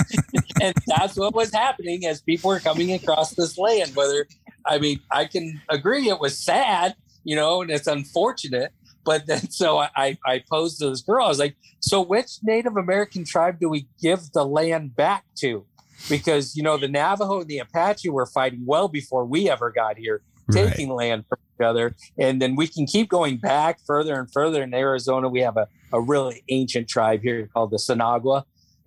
and 0.60 0.74
that's 0.88 1.16
what 1.16 1.32
was 1.32 1.54
happening 1.54 2.04
as 2.04 2.20
people 2.20 2.48
were 2.50 2.58
coming 2.58 2.92
across 2.92 3.34
this 3.34 3.56
land. 3.56 3.94
Whether 3.94 4.26
I 4.66 4.78
mean, 4.78 5.00
I 5.12 5.26
can 5.26 5.62
agree 5.68 6.08
it 6.08 6.18
was 6.18 6.36
sad, 6.36 6.96
you 7.22 7.36
know, 7.36 7.62
and 7.62 7.70
it's 7.70 7.86
unfortunate. 7.86 8.72
But 9.04 9.26
then, 9.26 9.50
so 9.50 9.78
I, 9.78 10.18
I, 10.26 10.42
posed 10.50 10.78
to 10.78 10.90
this 10.90 11.02
girl. 11.02 11.24
I 11.24 11.28
was 11.28 11.38
like, 11.38 11.56
"So, 11.80 12.00
which 12.02 12.38
Native 12.42 12.76
American 12.76 13.24
tribe 13.24 13.60
do 13.60 13.68
we 13.68 13.86
give 14.00 14.32
the 14.32 14.44
land 14.44 14.96
back 14.96 15.24
to?" 15.38 15.64
Because 16.08 16.56
you 16.56 16.64
know, 16.64 16.76
the 16.76 16.88
Navajo 16.88 17.40
and 17.40 17.48
the 17.48 17.58
Apache 17.58 18.10
were 18.10 18.26
fighting 18.26 18.64
well 18.66 18.88
before 18.88 19.24
we 19.24 19.48
ever 19.48 19.70
got 19.70 19.98
here, 19.98 20.22
Right. 20.54 20.68
taking 20.68 20.90
land 20.90 21.24
from 21.28 21.38
each 21.54 21.64
other, 21.64 21.94
and 22.18 22.40
then 22.40 22.56
we 22.56 22.66
can 22.66 22.86
keep 22.86 23.08
going 23.08 23.36
back 23.36 23.80
further 23.86 24.18
and 24.18 24.30
further. 24.32 24.62
In 24.62 24.74
Arizona, 24.74 25.28
we 25.28 25.40
have 25.40 25.56
a, 25.56 25.68
a 25.92 26.00
really 26.00 26.42
ancient 26.48 26.88
tribe 26.88 27.22
here 27.22 27.48
called 27.52 27.70
the 27.70 27.76
Sinagua, 27.76 28.44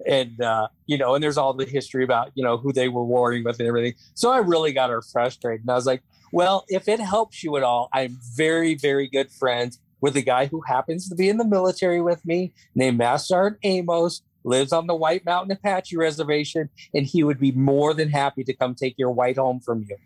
and 0.08 0.40
uh, 0.42 0.68
you 0.86 0.98
know, 0.98 1.16
and 1.16 1.24
there's 1.24 1.38
all 1.38 1.54
the 1.54 1.66
history 1.66 2.04
about 2.04 2.32
you 2.36 2.44
know 2.44 2.58
who 2.58 2.74
they 2.74 2.90
were 2.90 3.04
warring 3.04 3.44
with 3.44 3.60
and 3.60 3.68
everything. 3.68 3.94
So 4.14 4.32
I 4.32 4.38
really 4.38 4.74
got 4.74 4.90
her 4.90 5.02
frustrated, 5.02 5.62
and 5.62 5.70
I 5.70 5.76
was 5.76 5.86
like, 5.86 6.04
"Well, 6.32 6.66
if 6.68 6.88
it 6.88 7.00
helps 7.00 7.44
you 7.44 7.56
at 7.58 7.64
all, 7.64 7.90
I'm 7.94 8.18
very, 8.36 8.76
very 8.76 9.08
good 9.08 9.32
friends 9.32 9.80
with 10.02 10.16
a 10.16 10.22
guy 10.22 10.48
who 10.48 10.62
happens 10.62 11.10
to 11.10 11.16
be 11.16 11.30
in 11.30 11.38
the 11.38 11.48
military 11.48 12.02
with 12.02 12.26
me, 12.26 12.54
named 12.76 12.98
Master 12.98 13.58
Amos." 13.64 14.22
Lives 14.48 14.72
on 14.72 14.86
the 14.86 14.94
White 14.94 15.26
Mountain 15.26 15.54
Apache 15.54 15.98
Reservation, 15.98 16.70
and 16.94 17.04
he 17.04 17.24
would 17.24 17.40
be 17.40 17.52
more 17.52 17.96
than 17.96 18.10
happy 18.10 18.44
to 18.44 18.54
come 18.54 18.76
take 18.76 18.94
your 18.96 19.10
white 19.10 19.38
home 19.38 19.60
from 19.60 19.88
you. 19.90 19.98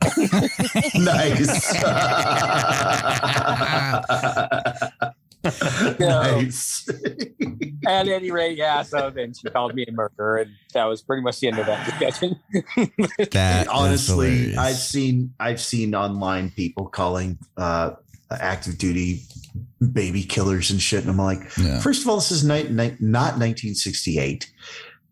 nice. 0.94 1.74
nice. 5.98 6.88
at 7.86 8.08
any 8.08 8.30
rate, 8.30 8.56
yeah. 8.58 8.82
So 8.82 9.10
then 9.10 9.32
she 9.34 9.48
called 9.50 9.74
me 9.74 9.84
a 9.88 9.92
murderer, 9.92 10.38
and 10.38 10.50
that 10.74 10.84
was 10.84 11.02
pretty 11.02 11.22
much 11.22 11.40
the 11.40 11.48
end 11.48 11.58
of 11.58 11.66
that 11.66 11.84
discussion. 11.86 12.38
That 13.32 13.62
is 13.62 13.68
honestly, 13.68 14.26
hilarious. 14.30 14.58
I've 14.58 14.76
seen 14.76 15.34
I've 15.40 15.60
seen 15.60 15.94
online 15.94 16.50
people 16.50 16.86
calling 16.86 17.38
uh, 17.56 17.92
active 18.30 18.78
duty 18.78 19.22
baby 19.92 20.22
killers 20.22 20.70
and 20.70 20.80
shit, 20.80 21.00
and 21.02 21.10
I'm 21.10 21.16
like, 21.18 21.40
Yeah. 21.56 21.80
first 21.80 22.02
of 22.02 22.08
all, 22.08 22.16
this 22.16 22.30
is 22.32 22.44
ni- 22.44 22.64
ni- 22.64 22.96
not 23.00 23.38
1968, 23.38 24.50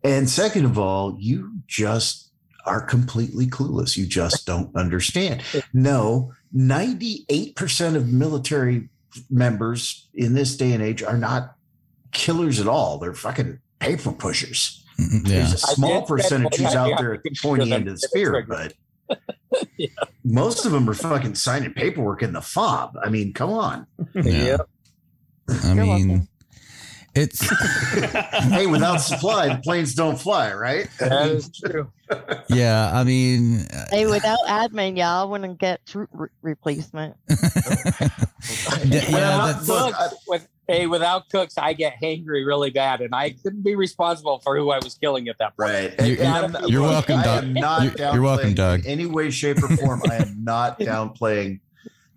and 0.03 0.29
second 0.29 0.65
of 0.65 0.77
all, 0.77 1.15
you 1.19 1.51
just 1.67 2.26
are 2.67 2.81
completely 2.81 3.47
clueless. 3.47 3.97
You 3.97 4.05
just 4.05 4.45
don't 4.45 4.75
understand. 4.75 5.41
No, 5.73 6.33
98% 6.55 7.95
of 7.95 8.07
military 8.11 8.89
members 9.29 10.07
in 10.13 10.33
this 10.33 10.55
day 10.55 10.73
and 10.73 10.83
age 10.83 11.01
are 11.01 11.17
not 11.17 11.55
killers 12.11 12.59
at 12.59 12.67
all. 12.67 12.99
They're 12.99 13.13
fucking 13.13 13.59
paper 13.79 14.11
pushers. 14.11 14.83
Yeah. 14.99 15.19
There's 15.23 15.53
a 15.53 15.57
small 15.57 16.03
percentage 16.03 16.55
who's 16.55 16.75
out 16.75 16.97
there 16.97 17.13
at 17.13 17.23
the 17.23 17.35
pointy 17.41 17.71
end 17.71 17.87
of 17.87 17.99
the 17.99 18.07
spear, 18.07 18.45
but 18.47 18.73
most 20.23 20.65
of 20.65 20.71
them 20.71 20.89
are 20.89 20.93
fucking 20.93 21.35
signing 21.35 21.73
paperwork 21.73 22.23
in 22.23 22.33
the 22.33 22.41
fob. 22.41 22.97
I 23.03 23.09
mean, 23.09 23.33
come 23.33 23.51
on. 23.51 23.87
Yeah. 24.15 24.57
I 25.63 25.73
mean, 25.73 26.27
it's 27.17 27.49
hey, 28.51 28.67
without 28.67 28.97
supply, 28.97 29.49
the 29.55 29.61
planes 29.61 29.93
don't 29.93 30.17
fly, 30.19 30.53
right? 30.53 30.87
That 30.99 31.27
is 31.29 31.49
true. 31.51 31.91
yeah. 32.49 32.91
I 32.93 33.03
mean, 33.03 33.65
Hey, 33.89 34.05
without 34.05 34.39
admin, 34.47 34.97
y'all 34.97 35.29
wouldn't 35.29 35.59
get 35.59 35.85
troop 35.85 36.09
re- 36.13 36.29
replacement. 36.41 37.15
yeah, 38.85 39.05
without 39.11 39.65
cooks, 39.65 40.15
with, 40.27 40.47
hey, 40.67 40.87
without 40.87 41.29
cooks, 41.29 41.57
I 41.57 41.73
get 41.73 41.95
hangry 42.01 42.45
really 42.45 42.69
bad, 42.69 43.01
and 43.01 43.13
I 43.13 43.31
couldn't 43.31 43.63
be 43.63 43.75
responsible 43.75 44.39
for 44.39 44.57
who 44.57 44.69
I 44.71 44.77
was 44.83 44.95
killing 44.95 45.27
at 45.27 45.37
that 45.39 45.57
point. 45.57 45.69
Right. 45.71 46.07
You're- 46.07 46.19
And 46.25 46.55
I'm 46.57 46.67
you're 46.67 46.81
welcome, 46.81 47.21
Doug. 47.21 47.47
not 47.47 47.83
You're- 47.83 48.13
you're 48.13 48.21
welcome, 48.21 48.53
Doug. 48.53 48.81
In 48.85 48.91
any 48.91 49.05
way, 49.05 49.29
shape, 49.31 49.61
or 49.63 49.75
form, 49.77 50.01
I 50.09 50.15
am 50.15 50.43
not 50.43 50.79
downplaying 50.79 51.59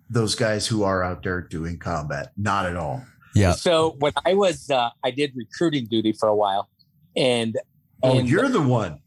those 0.09 0.35
guys 0.35 0.67
who 0.67 0.83
are 0.83 1.03
out 1.03 1.23
there 1.23 1.41
doing 1.41 1.77
combat. 1.79 2.31
Not 2.37 2.65
at 2.65 2.75
all. 2.75 3.03
Yeah. 3.35 3.51
So 3.53 3.95
when 3.99 4.13
I 4.25 4.33
was, 4.33 4.69
uh, 4.69 4.89
I 5.03 5.11
did 5.11 5.31
recruiting 5.35 5.85
duty 5.89 6.11
for 6.13 6.27
a 6.29 6.35
while, 6.35 6.69
and 7.15 7.57
Oh, 8.03 8.17
in 8.17 8.25
you're 8.25 8.49
the 8.49 8.61
one. 8.61 8.99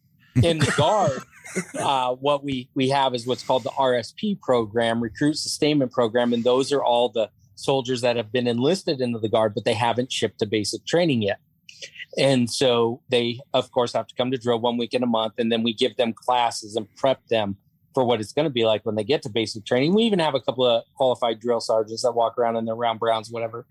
in 0.43 0.59
the 0.61 0.72
guard, 0.77 1.20
uh, 1.79 2.14
what 2.14 2.45
we 2.45 2.68
we 2.75 2.89
have 2.91 3.14
is 3.14 3.27
what's 3.27 3.43
called 3.43 3.64
the 3.64 3.70
RSP 3.70 4.41
program, 4.41 5.03
Recruit 5.03 5.37
Sustainment 5.37 5.91
Program, 5.93 6.33
and 6.33 6.45
those 6.45 6.72
are 6.72 6.83
all 6.83 7.09
the 7.09 7.29
soldiers 7.57 8.01
that 8.03 8.16
have 8.16 8.31
been 8.33 8.47
enlisted 8.47 9.01
into 9.01 9.18
the 9.18 9.29
guard, 9.29 9.53
but 9.55 9.64
they 9.64 9.75
haven't 9.75 10.12
shipped 10.12 10.39
to 10.41 10.47
basic 10.47 10.87
training 10.87 11.22
yet. 11.22 11.39
And 12.16 12.49
so 12.49 13.01
they, 13.09 13.41
of 13.53 13.70
course, 13.72 13.93
have 13.95 14.07
to 14.07 14.14
come 14.14 14.31
to 14.31 14.39
drill 14.39 14.61
one 14.61 14.77
week 14.77 14.95
in 14.95 15.03
a 15.03 15.07
month, 15.07 15.35
and 15.39 15.51
then 15.51 15.62
we 15.64 15.75
give 15.75 15.97
them 15.97 16.12
classes 16.12 16.77
and 16.77 16.87
prep 16.97 17.27
them 17.29 17.57
for 17.95 18.05
what 18.05 18.20
it's 18.20 18.33
going 18.33 18.45
to 18.47 18.51
be 18.51 18.64
like 18.64 18.85
when 18.87 18.95
they 18.95 19.05
get 19.05 19.22
to 19.22 19.29
basic 19.29 19.64
training. 19.64 19.95
We 19.95 20.03
even 20.05 20.18
have 20.20 20.35
a 20.35 20.41
couple 20.41 20.64
of 20.66 20.85
qualified 20.97 21.41
drill 21.41 21.61
sergeants 21.61 22.03
that 22.03 22.12
walk 22.12 22.39
around 22.39 22.57
in 22.57 22.64
their 22.64 22.75
round 22.77 22.99
browns, 23.01 23.31
whatever. 23.31 23.66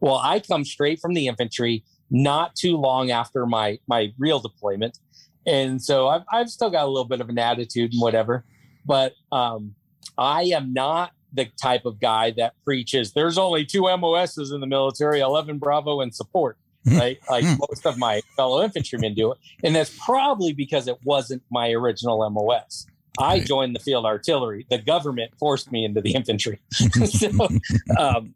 Well, 0.00 0.20
I 0.22 0.40
come 0.40 0.64
straight 0.64 1.00
from 1.00 1.14
the 1.14 1.26
infantry, 1.26 1.84
not 2.10 2.54
too 2.54 2.76
long 2.76 3.10
after 3.10 3.46
my 3.46 3.78
my 3.86 4.12
real 4.18 4.40
deployment, 4.40 4.98
and 5.46 5.82
so 5.82 6.08
I've 6.08 6.22
I've 6.32 6.50
still 6.50 6.70
got 6.70 6.84
a 6.84 6.88
little 6.88 7.08
bit 7.08 7.20
of 7.20 7.28
an 7.28 7.38
attitude 7.38 7.92
and 7.92 8.00
whatever, 8.00 8.44
but 8.84 9.14
um, 9.32 9.74
I 10.18 10.44
am 10.44 10.72
not 10.72 11.12
the 11.32 11.48
type 11.60 11.84
of 11.84 12.00
guy 12.00 12.32
that 12.32 12.54
preaches. 12.64 13.12
There's 13.12 13.38
only 13.38 13.64
two 13.64 13.82
MOSs 13.82 14.52
in 14.52 14.60
the 14.60 14.66
military: 14.66 15.20
eleven 15.20 15.58
Bravo 15.58 16.00
and 16.00 16.14
support. 16.14 16.58
Right, 16.88 17.18
like 17.28 17.42
most 17.58 17.84
of 17.84 17.98
my 17.98 18.20
fellow 18.36 18.62
infantrymen 18.62 19.14
do 19.14 19.32
it, 19.32 19.38
and 19.64 19.74
that's 19.74 19.90
probably 20.04 20.52
because 20.52 20.86
it 20.86 20.96
wasn't 21.04 21.42
my 21.50 21.72
original 21.72 22.30
MOS. 22.30 22.86
I 23.18 23.40
joined 23.40 23.74
the 23.74 23.80
field 23.80 24.04
artillery. 24.04 24.66
The 24.70 24.78
government 24.78 25.32
forced 25.38 25.72
me 25.72 25.84
into 25.84 26.00
the 26.00 26.12
infantry. 26.12 26.60
so, 26.70 27.48
um, 27.98 28.34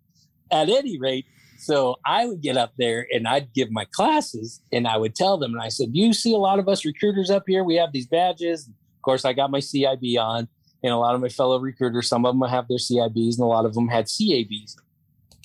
at 0.50 0.68
any 0.68 0.98
rate, 0.98 1.26
so 1.60 1.96
I 2.06 2.24
would 2.24 2.40
get 2.40 2.56
up 2.56 2.72
there 2.78 3.06
and 3.12 3.28
I'd 3.28 3.52
give 3.52 3.70
my 3.70 3.84
classes 3.92 4.62
and 4.72 4.88
I 4.88 4.96
would 4.96 5.14
tell 5.14 5.36
them, 5.36 5.52
and 5.52 5.62
I 5.62 5.68
said, 5.68 5.90
You 5.92 6.14
see 6.14 6.32
a 6.32 6.38
lot 6.38 6.58
of 6.58 6.68
us 6.68 6.86
recruiters 6.86 7.30
up 7.30 7.44
here. 7.46 7.62
We 7.64 7.76
have 7.76 7.92
these 7.92 8.06
badges. 8.06 8.66
Of 8.66 9.02
course, 9.02 9.24
I 9.26 9.34
got 9.34 9.50
my 9.50 9.60
CIB 9.60 10.18
on, 10.18 10.48
and 10.82 10.92
a 10.92 10.96
lot 10.96 11.14
of 11.14 11.20
my 11.20 11.28
fellow 11.28 11.58
recruiters, 11.58 12.08
some 12.08 12.24
of 12.24 12.34
them 12.34 12.48
have 12.48 12.66
their 12.68 12.78
CIBs, 12.78 13.34
and 13.34 13.40
a 13.40 13.46
lot 13.46 13.66
of 13.66 13.74
them 13.74 13.88
had 13.88 14.06
CABs, 14.06 14.76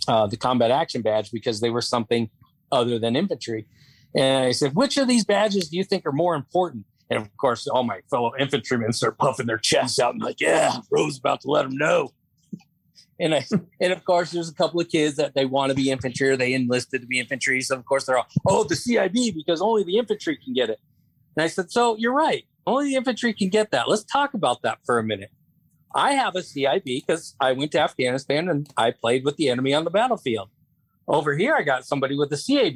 uh, 0.07 0.27
the 0.27 0.37
combat 0.37 0.71
action 0.71 1.01
badge, 1.01 1.31
because 1.31 1.59
they 1.59 1.69
were 1.69 1.81
something 1.81 2.29
other 2.71 2.97
than 2.97 3.15
infantry. 3.15 3.67
And 4.15 4.45
I 4.45 4.51
said, 4.51 4.73
Which 4.73 4.97
of 4.97 5.09
these 5.09 5.25
badges 5.25 5.69
do 5.69 5.77
you 5.77 5.83
think 5.83 6.05
are 6.05 6.13
more 6.13 6.35
important? 6.35 6.85
And 7.09 7.19
of 7.19 7.35
course, 7.37 7.67
all 7.67 7.83
my 7.83 7.99
fellow 8.09 8.31
infantrymen 8.39 8.93
start 8.93 9.17
puffing 9.17 9.45
their 9.45 9.57
chests 9.57 9.99
out 9.99 10.13
and 10.13 10.23
like, 10.23 10.39
yeah, 10.39 10.77
Rose 10.89 11.19
about 11.19 11.41
to 11.41 11.51
let 11.51 11.63
them 11.63 11.77
know. 11.77 12.11
And 13.19 13.35
I, 13.35 13.45
and 13.79 13.93
of 13.93 14.03
course, 14.03 14.31
there's 14.31 14.49
a 14.49 14.53
couple 14.53 14.81
of 14.81 14.89
kids 14.89 15.15
that 15.15 15.33
they 15.35 15.45
want 15.45 15.69
to 15.69 15.75
be 15.75 15.89
infantry 15.89 16.29
or 16.29 16.37
they 16.37 16.53
enlisted 16.53 17.01
to 17.01 17.07
be 17.07 17.19
infantry. 17.19 17.61
So 17.61 17.75
of 17.75 17.85
course 17.85 18.05
they're 18.05 18.17
all, 18.17 18.27
oh, 18.45 18.63
the 18.63 18.75
CIB 18.75 19.33
because 19.33 19.61
only 19.61 19.83
the 19.83 19.97
infantry 19.97 20.37
can 20.37 20.53
get 20.53 20.69
it. 20.69 20.79
And 21.35 21.43
I 21.43 21.47
said, 21.47 21.71
so 21.71 21.95
you're 21.97 22.13
right. 22.13 22.45
Only 22.67 22.89
the 22.89 22.95
infantry 22.95 23.33
can 23.33 23.49
get 23.49 23.71
that. 23.71 23.87
Let's 23.87 24.03
talk 24.03 24.33
about 24.33 24.61
that 24.63 24.79
for 24.85 24.97
a 24.97 25.03
minute. 25.03 25.31
I 25.93 26.11
have 26.13 26.35
a 26.35 26.39
CIB 26.39 26.83
because 26.83 27.35
I 27.39 27.53
went 27.53 27.71
to 27.71 27.79
Afghanistan 27.79 28.49
and 28.49 28.69
I 28.75 28.91
played 28.91 29.23
with 29.23 29.37
the 29.37 29.49
enemy 29.49 29.73
on 29.73 29.85
the 29.85 29.89
battlefield. 29.91 30.49
Over 31.07 31.35
here, 31.37 31.55
I 31.55 31.61
got 31.61 31.85
somebody 31.85 32.17
with 32.17 32.33
a 32.33 32.37
CAB. 32.37 32.75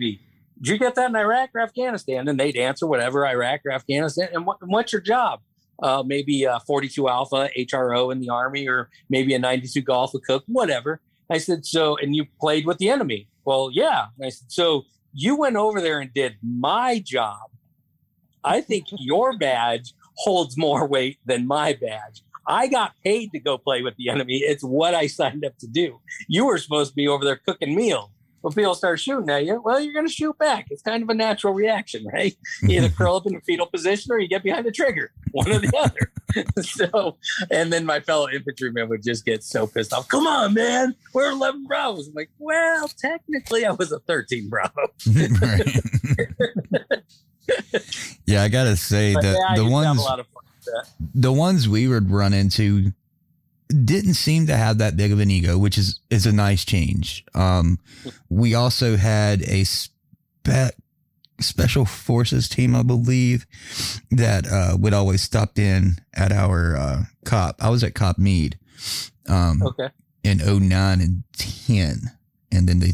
Did 0.62 0.68
you 0.68 0.78
get 0.78 0.96
that 0.96 1.10
in 1.10 1.16
Iraq 1.16 1.50
or 1.54 1.62
Afghanistan? 1.62 2.28
And 2.28 2.40
they'd 2.40 2.56
answer 2.56 2.86
whatever 2.86 3.26
Iraq 3.26 3.62
or 3.66 3.72
Afghanistan. 3.72 4.30
And, 4.34 4.46
what, 4.46 4.58
and 4.62 4.72
what's 4.72 4.94
your 4.94 5.02
job? 5.02 5.42
Uh, 5.82 6.04
maybe 6.06 6.44
a 6.44 6.60
42 6.68 7.08
Alpha 7.08 7.50
HRO 7.58 8.12
in 8.12 8.20
the 8.20 8.30
Army, 8.30 8.68
or 8.68 8.90
maybe 9.10 9.34
a 9.34 9.40
92 9.40 9.82
Golf 9.82 10.14
a 10.14 10.20
cook, 10.20 10.44
whatever. 10.48 11.02
I 11.30 11.38
said, 11.38 11.66
so, 11.66 11.96
and 11.98 12.16
you 12.16 12.26
played 12.40 12.66
with 12.66 12.80
the 12.80 12.90
enemy. 12.90 13.28
Well, 13.46 13.70
yeah. 13.72 14.08
I 14.24 14.30
said, 14.30 14.52
so 14.52 14.84
you 15.14 15.36
went 15.36 15.56
over 15.56 15.80
there 15.82 16.00
and 16.00 16.14
did 16.14 16.36
my 16.44 17.00
job. 17.00 17.50
I 18.44 18.62
think 18.62 18.86
your 19.00 19.38
badge 19.38 19.94
holds 20.18 20.58
more 20.58 20.88
weight 20.88 21.18
than 21.26 21.48
my 21.48 21.74
badge. 21.74 22.24
I 22.48 22.68
got 22.68 22.94
paid 23.04 23.32
to 23.34 23.40
go 23.40 23.58
play 23.58 23.84
with 23.84 23.96
the 23.98 24.10
enemy. 24.10 24.38
It's 24.38 24.64
what 24.64 24.96
I 24.96 25.08
signed 25.08 25.46
up 25.46 25.58
to 25.60 25.68
do. 25.68 26.02
You 26.28 26.46
were 26.46 26.58
supposed 26.58 26.92
to 26.92 26.96
be 26.96 27.08
over 27.08 27.24
there 27.24 27.40
cooking 27.46 27.76
meals. 27.76 28.10
When 28.42 28.54
people 28.54 28.74
start 28.76 29.00
shooting 29.00 29.30
at 29.30 29.46
you, 29.46 29.62
well, 29.64 29.80
you're 29.80 29.94
going 29.94 30.08
to 30.08 30.12
shoot 30.14 30.38
back. 30.38 30.68
It's 30.70 30.82
kind 30.82 31.04
of 31.04 31.10
a 31.10 31.14
natural 31.14 31.54
reaction, 31.54 32.06
right? 32.14 32.36
You 32.62 32.78
either 32.78 32.90
curl 32.98 33.16
up 33.18 33.26
in 33.28 33.36
a 33.36 33.42
fetal 33.42 33.66
position 33.66 34.12
or 34.12 34.20
you 34.20 34.28
get 34.30 34.44
behind 34.44 34.66
the 34.66 34.72
trigger, 34.72 35.12
one 35.32 35.50
or 35.52 35.60
the 35.60 35.76
other. 35.78 36.12
so, 36.64 37.18
and 37.52 37.74
then 37.74 37.86
my 37.86 38.00
fellow 38.00 38.30
infantrymen 38.30 38.88
would 38.90 39.04
just 39.04 39.26
get 39.26 39.44
so 39.44 39.68
pissed 39.68 39.92
off. 39.94 40.08
Come 40.08 40.26
on, 40.28 40.54
man, 40.54 40.96
we're 41.14 41.32
11 41.32 41.66
Bravos. 41.66 42.08
I'm 42.08 42.14
like, 42.14 42.30
well, 42.38 42.88
technically, 42.88 43.66
I 43.66 43.72
was 43.72 43.92
a 43.92 44.00
13 44.00 44.48
Bravo. 44.50 44.88
Yeah, 48.26 48.44
I 48.44 48.48
gotta 48.48 48.76
say 48.78 49.14
But 49.14 49.24
that 49.24 49.38
yeah, 49.38 49.56
the 49.56 49.62
to 49.62 49.64
have 49.64 49.72
ones 49.72 50.00
a 50.00 50.04
lot 50.04 50.20
of 50.20 50.28
fun 50.28 50.44
that. 50.66 50.86
the 51.16 51.32
ones 51.34 51.68
we 51.68 51.88
would 51.88 52.12
run 52.12 52.34
into 52.34 52.92
didn't 53.70 54.16
seem 54.16 54.48
to 54.48 54.58
have 54.58 54.78
that 54.80 54.98
big 54.98 55.12
of 55.12 55.20
an 55.20 55.30
ego, 55.30 55.58
which 55.58 55.78
is 55.78 56.00
is 56.10 56.26
a 56.26 56.32
nice 56.32 56.66
change. 56.66 57.24
Um, 57.36 57.80
we 58.30 58.54
also 58.56 58.98
had 58.98 59.42
a 59.44 59.64
spe- 59.64 60.76
special 61.40 61.86
forces 61.86 62.50
team, 62.50 62.76
I 62.76 62.84
believe, 62.84 63.46
that 64.12 64.48
uh, 64.52 64.76
would 64.80 64.94
always 64.94 65.22
stop 65.22 65.58
in 65.60 65.96
at 66.14 66.32
our 66.32 66.76
uh, 66.76 67.04
cop. 67.26 67.56
I 67.64 67.70
was 67.70 67.84
at 67.84 67.94
Cop 67.94 68.18
Mead 68.18 68.58
um, 69.28 69.62
Okay. 69.62 69.90
in 70.24 70.40
09 70.40 71.02
and 71.02 71.24
10, 71.38 72.12
and 72.52 72.68
then 72.68 72.80
they 72.80 72.94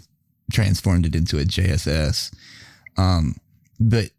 transformed 0.51 1.05
it 1.05 1.15
into 1.15 1.39
a 1.39 1.43
JSS. 1.45 2.33
Um, 2.97 3.35
but 3.79 4.09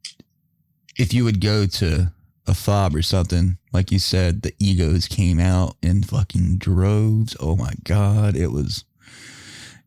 if 0.99 1.13
you 1.15 1.25
would 1.25 1.41
go 1.41 1.67
to 1.67 2.13
a 2.47 2.55
fob 2.55 2.95
or 2.95 3.03
something, 3.03 3.59
like 3.73 3.91
you 3.91 3.99
said, 3.99 4.43
the 4.43 4.55
egos 4.59 5.07
came 5.09 5.41
out 5.41 5.77
in 5.83 6.03
fucking 6.03 6.59
droves. 6.59 7.37
Oh 7.41 7.57
my 7.57 7.73
god, 7.85 8.37
it 8.37 8.49
was 8.53 8.85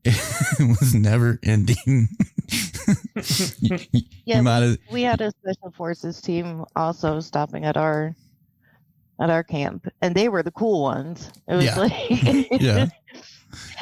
it 0.05 0.79
was 0.79 0.93
never 0.95 1.39
ending. 1.43 1.77
you, 3.59 3.77
Yeah, 4.25 4.41
have 4.41 4.77
we 4.91 5.01
had 5.03 5.21
a 5.21 5.31
special 5.31 5.71
forces 5.71 6.21
team 6.21 6.65
also 6.75 7.19
stopping 7.19 7.65
at 7.65 7.77
our 7.77 8.15
at 9.19 9.29
our 9.29 9.43
camp, 9.43 9.87
and 10.01 10.15
they 10.15 10.29
were 10.29 10.41
the 10.43 10.51
cool 10.51 10.81
ones. 10.81 11.29
It 11.47 11.55
was 11.55 11.65
Yeah. 11.65 11.75
like, 11.77 12.51
Yeah. 12.61 12.87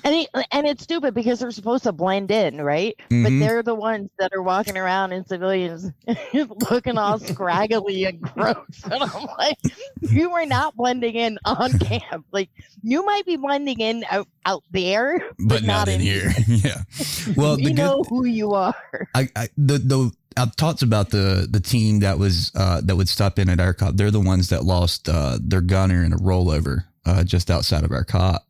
And 0.04 0.16
it, 0.16 0.30
and 0.52 0.66
it's 0.68 0.84
stupid 0.84 1.14
because 1.14 1.40
they're 1.40 1.52
supposed 1.52 1.84
to 1.84 1.92
blend 1.92 2.32
in, 2.32 2.62
right? 2.62 2.96
But 3.10 3.16
Mhm. 3.32 3.40
they're 3.40 3.64
the 3.64 3.76
ones 3.76 4.10
that 4.20 4.32
are 4.34 4.42
walking 4.42 4.78
around 4.78 5.12
in 5.12 5.26
civilians 5.26 5.92
looking 6.70 6.98
all 6.98 7.20
scraggly 7.20 8.06
and 8.06 8.22
gross. 8.22 8.84
And 8.86 9.04
I'm 9.04 9.26
like, 9.38 9.58
you 10.02 10.32
are 10.32 10.46
not 10.46 10.76
blending 10.76 11.16
in 11.16 11.38
on 11.46 11.78
camp. 11.80 12.26
Like 12.32 12.50
you 12.84 13.06
might 13.06 13.26
be 13.26 13.36
blending 13.38 13.80
in 13.80 14.06
out, 14.10 14.28
out 14.46 14.64
there, 14.72 15.22
but 15.40 15.64
not 15.64 15.88
in 15.88 16.00
here. 16.00 16.32
yeah. 16.48 16.84
Well, 17.36 17.60
you 17.60 17.68
good, 17.70 17.76
know 17.76 18.04
who 18.08 18.26
you 18.26 18.54
are. 18.54 18.76
I, 19.14 19.30
I 19.36 19.50
the 19.58 19.78
the 19.80 20.12
I've 20.38 20.56
talked 20.56 20.82
about 20.82 21.10
the 21.10 21.48
the 21.50 21.60
team 21.60 22.00
that 22.00 22.20
was 22.20 22.52
uh, 22.56 22.82
that 22.82 22.96
would 22.96 23.10
stop 23.10 23.38
in 23.40 23.50
at 23.50 23.60
our 23.60 23.74
cop. 23.74 23.96
They're 23.96 24.12
the 24.12 24.20
ones 24.22 24.50
that 24.50 24.64
lost 24.64 25.10
uh, 25.10 25.38
their 25.42 25.62
gunner 25.62 26.04
in 26.04 26.14
a 26.14 26.18
rollover 26.18 26.86
uh, 27.08 27.24
just 27.24 27.50
outside 27.50 27.84
of 27.84 27.92
our 27.92 28.04
cop, 28.04 28.46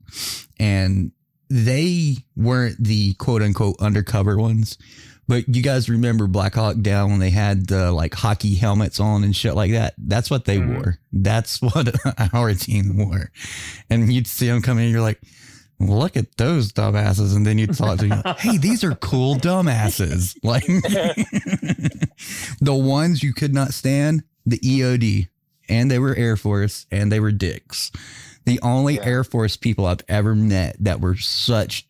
and 0.60 1.12
they 1.50 2.18
weren't 2.36 2.84
the 2.84 3.14
quote 3.14 3.42
unquote 3.42 3.78
undercover 3.80 4.38
ones. 4.38 4.78
But 5.28 5.54
you 5.54 5.62
guys 5.62 5.90
remember 5.90 6.26
Black 6.28 6.56
Hawk 6.56 6.78
Down 6.82 7.12
when 7.12 7.20
they 7.20 7.32
had 7.32 7.68
the 7.68 7.92
like 7.92 8.14
hockey 8.14 8.56
helmets 8.56 9.00
on 9.00 9.26
and 9.26 9.36
shit 9.36 9.56
like 9.56 9.72
that? 9.72 9.94
That's 9.98 10.30
what 10.30 10.46
they 10.46 10.58
wore. 10.58 11.00
That's 11.12 11.62
what 11.62 11.94
our 12.34 12.54
team 12.54 12.98
wore. 12.98 13.32
And 13.90 14.12
you'd 14.12 14.28
see 14.28 14.48
them 14.48 14.62
coming, 14.62 14.86
in, 14.86 14.92
you're 14.92 15.02
like, 15.02 15.20
look 15.80 16.16
at 16.16 16.38
those 16.38 16.72
dumbasses. 16.72 17.36
And 17.36 17.46
then 17.46 17.58
you'd 17.58 17.76
talk 17.76 18.00
to 18.00 18.08
them, 18.08 18.24
hey, 18.38 18.58
these 18.58 18.86
are 18.86 18.96
cool 18.96 19.36
dumbasses. 19.36 20.38
Like 20.44 20.66
the 22.62 22.74
ones 22.74 23.22
you 23.22 23.34
could 23.34 23.54
not 23.54 23.74
stand, 23.74 24.24
the 24.46 24.60
EOD, 24.60 25.28
and 25.68 25.92
they 25.92 26.00
were 26.00 26.16
Air 26.16 26.38
Force 26.38 26.86
and 26.90 27.12
they 27.12 27.20
were 27.20 27.34
dicks. 27.34 27.92
The 28.48 28.62
only 28.62 28.98
Air 29.02 29.26
Force 29.26 29.58
people 29.58 29.86
I've 29.86 30.06
ever 30.08 30.34
met 30.34 30.78
that 30.80 31.02
were 31.02 31.18
such 31.18 31.86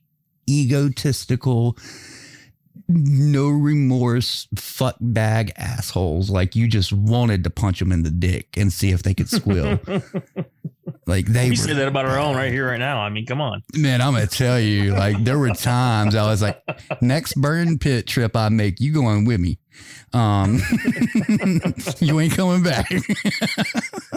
egotistical, 0.49 1.77
no 2.87 3.47
remorse, 3.47 4.47
fuck 4.55 4.95
bag 4.99 5.53
assholes. 5.55 6.31
Like 6.31 6.55
you 6.55 6.67
just 6.67 6.91
wanted 6.91 7.43
to 7.43 7.51
punch 7.51 7.77
them 7.77 7.91
in 7.91 8.01
the 8.01 8.09
dick 8.09 8.57
and 8.57 8.73
see 8.73 8.89
if 8.89 9.03
they 9.03 9.13
could 9.13 9.29
squeal. 9.29 9.79
like 11.05 11.27
they 11.27 11.51
we 11.51 11.55
say 11.55 11.73
that 11.73 11.87
about 11.87 12.05
our 12.05 12.17
own 12.17 12.35
right 12.35 12.51
here, 12.51 12.67
right 12.69 12.79
now. 12.79 13.01
I 13.01 13.09
mean, 13.09 13.27
come 13.27 13.39
on. 13.39 13.61
Man, 13.75 14.01
I'm 14.01 14.13
gonna 14.13 14.25
tell 14.25 14.59
you, 14.59 14.95
like 14.95 15.23
there 15.23 15.37
were 15.37 15.51
times 15.51 16.15
I 16.15 16.25
was 16.25 16.41
like, 16.41 16.59
next 17.01 17.35
burn 17.35 17.77
pit 17.77 18.07
trip 18.07 18.35
I 18.35 18.49
make, 18.49 18.79
you 18.79 18.93
going 18.93 19.25
with 19.25 19.39
me. 19.39 19.59
Um 20.13 20.59
you 21.99 22.19
ain't 22.19 22.33
coming 22.33 22.63
back. 22.63 22.89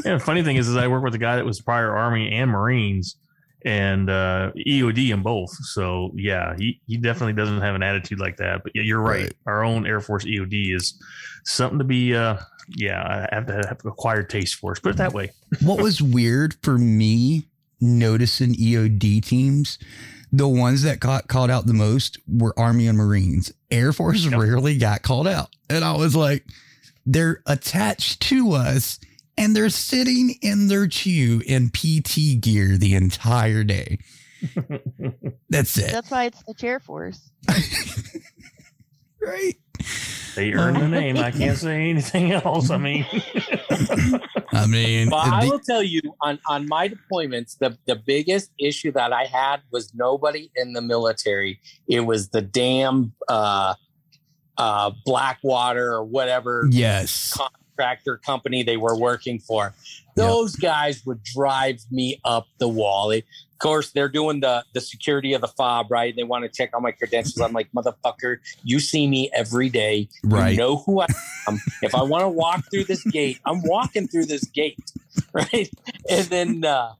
Yeah, 0.03 0.15
the 0.15 0.21
funny 0.21 0.43
thing 0.43 0.57
is, 0.57 0.67
is 0.67 0.77
I 0.77 0.89
work 0.89 1.05
with 1.05 1.15
a 1.15 1.19
guy 1.19 1.37
that 1.37 1.45
was 1.45 1.61
prior 1.61 1.95
Army 1.95 2.33
and 2.33 2.51
Marines 2.51 3.17
and 3.65 4.09
uh, 4.09 4.51
EOD 4.67 5.13
in 5.13 5.23
both. 5.23 5.53
So 5.67 6.11
yeah, 6.15 6.55
he, 6.57 6.81
he 6.87 6.97
definitely 6.97 7.35
doesn't 7.35 7.61
have 7.61 7.75
an 7.75 7.83
attitude 7.83 8.19
like 8.19 8.37
that. 8.39 8.63
But 8.63 8.73
yeah, 8.75 8.83
you're 8.83 9.01
right. 9.03 9.33
Our 9.47 9.63
own 9.65 9.87
Air 9.87 10.01
Force 10.01 10.25
EOD 10.25 10.75
is 10.75 10.95
something 11.45 11.79
to 11.79 11.85
be. 11.85 12.15
Uh, 12.15 12.39
yeah, 12.77 13.27
I 13.31 13.35
have 13.35 13.47
to 13.47 13.55
have 13.55 13.79
acquired 13.85 14.31
taste 14.31 14.55
for. 14.55 14.75
Put 14.75 14.93
it 14.93 14.97
that 14.99 15.13
way. 15.13 15.33
what 15.63 15.83
was 15.83 16.01
weird 16.01 16.57
for 16.63 16.79
me 16.79 17.49
noticing 17.81 18.55
EOD 18.55 19.25
teams, 19.25 19.79
the 20.33 20.49
ones 20.49 20.83
that 20.83 21.01
got 21.01 21.29
called 21.29 21.51
out 21.51 21.67
the 21.67 21.75
most 21.75 22.19
were 22.29 22.59
Army 22.59 22.87
and 22.87 22.97
Marines. 22.97 23.53
Air 23.71 23.93
Force 23.93 24.27
rarely 24.27 24.79
got 24.79 25.03
called 25.03 25.27
out. 25.27 25.49
And 25.69 25.85
I 25.85 25.97
was 25.97 26.15
like, 26.15 26.45
they're 27.07 27.43
attached 27.47 28.21
to 28.23 28.53
us 28.53 29.01
and 29.37 29.57
they're 29.57 29.71
sitting 29.71 30.37
in 30.43 30.69
their 30.69 30.87
chew 30.87 31.43
in 31.47 31.71
PT 31.71 32.41
gear 32.41 32.77
the 32.77 32.95
entire 32.95 33.65
day. 33.65 33.99
That's 35.49 35.77
it. 35.79 35.91
That's 35.91 36.11
why 36.11 36.27
it's 36.27 36.43
the 36.45 36.55
chair 36.55 36.81
force. 36.81 37.31
right. 39.21 39.55
They 40.35 40.53
earned 40.53 40.77
the 40.77 40.89
name. 40.89 41.17
I 41.19 41.31
can't 41.31 41.59
say 41.59 41.91
anything 41.91 42.33
else. 42.33 42.71
I 42.71 42.79
mean, 42.79 43.05
I 44.53 44.67
mean, 44.67 45.11
But 45.11 45.27
I 45.27 45.47
will 45.47 45.59
tell 45.59 45.83
you 45.83 46.01
on, 46.21 46.39
on 46.49 46.67
my 46.69 46.89
deployments, 46.89 47.59
the, 47.59 47.77
the 47.87 47.97
biggest 47.97 48.51
issue 48.59 48.93
that 48.93 49.13
I 49.13 49.25
had 49.25 49.61
was 49.73 49.93
nobody 49.95 50.51
in 50.57 50.73
the 50.73 50.83
military. 50.83 51.61
It 51.89 52.01
was 52.01 52.31
the 52.31 52.43
damn 52.43 53.13
uh, 53.29 53.75
uh, 54.57 54.93
Blackwater 55.05 55.93
or 55.93 56.05
whatever 56.05 56.67
Yes. 56.71 57.37
contractor 57.77 58.19
company 58.19 58.63
they 58.63 58.77
were 58.77 58.97
working 58.97 59.41
for. 59.41 59.75
Those 60.17 60.55
guys 60.57 61.05
would 61.07 61.23
drive 61.23 61.79
me 61.91 62.21
up 62.25 62.47
the 62.59 62.69
wall. 62.69 63.09
They, 63.09 63.19
of 63.19 63.25
course, 63.61 63.93
they're 63.93 64.09
doing 64.09 64.41
the 64.41 64.65
the 64.75 64.81
security 64.81 65.33
of 65.35 65.41
the 65.41 65.49
fob, 65.49 65.91
right? 65.91 66.15
They 66.17 66.25
want 66.25 66.45
to 66.45 66.51
check 66.51 66.71
all 66.75 66.81
my 66.81 66.91
credentials. 66.93 67.41
I'm 67.41 67.53
like, 67.53 67.69
motherfucker, 67.77 68.39
you 68.65 68.81
see 68.81 69.07
me 69.07 69.31
every 69.35 69.69
day. 69.69 70.09
Right. 70.25 70.51
You 70.51 70.57
know 70.57 70.77
who 70.79 71.01
I 71.01 71.07
am. 71.49 71.59
if 71.83 71.95
I 71.95 72.03
want 72.03 72.23
to 72.25 72.29
walk 72.29 72.65
through 72.71 72.85
this 72.85 73.05
gate, 73.05 73.39
I'm 73.47 73.63
walking 73.63 74.09
through 74.09 74.27
this 74.27 74.45
gate, 74.45 74.79
right? 75.33 75.71
And 76.11 76.25
then, 76.27 76.65
uh, 76.65 76.95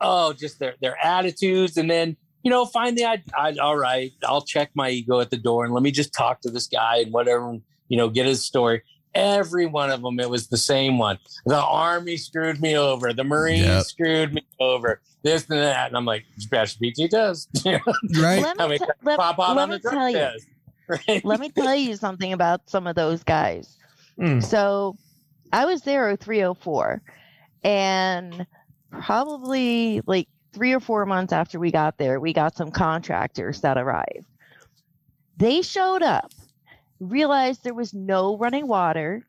oh, 0.00 0.32
just 0.32 0.58
their 0.58 0.74
their 0.80 0.96
attitudes, 1.02 1.76
and 1.76 1.90
then 1.90 2.16
you 2.42 2.50
know, 2.50 2.64
finally, 2.64 3.04
I, 3.04 3.22
I 3.36 3.54
all 3.60 3.76
right, 3.76 4.12
I'll 4.24 4.40
check 4.42 4.70
my 4.74 4.90
ego 4.90 5.20
at 5.20 5.30
the 5.30 5.36
door 5.36 5.64
and 5.64 5.74
let 5.74 5.82
me 5.82 5.90
just 5.90 6.12
talk 6.12 6.40
to 6.42 6.50
this 6.50 6.66
guy 6.66 6.98
and 6.98 7.12
whatever, 7.12 7.58
you 7.88 7.96
know, 7.96 8.08
get 8.08 8.26
his 8.26 8.44
story. 8.44 8.82
Every 9.14 9.66
one 9.66 9.90
of 9.90 10.02
them, 10.02 10.20
it 10.20 10.30
was 10.30 10.48
the 10.48 10.56
same 10.56 10.96
one. 10.96 11.18
The 11.44 11.60
army 11.60 12.16
screwed 12.16 12.60
me 12.62 12.76
over. 12.76 13.12
The 13.12 13.24
Marines 13.24 13.66
Yep. 13.66 13.82
screwed 13.84 14.34
me 14.34 14.42
over. 14.60 15.00
This 15.22 15.48
and 15.50 15.58
that, 15.58 15.88
and 15.88 15.96
I'm 15.96 16.04
like, 16.06 16.24
Special 16.38 16.78
PT 16.82 17.10
does, 17.10 17.46
Right. 17.64 18.42
Let 18.42 18.56
me 18.56 18.64
I 18.64 18.68
mean, 18.68 18.78
t- 18.78 18.84
let- 19.02 19.18
pop 19.18 19.38
out 19.38 19.56
let 19.56 19.62
on 19.64 19.70
me 19.70 19.76
the 19.76 19.80
drug 19.80 19.94
tell 19.94 20.10
you. 20.10 20.16
test. 20.16 20.46
Right? 21.08 21.24
Let 21.24 21.38
me 21.38 21.50
tell 21.50 21.74
you 21.76 21.94
something 21.94 22.32
about 22.32 22.68
some 22.68 22.88
of 22.88 22.96
those 22.96 23.22
guys. 23.22 23.76
Mm. 24.18 24.42
So 24.42 24.96
I 25.52 25.64
was 25.64 25.82
there 25.82 26.16
0304 26.16 27.00
and 27.62 28.44
probably 28.90 30.00
like 30.06 30.26
three 30.52 30.72
or 30.72 30.80
four 30.80 31.06
months 31.06 31.32
after 31.32 31.60
we 31.60 31.70
got 31.70 31.96
there, 31.98 32.18
we 32.18 32.32
got 32.32 32.56
some 32.56 32.72
contractors 32.72 33.60
that 33.60 33.78
arrived. 33.78 34.26
They 35.36 35.62
showed 35.62 36.02
up, 36.02 36.32
realized 36.98 37.62
there 37.62 37.72
was 37.72 37.94
no 37.94 38.36
running 38.36 38.66
water, 38.66 39.24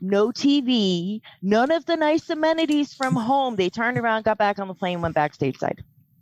no 0.00 0.28
TV, 0.30 1.20
none 1.42 1.70
of 1.70 1.84
the 1.86 1.96
nice 1.96 2.28
amenities 2.30 2.94
from 2.94 3.14
home. 3.14 3.56
They 3.56 3.68
turned 3.70 3.98
around, 3.98 4.24
got 4.24 4.38
back 4.38 4.58
on 4.58 4.68
the 4.68 4.74
plane, 4.74 5.00
went 5.00 5.14
back 5.14 5.36
stateside. 5.36 5.78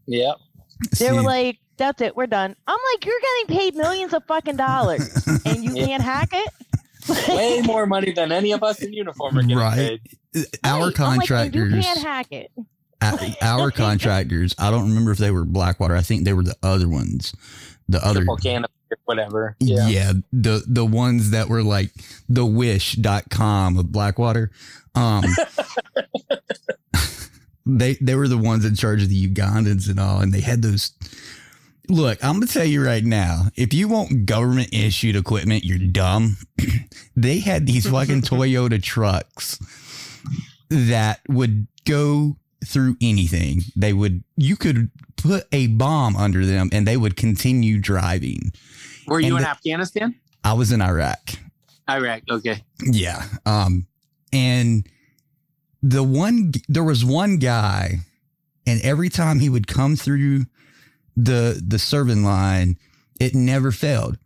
Yep. 0.06 0.36
They 0.98 1.12
were 1.12 1.22
like, 1.22 1.59
that's 1.76 2.00
it, 2.00 2.16
we're 2.16 2.26
done. 2.26 2.55
I'm 2.66 2.78
like, 2.94 3.05
you're 3.05 3.20
getting 3.20 3.56
paid 3.56 3.74
millions 3.76 4.12
of 4.12 4.24
fucking 4.24 4.56
dollars 4.56 5.26
and 5.44 5.62
you 5.64 5.74
Yeah. 5.74 5.86
can't 5.86 6.02
hack 6.02 6.30
it? 6.32 6.50
Way 7.28 7.62
more 7.64 7.86
money 7.86 8.12
than 8.12 8.32
any 8.32 8.52
of 8.52 8.62
us 8.62 8.82
in 8.82 8.92
uniform 8.92 9.38
are 9.38 9.42
getting 9.42 9.56
Right. 9.59 10.00
paid. 10.34 10.46
Our 10.64 10.74
I'm 10.74 10.80
like, 10.86 10.94
contractors. 10.94 11.74
you 11.74 11.80
can't 11.82 12.00
hack 12.00 12.26
it. 12.32 12.50
Uh, 13.00 13.16
our 13.42 13.70
contractors, 13.72 14.55
I 14.59 14.70
don't 14.70 14.88
remember 14.88 15.12
if 15.12 15.18
they 15.18 15.30
were 15.30 15.44
Blackwater. 15.44 15.94
I 15.94 16.02
think 16.02 16.24
they 16.24 16.32
were 16.32 16.42
the 16.42 16.56
other 16.62 16.88
ones. 16.88 17.32
The 17.88 18.05
other 18.05 18.20
Triple 18.20 18.36
can 18.36 18.64
of 18.64 18.70
whatever. 19.05 19.56
yeah. 19.60 19.89
Yeah. 19.89 20.12
the 20.32 20.65
the 20.66 20.85
ones 20.85 21.31
that 21.31 21.48
were 21.48 21.62
like 21.62 21.90
the 22.28 22.47
wish.com 22.47 23.78
of 23.78 23.93
Blackwater. 23.93 24.51
Um 24.94 25.24
they 27.66 27.94
they 27.94 28.15
were 28.15 28.28
the 28.28 28.39
ones 28.39 28.65
in 28.65 28.74
charge 28.74 29.02
of 29.02 29.09
the 29.09 29.28
Ugandans 29.28 29.89
and 29.89 30.01
all 30.01 30.20
and 30.20 30.32
they 30.32 30.40
had 30.40 30.62
those 30.62 30.93
Look, 31.90 32.23
I'm 32.23 32.35
gonna 32.35 32.47
tell 32.47 32.66
you 32.66 32.85
right 32.85 33.02
now, 33.05 33.44
if 33.56 33.73
you 33.73 33.89
want 33.89 34.27
government 34.27 34.74
issued 34.74 35.16
equipment, 35.16 35.65
you're 35.65 35.78
dumb. 35.78 36.36
they 37.16 37.39
had 37.39 37.66
these 37.66 37.89
fucking 37.89 38.23
Toyota 38.23 38.82
trucks 38.82 39.59
that 40.69 41.20
would 41.28 41.66
go 41.86 42.36
through 42.62 42.97
anything. 43.01 43.62
They 43.74 43.94
would 43.94 44.23
you 44.36 44.56
could 44.56 44.90
put 45.16 45.47
a 45.51 45.69
bomb 45.69 46.15
under 46.15 46.44
them 46.44 46.69
and 46.73 46.86
they 46.86 46.98
would 46.98 47.16
continue 47.16 47.78
driving. 47.78 48.52
Were 49.09 49.20
you 49.20 49.28
And 49.28 49.39
in 49.39 49.43
the- 49.43 49.51
Afghanistan? 49.51 50.14
I 50.44 50.52
was 50.52 50.72
in 50.72 50.80
Iraq. 50.80 51.30
Iraq. 51.89 52.22
Okay. 52.30 52.62
Yeah. 52.85 53.24
Um 53.47 53.86
and 54.32 54.86
the 55.82 56.02
one 56.02 56.52
there 56.68 56.85
was 56.85 57.05
one 57.05 57.39
guy 57.39 58.01
and 58.66 58.80
every 58.82 59.09
time 59.09 59.40
he 59.40 59.48
would 59.48 59.66
come 59.66 59.97
through 59.97 60.44
the 61.16 61.62
the 61.66 61.78
serving 61.78 62.22
line 62.24 62.76
it 63.20 63.35
never 63.35 63.72
failed. 63.72 64.18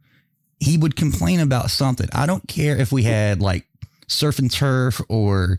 He 0.61 0.77
would 0.77 0.97
complain 0.97 1.41
about 1.41 1.71
something. 1.71 2.09
I 2.13 2.27
don't 2.27 2.47
care 2.47 2.77
if 2.77 2.93
we 2.93 3.05
had 3.05 3.41
like 3.41 3.67
surf 4.09 4.39
and 4.39 4.51
turf 4.51 5.01
or 5.09 5.57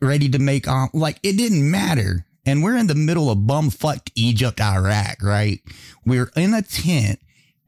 ready 0.00 0.28
to 0.28 0.38
make 0.38 0.68
on 0.68 0.88
like 0.92 1.18
it 1.22 1.36
didn't 1.36 1.68
matter. 1.70 2.24
And 2.44 2.62
we're 2.62 2.76
in 2.76 2.88
the 2.88 2.94
middle 2.96 3.30
of 3.30 3.38
bumfuck 3.38 4.10
Egypt, 4.16 4.60
Iraq, 4.60 5.22
right? 5.22 5.60
We're 6.04 6.30
in 6.36 6.54
a 6.54 6.62
tent 6.62 7.20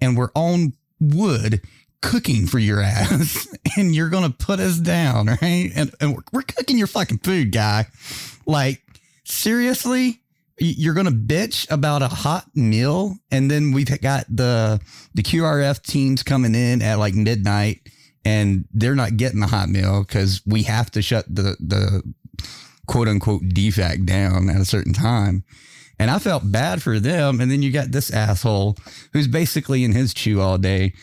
and 0.04 0.16
we're 0.16 0.30
on 0.34 0.74
wood 1.00 1.62
cooking 2.02 2.46
for 2.46 2.58
your 2.58 2.80
ass 2.80 3.48
and 3.76 3.94
you're 3.94 4.10
gonna 4.10 4.30
put 4.30 4.60
us 4.60 4.78
down, 4.78 5.26
right? 5.26 5.70
And, 5.74 5.94
and 6.00 6.14
we're, 6.14 6.22
we're 6.32 6.42
cooking 6.42 6.78
your 6.78 6.86
fucking 6.86 7.18
food, 7.18 7.50
guy. 7.52 7.86
Like, 8.46 8.82
seriously? 9.24 10.20
you're 10.58 10.94
gonna 10.94 11.10
bitch 11.10 11.68
about 11.70 12.02
a 12.02 12.08
hot 12.08 12.46
meal, 12.54 13.16
and 13.30 13.50
then 13.50 13.72
we've 13.72 14.00
got 14.00 14.24
the 14.28 14.80
the 15.12 15.22
QRF 15.22 15.82
teams 15.82 16.22
coming 16.22 16.54
in 16.54 16.80
at 16.80 16.98
like 16.98 17.14
midnight, 17.14 17.80
and 18.24 18.64
they're 18.72 18.94
not 18.94 19.16
getting 19.16 19.40
the 19.40 19.48
hot 19.48 19.68
meal 19.68 20.04
because 20.04 20.42
we 20.46 20.62
have 20.62 20.92
to 20.92 21.02
shut 21.02 21.24
the 21.28 21.56
the 21.58 22.02
quote 22.86 23.08
unquote 23.08 23.42
DFAC 23.42 24.06
down 24.06 24.48
at 24.48 24.60
a 24.60 24.64
certain 24.64 24.92
time. 24.92 25.44
And 25.98 26.10
I 26.10 26.18
felt 26.18 26.50
bad 26.50 26.82
for 26.82 26.98
them. 26.98 27.40
And 27.40 27.50
then 27.50 27.62
you 27.62 27.70
got 27.70 27.92
this 27.92 28.12
asshole 28.12 28.76
who's 29.12 29.28
basically 29.28 29.84
in 29.84 29.92
his 29.92 30.12
chew 30.12 30.40
all 30.40 30.58
day 30.58 30.94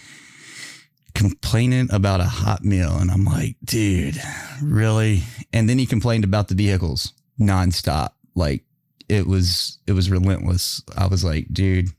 complaining 1.13 1.87
about 1.91 2.19
a 2.19 2.25
hot 2.25 2.63
meal. 2.63 2.97
And 2.97 3.11
I'm 3.11 3.25
like, 3.25 3.55
dude, 3.63 4.19
really? 4.61 5.23
And 5.53 5.69
then 5.69 5.77
he 5.77 5.85
complained 5.85 6.23
about 6.23 6.47
the 6.47 6.55
vehicles 6.55 7.13
nonstop. 7.39 8.09
Like 8.35 8.63
it 9.09 9.27
was, 9.27 9.79
it 9.87 9.93
was 9.93 10.09
relentless. 10.09 10.81
I 10.97 11.07
was 11.07 11.23
like, 11.23 11.47
dude, 11.51 11.89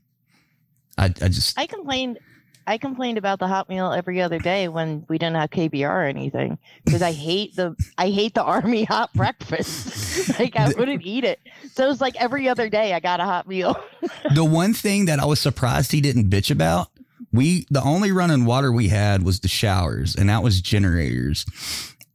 I, 0.97 1.05
I 1.05 1.27
just, 1.29 1.57
I 1.57 1.65
complained. 1.65 2.19
I 2.65 2.77
complained 2.77 3.17
about 3.17 3.39
the 3.39 3.47
hot 3.47 3.69
meal 3.69 3.91
every 3.91 4.21
other 4.21 4.39
day 4.39 4.67
when 4.67 5.05
we 5.09 5.17
didn't 5.17 5.35
have 5.35 5.49
KBR 5.49 5.89
or 5.89 6.03
anything 6.03 6.57
because 6.85 7.01
I 7.01 7.11
hate 7.11 7.55
the 7.55 7.75
I 7.97 8.09
hate 8.09 8.33
the 8.33 8.43
army 8.43 8.83
hot 8.83 9.13
breakfast. 9.13 10.39
like 10.39 10.55
I 10.55 10.71
wouldn't 10.77 11.03
eat 11.03 11.23
it. 11.23 11.39
So 11.71 11.85
it 11.85 11.87
was 11.87 12.01
like 12.01 12.19
every 12.21 12.47
other 12.47 12.69
day 12.69 12.93
I 12.93 12.99
got 12.99 13.19
a 13.19 13.25
hot 13.25 13.47
meal. 13.47 13.75
the 14.35 14.45
one 14.45 14.73
thing 14.73 15.05
that 15.05 15.19
I 15.19 15.25
was 15.25 15.39
surprised 15.39 15.91
he 15.91 16.01
didn't 16.01 16.29
bitch 16.29 16.51
about, 16.51 16.87
we 17.31 17.65
the 17.69 17.81
only 17.83 18.11
running 18.11 18.45
water 18.45 18.71
we 18.71 18.89
had 18.89 19.23
was 19.23 19.39
the 19.39 19.47
showers, 19.47 20.15
and 20.15 20.29
that 20.29 20.43
was 20.43 20.61
generators. 20.61 21.45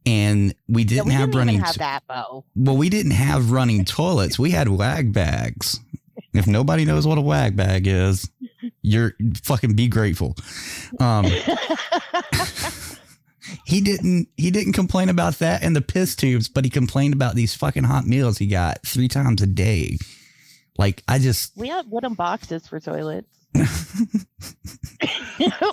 And 0.05 0.55
we 0.67 0.85
didn't 0.85 1.07
we 1.07 1.13
have 1.13 1.29
didn't 1.29 1.37
running 1.39 1.59
have 1.59 1.77
that 1.77 2.03
well, 2.07 2.45
we 2.55 2.89
didn't 2.89 3.11
have 3.11 3.51
running 3.51 3.85
toilets. 3.85 4.39
We 4.39 4.51
had 4.51 4.69
wag 4.69 5.13
bags. 5.13 5.79
If 6.33 6.47
nobody 6.47 6.85
knows 6.85 7.07
what 7.07 7.17
a 7.17 7.21
wag 7.21 7.55
bag 7.55 7.87
is, 7.87 8.29
you're 8.81 9.13
fucking 9.43 9.75
be 9.75 9.87
grateful. 9.87 10.35
Um, 10.99 11.25
he 13.65 13.81
didn't 13.81 14.27
he 14.37 14.51
didn't 14.51 14.73
complain 14.73 15.09
about 15.09 15.39
that 15.39 15.63
and 15.63 15.75
the 15.75 15.81
piss 15.81 16.15
tubes, 16.15 16.47
but 16.47 16.63
he 16.65 16.69
complained 16.69 17.13
about 17.13 17.35
these 17.35 17.55
fucking 17.55 17.83
hot 17.83 18.05
meals 18.05 18.37
he 18.37 18.47
got 18.47 18.85
three 18.85 19.07
times 19.07 19.41
a 19.41 19.47
day. 19.47 19.97
Like 20.77 21.03
I 21.07 21.19
just 21.19 21.57
We 21.57 21.69
had 21.69 21.89
wooden 21.89 22.13
boxes 22.13 22.67
for 22.67 22.79
toilets. 22.79 23.38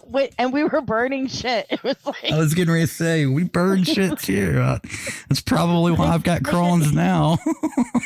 Wait, 0.07 0.35
and 0.39 0.53
we 0.53 0.65
were 0.65 0.81
burning 0.81 1.27
shit. 1.27 1.67
It 1.71 1.83
was 1.83 1.97
like 2.07 2.33
I 2.33 2.39
was 2.39 2.55
getting 2.55 2.73
ready 2.73 2.87
to 2.87 2.93
say 2.93 3.27
we 3.27 3.45
burn 3.45 3.85
shit 3.85 4.19
too. 4.21 4.59
Uh, 4.61 4.79
That's 5.29 5.41
probably 5.43 5.93
why 5.93 6.07
I've 6.09 6.23
got 6.23 6.43
Crohn's 6.43 6.93
now. 6.93 7.39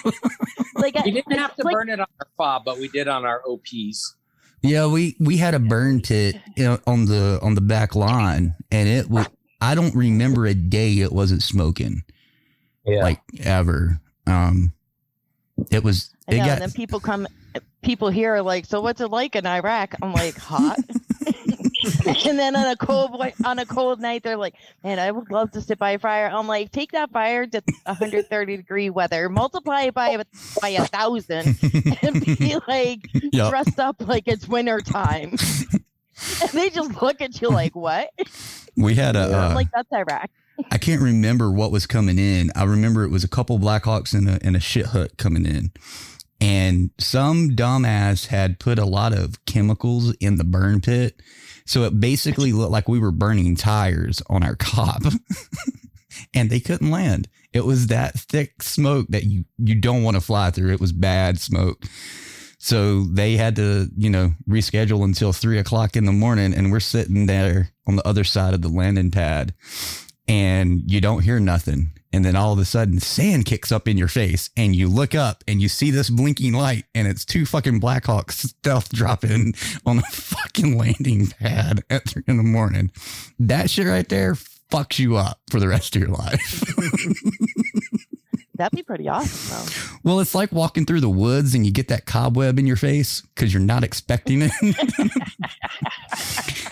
like 0.74 0.94
we 1.04 1.10
didn't 1.12 1.38
have 1.38 1.54
to 1.56 1.64
burn 1.64 1.88
it 1.88 2.00
on 2.00 2.06
our 2.20 2.26
fob, 2.36 2.64
but 2.64 2.78
we 2.78 2.88
did 2.88 3.08
on 3.08 3.24
our 3.24 3.42
OPs. 3.48 4.16
Yeah, 4.62 4.86
we 4.86 5.16
we 5.20 5.36
had 5.36 5.54
a 5.54 5.58
burn 5.60 6.00
pit 6.02 6.36
on 6.86 7.06
the 7.06 7.38
on 7.42 7.54
the 7.54 7.60
back 7.60 7.94
line, 7.94 8.54
and 8.70 8.88
it 8.88 9.08
was. 9.08 9.26
I 9.62 9.74
don't 9.74 9.94
remember 9.94 10.46
a 10.46 10.54
day 10.54 11.00
it 11.00 11.12
wasn't 11.12 11.42
smoking. 11.42 12.02
Yeah, 12.86 13.02
like 13.02 13.20
ever. 13.40 14.00
Um, 14.26 14.72
it 15.70 15.84
was. 15.84 16.14
I 16.28 16.32
It 16.34 16.38
know, 16.38 16.44
got 16.44 16.52
and 16.52 16.62
then 16.62 16.72
people 16.72 16.98
come, 17.00 17.26
people 17.82 18.08
here 18.10 18.34
are 18.34 18.42
like, 18.42 18.66
"So 18.66 18.80
what's 18.80 19.00
it 19.00 19.10
like 19.10 19.36
in 19.36 19.46
Iraq?" 19.46 19.94
I'm 20.02 20.12
like, 20.12 20.36
"Hot." 20.38 20.78
and 22.26 22.38
then 22.38 22.54
on 22.56 22.66
a 22.66 22.76
cold 22.76 23.20
on 23.44 23.58
a 23.58 23.64
cold 23.66 24.00
night, 24.00 24.22
they're 24.22 24.36
like, 24.36 24.54
"Man, 24.84 24.98
I 24.98 25.10
would 25.10 25.30
love 25.30 25.50
to 25.52 25.60
sit 25.62 25.78
by 25.78 25.92
a 25.92 25.98
fire." 25.98 26.28
I'm 26.32 26.46
like, 26.46 26.70
"Take 26.72 26.92
that 26.92 27.10
fire 27.10 27.46
to 27.46 27.62
130 27.84 28.56
degree 28.58 28.90
weather, 28.90 29.28
multiply 29.28 29.82
it 29.82 29.94
by 29.94 30.10
a, 30.10 30.24
by 30.60 30.68
a 30.70 30.84
thousand, 30.86 31.56
and 32.02 32.24
be 32.38 32.56
like 32.68 33.00
Yep. 33.32 33.50
dressed 33.50 33.78
up 33.80 33.96
like 34.06 34.24
it's 34.26 34.46
winter 34.48 34.80
time." 34.80 35.34
and 36.42 36.50
they 36.52 36.68
just 36.68 37.00
look 37.00 37.20
at 37.22 37.40
you 37.40 37.48
like, 37.48 37.74
"What?" 37.74 38.10
we 38.76 38.94
had 38.94 39.16
a. 39.16 39.20
I'm 39.20 39.52
Uh, 39.52 39.54
like, 39.54 39.68
"That's 39.74 39.90
Iraq." 39.92 40.28
I 40.70 40.76
can't 40.76 41.00
remember 41.00 41.50
what 41.50 41.72
was 41.72 41.86
coming 41.86 42.18
in. 42.18 42.50
I 42.54 42.64
remember 42.64 43.04
it 43.04 43.10
was 43.10 43.24
a 43.24 43.28
couple 43.28 43.58
Blackhawks 43.58 44.12
and 44.12 44.28
a, 44.28 44.38
and 44.42 44.54
a 44.54 44.60
shit 44.60 44.86
hut 44.86 45.16
coming 45.16 45.46
in. 45.46 45.70
And 46.40 46.90
some 46.98 47.50
dumbass 47.50 48.26
had 48.26 48.58
put 48.58 48.78
a 48.78 48.86
lot 48.86 49.12
of 49.12 49.44
chemicals 49.44 50.14
in 50.16 50.36
the 50.36 50.44
burn 50.44 50.80
pit. 50.80 51.20
So 51.66 51.84
it 51.84 52.00
basically 52.00 52.52
looked 52.52 52.72
like 52.72 52.88
we 52.88 52.98
were 52.98 53.12
burning 53.12 53.56
tires 53.56 54.22
on 54.28 54.42
our 54.42 54.56
cop. 54.56 55.02
and 56.34 56.50
they 56.50 56.60
couldn't 56.60 56.90
land. 56.90 57.28
It 57.52 57.64
was 57.64 57.88
that 57.88 58.18
thick 58.18 58.62
smoke 58.62 59.06
that 59.10 59.24
you, 59.24 59.44
you 59.58 59.74
don't 59.74 60.02
want 60.02 60.16
to 60.16 60.20
fly 60.20 60.50
through. 60.50 60.72
It 60.72 60.80
was 60.80 60.92
bad 60.92 61.38
smoke. 61.40 61.84
So 62.58 63.04
they 63.04 63.36
had 63.36 63.56
to, 63.56 63.88
you 63.96 64.10
know, 64.10 64.34
reschedule 64.48 65.04
until 65.04 65.32
three 65.32 65.58
o'clock 65.58 65.96
in 65.96 66.04
the 66.04 66.12
morning. 66.12 66.54
And 66.54 66.70
we're 66.70 66.80
sitting 66.80 67.26
there 67.26 67.70
on 67.86 67.96
the 67.96 68.06
other 68.06 68.24
side 68.24 68.54
of 68.54 68.62
the 68.62 68.68
landing 68.68 69.10
pad 69.10 69.54
and 70.30 70.88
you 70.88 71.00
don't 71.00 71.22
hear 71.22 71.40
nothing. 71.40 71.90
And 72.12 72.24
then 72.24 72.34
all 72.34 72.52
of 72.52 72.58
a 72.58 72.64
sudden, 72.64 72.98
sand 72.98 73.44
kicks 73.44 73.70
up 73.70 73.86
in 73.86 73.96
your 73.96 74.08
face, 74.08 74.50
and 74.56 74.74
you 74.74 74.88
look 74.88 75.14
up 75.14 75.44
and 75.46 75.62
you 75.62 75.68
see 75.68 75.90
this 75.90 76.10
blinking 76.10 76.54
light, 76.54 76.84
and 76.94 77.06
it's 77.06 77.24
two 77.24 77.46
fucking 77.46 77.80
Blackhawks 77.80 78.32
stealth 78.32 78.88
dropping 78.92 79.54
on 79.86 79.98
the 79.98 80.02
fucking 80.02 80.76
landing 80.76 81.28
pad 81.28 81.82
at 81.88 82.08
three 82.08 82.24
in 82.26 82.36
the 82.36 82.42
morning. 82.42 82.90
That 83.38 83.70
shit 83.70 83.86
right 83.86 84.08
there 84.08 84.34
fucks 84.34 84.98
you 84.98 85.16
up 85.16 85.40
for 85.50 85.60
the 85.60 85.68
rest 85.68 85.94
of 85.96 86.02
your 86.02 86.10
life. 86.10 86.64
That'd 88.54 88.76
be 88.76 88.82
pretty 88.82 89.08
awesome, 89.08 89.56
though. 89.56 89.98
well, 90.04 90.20
it's 90.20 90.34
like 90.34 90.52
walking 90.52 90.84
through 90.84 91.00
the 91.00 91.08
woods 91.08 91.54
and 91.54 91.64
you 91.64 91.72
get 91.72 91.88
that 91.88 92.04
cobweb 92.04 92.58
in 92.58 92.66
your 92.66 92.76
face 92.76 93.22
because 93.34 93.54
you're 93.54 93.62
not 93.62 93.82
expecting 93.84 94.42
it. 94.42 94.50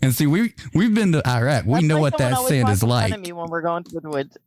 and 0.00 0.14
see, 0.14 0.26
we 0.26 0.54
we've 0.74 0.94
been 0.94 1.12
to 1.12 1.26
Iraq. 1.28 1.64
We 1.64 1.74
That's 1.74 1.84
know 1.84 1.94
like 1.96 2.12
what 2.12 2.18
that 2.18 2.38
sand 2.46 2.68
is 2.68 2.82
like. 2.82 3.18
me 3.20 3.32
when 3.32 3.48
we're 3.48 3.62
going 3.62 3.84
through 3.84 4.00
the 4.00 4.10
woods. 4.10 4.38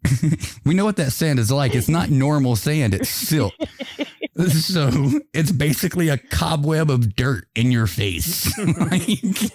we 0.65 0.73
know 0.73 0.85
what 0.85 0.95
that 0.97 1.11
sand 1.11 1.39
is 1.39 1.51
like. 1.51 1.75
It's 1.75 1.89
not 1.89 2.09
normal 2.09 2.55
sand, 2.55 2.93
it's 2.93 3.09
silt. 3.09 3.53
so 4.47 4.89
it's 5.33 5.51
basically 5.51 6.09
a 6.09 6.17
cobweb 6.17 6.89
of 6.89 7.15
dirt 7.15 7.47
in 7.55 7.71
your 7.71 7.87
face. 7.87 8.51
Like- 8.81 9.51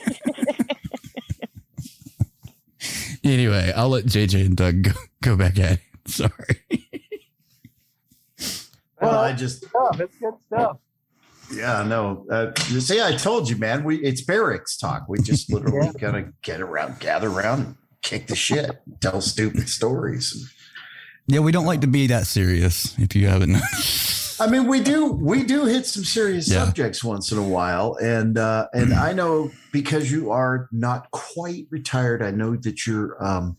anyway, 3.24 3.72
I'll 3.74 3.88
let 3.88 4.04
JJ 4.04 4.46
and 4.46 4.56
Doug 4.56 4.82
go, 4.82 4.90
go 5.22 5.36
back 5.36 5.58
at 5.58 5.72
it. 5.72 5.80
Sorry. 6.06 6.30
Well, 9.00 9.18
I 9.18 9.32
just 9.32 9.66
stuff. 9.66 10.00
It's 10.00 10.16
good 10.18 10.34
stuff. 10.46 10.78
Yeah, 11.52 11.82
no. 11.84 12.26
Uh, 12.30 12.52
see, 12.56 13.00
I 13.02 13.16
told 13.16 13.48
you, 13.48 13.56
man. 13.56 13.84
We 13.84 13.98
it's 13.98 14.20
barracks 14.22 14.76
talk. 14.76 15.08
We 15.08 15.18
just 15.20 15.52
literally 15.52 15.90
gotta 15.98 16.32
get 16.42 16.60
around, 16.60 17.00
gather 17.00 17.28
around, 17.28 17.76
kick 18.02 18.26
the 18.26 18.36
shit, 18.36 18.80
tell 19.00 19.20
stupid 19.20 19.68
stories. 19.68 20.52
Yeah, 21.28 21.40
we 21.40 21.52
don't 21.52 21.66
like 21.66 21.80
to 21.80 21.86
be 21.88 22.06
that 22.08 22.26
serious 22.26 22.96
if 22.98 23.14
you 23.16 23.26
haven't. 23.28 23.56
I 24.40 24.48
mean, 24.48 24.66
we 24.66 24.80
do 24.80 25.12
we 25.12 25.44
do 25.44 25.64
hit 25.64 25.86
some 25.86 26.04
serious 26.04 26.48
Yeah. 26.50 26.64
subjects 26.64 27.02
once 27.02 27.32
in 27.32 27.38
a 27.38 27.42
while, 27.42 27.96
and 28.02 28.36
uh, 28.36 28.68
and 28.74 28.92
I 28.92 29.12
know 29.12 29.50
because 29.72 30.12
you 30.12 30.30
are 30.30 30.68
not 30.72 31.10
quite 31.10 31.66
retired. 31.70 32.22
I 32.22 32.32
know 32.32 32.54
that 32.56 32.86
you're 32.86 33.22
um, 33.24 33.56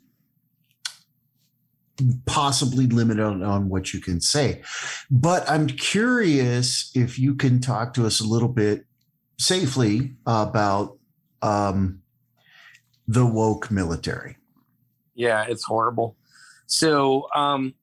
possibly 2.26 2.88
limited 2.88 3.24
on, 3.24 3.44
on 3.44 3.69
what 3.69 3.94
you 3.94 3.99
can 3.99 4.22
say, 4.22 4.61
but 5.10 5.49
I'm 5.49 5.68
curious 5.68 6.91
if 6.95 7.18
you 7.18 7.36
can 7.36 7.60
talk 7.60 7.94
to 7.95 8.06
us 8.06 8.19
a 8.19 8.26
little 8.26 8.49
bit 8.49 8.86
safely 9.40 10.14
about 10.26 10.98
um, 11.41 12.02
the 13.07 13.26
woke 13.26 13.72
military. 13.72 14.38
Yeah, 15.15 15.45
it's 15.48 15.64
horrible. 15.64 16.15
So, 16.68 17.28
um, 17.34 17.74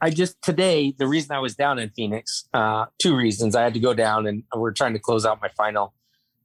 I 0.00 0.10
just 0.10 0.42
today 0.42 0.92
the 0.98 1.06
reason 1.06 1.30
I 1.30 1.38
was 1.38 1.54
down 1.54 1.78
in 1.78 1.90
Phoenix, 1.90 2.48
uh, 2.52 2.86
two 2.98 3.14
reasons. 3.14 3.54
I 3.54 3.62
had 3.62 3.74
to 3.74 3.80
go 3.80 3.94
down 3.94 4.26
and 4.26 4.42
we're 4.52 4.72
trying 4.72 4.94
to 4.94 4.98
close 4.98 5.24
out 5.24 5.40
my 5.40 5.48
final 5.56 5.94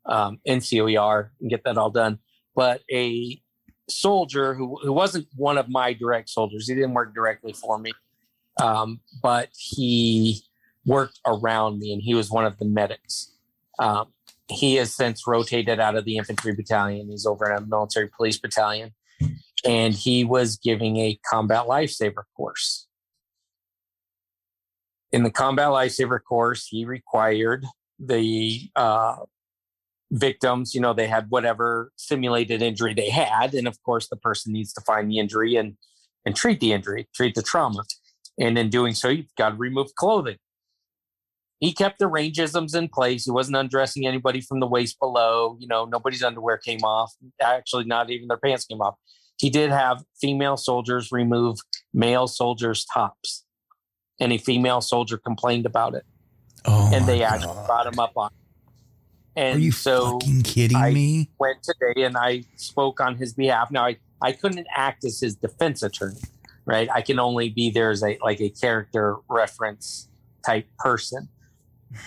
um, 0.06 0.40
NCOER 0.48 1.30
and 1.42 1.50
get 1.50 1.64
that 1.64 1.76
all 1.76 1.90
done. 1.90 2.20
But 2.56 2.82
a 2.92 3.42
soldier 3.90 4.54
who 4.54 4.78
who 4.82 4.94
wasn't 4.94 5.28
one 5.36 5.58
of 5.58 5.70
my 5.70 5.94
direct 5.94 6.30
soldiers, 6.30 6.68
he 6.68 6.76
didn't 6.76 6.94
work 6.94 7.14
directly 7.14 7.54
for 7.54 7.78
me, 7.78 7.92
um, 8.62 9.00
but 9.22 9.50
he 9.54 10.42
worked 10.86 11.20
around 11.26 11.80
me 11.80 11.94
and 11.94 12.02
he 12.02 12.14
was 12.14 12.32
one 12.32 12.46
of 12.46 12.58
the 12.58 12.66
medics. 12.66 13.34
Um, 13.80 14.14
he 14.50 14.76
has 14.76 14.94
since 14.94 15.28
rotated 15.28 15.80
out 15.80 15.96
of 15.96 16.06
the 16.06 16.18
infantry 16.18 16.56
battalion. 16.56 17.10
He's 17.10 17.26
over 17.26 17.52
in 17.52 17.58
a 17.58 17.66
military 17.66 18.08
police 18.08 18.40
battalion 18.40 18.94
and 19.66 19.94
he 19.94 20.24
was 20.24 20.58
giving 20.58 20.98
a 20.98 21.20
combat 21.30 21.66
lifesaver 21.66 22.24
course. 22.36 22.88
In 25.12 25.24
the 25.24 25.32
combat 25.32 25.70
lifesaver 25.70 26.20
course, 26.22 26.68
he 26.68 26.86
required 26.86 27.66
the 28.00 28.70
uh, 28.76 29.18
victims, 30.12 30.74
you 30.74 30.82
know, 30.82 30.94
they 30.94 31.08
had 31.08 31.28
whatever 31.30 31.92
simulated 31.96 32.62
injury 32.62 32.94
they 32.94 33.10
had. 33.10 33.54
And 33.54 33.68
of 33.68 33.82
course, 33.84 34.08
the 34.08 34.16
person 34.16 34.54
needs 34.54 34.74
to 34.74 34.82
find 34.82 35.10
the 35.10 35.20
injury 35.20 35.56
and, 35.56 35.76
and 36.26 36.36
treat 36.36 36.60
the 36.60 36.74
injury, 36.74 37.08
treat 37.14 37.36
the 37.36 37.42
trauma. 37.42 37.84
And 38.40 38.58
in 38.58 38.70
doing 38.70 38.94
so, 38.94 39.10
you've 39.10 39.36
got 39.38 39.50
to 39.50 39.56
remove 39.56 39.96
clothing. 39.96 40.38
He 41.60 41.74
kept 41.74 41.98
the 41.98 42.06
rangeisms 42.06 42.76
in 42.76 42.88
place. 42.88 43.26
He 43.26 43.32
wasn't 43.32 43.58
undressing 43.58 44.06
anybody 44.06 44.42
from 44.42 44.60
the 44.60 44.68
waist 44.68 45.00
below. 45.00 45.58
You 45.60 45.68
know, 45.68 45.86
nobody's 45.86 46.22
underwear 46.24 46.58
came 46.58 46.84
off. 46.84 47.14
Actually, 47.42 47.86
not 47.86 48.12
even 48.12 48.28
their 48.28 48.38
pants 48.38 48.66
came 48.66 48.80
off. 48.80 48.96
He 49.40 49.50
did 49.50 49.72
have 49.72 50.04
female 50.20 50.58
soldiers 50.58 51.12
remove 51.12 51.60
male 51.94 52.28
soldiers' 52.28 52.86
tops, 52.92 53.44
and 54.20 54.32
a 54.32 54.38
female 54.38 54.82
soldier 54.82 55.18
complained 55.18 55.66
about 55.66 55.96
it. 55.96 56.04
Oh, 56.66 56.92
and 56.94 57.08
they 57.08 57.24
actually 57.24 57.54
God. 57.54 57.68
brought 57.68 57.88
him 57.88 58.00
up 58.00 58.14
on. 58.16 58.28
it. 58.28 58.47
And 59.38 59.58
Are 59.58 59.60
you 59.60 59.72
so 59.72 60.14
fucking 60.20 60.42
kidding 60.42 60.76
I 60.78 60.92
me? 60.92 61.30
went 61.38 61.62
today 61.62 62.04
and 62.04 62.18
I 62.18 62.44
spoke 62.56 63.00
on 63.00 63.18
his 63.18 63.34
behalf. 63.34 63.70
Now 63.70 63.86
I, 63.86 63.98
I 64.20 64.32
couldn't 64.32 64.66
act 64.76 65.06
as 65.06 65.20
his 65.20 65.36
defense 65.36 65.84
attorney, 65.84 66.20
right? 66.66 66.90
I 66.92 67.02
can 67.02 67.20
only 67.20 67.50
be 67.50 67.70
there 67.70 67.92
as 67.92 68.04
a 68.04 68.18
like 68.24 68.42
a 68.42 68.50
character 68.50 69.18
reference 69.30 70.10
type 70.44 70.68
person. 70.80 71.30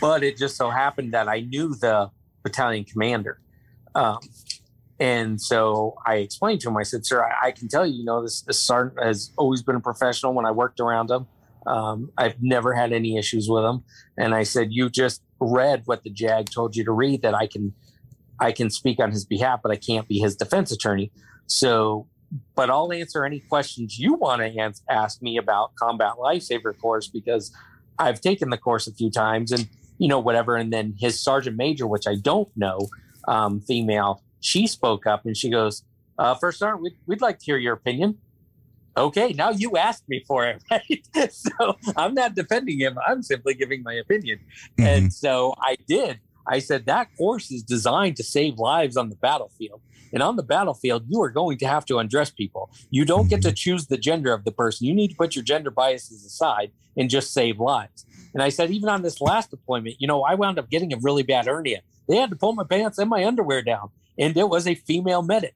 But 0.00 0.24
it 0.24 0.36
just 0.36 0.56
so 0.56 0.70
happened 0.70 1.14
that 1.14 1.28
I 1.28 1.40
knew 1.40 1.74
the 1.76 2.10
battalion 2.42 2.84
commander. 2.84 3.40
Um, 3.94 4.18
and 4.98 5.40
so 5.40 5.96
I 6.04 6.16
explained 6.16 6.60
to 6.62 6.68
him, 6.68 6.76
I 6.76 6.82
said, 6.82 7.06
Sir, 7.06 7.24
I, 7.24 7.46
I 7.46 7.50
can 7.52 7.68
tell 7.68 7.86
you, 7.86 7.94
you 7.94 8.04
know, 8.04 8.22
this, 8.22 8.42
this 8.42 8.60
sergeant 8.60 9.02
has 9.02 9.30
always 9.38 9.62
been 9.62 9.76
a 9.76 9.80
professional 9.80 10.34
when 10.34 10.46
I 10.46 10.50
worked 10.50 10.80
around 10.80 11.10
him. 11.10 11.26
Um, 11.66 12.10
I've 12.16 12.42
never 12.42 12.74
had 12.74 12.92
any 12.92 13.16
issues 13.16 13.48
with 13.48 13.64
him. 13.64 13.84
And 14.16 14.34
I 14.34 14.42
said, 14.44 14.68
You 14.72 14.88
just 14.88 15.22
read 15.40 15.82
what 15.86 16.02
the 16.02 16.10
JAG 16.10 16.50
told 16.50 16.76
you 16.76 16.84
to 16.84 16.92
read 16.92 17.22
that 17.22 17.34
I 17.34 17.46
can 17.46 17.74
I 18.40 18.52
can 18.52 18.70
speak 18.70 18.98
on 19.00 19.10
his 19.10 19.24
behalf, 19.24 19.60
but 19.62 19.70
I 19.70 19.76
can't 19.76 20.08
be 20.08 20.18
his 20.18 20.34
defense 20.34 20.72
attorney. 20.72 21.12
So, 21.46 22.06
but 22.54 22.70
I'll 22.70 22.92
answer 22.92 23.24
any 23.24 23.40
questions 23.40 23.98
you 23.98 24.14
want 24.14 24.40
to 24.40 24.72
ask 24.88 25.20
me 25.20 25.36
about 25.36 25.74
combat 25.74 26.12
lifesaver 26.18 26.76
course 26.78 27.08
because 27.08 27.54
I've 27.98 28.20
taken 28.20 28.48
the 28.50 28.56
course 28.56 28.86
a 28.86 28.94
few 28.94 29.10
times 29.10 29.52
and, 29.52 29.68
you 29.98 30.08
know, 30.08 30.18
whatever. 30.18 30.56
And 30.56 30.72
then 30.72 30.94
his 30.98 31.20
sergeant 31.20 31.56
major, 31.56 31.86
which 31.86 32.06
I 32.06 32.14
don't 32.14 32.48
know, 32.56 32.88
um, 33.28 33.60
female, 33.60 34.22
she 34.40 34.66
spoke 34.66 35.06
up 35.06 35.26
and 35.26 35.36
she 35.36 35.50
goes, 35.50 35.84
uh, 36.18 36.34
First 36.34 36.58
Sergeant, 36.58 36.82
we'd, 36.82 36.96
we'd 37.06 37.20
like 37.20 37.38
to 37.40 37.44
hear 37.44 37.58
your 37.58 37.74
opinion. 37.74 38.18
Okay, 39.00 39.32
now 39.32 39.50
you 39.50 39.76
asked 39.76 40.08
me 40.08 40.24
for 40.26 40.46
it, 40.46 40.62
right? 40.70 41.32
so 41.32 41.76
I'm 41.96 42.14
not 42.14 42.34
defending 42.34 42.78
him. 42.78 42.98
I'm 43.06 43.22
simply 43.22 43.54
giving 43.54 43.82
my 43.82 43.94
opinion. 43.94 44.38
Mm-hmm. 44.38 44.86
And 44.86 45.12
so 45.12 45.54
I 45.58 45.76
did. 45.88 46.20
I 46.46 46.58
said 46.58 46.86
that 46.86 47.08
course 47.16 47.50
is 47.50 47.62
designed 47.62 48.16
to 48.16 48.22
save 48.22 48.58
lives 48.58 48.96
on 48.96 49.08
the 49.08 49.16
battlefield. 49.16 49.80
And 50.12 50.22
on 50.22 50.36
the 50.36 50.42
battlefield, 50.42 51.04
you 51.08 51.22
are 51.22 51.30
going 51.30 51.58
to 51.58 51.66
have 51.66 51.84
to 51.86 51.98
undress 51.98 52.30
people. 52.30 52.70
You 52.90 53.04
don't 53.04 53.28
get 53.28 53.42
to 53.42 53.48
mm-hmm. 53.48 53.54
choose 53.54 53.86
the 53.86 53.98
gender 53.98 54.32
of 54.32 54.44
the 54.44 54.50
person. 54.50 54.86
You 54.86 54.94
need 54.94 55.08
to 55.08 55.16
put 55.16 55.36
your 55.36 55.44
gender 55.44 55.70
biases 55.70 56.24
aside 56.24 56.72
and 56.96 57.08
just 57.08 57.32
save 57.32 57.60
lives. 57.60 58.04
And 58.34 58.42
I 58.42 58.48
said, 58.48 58.70
even 58.70 58.88
on 58.88 59.02
this 59.02 59.20
last 59.20 59.50
deployment, 59.50 59.96
you 59.98 60.06
know, 60.06 60.22
I 60.22 60.34
wound 60.34 60.58
up 60.58 60.68
getting 60.68 60.92
a 60.92 60.98
really 60.98 61.22
bad 61.22 61.46
hernia. 61.46 61.80
They 62.08 62.16
had 62.16 62.30
to 62.30 62.36
pull 62.36 62.54
my 62.54 62.64
pants 62.64 62.98
and 62.98 63.08
my 63.08 63.24
underwear 63.24 63.62
down, 63.62 63.90
and 64.18 64.36
it 64.36 64.48
was 64.48 64.66
a 64.66 64.74
female 64.74 65.22
medic. 65.22 65.54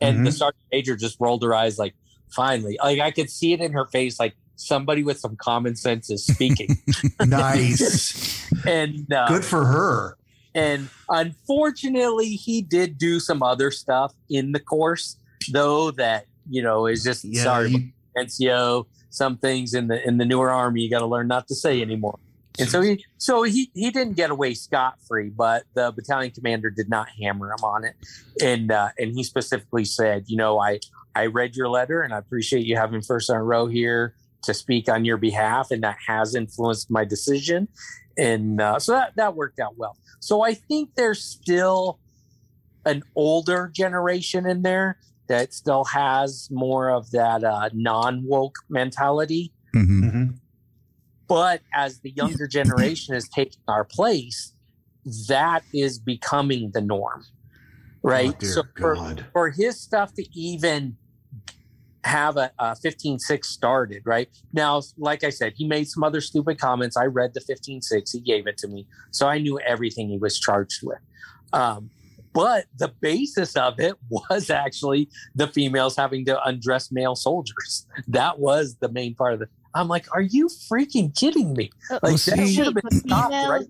And 0.00 0.18
the 0.18 0.30
mm-hmm. 0.30 0.36
sergeant 0.36 0.64
major 0.70 0.96
just 0.96 1.18
rolled 1.20 1.42
her 1.42 1.54
eyes 1.54 1.78
like, 1.78 1.94
finally. 2.30 2.78
Like 2.82 3.00
I 3.00 3.10
could 3.10 3.30
see 3.30 3.52
it 3.52 3.60
in 3.60 3.72
her 3.72 3.86
face, 3.86 4.18
like 4.20 4.34
somebody 4.56 5.02
with 5.02 5.18
some 5.18 5.36
common 5.36 5.76
sense 5.76 6.10
is 6.10 6.26
speaking. 6.26 6.68
Nice. 7.26 8.48
and 8.66 9.12
uh, 9.12 9.28
Good 9.28 9.44
for 9.44 9.64
her. 9.64 10.16
and 10.54 10.88
unfortunately, 11.08 12.30
he 12.30 12.62
did 12.62 12.98
do 12.98 13.20
some 13.20 13.42
other 13.42 13.70
stuff 13.70 14.12
in 14.30 14.52
the 14.52 14.60
course, 14.60 15.16
though 15.52 15.90
that 15.92 16.26
you 16.48 16.62
know 16.62 16.86
is 16.86 17.02
just 17.04 17.24
Yeah, 17.24 17.42
sorry, 17.42 17.70
you- 17.70 17.92
NCO. 18.16 18.86
Some 19.10 19.38
things 19.38 19.74
in 19.74 19.86
the 19.86 20.04
in 20.06 20.18
the 20.18 20.24
newer 20.24 20.50
army 20.50 20.80
you 20.82 20.90
got 20.90 20.98
to 20.98 21.06
learn 21.06 21.28
not 21.28 21.46
to 21.48 21.54
say 21.54 21.80
anymore. 21.80 22.18
And 22.58 22.68
so 22.68 22.80
he 22.80 23.04
so 23.18 23.42
he 23.44 23.70
he 23.74 23.90
didn't 23.92 24.14
get 24.16 24.30
away 24.30 24.54
scot 24.54 24.94
free, 25.08 25.28
but 25.30 25.64
the 25.74 25.92
battalion 25.92 26.32
commander 26.32 26.68
did 26.70 26.88
not 26.88 27.08
hammer 27.20 27.50
him 27.52 27.62
on 27.64 27.84
it, 27.84 27.94
and 28.42 28.72
uh, 28.72 28.88
and 28.98 29.12
he 29.14 29.22
specifically 29.22 29.84
said, 29.84 30.24
you 30.26 30.36
know, 30.36 30.58
I 30.60 30.80
I 31.14 31.26
read 31.26 31.56
your 31.56 31.68
letter 31.68 32.02
and 32.02 32.12
I 32.12 32.18
appreciate 32.18 32.66
you 32.66 32.76
having 32.76 33.02
first 33.02 33.30
on 33.30 33.38
row 33.38 33.66
here 33.66 34.14
to 34.42 34.54
speak 34.54 34.88
on 34.88 35.04
your 35.04 35.16
behalf, 35.16 35.70
and 35.70 35.82
that 35.82 35.96
has 36.06 36.34
influenced 36.34 36.90
my 36.90 37.04
decision, 37.04 37.68
and 38.16 38.60
uh, 38.60 38.78
so 38.78 38.92
that 38.92 39.16
that 39.16 39.34
worked 39.34 39.58
out 39.58 39.76
well. 39.76 39.96
So 40.20 40.42
I 40.42 40.54
think 40.54 40.90
there's 40.96 41.22
still 41.22 41.98
an 42.84 43.02
older 43.16 43.70
generation 43.74 44.46
in 44.46 44.62
there 44.62 44.98
that 45.28 45.54
still 45.54 45.84
has 45.84 46.48
more 46.50 46.90
of 46.90 47.10
that 47.12 47.44
uh, 47.44 47.70
non 47.72 48.24
woke 48.26 48.56
mentality. 48.68 49.52
But 51.26 51.62
as 51.72 52.00
the 52.00 52.10
younger 52.10 52.46
generation 52.46 53.14
is 53.14 53.28
taking 53.28 53.60
our 53.66 53.84
place, 53.84 54.52
that 55.28 55.62
is 55.72 55.98
becoming 55.98 56.70
the 56.72 56.80
norm, 56.80 57.24
right? 58.02 58.34
Oh, 58.42 58.46
so 58.46 58.62
for, 58.76 58.94
God. 58.94 59.26
for 59.32 59.50
his 59.50 59.80
stuff 59.80 60.12
to 60.14 60.26
even 60.38 60.96
have 62.04 62.36
a, 62.36 62.50
a 62.58 62.76
15-6 62.84 63.44
started, 63.44 64.02
right? 64.04 64.28
Now, 64.52 64.82
like 64.98 65.24
I 65.24 65.30
said, 65.30 65.54
he 65.56 65.66
made 65.66 65.88
some 65.88 66.04
other 66.04 66.20
stupid 66.20 66.58
comments. 66.58 66.96
I 66.96 67.06
read 67.06 67.32
the 67.34 67.40
15-6. 67.40 68.12
He 68.12 68.20
gave 68.20 68.46
it 68.46 68.58
to 68.58 68.68
me. 68.68 68.86
So 69.10 69.26
I 69.26 69.38
knew 69.38 69.58
everything 69.60 70.08
he 70.08 70.18
was 70.18 70.38
charged 70.38 70.80
with. 70.82 70.98
Um, 71.52 71.90
but 72.32 72.66
the 72.78 72.88
basis 73.00 73.56
of 73.56 73.78
it 73.78 73.94
was 74.10 74.50
actually 74.50 75.08
the 75.34 75.46
females 75.48 75.96
having 75.96 76.24
to 76.26 76.42
undress 76.44 76.90
male 76.92 77.14
soldiers. 77.16 77.86
That 78.08 78.38
was 78.38 78.76
the 78.80 78.88
main 78.90 79.14
part 79.14 79.34
of 79.34 79.42
it. 79.42 79.48
I'm 79.74 79.88
like, 79.88 80.06
are 80.14 80.20
you 80.20 80.48
freaking 80.70 81.16
kidding 81.18 81.52
me? 81.54 81.70
Like 81.90 82.02
Well, 82.02 82.12
that 82.12 82.48
should 82.48 82.66
have 82.66 82.74
Wait, 82.74 82.74
been 82.74 82.82
the 82.90 82.96
stopped 83.08 83.32
females- 83.32 83.48
right 83.50 83.66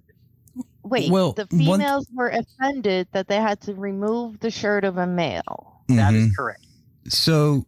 Wait, 0.82 1.10
Well, 1.10 1.32
the 1.32 1.46
one- 1.50 1.78
females 1.80 2.08
were 2.12 2.28
offended 2.28 3.08
that 3.12 3.26
they 3.28 3.36
had 3.36 3.60
to 3.62 3.74
remove 3.74 4.40
the 4.40 4.50
shirt 4.50 4.84
of 4.84 4.98
a 4.98 5.06
male, 5.06 5.80
That 5.88 6.12
is 6.14 6.28
Mhm. 6.28 6.36
correct. 6.36 6.66
So 7.08 7.64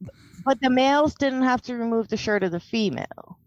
but 0.46 0.58
the 0.62 0.70
males 0.70 1.14
didn't 1.16 1.42
have 1.42 1.60
to 1.62 1.74
remove 1.74 2.08
the 2.08 2.16
shirt 2.16 2.42
of 2.42 2.52
the 2.52 2.60
female. 2.60 3.38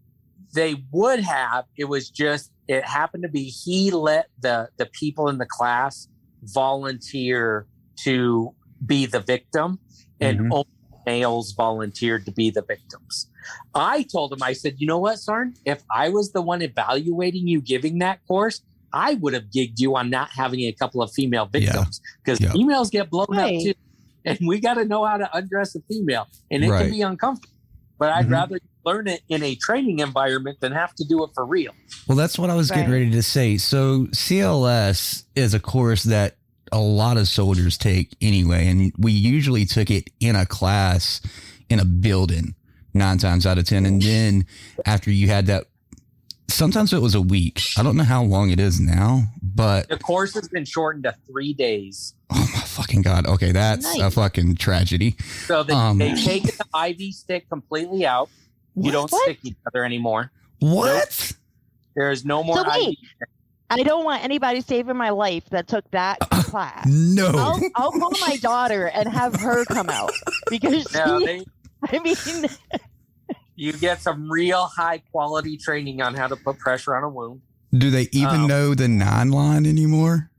they 0.54 0.82
would 0.92 1.20
have 1.20 1.64
it 1.76 1.84
was 1.84 2.10
just 2.10 2.50
it 2.66 2.84
happened 2.84 3.22
to 3.22 3.28
be 3.28 3.44
he 3.44 3.90
let 3.90 4.26
the 4.40 4.68
the 4.78 4.86
people 5.00 5.28
in 5.28 5.38
the 5.38 5.46
class 5.46 6.08
volunteer 6.42 7.66
to 8.04 8.54
be 8.84 9.06
the 9.06 9.20
victim 9.20 9.80
and 10.20 10.40
Mhm. 10.40 10.48
only 10.52 10.66
males 11.06 11.52
volunteered 11.52 12.24
to 12.26 12.32
be 12.32 12.50
the 12.50 12.62
victims 12.62 13.28
i 13.74 14.02
told 14.14 14.32
him 14.32 14.42
i 14.42 14.52
said 14.52 14.74
you 14.78 14.86
know 14.86 14.98
what 14.98 15.18
sarn 15.18 15.54
if 15.64 15.82
i 15.94 16.08
was 16.08 16.32
the 16.32 16.42
one 16.42 16.60
evaluating 16.62 17.46
you 17.48 17.60
giving 17.60 17.98
that 17.98 18.18
course 18.28 18.60
i 18.92 19.14
would 19.14 19.32
have 19.34 19.44
gigged 19.56 19.78
you 19.78 19.96
on 19.96 20.10
not 20.10 20.30
having 20.32 20.60
a 20.60 20.72
couple 20.72 21.00
of 21.02 21.10
female 21.12 21.46
victims 21.46 22.00
because 22.24 22.40
Yeah. 22.40 22.52
females 22.52 22.90
get 22.90 23.08
blown 23.10 23.26
Right. 23.30 23.44
up 23.56 23.62
too 23.62 23.72
and 24.24 24.38
we 24.46 24.60
got 24.60 24.74
to 24.74 24.84
know 24.84 25.04
how 25.04 25.16
to 25.16 25.28
undress 25.36 25.74
a 25.74 25.80
female 25.88 26.26
and 26.50 26.64
it 26.64 26.70
Right. 26.70 26.82
can 26.82 26.90
be 26.90 27.02
uncomfortable 27.02 27.54
but 27.98 28.10
i'd 28.12 28.26
Mhm. 28.26 28.30
rather 28.32 28.58
learn 28.86 29.06
it 29.08 29.20
in 29.28 29.42
a 29.42 29.54
training 29.56 29.98
environment 29.98 30.58
than 30.60 30.72
have 30.72 30.94
to 30.94 31.04
do 31.06 31.22
it 31.24 31.30
for 31.34 31.44
real 31.44 31.72
Well, 32.08 32.16
that's 32.16 32.38
what 32.38 32.48
I 32.50 32.54
was 32.54 32.70
getting 32.70 32.90
ready 32.90 33.10
to 33.10 33.22
say. 33.22 33.56
So, 33.58 34.06
CLS 34.12 35.24
is 35.36 35.54
a 35.54 35.60
course 35.60 36.02
that 36.04 36.36
a 36.72 36.78
lot 36.80 37.16
of 37.18 37.28
soldiers 37.28 37.76
take 37.76 38.16
anyway, 38.20 38.66
and 38.68 38.92
we 38.98 39.12
usually 39.12 39.64
took 39.66 39.90
it 39.90 40.08
in 40.18 40.34
a 40.34 40.46
class 40.46 41.20
in 41.68 41.78
a 41.78 41.84
building 41.84 42.54
nine 42.94 43.18
times 43.18 43.46
out 43.46 43.58
of 43.58 43.64
10. 43.66 43.84
And 43.86 44.00
then 44.02 44.46
after 44.86 45.10
you 45.10 45.28
had 45.28 45.46
that, 45.46 45.66
sometimes 46.52 46.92
it 46.92 47.00
was 47.00 47.14
a 47.14 47.20
week. 47.20 47.60
I 47.78 47.82
don't 47.82 47.96
know 47.96 48.04
how 48.04 48.22
long 48.22 48.50
it 48.50 48.60
is 48.60 48.80
now, 48.80 49.24
but 49.42 49.88
The 49.88 49.98
course 49.98 50.34
has 50.34 50.48
been 50.48 50.64
shortened 50.64 51.04
to 51.04 51.14
three 51.26 51.52
days. 51.52 52.14
oh 52.30 52.48
my 52.54 52.60
fucking 52.62 53.02
God. 53.02 53.26
Okay, 53.26 53.52
that's 53.52 53.86
a 53.98 54.10
fucking 54.10 54.56
tragedy. 54.56 55.16
So 55.46 55.62
they, 55.62 55.72
Um, 55.74 55.98
they've 55.98 56.22
taken 56.22 56.50
the 56.58 56.88
IV 56.88 57.14
stick 57.14 57.48
completely 57.48 58.06
out. 58.06 58.28
You 58.76 58.90
don't 58.92 59.10
What? 59.10 59.22
stick 59.22 59.38
each 59.42 59.56
other 59.66 59.84
anymore. 59.84 60.30
What? 60.60 61.32
There 61.96 62.10
is 62.10 62.24
no 62.24 62.42
more 62.42 62.56
So 62.56 62.64
wait. 62.68 62.98
IV. 63.20 63.28
I 63.72 63.82
don't 63.84 64.04
want 64.04 64.24
anybody 64.24 64.60
saving 64.62 64.96
my 64.96 65.10
life 65.10 65.44
that 65.50 65.68
took 65.68 65.88
that 65.92 66.18
class. 66.30 66.86
No. 66.88 67.28
I'll, 67.28 67.60
I'll 67.76 67.92
call 67.92 68.10
my 68.20 68.36
daughter 68.38 68.86
and 68.88 69.08
have 69.08 69.34
her 69.36 69.64
come 69.64 69.88
out 69.88 70.10
because 70.50 70.92
No, 70.92 71.18
she, 71.20 71.24
they, 71.26 71.44
I 71.84 71.98
mean, 72.00 72.16
you 73.60 73.72
get 73.74 74.00
some 74.00 74.30
real 74.30 74.64
high 74.74 75.02
quality 75.12 75.56
training 75.58 76.00
on 76.00 76.14
how 76.14 76.26
to 76.26 76.34
put 76.36 76.58
pressure 76.58 76.96
on 76.96 77.04
a 77.04 77.08
wound. 77.08 77.42
Do 77.72 77.90
they 77.90 78.08
even 78.12 78.40
Um, 78.42 78.46
know 78.46 78.74
the 78.74 78.88
nine 78.88 79.30
line 79.30 79.66
anymore? 79.66 80.30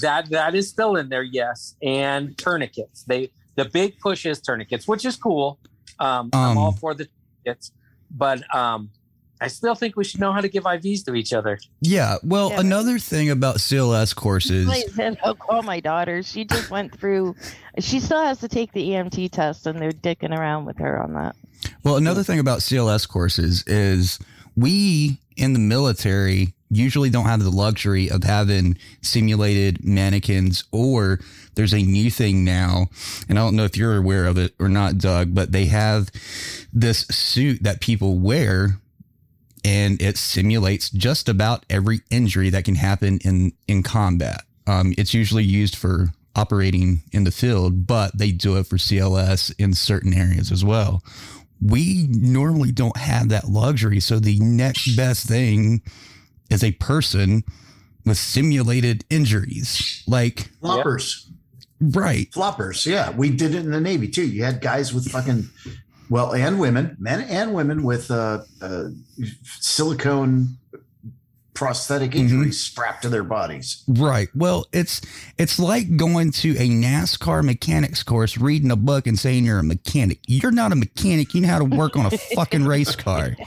That 0.00 0.28
that 0.30 0.54
is 0.54 0.68
still 0.68 0.96
in 0.96 1.08
there, 1.08 1.22
yes. 1.22 1.74
And 1.82 2.36
tourniquets. 2.36 3.02
They 3.04 3.30
the 3.56 3.64
big 3.64 3.98
push 3.98 4.26
is 4.26 4.40
tourniquets, 4.40 4.86
which 4.86 5.04
is 5.04 5.16
cool. 5.16 5.58
Um, 5.98 6.28
I'm 6.34 6.50
Um, 6.50 6.58
all 6.58 6.72
for 6.72 6.92
the 6.94 7.08
tourniquets, 7.44 7.72
but 8.10 8.38
um, 8.54 8.90
I 9.40 9.48
still 9.48 9.74
think 9.74 9.96
we 9.96 10.04
should 10.04 10.20
know 10.20 10.32
how 10.32 10.40
to 10.42 10.48
give 10.48 10.64
IVs 10.64 11.02
to 11.06 11.14
each 11.14 11.32
other. 11.32 11.58
Yeah. 11.80 12.16
Well, 12.22 12.50
Yeah. 12.50 12.60
another 12.60 12.98
thing 12.98 13.30
about 13.30 13.56
CLS 13.58 14.14
courses. 14.14 14.66
like 14.68 14.84
I 14.86 14.92
said, 14.92 15.18
I'll 15.24 15.34
call 15.34 15.62
my 15.62 15.80
daughter. 15.80 16.22
She 16.22 16.44
just 16.44 16.70
went 16.70 16.94
through. 16.98 17.34
She 17.78 18.00
still 18.00 18.22
has 18.22 18.38
to 18.40 18.48
take 18.48 18.72
the 18.72 18.90
EMT 18.90 19.28
test, 19.30 19.66
and 19.66 19.80
they're 19.80 19.92
dicking 19.92 20.36
around 20.38 20.66
with 20.66 20.76
her 20.78 21.02
on 21.02 21.14
that. 21.14 21.34
Well, 21.84 21.96
another 21.96 22.22
thing 22.22 22.38
about 22.38 22.60
CLS 22.60 23.08
courses 23.08 23.64
is 23.66 24.18
we 24.56 25.18
in 25.36 25.52
the 25.52 25.58
military 25.58 26.54
usually 26.70 27.10
don't 27.10 27.24
have 27.24 27.42
the 27.42 27.50
luxury 27.50 28.10
of 28.10 28.22
having 28.22 28.78
simulated 29.02 29.84
mannequins 29.84 30.64
or 30.70 31.18
there's 31.54 31.74
a 31.74 31.82
new 31.82 32.10
thing 32.10 32.44
now 32.44 32.86
and 33.28 33.38
I 33.38 33.42
don't 33.42 33.56
know 33.56 33.64
if 33.64 33.76
you're 33.76 33.96
aware 33.96 34.26
of 34.26 34.38
it 34.38 34.54
or 34.60 34.68
not 34.68 34.98
Doug 34.98 35.34
but 35.34 35.50
they 35.50 35.66
have 35.66 36.10
this 36.72 37.00
suit 37.08 37.64
that 37.64 37.80
people 37.80 38.18
wear 38.18 38.78
and 39.64 40.00
it 40.00 40.16
simulates 40.16 40.90
just 40.90 41.28
about 41.28 41.66
every 41.68 42.00
injury 42.10 42.50
that 42.50 42.64
can 42.64 42.76
happen 42.76 43.18
in 43.24 43.52
in 43.68 43.82
combat. 43.82 44.42
Um, 44.66 44.94
it's 44.96 45.14
usually 45.14 45.44
used 45.44 45.76
for 45.76 46.12
operating 46.36 47.00
in 47.12 47.24
the 47.24 47.30
field, 47.30 47.86
but 47.86 48.16
they 48.16 48.30
do 48.30 48.56
it 48.56 48.66
for 48.66 48.76
CLS 48.76 49.52
in 49.58 49.74
certain 49.74 50.14
areas 50.14 50.52
as 50.52 50.64
well. 50.64 51.02
We 51.62 52.06
normally 52.08 52.72
don't 52.72 52.96
have 52.96 53.28
that 53.28 53.48
luxury, 53.48 54.00
so 54.00 54.18
the 54.18 54.38
next 54.40 54.96
best 54.96 55.26
thing 55.26 55.82
is 56.50 56.64
a 56.64 56.72
person 56.72 57.44
with 58.04 58.16
simulated 58.16 59.04
injuries, 59.10 60.02
like 60.06 60.50
Floppers. 60.62 61.26
Right. 61.80 62.30
Floppers. 62.30 62.86
Yeah. 62.86 63.10
We 63.10 63.30
did 63.30 63.54
it 63.54 63.64
in 63.64 63.70
the 63.70 63.80
Navy 63.80 64.08
too. 64.08 64.26
You 64.26 64.44
had 64.44 64.60
guys 64.60 64.92
with 64.92 65.10
fucking, 65.10 65.48
well, 66.08 66.32
and 66.34 66.60
women, 66.60 66.96
men 66.98 67.22
and 67.22 67.54
women 67.54 67.82
with 67.82 68.10
uh, 68.10 68.42
uh, 68.60 68.84
silicone 69.44 70.58
prosthetic 71.60 72.14
injuries 72.14 72.58
strapped 72.58 73.02
to 73.02 73.10
their 73.10 73.22
bodies. 73.22 73.84
Right. 73.86 74.30
Well, 74.34 74.66
it's 74.72 75.02
it's 75.36 75.58
like 75.58 75.94
going 75.98 76.32
to 76.32 76.52
a 76.52 76.70
NASCAR 76.70 77.44
mechanics 77.44 78.02
course, 78.02 78.38
reading 78.38 78.70
a 78.70 78.76
book 78.76 79.06
and 79.06 79.18
saying 79.18 79.44
you're 79.44 79.58
a 79.58 79.62
mechanic. 79.62 80.20
You're 80.26 80.52
not 80.52 80.72
a 80.72 80.74
mechanic. 80.74 81.34
You 81.34 81.42
know 81.42 81.48
how 81.48 81.58
to 81.58 81.66
work 81.66 81.98
on 81.98 82.06
a 82.06 82.16
fucking 82.16 82.64
race 82.64 82.96
car. 82.96 83.36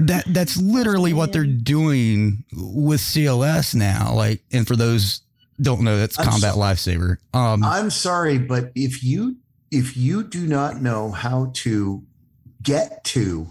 That 0.00 0.24
that's 0.26 0.56
literally 0.56 1.12
what 1.12 1.32
they're 1.32 1.46
doing 1.46 2.42
with 2.52 3.00
CLS 3.00 3.72
now. 3.72 4.12
Like, 4.12 4.42
and 4.50 4.66
for 4.66 4.74
those 4.74 5.20
don't 5.60 5.82
know, 5.82 5.96
that's 5.96 6.18
I'm 6.18 6.26
combat 6.26 6.54
so- 6.54 6.58
lifesaver. 6.58 7.18
Um, 7.32 7.62
I'm 7.62 7.88
sorry, 7.88 8.38
but 8.38 8.72
if 8.74 9.04
you 9.04 9.36
if 9.70 9.96
you 9.96 10.24
do 10.24 10.44
not 10.48 10.82
know 10.82 11.12
how 11.12 11.52
to 11.56 12.02
get 12.60 13.04
to 13.04 13.46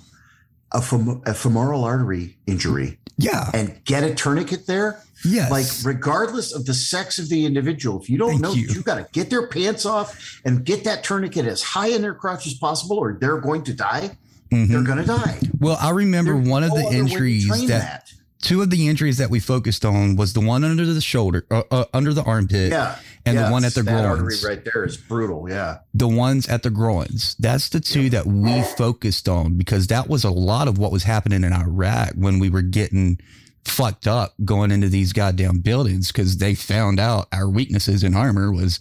a, 0.73 0.81
fem- 0.81 1.21
a 1.25 1.33
femoral 1.33 1.83
artery 1.83 2.37
injury, 2.47 2.99
yeah, 3.17 3.49
and 3.53 3.83
get 3.85 4.03
a 4.03 4.13
tourniquet 4.15 4.67
there, 4.67 5.01
yes, 5.25 5.51
like 5.51 5.65
regardless 5.85 6.53
of 6.53 6.65
the 6.65 6.73
sex 6.73 7.19
of 7.19 7.29
the 7.29 7.45
individual, 7.45 7.99
if 8.01 8.09
you 8.09 8.17
don't 8.17 8.31
Thank 8.31 8.41
know, 8.41 8.53
you. 8.53 8.67
you, 8.67 8.81
got 8.81 8.95
to 8.95 9.07
get 9.11 9.29
their 9.29 9.47
pants 9.47 9.85
off 9.85 10.41
and 10.45 10.63
get 10.65 10.83
that 10.85 11.03
tourniquet 11.03 11.45
as 11.45 11.61
high 11.61 11.87
in 11.87 12.01
their 12.01 12.13
crotch 12.13 12.47
as 12.47 12.53
possible, 12.53 12.97
or 12.97 13.17
they're 13.19 13.39
going 13.39 13.63
to 13.63 13.73
die. 13.73 14.17
They're 14.49 14.83
going 14.83 14.97
to 14.97 15.05
die. 15.05 15.39
Well, 15.61 15.77
I 15.79 15.91
remember 15.91 16.35
one 16.35 16.63
of 16.63 16.71
the 16.71 16.75
other 16.75 16.85
way 16.87 16.91
to 16.91 16.97
injuries 16.97 17.47
that, 17.47 17.67
that. 17.67 18.11
two 18.41 18.61
of 18.61 18.69
the 18.69 18.89
injuries 18.89 19.17
that 19.17 19.29
we 19.29 19.39
focused 19.39 19.85
on 19.85 20.17
was 20.17 20.33
the 20.33 20.41
one 20.41 20.65
under 20.65 20.85
the 20.85 20.99
shoulder, 20.99 21.45
uh, 21.49 21.63
uh, 21.71 21.85
under 21.93 22.13
the 22.13 22.21
armpit, 22.23 22.69
Yeah, 22.69 22.99
and 23.25 23.35
yeah, 23.35 23.45
the 23.45 23.51
one 23.51 23.65
at 23.65 23.73
the 23.73 23.83
groins. 23.83 24.43
right 24.43 24.63
there 24.65 24.83
is 24.83 24.97
brutal. 24.97 25.47
Yeah. 25.49 25.79
The 25.93 26.07
ones 26.07 26.47
at 26.47 26.63
the 26.63 26.69
groins. 26.69 27.35
That's 27.39 27.69
the 27.69 27.79
two 27.79 28.09
that 28.09 28.25
we 28.25 28.61
focused 28.63 29.29
on 29.29 29.57
because 29.57 29.87
that 29.87 30.07
was 30.07 30.23
a 30.23 30.31
lot 30.31 30.67
of 30.67 30.77
what 30.77 30.91
was 30.91 31.03
happening 31.03 31.43
in 31.43 31.53
Iraq 31.53 32.13
when 32.15 32.39
we 32.39 32.49
were 32.49 32.61
getting 32.61 33.19
fucked 33.65 34.07
up 34.07 34.33
going 34.43 34.71
into 34.71 34.89
these 34.89 35.13
goddamn 35.13 35.59
buildings 35.59 36.11
because 36.11 36.37
they 36.37 36.55
found 36.55 36.99
out 36.99 37.27
our 37.31 37.47
weaknesses 37.47 38.03
in 38.03 38.15
armor 38.15 38.51
was 38.51 38.79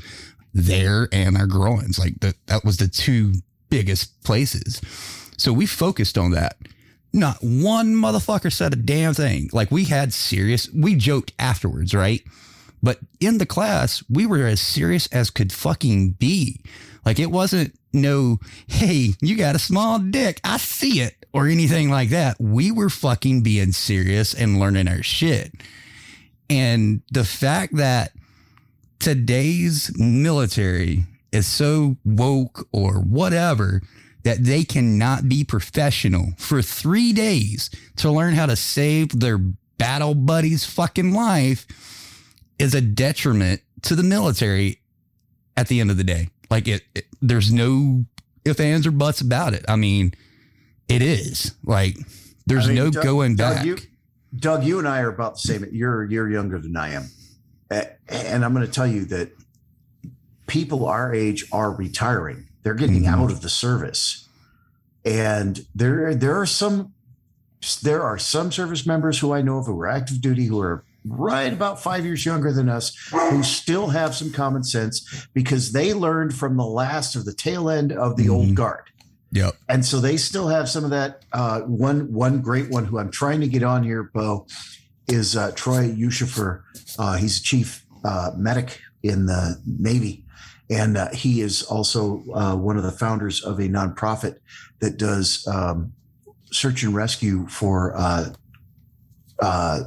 there 0.54 1.08
and 1.12 1.36
our 1.36 1.46
groins. 1.46 1.98
Like 1.98 2.20
that, 2.20 2.34
that 2.46 2.64
was 2.64 2.78
the 2.78 2.88
two 2.88 3.34
biggest 3.68 4.22
places. 4.24 4.80
So 5.36 5.52
we 5.52 5.66
focused 5.66 6.16
on 6.16 6.30
that. 6.32 6.56
Not 7.12 7.38
one 7.42 7.94
motherfucker 7.94 8.52
said 8.52 8.72
a 8.72 8.76
damn 8.76 9.14
thing. 9.14 9.50
Like 9.52 9.70
we 9.70 9.84
had 9.84 10.12
serious, 10.12 10.70
we 10.72 10.94
joked 10.94 11.32
afterwards, 11.38 11.92
right? 11.92 12.22
But 12.82 12.98
in 13.20 13.38
the 13.38 13.46
class, 13.46 14.02
we 14.08 14.26
were 14.26 14.46
as 14.46 14.60
serious 14.60 15.06
as 15.08 15.30
could 15.30 15.52
fucking 15.52 16.12
be. 16.12 16.60
Like 17.04 17.18
it 17.18 17.30
wasn't 17.30 17.78
no, 17.92 18.38
hey, 18.68 19.14
you 19.20 19.36
got 19.36 19.56
a 19.56 19.60
small 19.60 19.98
dick. 19.98 20.40
I 20.44 20.58
see 20.58 21.00
it 21.00 21.26
or 21.32 21.46
anything 21.46 21.90
like 21.90 22.10
that. 22.10 22.40
We 22.40 22.70
were 22.70 22.90
fucking 22.90 23.42
being 23.42 23.72
serious 23.72 24.34
and 24.34 24.60
learning 24.60 24.88
our 24.88 25.02
shit. 25.02 25.52
And 26.48 27.02
the 27.10 27.24
fact 27.24 27.76
that 27.76 28.12
today's 28.98 29.96
military 29.98 31.04
is 31.32 31.46
so 31.46 31.96
woke 32.04 32.68
or 32.72 32.94
whatever 32.94 33.82
that 34.24 34.44
they 34.44 34.64
cannot 34.64 35.28
be 35.28 35.44
professional 35.44 36.32
for 36.36 36.60
three 36.60 37.12
days 37.12 37.70
to 37.96 38.10
learn 38.10 38.34
how 38.34 38.46
to 38.46 38.56
save 38.56 39.18
their 39.18 39.38
battle 39.38 40.14
buddy's 40.14 40.64
fucking 40.64 41.12
life 41.12 41.66
is 42.60 42.74
a 42.74 42.80
detriment 42.80 43.62
to 43.82 43.96
the 43.96 44.02
military 44.02 44.80
at 45.56 45.68
the 45.68 45.80
end 45.80 45.90
of 45.90 45.96
the 45.96 46.04
day. 46.04 46.28
Like 46.50 46.68
it, 46.68 46.82
it 46.94 47.06
there's 47.22 47.52
no 47.52 48.04
ifs, 48.44 48.60
ands 48.60 48.86
or 48.86 48.90
buts 48.90 49.20
about 49.20 49.54
it. 49.54 49.64
I 49.68 49.76
mean, 49.76 50.14
it 50.88 51.02
is 51.02 51.54
like 51.64 51.96
there's 52.46 52.64
I 52.66 52.68
mean, 52.68 52.76
no 52.76 52.90
Doug- 52.90 53.02
going 53.04 53.36
Doug, 53.36 53.56
back. 53.56 53.66
You, 53.66 53.78
Doug, 54.36 54.64
you 54.64 54.78
and 54.78 54.86
I 54.86 55.00
are 55.00 55.08
about 55.08 55.34
the 55.34 55.40
same. 55.40 55.66
You're 55.72 56.04
you're 56.04 56.30
younger 56.30 56.58
than 56.58 56.76
I 56.76 56.90
am, 56.94 57.04
and 58.08 58.44
I'm 58.44 58.52
going 58.54 58.66
to 58.66 58.72
tell 58.72 58.86
you 58.86 59.04
that 59.06 59.30
people 60.46 60.86
our 60.86 61.14
age 61.14 61.46
are 61.52 61.72
retiring. 61.72 62.46
They're 62.62 62.74
getting 62.74 63.02
Mm-hmm. 63.04 63.14
out 63.22 63.30
of 63.30 63.40
the 63.40 63.48
service, 63.48 64.28
and 65.04 65.64
there 65.74 66.14
there 66.14 66.38
are 66.38 66.46
some 66.46 66.92
there 67.82 68.02
are 68.02 68.18
some 68.18 68.52
service 68.52 68.86
members 68.86 69.18
who 69.18 69.32
I 69.32 69.42
know 69.42 69.58
of 69.58 69.66
who 69.66 69.80
are 69.80 69.88
active 69.88 70.20
duty 70.20 70.44
who 70.46 70.60
are 70.60 70.84
right 71.04 71.52
about 71.52 71.82
five 71.82 72.04
years 72.04 72.26
younger 72.26 72.52
than 72.52 72.68
us 72.68 72.94
who 73.10 73.42
still 73.42 73.88
have 73.88 74.14
some 74.14 74.30
common 74.32 74.62
sense 74.62 75.26
because 75.32 75.72
they 75.72 75.94
learned 75.94 76.34
from 76.34 76.56
the 76.56 76.64
last 76.64 77.16
of 77.16 77.24
the 77.24 77.32
tail 77.32 77.70
end 77.70 77.90
of 77.92 78.16
the 78.16 78.28
old 78.28 78.54
guard 78.54 78.84
Yep. 79.32 79.54
and 79.68 79.84
so 79.84 80.00
they 80.00 80.16
still 80.16 80.48
have 80.48 80.68
some 80.68 80.82
of 80.84 80.90
that. 80.90 81.24
Uh, 81.32 81.60
one 81.60 82.12
one 82.12 82.40
great 82.40 82.68
one 82.68 82.84
who 82.84 82.98
I'm 82.98 83.12
trying 83.12 83.40
to 83.40 83.46
get 83.46 83.62
on 83.62 83.84
here, 83.84 84.10
Bo, 84.12 84.46
is 85.06 85.36
uh, 85.36 85.52
Troy 85.54 85.88
Yushifer. 85.88 86.62
Uh, 86.98 87.16
he's 87.16 87.38
a 87.38 87.42
chief 87.42 87.86
uh, 88.04 88.32
medic 88.36 88.80
in 89.04 89.26
the 89.26 89.56
Navy, 89.64 90.24
and 90.68 90.96
uh, 90.96 91.10
he 91.12 91.42
is 91.42 91.62
also 91.62 92.24
uh, 92.34 92.56
one 92.56 92.76
of 92.76 92.82
the 92.82 92.90
founders 92.90 93.40
of 93.44 93.60
a 93.60 93.68
nonprofit 93.68 94.38
that 94.80 94.96
does 94.98 95.46
um, 95.46 95.92
search 96.50 96.82
and 96.82 96.92
rescue 96.92 97.46
for 97.46 97.96
uh, 97.96 98.30
uh, 99.40 99.80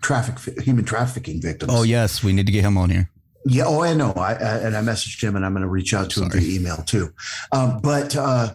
traffic 0.00 0.58
human 0.62 0.84
trafficking 0.84 1.40
victims. 1.40 1.72
Oh 1.74 1.82
yes, 1.82 2.22
we 2.22 2.32
need 2.32 2.46
to 2.46 2.52
get 2.52 2.64
him 2.64 2.76
on 2.78 2.90
here. 2.90 3.10
Yeah. 3.46 3.64
Oh, 3.66 3.82
I 3.82 3.94
know. 3.94 4.12
I, 4.12 4.32
I 4.34 4.56
and 4.58 4.76
I 4.76 4.80
messaged 4.82 5.22
him, 5.22 5.34
and 5.36 5.44
I'm 5.46 5.52
going 5.52 5.62
to 5.62 5.68
reach 5.68 5.94
out 5.94 6.10
to 6.10 6.22
him 6.22 6.30
via 6.30 6.58
email 6.58 6.76
too. 6.78 7.12
Um, 7.52 7.80
but 7.82 8.14
uh, 8.16 8.54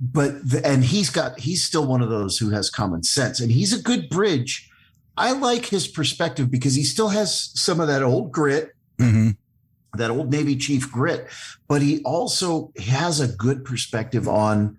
but 0.00 0.48
the, 0.48 0.60
and 0.66 0.84
he's 0.84 1.10
got 1.10 1.38
he's 1.38 1.62
still 1.64 1.86
one 1.86 2.02
of 2.02 2.08
those 2.10 2.38
who 2.38 2.50
has 2.50 2.68
common 2.70 3.02
sense, 3.04 3.38
and 3.40 3.50
he's 3.52 3.72
a 3.72 3.80
good 3.82 4.08
bridge. 4.08 4.68
I 5.16 5.30
like 5.32 5.66
his 5.66 5.86
perspective 5.86 6.50
because 6.50 6.74
he 6.74 6.82
still 6.82 7.08
has 7.10 7.50
some 7.54 7.78
of 7.80 7.86
that 7.88 8.02
old 8.02 8.32
grit, 8.32 8.72
Mm-hmm. 8.98 9.30
that 9.98 10.10
old 10.10 10.32
Navy 10.32 10.56
chief 10.56 10.90
grit, 10.90 11.28
but 11.68 11.80
he 11.82 12.02
also 12.02 12.72
has 12.84 13.20
a 13.20 13.28
good 13.28 13.64
perspective 13.64 14.26
on 14.28 14.76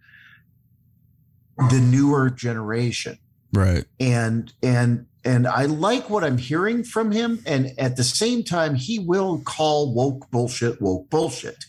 the 1.69 1.79
newer 1.79 2.29
generation 2.29 3.17
Right. 3.53 3.85
and 3.99 4.51
and 4.61 5.05
and 5.25 5.47
I 5.47 5.65
like 5.65 6.09
what 6.09 6.23
I'm 6.23 6.37
hearing 6.37 6.83
from 6.83 7.11
him. 7.11 7.41
And 7.47 7.73
at 7.79 7.97
the 7.97 8.03
same 8.03 8.43
time, 8.43 8.75
he 8.75 8.99
will 8.99 9.41
call 9.41 9.91
woke 9.93 10.29
bullshit 10.29 10.79
woke 10.79 11.09
bullshit. 11.09 11.65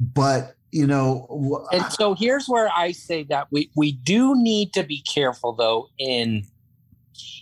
But 0.00 0.54
you 0.72 0.86
know, 0.86 1.66
And 1.72 1.84
so 1.92 2.14
here's 2.14 2.46
where 2.46 2.70
I 2.76 2.92
say 2.92 3.24
that 3.24 3.46
we 3.50 3.70
we 3.76 3.92
do 3.92 4.34
need 4.36 4.72
to 4.74 4.82
be 4.82 5.02
careful 5.02 5.52
though 5.52 5.88
in 5.98 6.44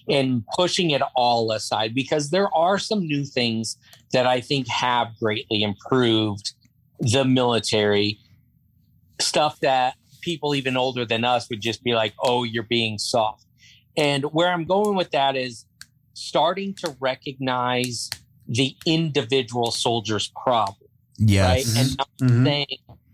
in 0.07 0.45
pushing 0.55 0.91
it 0.91 1.03
all 1.15 1.53
aside 1.53 1.95
because 1.95 2.31
there 2.31 2.55
are 2.55 2.79
some 2.79 3.01
new 3.01 3.25
things 3.25 3.77
that 4.13 4.27
I 4.27 4.41
think 4.41 4.67
have 4.69 5.09
greatly 5.21 5.63
improved 5.63 6.53
the 7.01 7.25
military 7.25 8.19
stuff 9.21 9.61
that 9.61 9.95
people 10.23 10.55
even 10.55 10.77
older 10.77 11.05
than 11.05 11.25
us 11.25 11.49
would 11.51 11.61
just 11.61 11.83
be 11.85 11.95
like, 11.95 12.15
"Oh, 12.23 12.45
you're 12.45 12.63
being 12.63 12.99
soft." 12.99 13.48
And 13.99 14.25
where 14.33 14.49
I'm 14.51 14.65
going 14.65 14.97
with 14.97 15.11
that 15.11 15.37
is 15.37 15.67
starting 16.15 16.73
to 16.75 16.97
recognize 17.01 18.09
the 18.47 18.75
individual 18.87 19.71
soldier's 19.73 20.33
problem 20.43 20.89
Yes. 21.19 21.67
right? 21.67 21.79
And 21.79 21.97
I'm 22.23 22.29
Mhm. 22.29 22.45
saying 22.45 22.67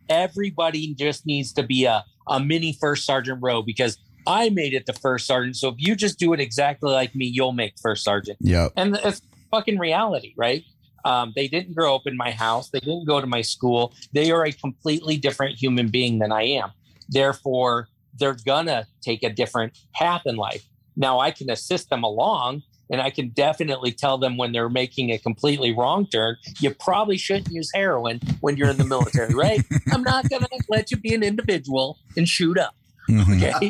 everybody 0.09 0.94
just 0.94 1.27
needs 1.27 1.52
to 1.55 1.62
be 1.62 1.85
a, 1.86 2.05
a 2.28 2.39
mini 2.39 2.73
first 2.81 3.05
sergeant 3.06 3.40
row 3.43 3.62
because 3.62 3.98
I 4.27 4.51
made 4.51 4.74
it 4.74 4.86
to 4.86 4.93
first 4.93 5.27
sergeant. 5.27 5.56
So 5.56 5.69
if 5.69 5.74
you 5.78 5.97
just 5.97 6.19
do 6.19 6.32
it 6.32 6.40
exactly 6.40 6.93
like 6.93 7.15
me, 7.15 7.27
you'll 7.27 7.52
make 7.52 7.74
first 7.82 8.05
sergeant. 8.05 8.39
Yep. 8.40 8.73
And 8.77 8.97
it's 9.02 9.20
fucking 9.51 9.78
reality, 9.78 10.35
right? 10.36 10.62
Um, 11.05 11.32
they 11.36 11.48
didn't 11.48 11.74
grow 11.74 11.94
up 11.94 12.02
in 12.06 12.16
my 12.16 12.31
house. 12.31 12.70
They 12.70 12.81
didn't 12.81 13.05
go 13.06 13.20
to 13.20 13.27
my 13.27 13.43
school. 13.43 13.93
They 14.12 14.31
are 14.31 14.44
a 14.47 14.52
completely 14.52 15.16
different 15.19 15.59
human 15.59 15.89
being 15.89 16.19
than 16.20 16.32
I 16.32 16.43
am. 16.44 16.70
Therefore, 17.09 17.89
they're 18.19 18.36
gonna 18.47 18.86
take 19.02 19.23
a 19.23 19.31
different 19.31 19.77
path 19.94 20.23
in 20.27 20.36
life. 20.36 20.65
Now, 20.96 21.18
I 21.18 21.30
can 21.30 21.50
assist 21.50 21.90
them 21.90 22.02
along, 22.04 22.62
and 22.90 23.00
I 23.00 23.10
can 23.10 23.30
definitely 23.30 23.92
tell 23.92 24.18
them 24.18 24.36
when 24.36 24.52
they're 24.52 24.68
making 24.68 25.10
a 25.10 25.18
completely 25.18 25.72
wrong 25.72 26.06
turn. 26.06 26.36
You 26.60 26.74
probably 26.74 27.16
shouldn't 27.16 27.48
use 27.50 27.70
heroin 27.74 28.20
when 28.40 28.56
you're 28.56 28.70
in 28.70 28.76
the 28.76 28.84
military, 28.84 29.34
right? 29.34 29.60
I'm 29.92 30.02
not 30.02 30.28
gonna 30.28 30.46
let 30.68 30.90
you 30.90 30.96
be 30.98 31.14
an 31.14 31.22
individual 31.22 31.98
and 32.16 32.28
shoot 32.28 32.58
up. 32.58 32.74
Okay, 33.10 33.68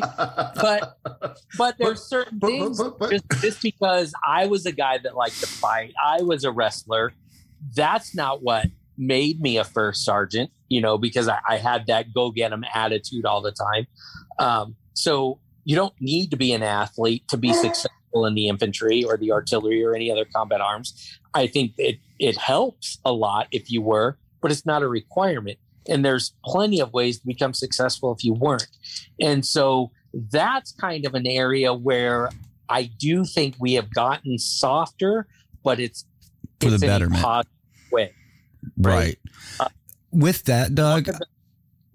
but 0.61 0.97
but 1.57 1.75
there's 1.77 2.01
certain 2.03 2.39
things 2.39 2.79
just, 3.09 3.25
just 3.41 3.61
because 3.61 4.13
I 4.25 4.45
was 4.47 4.65
a 4.65 4.71
guy 4.71 4.97
that 4.99 5.15
liked 5.15 5.39
to 5.41 5.47
fight, 5.47 5.93
I 6.03 6.21
was 6.21 6.43
a 6.45 6.51
wrestler. 6.51 7.11
That's 7.75 8.15
not 8.15 8.43
what 8.43 8.67
made 8.97 9.41
me 9.41 9.57
a 9.57 9.65
first 9.65 10.05
sergeant, 10.05 10.51
you 10.69 10.79
know, 10.79 10.97
because 10.97 11.27
I, 11.27 11.39
I 11.49 11.57
had 11.57 11.87
that 11.87 12.13
go 12.13 12.31
get 12.31 12.53
'em 12.53 12.63
attitude 12.73 13.25
all 13.25 13.41
the 13.41 13.51
time. 13.51 13.87
Um, 14.39 14.75
so 14.93 15.39
you 15.65 15.75
don't 15.75 15.93
need 15.99 16.31
to 16.31 16.37
be 16.37 16.53
an 16.53 16.63
athlete 16.63 17.27
to 17.27 17.37
be 17.37 17.51
successful 17.65 18.25
in 18.25 18.33
the 18.35 18.47
infantry 18.47 19.03
or 19.03 19.17
the 19.17 19.31
artillery 19.31 19.83
or 19.83 19.93
any 19.93 20.09
other 20.09 20.25
combat 20.25 20.61
arms. 20.61 21.19
I 21.33 21.47
think 21.47 21.73
it 21.77 21.97
it 22.19 22.37
helps 22.37 22.99
a 23.03 23.11
lot 23.11 23.47
if 23.51 23.69
you 23.69 23.81
were, 23.81 24.17
but 24.41 24.51
it's 24.51 24.65
not 24.65 24.81
a 24.81 24.87
requirement. 24.87 25.57
And 25.89 26.03
there's 26.05 26.33
plenty 26.45 26.79
of 26.79 26.93
ways 26.93 27.19
to 27.19 27.27
become 27.27 27.53
successful 27.53 28.13
if 28.13 28.23
you 28.23 28.33
weren't. 28.33 28.67
And 29.19 29.45
so 29.45 29.91
that's 30.31 30.71
kind 30.71 31.05
of 31.05 31.13
an 31.13 31.27
area 31.27 31.73
where 31.73 32.29
I 32.69 32.89
do 32.97 33.25
think 33.25 33.55
we 33.59 33.73
have 33.73 33.93
gotten 33.93 34.39
softer, 34.39 35.27
but 35.63 35.79
it's 35.79 36.05
For 36.61 36.69
the 36.69 36.75
it's 36.75 36.83
in 36.83 36.89
a 36.89 36.93
betterment. 36.93 37.21
positive 37.21 37.51
way. 37.91 38.13
Right. 38.77 39.19
Uh, 39.59 39.67
with 40.11 40.43
that, 40.45 40.73
Doug, 40.73 41.09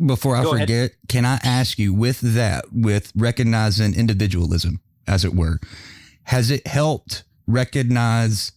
before 0.05 0.37
I 0.37 0.43
Go 0.43 0.55
ahead. 0.55 0.69
forget, 0.69 0.93
can 1.09 1.25
I 1.25 1.39
ask 1.43 1.79
you 1.79 1.93
with 1.93 2.21
that, 2.21 2.65
with 2.73 3.13
recognizing 3.15 3.95
individualism, 3.95 4.81
as 5.07 5.25
it 5.25 5.35
were, 5.35 5.59
has 6.25 6.51
it 6.51 6.67
helped 6.67 7.25
recognize 7.47 8.53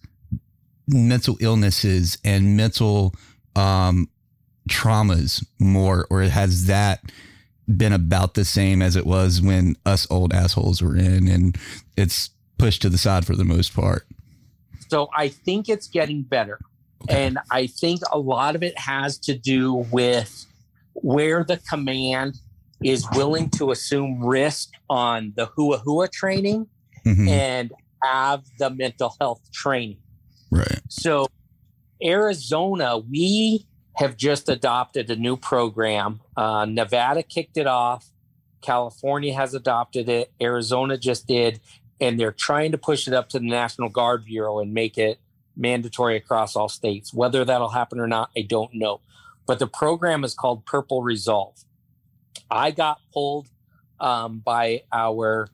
mental 0.88 1.38
illnesses 1.40 2.18
and 2.24 2.56
mental 2.58 3.16
um, 3.56 4.10
traumas 4.70 5.46
more, 5.60 6.08
or 6.10 6.22
has 6.24 6.66
that 6.66 7.02
been 7.78 7.94
about 7.94 8.34
the 8.34 8.46
same 8.46 8.82
as 8.82 8.96
it 8.96 9.06
was 9.06 9.42
when 9.42 9.76
us 9.86 10.06
old 10.12 10.34
assholes 10.34 10.82
were 10.82 10.96
in 10.96 11.28
and 11.28 11.58
it's 11.96 12.30
pushed 12.58 12.82
to 12.82 12.90
the 12.90 12.98
side 12.98 13.26
for 13.26 13.36
the 13.36 13.46
most 13.46 13.74
part? 13.74 14.06
So 14.90 15.10
I 15.16 15.30
think 15.30 15.70
it's 15.70 15.88
getting 15.88 16.22
better. 16.24 16.60
And 17.10 17.38
I 17.52 17.68
think 17.68 18.02
a 18.12 18.18
lot 18.18 18.56
of 18.56 18.64
it 18.64 18.78
has 18.78 19.18
to 19.20 19.38
do 19.38 19.74
with 19.92 20.46
where 20.94 21.44
the 21.44 21.58
command 21.70 22.36
is 22.84 23.06
willing 23.16 23.50
to 23.50 23.72
assume 23.72 24.24
risk 24.24 24.70
on 24.90 25.34
the 25.36 25.46
hua 25.46 25.78
hua 25.80 26.08
training 26.08 26.68
Mhm. 27.06 27.28
and 27.30 27.72
have 28.04 28.44
the 28.60 28.70
mental 28.70 29.16
health 29.20 29.42
training. 29.54 29.98
Right. 30.52 30.82
So, 30.90 31.28
Arizona, 32.04 32.98
we 32.98 33.66
have 33.96 34.18
just 34.18 34.50
adopted 34.50 35.10
a 35.10 35.16
new 35.16 35.38
program. 35.38 36.20
Uh, 36.36 36.66
Nevada 36.66 37.24
kicked 37.24 37.58
it 37.58 37.68
off. 37.68 38.10
California 38.62 39.34
has 39.34 39.54
adopted 39.54 40.10
it. 40.10 40.32
Arizona 40.42 40.98
just 40.98 41.28
did. 41.28 41.60
And 42.02 42.20
they're 42.20 42.32
trying 42.32 42.72
to 42.72 42.78
push 42.78 43.08
it 43.08 43.14
up 43.14 43.30
to 43.30 43.40
the 43.40 43.46
National 43.46 43.90
Guard 43.90 44.26
Bureau 44.26 44.60
and 44.60 44.74
make 44.74 44.98
it 44.98 45.20
mandatory 45.56 46.18
across 46.18 46.56
all 46.56 46.68
states. 46.70 47.14
Whether 47.14 47.46
that'll 47.46 47.70
happen 47.70 48.00
or 48.00 48.08
not, 48.08 48.32
I 48.36 48.42
don't 48.42 48.74
know. 48.74 49.00
But 49.46 49.60
the 49.60 49.68
program 49.68 50.24
is 50.24 50.34
called 50.34 50.66
Purple 50.66 51.02
Resolve. 51.02 51.56
I 52.50 52.72
got 52.72 53.00
pulled 53.14 53.50
um, 54.00 54.40
by 54.40 54.84
our 54.92 55.50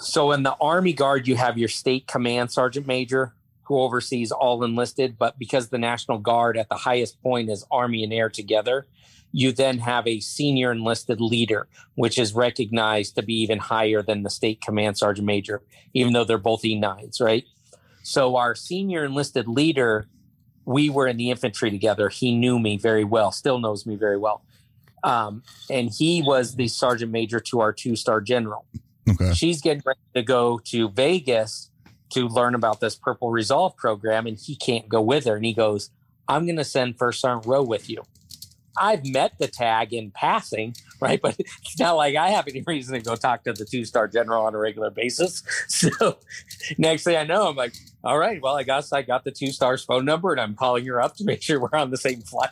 so 0.00 0.32
in 0.32 0.42
the 0.42 0.56
Army 0.60 0.92
Guard, 0.92 1.28
you 1.28 1.36
have 1.36 1.56
your 1.56 1.68
state 1.68 2.06
command 2.06 2.50
sergeant 2.50 2.86
major 2.86 3.34
who 3.62 3.78
oversees 3.78 4.30
all 4.30 4.64
enlisted. 4.64 5.16
But 5.18 5.38
because 5.38 5.68
the 5.68 5.78
National 5.78 6.18
Guard 6.18 6.56
at 6.56 6.68
the 6.68 6.74
highest 6.74 7.22
point 7.22 7.50
is 7.50 7.64
Army 7.70 8.04
and 8.04 8.12
Air 8.12 8.28
together, 8.28 8.86
you 9.32 9.52
then 9.52 9.78
have 9.78 10.06
a 10.06 10.20
senior 10.20 10.72
enlisted 10.72 11.20
leader, 11.20 11.66
which 11.96 12.18
is 12.18 12.34
recognized 12.34 13.16
to 13.16 13.22
be 13.22 13.34
even 13.40 13.58
higher 13.58 14.02
than 14.02 14.22
the 14.22 14.30
state 14.30 14.60
command 14.60 14.96
sergeant 14.96 15.26
major, 15.26 15.62
even 15.92 16.12
though 16.12 16.24
they're 16.24 16.38
both 16.38 16.62
E9s, 16.62 17.20
right? 17.20 17.44
So 18.02 18.36
our 18.36 18.54
senior 18.54 19.04
enlisted 19.04 19.48
leader, 19.48 20.06
we 20.64 20.90
were 20.90 21.06
in 21.06 21.16
the 21.16 21.30
infantry 21.30 21.70
together. 21.70 22.08
He 22.08 22.34
knew 22.34 22.58
me 22.58 22.76
very 22.76 23.04
well, 23.04 23.32
still 23.32 23.58
knows 23.58 23.86
me 23.86 23.96
very 23.96 24.16
well. 24.16 24.42
Um, 25.02 25.42
and 25.70 25.90
he 25.90 26.22
was 26.22 26.56
the 26.56 26.68
sergeant 26.68 27.12
major 27.12 27.38
to 27.40 27.60
our 27.60 27.72
two 27.72 27.94
star 27.96 28.20
general. 28.20 28.64
Okay. 29.08 29.34
She's 29.34 29.60
getting 29.60 29.82
ready 29.84 30.00
to 30.14 30.22
go 30.22 30.58
to 30.64 30.88
Vegas 30.88 31.70
to 32.10 32.26
learn 32.28 32.54
about 32.54 32.80
this 32.80 32.94
Purple 32.94 33.30
Resolve 33.30 33.76
program, 33.76 34.26
and 34.26 34.38
he 34.38 34.56
can't 34.56 34.88
go 34.88 35.02
with 35.02 35.26
her. 35.26 35.36
And 35.36 35.44
he 35.44 35.52
goes, 35.52 35.90
I'm 36.26 36.46
going 36.46 36.56
to 36.56 36.64
send 36.64 36.98
First 36.98 37.20
Sergeant 37.20 37.46
Rowe 37.46 37.62
with 37.62 37.90
you. 37.90 38.02
I've 38.78 39.06
met 39.06 39.38
the 39.38 39.46
tag 39.48 39.92
in 39.92 40.10
passing, 40.10 40.74
right? 41.00 41.20
But 41.20 41.36
it's 41.38 41.78
not 41.78 41.92
like 41.96 42.16
I 42.16 42.30
have 42.30 42.46
any 42.48 42.62
reason 42.66 42.94
to 42.94 43.00
go 43.00 43.14
talk 43.16 43.44
to 43.44 43.52
the 43.52 43.64
two 43.64 43.84
star 43.84 44.08
general 44.08 44.44
on 44.46 44.54
a 44.54 44.58
regular 44.58 44.90
basis. 44.90 45.42
So 45.68 46.18
next 46.78 47.04
thing 47.04 47.16
I 47.16 47.24
know, 47.24 47.48
I'm 47.48 47.56
like, 47.56 47.74
all 48.02 48.18
right, 48.18 48.40
well, 48.42 48.56
I 48.56 48.62
guess 48.62 48.92
I 48.92 49.02
got 49.02 49.24
the 49.24 49.30
two 49.30 49.52
stars 49.52 49.84
phone 49.84 50.04
number 50.04 50.32
and 50.32 50.40
I'm 50.40 50.54
calling 50.54 50.84
her 50.86 51.00
up 51.00 51.16
to 51.16 51.24
make 51.24 51.42
sure 51.46 51.60
we're 51.60 51.76
on 51.78 51.90
the 51.90 51.96
same 51.96 52.20
flight. 52.22 52.50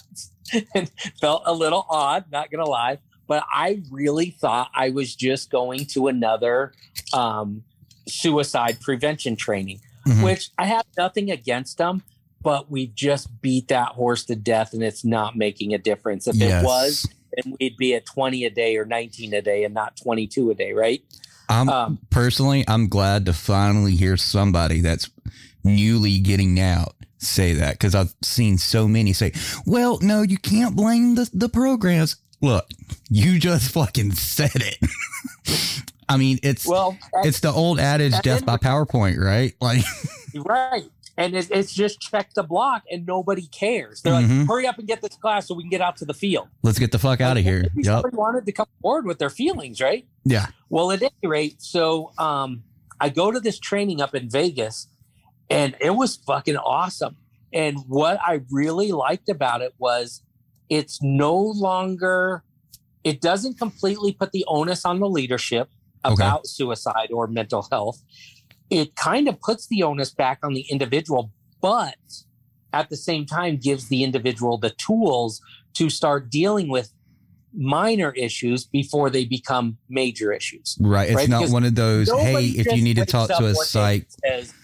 and 0.74 0.90
felt 1.20 1.42
a 1.46 1.52
little 1.54 1.86
odd, 1.88 2.24
not 2.30 2.50
going 2.50 2.64
to 2.64 2.70
lie. 2.70 2.98
But 3.26 3.44
I 3.52 3.82
really 3.90 4.30
thought 4.30 4.70
I 4.74 4.90
was 4.90 5.14
just 5.14 5.50
going 5.50 5.86
to 5.86 6.08
another 6.08 6.72
um, 7.14 7.62
suicide 8.08 8.80
prevention 8.80 9.36
training, 9.36 9.80
Mhm. 10.06 10.24
which 10.24 10.50
I 10.58 10.66
have 10.66 10.84
nothing 10.98 11.30
against 11.30 11.78
them, 11.78 12.02
but 12.42 12.70
we've 12.70 12.94
just 12.94 13.40
beat 13.42 13.68
that 13.68 13.88
horse 13.88 14.24
to 14.26 14.36
death 14.36 14.72
and 14.72 14.82
it's 14.82 15.04
not 15.04 15.36
making 15.36 15.74
a 15.74 15.78
difference. 15.78 16.26
If 16.26 16.36
Yes. 16.36 16.62
it 16.62 16.66
was, 16.66 17.06
then 17.36 17.54
we'd 17.60 17.76
be 17.76 17.94
at 17.94 18.04
20 18.06 18.44
a 18.44 18.50
day 18.50 18.76
or 18.76 18.84
19 18.84 19.32
a 19.34 19.42
day 19.42 19.64
and 19.64 19.72
not 19.74 19.96
22 19.96 20.50
a 20.50 20.54
day, 20.54 20.72
right? 20.72 21.02
I'm 21.48 21.68
Um, 21.68 21.98
personally, 22.10 22.64
I'm 22.68 22.88
glad 22.88 23.26
to 23.26 23.32
finally 23.32 23.94
hear 23.96 24.16
somebody 24.16 24.80
that's 24.80 25.10
newly 25.64 26.18
getting 26.18 26.58
out 26.60 26.94
say 27.18 27.52
that 27.54 27.74
because 27.74 27.94
I've 27.94 28.14
seen 28.22 28.58
so 28.58 28.88
many 28.88 29.12
say, 29.12 29.32
"Well, 29.64 29.98
no, 30.00 30.22
you 30.22 30.38
can't 30.38 30.74
blame 30.74 31.14
the 31.14 31.28
the 31.32 31.48
programs." 31.48 32.16
Look, 32.40 32.66
you 33.08 33.38
just 33.38 33.70
fucking 33.70 34.12
said 34.12 34.50
it. 34.56 34.78
I 36.08 36.16
mean, 36.16 36.38
it's 36.42 36.66
Well, 36.66 36.98
it's 37.22 37.40
the 37.40 37.52
old 37.52 37.78
adage, 37.78 38.20
"Death 38.22 38.44
by 38.44 38.56
PowerPoint," 38.56 39.18
right? 39.18 39.54
Like, 39.60 39.84
Right. 40.34 40.84
And 41.18 41.36
it's, 41.36 41.50
it's 41.50 41.72
just 41.74 42.00
check 42.00 42.32
the 42.34 42.42
block 42.42 42.84
and 42.90 43.04
nobody 43.04 43.46
cares. 43.46 44.00
They're 44.00 44.14
Mhm. 44.14 44.38
like, 44.40 44.48
hurry 44.48 44.66
up 44.66 44.78
and 44.78 44.88
get 44.88 45.02
this 45.02 45.14
class 45.16 45.46
so 45.46 45.54
we 45.54 45.62
can 45.62 45.70
get 45.70 45.82
out 45.82 45.96
to 45.98 46.04
the 46.06 46.14
field. 46.14 46.48
let's 46.62 46.78
get 46.78 46.90
the 46.90 46.98
fuck 46.98 47.20
out 47.20 47.36
of 47.36 47.44
here. 47.44 47.66
Yep. 47.76 47.84
Somebody 47.84 48.16
wanted 48.16 48.46
to 48.46 48.52
come 48.52 48.66
forward 48.80 49.04
with 49.06 49.18
their 49.18 49.28
feelings, 49.30 49.80
right? 49.80 50.06
Yeah. 50.24 50.46
Well, 50.70 50.90
at 50.90 51.02
any 51.02 51.10
rate, 51.24 51.60
so 51.60 52.12
um, 52.18 52.62
I 52.98 53.10
go 53.10 53.30
to 53.30 53.40
this 53.40 53.58
training 53.58 54.00
up 54.00 54.14
in 54.14 54.30
Vegas, 54.30 54.88
and 55.50 55.76
it 55.80 55.90
was 55.96 56.16
fucking 56.16 56.56
awesome. 56.56 57.16
And 57.52 57.76
what 57.88 58.18
I 58.24 58.40
really 58.50 58.92
liked 58.92 59.28
about 59.28 59.60
it 59.60 59.74
was 59.78 60.22
it's 60.70 61.02
no 61.02 61.36
longer, 61.36 62.42
it 63.04 63.20
doesn't 63.20 63.58
completely 63.58 64.12
put 64.12 64.32
the 64.32 64.44
onus 64.48 64.86
on 64.86 64.98
the 65.00 65.08
leadership 65.08 65.68
Okay. 66.04 66.14
about 66.14 66.46
suicide 66.46 67.10
or 67.12 67.26
mental 67.26 67.66
health. 67.70 68.02
It 68.72 68.96
kind 68.96 69.28
of 69.28 69.38
puts 69.40 69.66
the 69.66 69.82
onus 69.82 70.12
back 70.12 70.38
on 70.42 70.54
the 70.54 70.62
individual, 70.70 71.30
but 71.60 71.96
at 72.72 72.88
the 72.88 72.96
same 72.96 73.26
time 73.26 73.58
gives 73.58 73.88
the 73.88 74.02
individual 74.02 74.56
the 74.56 74.70
tools 74.70 75.42
to 75.74 75.90
start 75.90 76.30
dealing 76.30 76.68
with 76.70 76.90
minor 77.54 78.12
issues 78.12 78.64
before 78.64 79.10
they 79.10 79.26
become 79.26 79.76
major 79.90 80.32
issues. 80.32 80.78
Right. 80.80 81.10
It's 81.10 81.28
not 81.28 81.40
Because 81.40 81.52
one 81.52 81.64
of 81.64 81.74
those, 81.74 82.10
hey, 82.10 82.46
if 82.46 82.66
you 82.74 82.82
need 82.82 82.96
to 82.96 83.04
talk 83.04 83.28
to 83.28 83.44
a 83.44 83.54
psych. 83.54 84.06
says- 84.24 84.54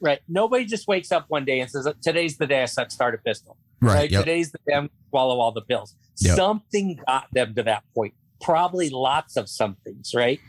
right. 0.00 0.18
Nobody 0.28 0.64
just 0.64 0.88
wakes 0.88 1.12
up 1.12 1.26
one 1.28 1.44
day 1.44 1.60
and 1.60 1.70
says, 1.70 1.86
today's 2.02 2.36
the 2.38 2.48
day 2.48 2.62
I 2.62 2.64
start 2.64 3.14
a 3.14 3.18
pistol. 3.18 3.56
Right, 3.80 4.10
yep. 4.10 4.22
Today's 4.24 4.50
the 4.50 4.58
day 4.66 4.74
I 4.74 4.88
swallow 5.10 5.38
all 5.38 5.52
the 5.52 5.62
pills. 5.62 5.94
Yep. 6.18 6.36
Something 6.36 6.98
got 7.06 7.26
them 7.32 7.54
to 7.54 7.62
that 7.62 7.84
point. 7.94 8.14
Probably 8.40 8.90
lots 8.90 9.36
of 9.36 9.48
somethings, 9.48 10.12
right? 10.14 10.40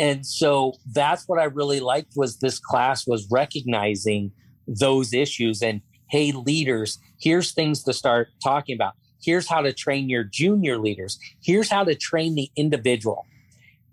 And 0.00 0.24
so 0.24 0.72
that's 0.94 1.28
what 1.28 1.38
I 1.38 1.44
really 1.44 1.78
liked 1.78 2.14
was 2.16 2.38
this 2.38 2.58
class 2.58 3.06
was 3.06 3.28
recognizing 3.30 4.32
those 4.66 5.12
issues 5.12 5.60
and 5.62 5.82
hey 6.08 6.32
leaders, 6.32 6.98
here's 7.20 7.52
things 7.52 7.82
to 7.84 7.92
start 7.92 8.28
talking 8.42 8.74
about. 8.74 8.94
Here's 9.22 9.46
how 9.46 9.60
to 9.60 9.74
train 9.74 10.08
your 10.08 10.24
junior 10.24 10.78
leaders. 10.78 11.18
Here's 11.44 11.70
how 11.70 11.84
to 11.84 11.94
train 11.94 12.34
the 12.34 12.50
individual. 12.56 13.26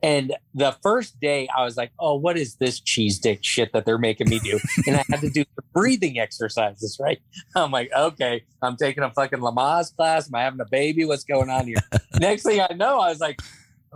And 0.01 0.33
the 0.53 0.77
first 0.81 1.19
day, 1.19 1.49
I 1.53 1.65
was 1.65 1.75
like, 1.75 1.91
"Oh, 1.99 2.15
what 2.15 2.37
is 2.37 2.55
this 2.55 2.79
cheese 2.79 3.19
dick 3.19 3.39
shit 3.41 3.73
that 3.73 3.85
they're 3.85 3.97
making 3.97 4.29
me 4.29 4.39
do?" 4.39 4.59
and 4.87 4.95
I 4.95 5.03
had 5.09 5.19
to 5.21 5.29
do 5.29 5.43
the 5.57 5.63
breathing 5.73 6.19
exercises. 6.19 6.97
Right? 7.01 7.19
I'm 7.55 7.71
like, 7.71 7.89
"Okay, 7.93 8.43
I'm 8.61 8.77
taking 8.77 9.03
a 9.03 9.11
fucking 9.11 9.39
Lamaze 9.39 9.93
class. 9.93 10.29
Am 10.29 10.35
I 10.35 10.43
having 10.43 10.61
a 10.61 10.69
baby? 10.69 11.03
What's 11.03 11.25
going 11.25 11.49
on 11.49 11.65
here?" 11.65 11.81
Next 12.19 12.43
thing 12.43 12.61
I 12.61 12.73
know, 12.75 12.99
I 12.99 13.09
was 13.09 13.19
like, 13.19 13.41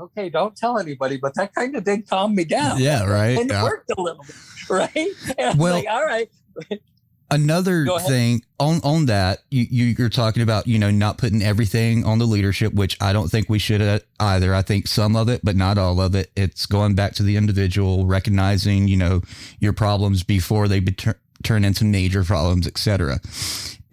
"Okay, 0.02 0.30
don't 0.30 0.56
tell 0.56 0.78
anybody," 0.78 1.18
but 1.18 1.36
that 1.36 1.54
kind 1.54 1.76
of 1.76 1.84
did 1.84 2.08
calm 2.10 2.36
me 2.36 2.44
down. 2.46 2.80
Yeah, 2.80 3.06
right. 3.06 3.38
And 3.38 3.50
it 3.52 3.64
worked 3.64 3.92
a 3.98 4.02
little 4.02 4.24
bit, 4.24 4.36
right? 4.70 5.08
And 5.38 5.60
Well- 5.60 5.76
like, 5.76 5.88
"All 5.90 6.06
right." 6.06 6.30
Another 7.34 7.86
thing 8.08 8.44
on 8.60 8.82
on 8.84 9.06
that 9.06 9.40
you, 9.50 9.66
you 9.70 9.96
you're 9.98 10.10
talking 10.10 10.44
about 10.44 10.68
you 10.68 10.78
know 10.78 10.92
not 10.92 11.18
putting 11.18 11.42
everything 11.42 12.04
on 12.04 12.20
the 12.20 12.26
leadership, 12.26 12.74
which 12.74 12.98
I 13.00 13.14
don't 13.14 13.30
think 13.30 13.48
we 13.50 13.58
should 13.58 13.82
uh, 13.82 14.00
either. 14.20 14.54
I 14.54 14.62
think 14.64 14.86
some 14.86 15.16
of 15.16 15.30
it, 15.30 15.40
but 15.42 15.56
not 15.56 15.78
all 15.78 16.02
of 16.02 16.14
it. 16.14 16.30
It's 16.36 16.66
going 16.66 16.94
back 16.94 17.14
to 17.16 17.24
the 17.24 17.38
individual, 17.38 18.06
recognizing 18.06 18.90
you 18.90 18.98
know 18.98 19.22
your 19.60 19.72
problems 19.72 20.24
before 20.24 20.68
they 20.68 20.82
be 20.82 20.92
tur- 20.92 21.22
turn 21.42 21.64
into 21.64 21.86
major 21.86 22.26
problems, 22.26 22.68
etc. 22.68 23.22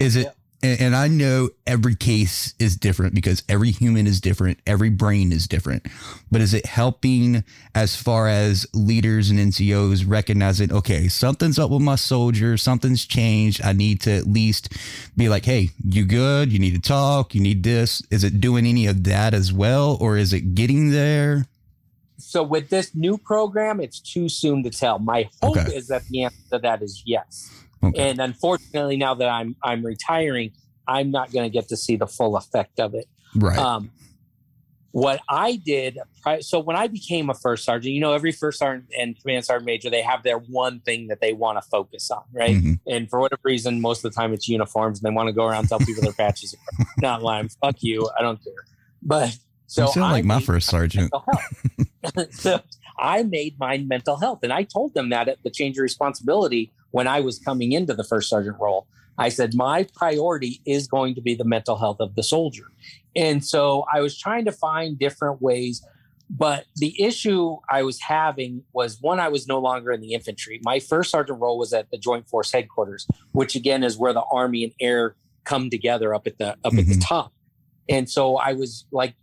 Is 0.01 0.17
it? 0.17 0.35
And, 0.63 0.81
and 0.81 0.97
I 0.97 1.09
know 1.09 1.51
every 1.67 1.95
case 1.95 2.55
is 2.59 2.77
different 2.77 3.15
because 3.15 3.43
every 3.49 3.71
human 3.71 4.07
is 4.07 4.21
different, 4.21 4.59
every 4.67 4.91
brain 4.91 5.31
is 5.33 5.47
different. 5.47 5.87
But 6.31 6.41
is 6.41 6.53
it 6.53 6.67
helping 6.67 7.45
as 7.75 7.95
far 7.97 8.29
as 8.29 8.67
leaders 8.75 9.31
and 9.31 9.39
NCOs 9.39 10.05
recognizing, 10.07 10.73
okay, 10.73 11.09
something's 11.09 11.59
up 11.59 11.71
with 11.71 11.83
my 11.83 11.95
soldier, 11.95 12.57
something's 12.57 13.07
changed. 13.07 13.63
I 13.65 13.73
need 13.73 14.01
to 14.03 14.13
at 14.13 14.27
least 14.27 14.73
be 15.17 15.29
like, 15.29 15.45
hey, 15.45 15.71
you 15.85 16.05
good? 16.05 16.53
You 16.53 16.59
need 16.59 16.75
to 16.75 16.81
talk. 16.81 17.35
You 17.35 17.41
need 17.41 17.63
this. 17.63 18.03
Is 18.11 18.25
it 18.25 18.41
doing 18.41 18.67
any 18.67 18.87
of 18.87 19.05
that 19.05 19.35
as 19.35 19.53
well, 19.53 19.97
or 20.01 20.17
is 20.17 20.33
it 20.33 20.55
getting 20.55 20.91
there? 20.91 21.47
So 22.19 22.43
with 22.43 22.69
this 22.69 22.95
new 22.97 23.17
program, 23.17 23.81
it's 23.81 24.01
too 24.01 24.29
soon 24.29 24.65
to 24.65 24.71
tell. 24.71 24.99
My 24.99 25.31
hope 25.41 25.57
Okay. 25.57 25.75
is 25.75 25.87
that 25.87 26.05
the 26.07 26.25
answer 26.25 26.37
to 26.51 26.59
that 26.59 26.83
is 26.83 27.03
yes. 27.07 27.51
Okay. 27.83 28.11
And 28.11 28.19
unfortunately, 28.21 28.97
now 28.97 29.15
that 29.15 29.29
I'm 29.29 29.57
I'm 29.63 29.85
retiring, 29.85 30.53
I'm 30.87 31.11
not 31.11 31.33
going 31.33 31.45
to 31.45 31.51
get 31.51 31.69
to 31.69 31.77
see 31.77 31.97
the 31.97 32.07
full 32.07 32.37
effect 32.37 32.81
of 32.81 32.95
it. 32.95 33.07
Right. 33.37 33.59
Um, 33.59 33.91
what 34.91 35.21
I 35.29 35.57
did, 35.57 35.99
so 36.41 36.59
when 36.59 36.75
I 36.75 36.89
became 36.89 37.29
a 37.29 37.35
first 37.35 37.65
sergeant, 37.65 37.95
you 37.95 38.01
know, 38.01 38.15
every 38.15 38.33
first 38.33 38.59
sergeant 38.59 38.89
and 38.99 39.21
command 39.21 39.45
sergeant 39.45 39.67
major, 39.67 39.91
they 39.91 40.01
have 40.03 40.23
their 40.23 40.39
one 40.39 40.81
thing 40.81 41.09
that 41.09 41.21
they 41.21 41.35
want 41.35 41.63
to 41.63 41.69
focus 41.71 42.11
on, 42.11 42.23
right? 42.33 42.57
Mhm. 42.57 42.81
And 42.87 43.09
for 43.09 43.21
whatever 43.21 43.41
reason, 43.45 43.81
most 43.81 44.05
of 44.05 44.11
the 44.11 44.19
time 44.19 44.33
it's 44.33 44.49
uniforms, 44.49 44.99
and 44.99 45.07
they 45.07 45.15
want 45.15 45.29
to 45.29 45.33
go 45.33 45.45
around 45.45 45.61
and 45.61 45.69
tell 45.69 45.79
people 45.79 46.03
their 46.03 46.15
patches. 46.15 46.55
are 46.55 46.87
Not 47.03 47.23
lying, 47.23 47.49
fuck 47.63 47.77
you, 47.81 48.09
I 48.19 48.23
don't 48.23 48.43
care. 48.43 48.65
But 49.03 49.37
so 49.67 49.87
you 49.87 49.93
sound 49.93 50.07
I 50.07 50.13
like 50.13 50.25
my 50.25 50.41
first 50.41 50.69
sergeant. 50.69 51.13
so 52.31 52.61
I 52.99 53.23
made 53.23 53.59
mine 53.59 53.87
mental 53.89 54.17
health. 54.17 54.41
And 54.43 54.53
I 54.53 54.63
told 54.65 54.95
them 54.95 55.11
that 55.11 55.29
at 55.29 55.43
the 55.45 55.51
change 55.51 55.77
of 55.79 55.83
responsibility 55.83 56.73
when 56.91 57.07
I 57.07 57.21
was 57.21 57.39
coming 57.39 57.73
into 57.73 57.95
the 57.95 58.05
first 58.05 58.29
sergeant 58.29 58.57
role. 58.61 58.87
I 59.21 59.31
said, 59.31 59.55
my 59.55 59.85
priority 59.95 60.61
is 60.65 60.87
going 60.87 61.15
to 61.17 61.21
be 61.21 61.35
the 61.35 61.45
mental 61.45 61.77
health 61.77 61.97
of 62.01 62.15
the 62.15 62.23
soldier. 62.23 62.67
And 63.17 63.45
so 63.45 63.85
I 63.93 64.01
was 64.01 64.17
trying 64.17 64.45
to 64.45 64.53
find 64.53 64.97
different 64.99 65.43
ways. 65.43 65.85
But 66.31 66.67
the 66.77 67.03
issue 67.03 67.57
I 67.71 67.83
was 67.83 68.01
having 68.01 68.63
was 68.73 68.99
one, 69.01 69.19
I 69.19 69.29
was 69.29 69.49
no 69.49 69.59
longer 69.59 69.91
in 69.93 70.01
the 70.03 70.13
infantry. 70.13 70.61
My 70.63 70.79
first 70.79 71.11
sergeant 71.11 71.41
role 71.41 71.59
was 71.59 71.73
at 71.73 71.91
the 71.91 71.99
Joint 71.99 72.29
Force 72.29 72.53
headquarters, 72.53 73.07
which 73.33 73.57
again 73.57 73.83
is 73.83 73.97
where 73.99 74.13
the 74.13 74.23
Army 74.31 74.63
and 74.65 74.73
Air 74.81 75.17
come 75.45 75.71
together 75.71 76.15
up 76.15 76.27
at 76.27 76.37
the 76.39 76.51
up 76.65 76.75
at 76.75 76.87
the 76.87 76.95
Mhm. 76.95 77.03
top. 77.03 77.33
And 77.89 78.09
so 78.09 78.37
I 78.37 78.53
was 78.53 78.85
like, 78.93 79.15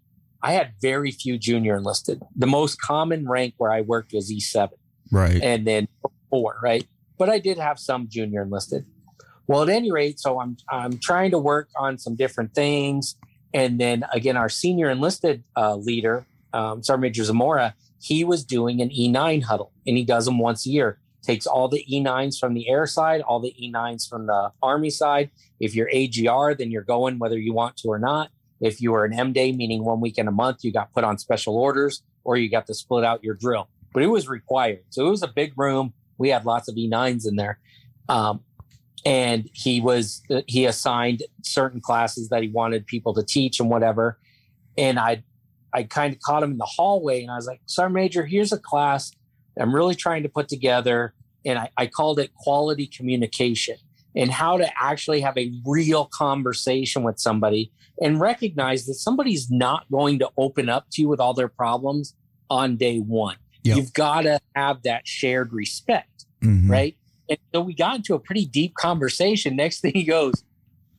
I 0.41 0.53
had 0.53 0.73
very 0.81 1.11
few 1.11 1.37
junior 1.37 1.77
enlisted. 1.77 2.21
The 2.35 2.47
most 2.47 2.81
common 2.81 3.27
rank 3.29 3.53
where 3.57 3.71
I 3.71 3.81
worked 3.81 4.11
was 4.11 4.31
E7 4.31 4.69
Right. 5.11 5.41
and 5.41 5.65
then 5.67 5.87
four, 6.31 6.57
right? 6.63 6.85
But 7.17 7.29
I 7.29 7.39
did 7.39 7.57
have 7.57 7.79
some 7.79 8.07
junior 8.09 8.43
enlisted. 8.43 8.85
Well, 9.47 9.63
at 9.63 9.69
any 9.69 9.91
rate, 9.91 10.19
so 10.19 10.39
I'm 10.39 10.57
I'm 10.69 10.99
trying 10.99 11.31
to 11.31 11.37
work 11.37 11.69
on 11.77 11.97
some 11.97 12.15
different 12.15 12.53
things, 12.55 13.15
and 13.53 13.79
then 13.79 14.03
again, 14.11 14.37
our 14.37 14.49
senior 14.49 14.89
enlisted 14.89 15.43
uh, 15.55 15.75
leader, 15.75 16.25
um, 16.53 16.83
Sergeant 16.83 17.01
Major 17.01 17.23
Zamora, 17.23 17.75
he 18.01 18.23
was 18.23 18.43
doing 18.43 18.81
an 18.81 18.89
E9 18.89 19.43
huddle, 19.43 19.71
and 19.87 19.97
he 19.97 20.03
does 20.03 20.25
them 20.25 20.39
once 20.39 20.65
a 20.65 20.69
year. 20.69 20.99
Takes 21.23 21.47
all 21.47 21.67
the 21.67 21.83
E9s 21.91 22.37
from 22.39 22.53
the 22.53 22.69
air 22.69 22.85
side, 22.85 23.21
all 23.21 23.39
the 23.39 23.55
E9s 23.59 24.07
from 24.07 24.27
the 24.27 24.51
Army 24.61 24.91
side. 24.91 25.31
If 25.59 25.73
you're 25.73 25.89
AGR, 25.91 26.53
then 26.55 26.69
you're 26.69 26.83
going 26.83 27.17
whether 27.17 27.37
you 27.37 27.53
want 27.53 27.77
to 27.77 27.87
or 27.87 27.97
not. 27.97 28.29
If 28.61 28.79
you 28.79 28.91
were 28.91 29.05
an 29.05 29.13
M 29.13 29.33
day, 29.33 29.51
meaning 29.51 29.83
one 29.83 30.01
weekend 30.01 30.27
a 30.27 30.31
month, 30.31 30.59
you 30.63 30.71
got 30.71 30.93
put 30.93 31.03
on 31.03 31.17
special 31.17 31.57
orders, 31.57 32.03
or 32.23 32.37
you 32.37 32.49
got 32.49 32.67
to 32.67 32.73
split 32.73 33.03
out 33.03 33.23
your 33.23 33.33
drill. 33.33 33.69
But 33.93 34.03
it 34.03 34.07
was 34.07 34.27
required, 34.27 34.83
so 34.89 35.07
it 35.07 35.09
was 35.09 35.23
a 35.23 35.27
big 35.27 35.53
room. 35.57 35.93
We 36.17 36.29
had 36.29 36.45
lots 36.45 36.67
of 36.67 36.75
E9s 36.75 37.27
in 37.27 37.35
there. 37.35 37.59
Um, 38.07 38.41
and 39.05 39.47
he 39.53 39.79
was 39.81 40.23
he 40.47 40.65
assigned 40.65 41.23
certain 41.43 41.79
classes 41.79 42.29
that 42.29 42.41
he 42.41 42.49
wanted 42.49 42.87
people 42.87 43.13
to 43.13 43.23
teach 43.23 43.59
and 43.59 43.69
whatever. 43.69 44.17
And 44.77 44.99
i 44.99 45.23
i 45.73 45.83
kind 45.83 46.13
of 46.13 46.19
caught 46.21 46.43
him 46.43 46.51
in 46.51 46.57
the 46.57 46.65
hallway 46.65 47.21
and 47.21 47.31
i 47.31 47.35
was 47.35 47.47
like 47.47 47.61
sergeant 47.65 47.95
major 47.95 48.25
here's 48.25 48.53
a 48.53 48.57
class 48.57 49.11
i'm 49.59 49.75
really 49.75 49.95
trying 49.95 50.23
to 50.23 50.29
put 50.29 50.47
together. 50.47 51.13
And 51.45 51.59
i, 51.59 51.69
I 51.77 51.87
called 51.87 52.19
it 52.19 52.33
quality 52.33 52.87
communication 52.87 53.77
and 54.15 54.31
how 54.31 54.57
to 54.57 54.67
actually 54.81 55.21
have 55.21 55.37
a 55.37 55.51
real 55.65 56.05
conversation 56.05 57.03
with 57.03 57.19
somebody 57.19 57.71
and 58.01 58.19
recognize 58.19 58.85
that 58.85 58.95
somebody's 58.95 59.51
not 59.51 59.85
going 59.91 60.19
to 60.19 60.29
open 60.37 60.69
up 60.69 60.87
to 60.93 61.01
you 61.01 61.07
with 61.07 61.19
all 61.19 61.33
their 61.33 61.49
problems 61.49 62.15
on 62.49 62.77
day 62.77 62.99
one 62.99 63.37
Yep. 63.65 63.77
you've 63.77 63.93
got 63.93 64.21
to 64.21 64.39
have 64.55 64.83
that 64.83 65.07
shared 65.07 65.51
respect 65.53 66.25
Mhm. 66.43 66.69
right? 66.69 66.95
And 67.29 67.37
so 67.53 67.61
we 67.61 67.73
got 67.73 67.95
into 67.97 68.13
a 68.13 68.19
pretty 68.19 68.45
deep 68.45 68.75
conversation. 68.75 69.55
Next 69.55 69.79
thing 69.81 69.93
he 69.95 70.03
goes, 70.03 70.43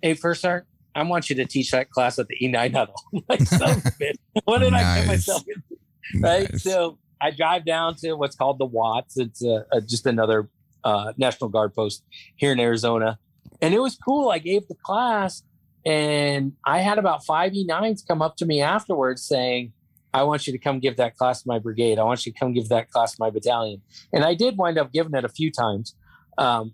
Hey, 0.02 0.14
first 0.14 0.40
sergeant, 0.42 0.66
I 0.94 1.02
want 1.04 1.30
you 1.30 1.36
to 1.36 1.44
teach 1.46 1.70
that 1.70 1.90
class 1.90 2.18
at 2.18 2.26
the 2.28 2.36
E9 2.42 2.74
huddle. 2.74 2.94
Like, 3.28 3.42
son 3.42 3.62
of 3.70 3.76
a 3.86 3.90
bitch, 3.90 4.16
what 4.44 4.58
did 4.58 4.72
I 4.74 4.98
get 4.98 5.06
myself 5.06 5.42
into? 5.46 6.22
Right. 6.22 6.50
Nice. 6.52 6.62
So 6.64 6.98
I 7.20 7.30
drive 7.30 7.64
down 7.64 7.94
to 7.96 8.14
what's 8.14 8.34
called 8.36 8.58
the 8.58 8.66
Watts. 8.66 9.16
It's 9.18 9.44
uh 9.44 9.62
uh 9.72 9.80
just 9.80 10.04
another 10.06 10.48
uh, 10.84 11.12
National 11.16 11.48
Guard 11.50 11.74
post 11.74 12.04
here 12.36 12.52
in 12.52 12.60
Arizona. 12.60 13.18
And 13.62 13.74
it 13.74 13.80
was 13.80 13.96
cool. 13.96 14.30
I 14.30 14.38
gave 14.38 14.66
the 14.68 14.76
class 14.84 15.42
and 15.84 16.52
I 16.64 16.78
had 16.80 16.98
about 16.98 17.24
five 17.24 17.52
E9s 17.52 18.06
come 18.06 18.20
up 18.22 18.36
to 18.38 18.46
me 18.46 18.60
afterwards 18.60 19.22
saying, 19.22 19.72
I 20.16 20.22
want 20.22 20.46
you 20.46 20.52
to 20.52 20.58
come 20.58 20.80
give 20.80 20.96
that 20.96 21.16
class 21.16 21.42
to 21.42 21.48
my 21.48 21.58
brigade. 21.58 21.98
I 21.98 22.04
want 22.04 22.24
you 22.24 22.32
to 22.32 22.38
come 22.38 22.52
give 22.52 22.68
that 22.70 22.90
class 22.90 23.12
to 23.12 23.16
my 23.20 23.30
battalion. 23.30 23.82
And 24.12 24.24
I 24.24 24.34
did 24.34 24.56
wind 24.56 24.78
up 24.78 24.92
giving 24.92 25.14
it 25.14 25.24
a 25.24 25.28
few 25.28 25.50
times. 25.50 25.94
Um, 26.38 26.72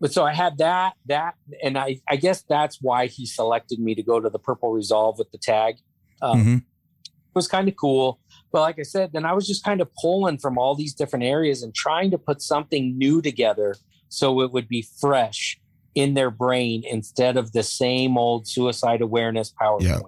but 0.00 0.12
so 0.12 0.24
I 0.24 0.32
had 0.32 0.58
that, 0.58 0.92
that, 1.06 1.34
and 1.62 1.78
I, 1.78 2.00
I 2.08 2.16
guess 2.16 2.42
that's 2.48 2.78
why 2.80 3.06
he 3.06 3.24
selected 3.26 3.78
me 3.78 3.94
to 3.94 4.02
go 4.02 4.20
to 4.20 4.30
the 4.30 4.38
Purple 4.38 4.70
Resolve 4.72 5.18
with 5.18 5.30
the 5.30 5.38
tag. 5.38 5.76
Um, 6.20 6.44
Mhm. 6.44 6.56
It 6.58 7.36
was 7.36 7.48
kind 7.48 7.66
of 7.66 7.76
cool. 7.76 8.20
But 8.52 8.60
like 8.60 8.78
I 8.78 8.82
said, 8.82 9.12
then 9.12 9.24
I 9.24 9.32
was 9.32 9.46
just 9.46 9.64
kind 9.64 9.80
of 9.80 9.88
pulling 10.00 10.38
from 10.38 10.58
all 10.58 10.74
these 10.74 10.92
different 10.94 11.24
areas 11.24 11.62
and 11.62 11.74
trying 11.74 12.10
to 12.10 12.18
put 12.18 12.42
something 12.42 12.98
new 12.98 13.22
together 13.22 13.74
so 14.08 14.42
it 14.42 14.52
would 14.52 14.68
be 14.68 14.86
fresh 15.00 15.58
in 15.94 16.14
their 16.14 16.30
brain 16.30 16.82
instead 16.84 17.36
of 17.36 17.52
the 17.52 17.62
same 17.62 18.18
old 18.18 18.46
suicide 18.46 19.00
awareness 19.00 19.52
PowerPoint. 19.60 19.82
Yeah. 19.82 20.00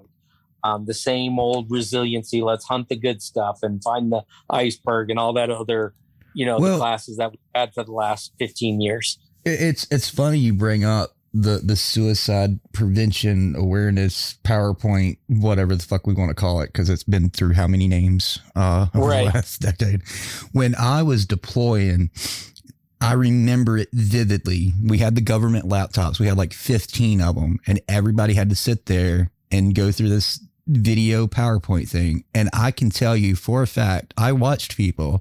Um, 0.64 0.86
the 0.86 0.94
same 0.94 1.38
old 1.38 1.70
resiliency. 1.70 2.40
Let's 2.42 2.64
hunt 2.64 2.88
the 2.88 2.96
good 2.96 3.20
stuff 3.22 3.58
and 3.62 3.82
find 3.84 4.10
the 4.10 4.24
iceberg 4.48 5.10
and 5.10 5.18
all 5.18 5.34
that 5.34 5.50
other, 5.50 5.92
you 6.34 6.46
know, 6.46 6.58
Well- 6.58 6.72
the 6.72 6.78
classes 6.78 7.18
that 7.18 7.30
we've 7.32 7.38
had 7.54 7.74
for 7.74 7.84
the 7.84 7.92
last 7.92 8.32
15 8.38 8.80
years. 8.80 9.18
It's 9.44 9.86
it's 9.90 10.08
funny 10.08 10.38
you 10.38 10.54
bring 10.54 10.82
up 10.84 11.10
the 11.34 11.60
the 11.62 11.76
suicide 11.76 12.60
prevention 12.72 13.54
awareness 13.56 14.38
PowerPoint, 14.42 15.18
whatever 15.26 15.74
the 15.76 15.82
fuck 15.82 16.06
we 16.06 16.14
want 16.14 16.30
to 16.30 16.34
call 16.34 16.60
it, 16.62 16.68
because 16.68 16.88
it's 16.88 17.02
been 17.02 17.28
through 17.28 17.52
how 17.52 17.66
many 17.66 17.86
names 17.88 18.38
uh, 18.56 18.86
over 18.94 19.06
Right. 19.08 19.26
the 19.26 19.32
last 19.34 19.60
decade. 19.60 20.00
When 20.52 20.74
I 20.76 21.02
was 21.02 21.26
deploying, 21.26 22.10
I 23.02 23.12
remember 23.12 23.76
it 23.76 23.88
vividly. 23.92 24.72
We 24.82 24.98
had 24.98 25.14
the 25.14 25.20
government 25.20 25.66
laptops. 25.68 26.18
We 26.18 26.26
had 26.26 26.38
like 26.38 26.54
15 26.54 27.20
of 27.20 27.34
them, 27.34 27.58
and 27.66 27.80
everybody 27.86 28.32
had 28.34 28.48
to 28.48 28.56
sit 28.56 28.86
there 28.86 29.30
and 29.50 29.74
go 29.74 29.92
through 29.92 30.08
this 30.08 30.40
video 30.66 31.26
PowerPoint 31.26 31.88
thing. 31.88 32.24
And 32.34 32.48
I 32.52 32.70
can 32.70 32.90
tell 32.90 33.16
you 33.16 33.36
for 33.36 33.62
a 33.62 33.66
fact, 33.66 34.14
I 34.16 34.32
watched 34.32 34.76
people 34.76 35.20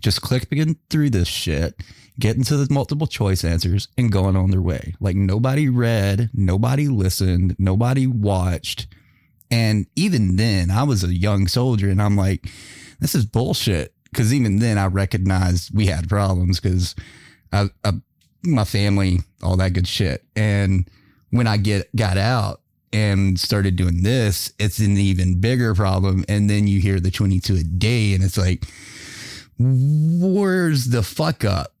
just 0.00 0.22
clicking 0.22 0.76
through 0.88 1.10
this 1.10 1.28
shit, 1.28 1.82
getting 2.18 2.44
to 2.44 2.56
the 2.56 2.72
multiple 2.72 3.06
choice 3.06 3.44
answers, 3.44 3.88
and 3.98 4.10
going 4.10 4.36
on 4.36 4.50
their 4.50 4.62
way. 4.62 4.94
Like 5.00 5.16
nobody 5.16 5.68
read, 5.68 6.30
nobody 6.32 6.88
listened, 6.88 7.56
nobody 7.58 8.06
watched. 8.06 8.86
And 9.50 9.86
even 9.96 10.36
then, 10.36 10.70
I 10.70 10.84
was 10.84 11.02
a 11.02 11.12
young 11.12 11.48
soldier, 11.48 11.90
and 11.90 12.00
I'm 12.00 12.16
like, 12.16 12.48
this 13.00 13.14
is 13.14 13.26
bullshit. 13.26 13.92
Because 14.04 14.32
even 14.32 14.58
then, 14.58 14.78
I 14.78 14.86
recognized 14.86 15.74
we 15.74 15.86
had 15.86 16.08
problems 16.08 16.60
because 16.60 16.94
I, 17.52 17.68
I, 17.84 17.92
my 18.42 18.64
family, 18.64 19.20
all 19.42 19.56
that 19.56 19.72
good 19.72 19.88
shit. 19.88 20.24
And 20.34 20.88
when 21.30 21.46
I 21.46 21.56
get 21.56 21.94
got 21.94 22.16
out, 22.16 22.59
and 22.92 23.38
started 23.38 23.76
doing 23.76 24.02
this, 24.02 24.52
it's 24.58 24.78
an 24.80 24.96
even 24.96 25.40
bigger 25.40 25.74
problem. 25.74 26.24
And 26.28 26.50
then 26.50 26.66
you 26.66 26.80
hear 26.80 26.98
the 27.00 27.10
22 27.10 27.56
a 27.56 27.62
day, 27.62 28.14
and 28.14 28.22
it's 28.24 28.36
like, 28.38 28.64
where's 29.58 30.86
the 30.86 31.02
fuck 31.02 31.44
up? 31.44 31.74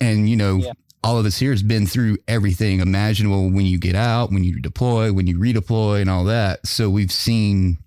And, 0.00 0.28
you 0.28 0.36
know, 0.36 0.56
Yeah. 0.58 0.72
all 1.04 1.18
of 1.18 1.26
us 1.26 1.38
here 1.38 1.52
has 1.52 1.62
been 1.62 1.86
through 1.86 2.18
everything 2.28 2.80
imaginable 2.80 3.50
when 3.50 3.66
you 3.66 3.78
get 3.78 3.94
out, 3.94 4.32
when 4.32 4.44
you 4.44 4.60
deploy, 4.60 5.12
when 5.12 5.26
you 5.26 5.38
redeploy, 5.38 6.00
and 6.00 6.10
all 6.10 6.24
that. 6.24 6.66
So 6.66 6.90
we've 6.90 7.12
seen 7.12 7.78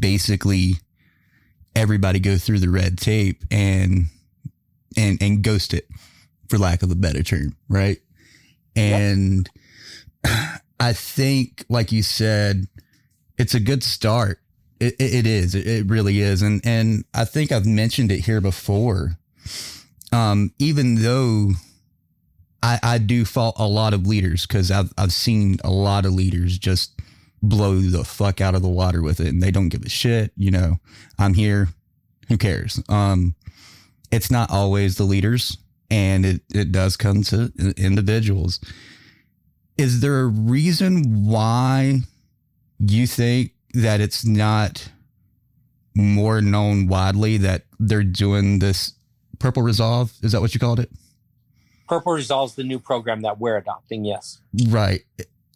basically 0.00 0.74
everybody 1.76 2.18
go 2.18 2.36
through 2.38 2.58
the 2.58 2.68
red 2.70 2.98
tape 2.98 3.44
and 3.50 4.06
and 4.96 5.22
and 5.22 5.42
ghost 5.42 5.72
it 5.74 5.86
for 6.48 6.58
lack 6.58 6.82
of 6.82 6.90
a 6.90 6.94
better 6.96 7.22
term 7.22 7.54
right 7.68 7.98
and 8.74 9.48
i 10.86 10.92
think 10.92 11.64
like 11.68 11.92
you 11.92 12.02
said 12.02 12.66
it's 13.38 13.54
a 13.54 13.60
good 13.60 13.82
start. 13.82 14.40
It, 14.80 14.94
it, 14.98 15.26
is. 15.26 15.54
It, 15.54 15.66
it 15.66 15.86
really 15.86 16.20
is. 16.20 16.42
And 16.42 16.60
and 16.64 17.04
i 17.14 17.24
think 17.24 17.52
i've 17.52 17.66
mentioned 17.66 18.12
it 18.12 18.20
here 18.20 18.40
before. 18.40 19.18
Um 20.12 20.52
even 20.58 21.02
though 21.02 21.52
i 22.62 22.78
i 22.82 22.98
do 22.98 23.24
fault 23.24 23.56
a 23.58 23.66
lot 23.66 23.92
of 23.94 24.06
leaders 24.06 24.46
because 24.46 24.70
i've 24.70 24.92
i've 24.96 25.12
seen 25.12 25.58
a 25.62 25.70
lot 25.70 26.06
of 26.06 26.12
leaders 26.12 26.58
just 26.58 27.00
blow 27.42 27.76
the 27.76 28.04
fuck 28.04 28.40
out 28.40 28.54
of 28.54 28.62
the 28.62 28.68
water 28.68 29.02
with 29.02 29.20
it 29.20 29.28
and 29.28 29.42
they 29.42 29.50
don't 29.50 29.68
give 29.68 29.82
a 29.82 29.88
shit 29.88 30.32
you 30.36 30.50
know? 30.50 30.78
I'm 31.18 31.34
here. 31.34 31.68
Who 32.28 32.38
cares? 32.38 32.82
Um 32.88 33.34
it's 34.10 34.30
not 34.30 34.50
always 34.50 34.96
the 34.96 35.04
leaders 35.04 35.58
and 35.90 36.24
it, 36.24 36.42
it 36.54 36.72
does 36.72 36.96
come 36.96 37.22
to 37.24 37.52
individuals 37.76 38.60
is 39.78 40.00
there 40.00 40.20
a 40.20 40.26
reason 40.26 41.24
why 41.26 42.00
you 42.78 43.06
think 43.06 43.52
that 43.74 44.00
it's 44.00 44.24
not 44.24 44.88
more 45.94 46.40
known 46.40 46.86
widely 46.88 47.36
that 47.38 47.62
they're 47.78 48.02
doing 48.04 48.58
this 48.58 48.92
purple 49.38 49.62
resolve 49.62 50.12
is 50.22 50.32
that 50.32 50.40
what 50.40 50.52
you 50.54 50.60
called 50.60 50.80
it 50.80 50.90
Purple 51.88 52.14
Resolve's 52.14 52.56
the 52.56 52.64
new 52.64 52.80
program 52.80 53.22
that 53.22 53.38
we're 53.38 53.56
adopting. 53.56 54.04
Yes. 54.04 54.40
right 54.68 55.02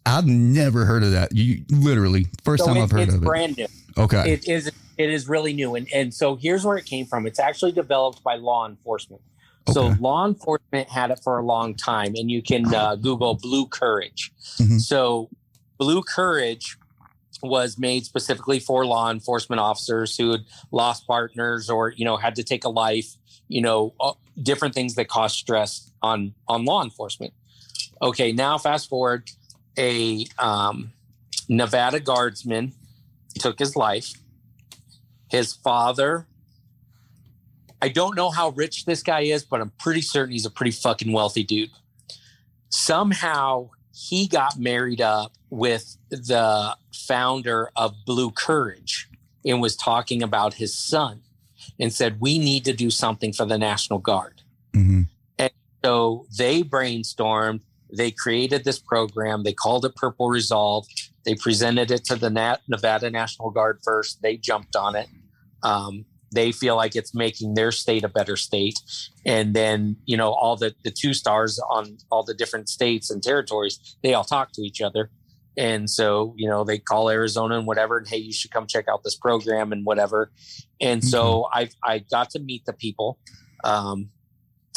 i've 0.05 0.25
never 0.25 0.85
heard 0.85 1.03
of 1.03 1.11
that 1.11 1.31
you 1.35 1.63
literally 1.69 2.25
first 2.43 2.63
So 2.63 2.67
time 2.69 2.77
it- 2.77 2.83
i've 2.83 2.91
heard 2.91 3.09
of 3.09 3.15
it 3.15 3.21
brand 3.21 3.57
new. 3.57 3.67
okay 3.97 4.33
It 4.33 4.47
is. 4.47 4.71
It 4.97 5.09
is 5.09 5.27
really 5.27 5.53
new, 5.53 5.73
and 5.75 5.87
and 5.93 6.13
so 6.13 6.35
here's 6.35 6.63
where 6.63 6.77
it 6.77 6.85
came 6.85 7.07
from. 7.07 7.25
It's 7.25 7.39
actually 7.39 7.71
developed 7.71 8.21
by 8.23 8.35
law 8.35 8.67
enforcement. 8.67 9.21
So 9.69 9.95
law 9.99 10.25
enforcement 10.25 10.89
had 10.89 11.11
it 11.11 11.19
for 11.23 11.37
a 11.37 11.45
long 11.45 11.75
time, 11.75 12.13
and 12.15 12.29
you 12.31 12.41
can 12.41 12.73
uh, 12.73 12.95
Google 12.95 13.35
Blue 13.35 13.67
Courage. 13.67 14.31
Mhm. 14.57 14.81
So 14.81 15.29
Blue 15.77 16.01
Courage 16.01 16.77
was 17.43 17.77
made 17.77 18.05
specifically 18.05 18.59
for 18.59 18.85
law 18.85 19.09
enforcement 19.09 19.59
officers 19.59 20.15
who 20.17 20.31
had 20.31 20.41
lost 20.71 21.07
partners 21.07 21.69
or 21.69 21.89
you 21.91 22.05
know 22.05 22.17
had 22.17 22.35
to 22.35 22.43
take 22.43 22.63
a 22.63 22.69
life. 22.69 23.15
You 23.47 23.61
know, 23.61 23.93
uh, 23.99 24.13
different 24.41 24.73
things 24.73 24.95
that 24.95 25.07
cause 25.07 25.33
stress 25.33 25.91
on 26.01 26.33
on 26.47 26.65
law 26.65 26.83
enforcement. 26.83 27.33
Okay, 28.01 28.31
now 28.31 28.57
fast 28.57 28.89
forward, 28.89 29.29
a 29.77 30.25
um, 30.39 30.91
Nevada 31.49 31.99
guardsman 31.99 32.73
took 33.39 33.59
his 33.59 33.75
life. 33.75 34.13
His 35.29 35.53
father, 35.53 36.27
I 37.81 37.89
don't 37.89 38.15
know 38.15 38.29
how 38.29 38.49
rich 38.49 38.85
this 38.85 39.01
guy 39.01 39.21
is, 39.21 39.43
but 39.43 39.61
I'm 39.61 39.71
pretty 39.79 40.01
certain 40.01 40.31
he's 40.33 40.45
a 40.45 40.51
pretty 40.51 40.71
fucking 40.71 41.11
wealthy 41.11 41.43
dude. 41.43 41.71
Somehow 42.69 43.69
he 43.93 44.27
got 44.27 44.57
married 44.57 45.01
up 45.01 45.33
with 45.49 45.97
the 46.09 46.75
founder 46.93 47.71
of 47.75 47.93
Blue 48.05 48.31
Courage 48.31 49.09
and 49.45 49.61
was 49.61 49.75
talking 49.75 50.21
about 50.23 50.53
his 50.55 50.77
son 50.77 51.21
and 51.79 51.91
said, 51.91 52.21
We 52.21 52.39
need 52.39 52.65
to 52.65 52.73
do 52.73 52.89
something 52.89 53.33
for 53.33 53.45
the 53.45 53.57
National 53.57 53.99
Guard. 53.99 54.41
Mhm. 54.73 55.07
And 55.37 55.51
so 55.83 56.27
they 56.37 56.63
brainstormed, 56.63 57.61
they 57.91 58.11
created 58.11 58.63
this 58.63 58.79
program, 58.79 59.43
they 59.43 59.53
called 59.53 59.85
it 59.85 59.95
Purple 59.95 60.29
Resolve. 60.29 60.87
They 61.23 61.35
presented 61.35 61.91
it 61.91 62.03
to 62.05 62.15
the 62.15 62.29
Nevada 62.67 63.11
National 63.11 63.51
Guard 63.51 63.79
first. 63.83 64.21
They 64.23 64.37
jumped 64.37 64.75
on 64.75 64.95
it. 64.95 65.07
Um, 65.61 66.05
they 66.33 66.51
feel 66.51 66.75
like 66.75 66.95
it's 66.95 67.13
making 67.13 67.55
their 67.55 67.71
state 67.71 68.03
a 68.03 68.09
better 68.09 68.35
state. 68.35 68.79
And 69.25 69.53
then, 69.53 69.97
you 70.05 70.15
know, 70.15 70.31
all 70.31 70.55
the, 70.55 70.73
the 70.83 70.91
two 70.91 71.13
stars 71.13 71.59
on 71.69 71.97
all 72.09 72.23
the 72.23 72.33
different 72.33 72.69
states 72.69 73.09
and 73.09 73.21
territories, 73.21 73.97
they 74.01 74.13
all 74.13 74.23
talk 74.23 74.51
to 74.53 74.61
each 74.61 74.81
other. 74.81 75.11
And 75.57 75.89
so, 75.89 76.33
you 76.37 76.47
know, 76.47 76.63
they 76.63 76.77
call 76.77 77.09
Arizona 77.09 77.57
and 77.57 77.67
whatever, 77.67 77.97
and 77.97 78.07
hey, 78.07 78.17
you 78.17 78.31
should 78.31 78.51
come 78.51 78.67
check 78.67 78.87
out 78.87 79.03
this 79.03 79.17
program 79.17 79.73
and 79.73 79.85
whatever. 79.85 80.31
And 80.79 81.03
so 81.03 81.49
I 81.51 81.69
I 81.83 81.99
got 81.99 82.29
to 82.31 82.39
meet 82.39 82.63
the 82.65 82.73
people 82.73 83.19
um, 83.63 84.09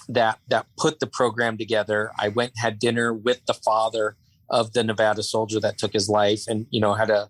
that 0.09 0.41
that 0.49 0.67
put 0.77 0.99
the 0.99 1.07
program 1.07 1.57
together. 1.57 2.11
I 2.19 2.29
went 2.29 2.53
and 2.57 2.61
had 2.61 2.79
dinner 2.81 3.15
with 3.15 3.41
the 3.47 3.55
father 3.55 4.17
of 4.51 4.73
the 4.73 4.83
Nevada 4.83 5.23
soldier 5.23 5.61
that 5.61 5.79
took 5.79 5.93
his 5.93 6.09
life, 6.09 6.43
and 6.49 6.67
you 6.71 6.81
know 6.81 6.95
had 6.95 7.11
a 7.11 7.29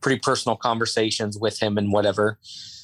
pretty 0.00 0.20
personal 0.20 0.56
conversations 0.56 1.38
with 1.38 1.60
him 1.60 1.76
and 1.76 1.92
whatever. 1.92 2.38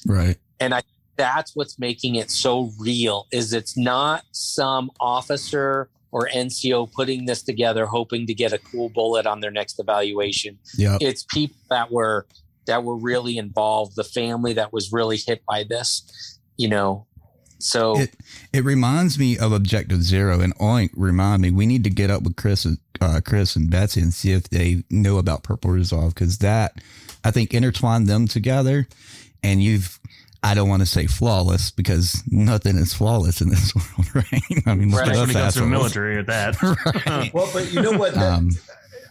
right 0.05 0.37
And 0.63 0.73
I 0.73 0.81
that's 1.17 1.55
what's 1.55 1.77
making 1.77 2.15
it 2.15 2.31
so 2.31 2.71
real 2.79 3.27
is 3.31 3.53
it's 3.53 3.77
not 3.77 4.23
some 4.31 4.89
officer 4.99 5.89
or 6.11 6.27
NCO 6.33 6.91
putting 6.91 7.25
this 7.25 7.43
together 7.43 7.85
hoping 7.85 8.25
to 8.27 8.33
get 8.33 8.51
a 8.53 8.57
cool 8.57 8.89
bullet 8.89 9.27
on 9.27 9.39
their 9.39 9.51
next 9.51 9.79
evaluation. 9.79 10.57
Yep. 10.77 11.01
It's 11.01 11.23
people 11.23 11.57
that 11.69 11.91
were 11.91 12.25
that 12.65 12.83
were 12.83 12.95
really 12.95 13.37
involved, 13.37 13.97
the 13.97 14.05
family 14.05 14.53
that 14.53 14.71
was 14.71 14.93
really 14.93 15.17
hit 15.17 15.43
by 15.45 15.65
this, 15.67 16.39
you 16.55 16.69
know. 16.69 17.05
So 17.59 17.99
It 17.99 18.15
it 18.53 18.63
reminds 18.63 19.19
me 19.19 19.37
of 19.37 19.51
Objective 19.51 20.01
Zero 20.01 20.39
and 20.39 20.55
Oink. 20.59 20.91
Remind 20.95 21.41
me, 21.41 21.51
we 21.51 21.65
need 21.65 21.83
to 21.83 21.89
get 21.89 22.09
up 22.09 22.23
with 22.23 22.37
Chris 22.37 22.63
and 22.63 22.77
uh, 23.01 23.19
Chris 23.23 23.57
and 23.57 23.69
Betsy 23.69 23.99
and 23.99 24.13
see 24.13 24.31
if 24.31 24.49
they 24.49 24.83
know 24.89 25.17
about 25.17 25.43
Purple 25.43 25.71
Resolve 25.71 26.15
because 26.15 26.37
that 26.37 26.79
I 27.23 27.31
think 27.31 27.53
intertwined 27.53 28.07
them 28.07 28.27
together. 28.27 28.87
And 29.45 29.61
you've 29.61 29.99
I 30.43 30.53
don't 30.53 30.67
want 30.69 30.81
to 30.81 30.85
say 30.85 31.07
flawless 31.07 31.71
because 31.71 32.21
nothing 32.29 32.75
is 32.77 32.93
flawless 32.93 33.39
in 33.41 33.49
this 33.49 33.73
world, 33.75 34.13
right? 34.15 34.43
I 34.65 34.75
mean, 34.75 34.91
look 34.91 35.01
at 35.07 35.11
Especially 35.11 35.19
when 35.19 35.29
us 35.29 35.29
it 35.29 35.33
comes 35.39 35.53
to 35.55 35.59
the 35.61 35.65
military 35.67 36.17
at 36.19 36.27
that. 36.27 37.31
Well, 37.33 37.49
but 37.53 37.71
you 37.71 37.81
know 37.81 37.97
what? 37.97 38.13
That- 38.15 38.33
Um, 38.33 38.49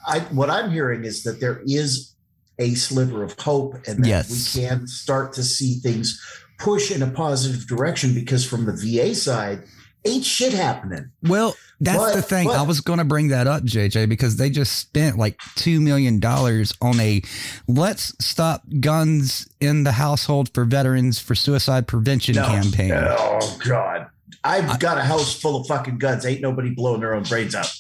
I 0.07 0.21
what 0.31 0.51
I'm 0.51 0.71
hearing 0.71 1.05
is 1.05 1.23
that 1.23 1.41
there 1.41 1.63
is 1.65 2.15
a 2.59 2.75
sliver 2.75 3.23
of 3.23 3.39
hope, 3.39 3.75
and 3.87 4.05
that 4.05 4.09
Yes. 4.09 4.55
we 4.57 4.63
can 4.63 4.87
start 4.87 5.33
to 5.35 5.43
see 5.43 5.75
things 5.77 6.21
push 6.59 6.91
in 6.91 7.03
a 7.03 7.11
positive 7.11 7.67
direction. 7.67 8.15
Because 8.15 8.45
from 8.45 8.67
the 8.67 8.73
VA 8.73 9.15
side, 9.15 9.63
ain't 10.05 10.25
shit 10.25 10.53
happening. 10.53 11.11
Well, 11.23 11.55
that's 11.81 11.99
But- 11.99 12.15
the 12.17 12.23
thing. 12.23 12.51
I 12.51 12.63
was 12.63 12.81
going 12.81 12.99
to 12.99 13.05
bring 13.05 13.29
that 13.29 13.47
up, 13.47 13.63
JJ, 13.65 14.09
because 14.09 14.37
they 14.37 14.51
just 14.51 14.79
spent 14.79 15.19
like 15.19 15.39
$2 15.57 15.81
million 15.81 16.23
on 16.25 17.01
a 17.01 17.23
let's 17.69 18.15
stop 18.25 18.63
guns 18.81 19.49
in 19.61 19.85
the 19.85 19.93
household 19.93 20.51
for 20.55 20.65
veterans 20.65 21.19
for 21.19 21.35
suicide 21.35 21.87
prevention 21.87 22.35
No. 22.37 22.47
campaign. 22.47 22.93
Oh 22.95 23.59
God, 23.67 24.07
I've 24.45 24.79
got 24.81 24.99
a 24.99 25.03
house 25.03 25.39
full 25.41 25.61
of 25.61 25.67
fucking 25.67 25.99
guns. 25.99 26.27
Ain't 26.27 26.41
nobody 26.41 26.71
blowing 26.71 27.01
their 27.01 27.15
own 27.15 27.23
brains 27.25 27.55
out. 27.55 27.73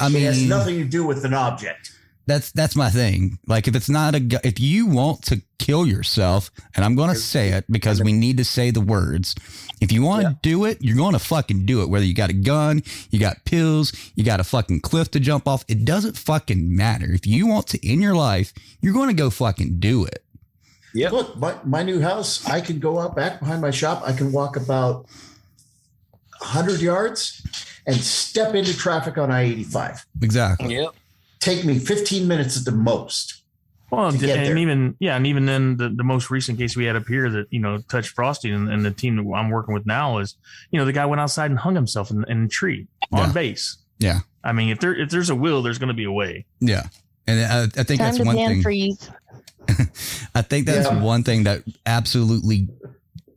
I 0.00 0.08
mean, 0.08 0.22
it 0.22 0.26
has 0.26 0.42
nothing 0.42 0.78
to 0.78 0.84
do 0.84 1.04
with 1.04 1.24
an 1.24 1.34
object. 1.34 1.92
That's 2.26 2.52
that's 2.52 2.76
my 2.76 2.90
thing. 2.90 3.38
Like 3.46 3.66
if 3.66 3.74
it's 3.74 3.88
not 3.88 4.14
a 4.14 4.40
if 4.44 4.60
you 4.60 4.86
want 4.86 5.22
to 5.24 5.42
kill 5.58 5.86
yourself, 5.86 6.50
and 6.74 6.84
I'm 6.84 6.94
going 6.94 7.10
to 7.10 7.16
say 7.16 7.50
it 7.50 7.64
because 7.70 8.02
we 8.02 8.12
need 8.12 8.36
to 8.38 8.44
say 8.44 8.70
the 8.70 8.80
words. 8.80 9.34
If 9.80 9.90
you 9.90 10.02
want 10.02 10.24
to 10.24 10.38
do 10.42 10.64
it, 10.64 10.78
you're 10.80 10.96
going 10.96 11.12
to 11.12 11.18
fucking 11.18 11.66
do 11.66 11.82
it. 11.82 11.88
Whether 11.88 12.04
you 12.04 12.14
got 12.14 12.30
a 12.30 12.34
gun, 12.34 12.82
you 13.10 13.18
got 13.18 13.44
pills, 13.44 13.92
you 14.14 14.24
got 14.24 14.40
a 14.40 14.44
fucking 14.44 14.80
cliff 14.80 15.10
to 15.12 15.20
jump 15.20 15.48
off, 15.48 15.64
it 15.68 15.84
doesn't 15.84 16.16
fucking 16.16 16.74
matter. 16.74 17.12
If 17.12 17.26
you 17.26 17.46
want 17.46 17.66
to 17.68 17.88
end 17.88 18.02
your 18.02 18.14
life, 18.14 18.52
you're 18.80 18.94
going 18.94 19.08
to 19.08 19.14
go 19.14 19.30
fucking 19.30 19.78
do 19.78 20.04
it. 20.04 20.24
Yeah. 20.94 21.10
Look, 21.10 21.36
my, 21.36 21.56
my 21.64 21.82
new 21.82 22.00
house, 22.00 22.46
I 22.46 22.60
can 22.60 22.78
go 22.78 22.98
out 22.98 23.16
back 23.16 23.40
behind 23.40 23.62
my 23.62 23.70
shop. 23.70 24.02
I 24.04 24.12
can 24.12 24.30
walk 24.30 24.56
about 24.56 25.06
100 26.38 26.80
yards 26.80 27.42
and 27.86 27.96
step 27.96 28.54
into 28.54 28.76
traffic 28.76 29.16
on 29.18 29.30
I 29.30 29.42
85. 29.42 30.06
Exactly. 30.20 30.76
Yeah. 30.76 30.88
Take 31.42 31.64
me 31.64 31.78
15 31.78 32.28
minutes 32.28 32.56
at 32.56 32.64
the 32.64 32.72
most. 32.72 33.42
Well, 33.90 34.10
to 34.10 34.14
and, 34.16 34.20
there. 34.46 34.56
even 34.56 34.96
yeah, 35.00 35.16
and 35.16 35.26
even 35.26 35.44
then, 35.44 35.76
the, 35.76 35.90
the 35.90 36.04
most 36.04 36.30
recent 36.30 36.56
case 36.58 36.76
we 36.76 36.84
had 36.86 36.96
up 36.96 37.06
here 37.06 37.28
that 37.28 37.46
you 37.50 37.58
know 37.60 37.78
touched 37.90 38.10
Frosty 38.10 38.50
and, 38.50 38.70
and 38.70 38.82
the 38.86 38.90
team 38.90 39.16
that 39.16 39.34
I'm 39.36 39.50
working 39.50 39.74
with 39.74 39.84
now 39.84 40.16
is, 40.18 40.36
you 40.70 40.78
know, 40.78 40.86
the 40.86 40.92
guy 40.94 41.04
went 41.04 41.20
outside 41.20 41.50
and 41.50 41.58
hung 41.58 41.74
himself 41.74 42.10
in, 42.10 42.24
in 42.26 42.44
a 42.44 42.48
tree 42.48 42.86
on 43.12 43.18
Yeah. 43.26 43.32
base. 43.32 43.76
Yeah. 43.98 44.20
I 44.44 44.52
mean, 44.52 44.70
if 44.70 44.80
there 44.80 44.94
if 44.94 45.10
there's 45.10 45.28
a 45.28 45.34
will, 45.34 45.60
there's 45.62 45.76
going 45.78 45.88
to 45.88 45.94
be 45.94 46.04
a 46.04 46.12
way. 46.12 46.46
Yeah. 46.60 46.84
And 47.26 47.40
I, 47.44 47.64
I 47.80 47.82
think 47.84 48.00
Time 48.00 48.12
that's 48.14 48.18
one 48.20 48.34
thing. 48.36 48.62
freeze. 48.62 49.10
I 50.34 50.42
think 50.42 50.66
that's 50.66 50.88
Yeah. 50.88 51.02
one 51.02 51.22
thing 51.22 51.42
that 51.44 51.62
absolutely 51.84 52.68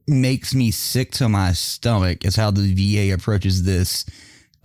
makes 0.08 0.54
me 0.56 0.72
sick 0.72 1.12
to 1.14 1.28
my 1.28 1.52
stomach 1.52 2.24
is 2.24 2.36
how 2.38 2.52
the 2.52 2.74
VA 2.74 3.14
approaches 3.14 3.64
this 3.64 4.06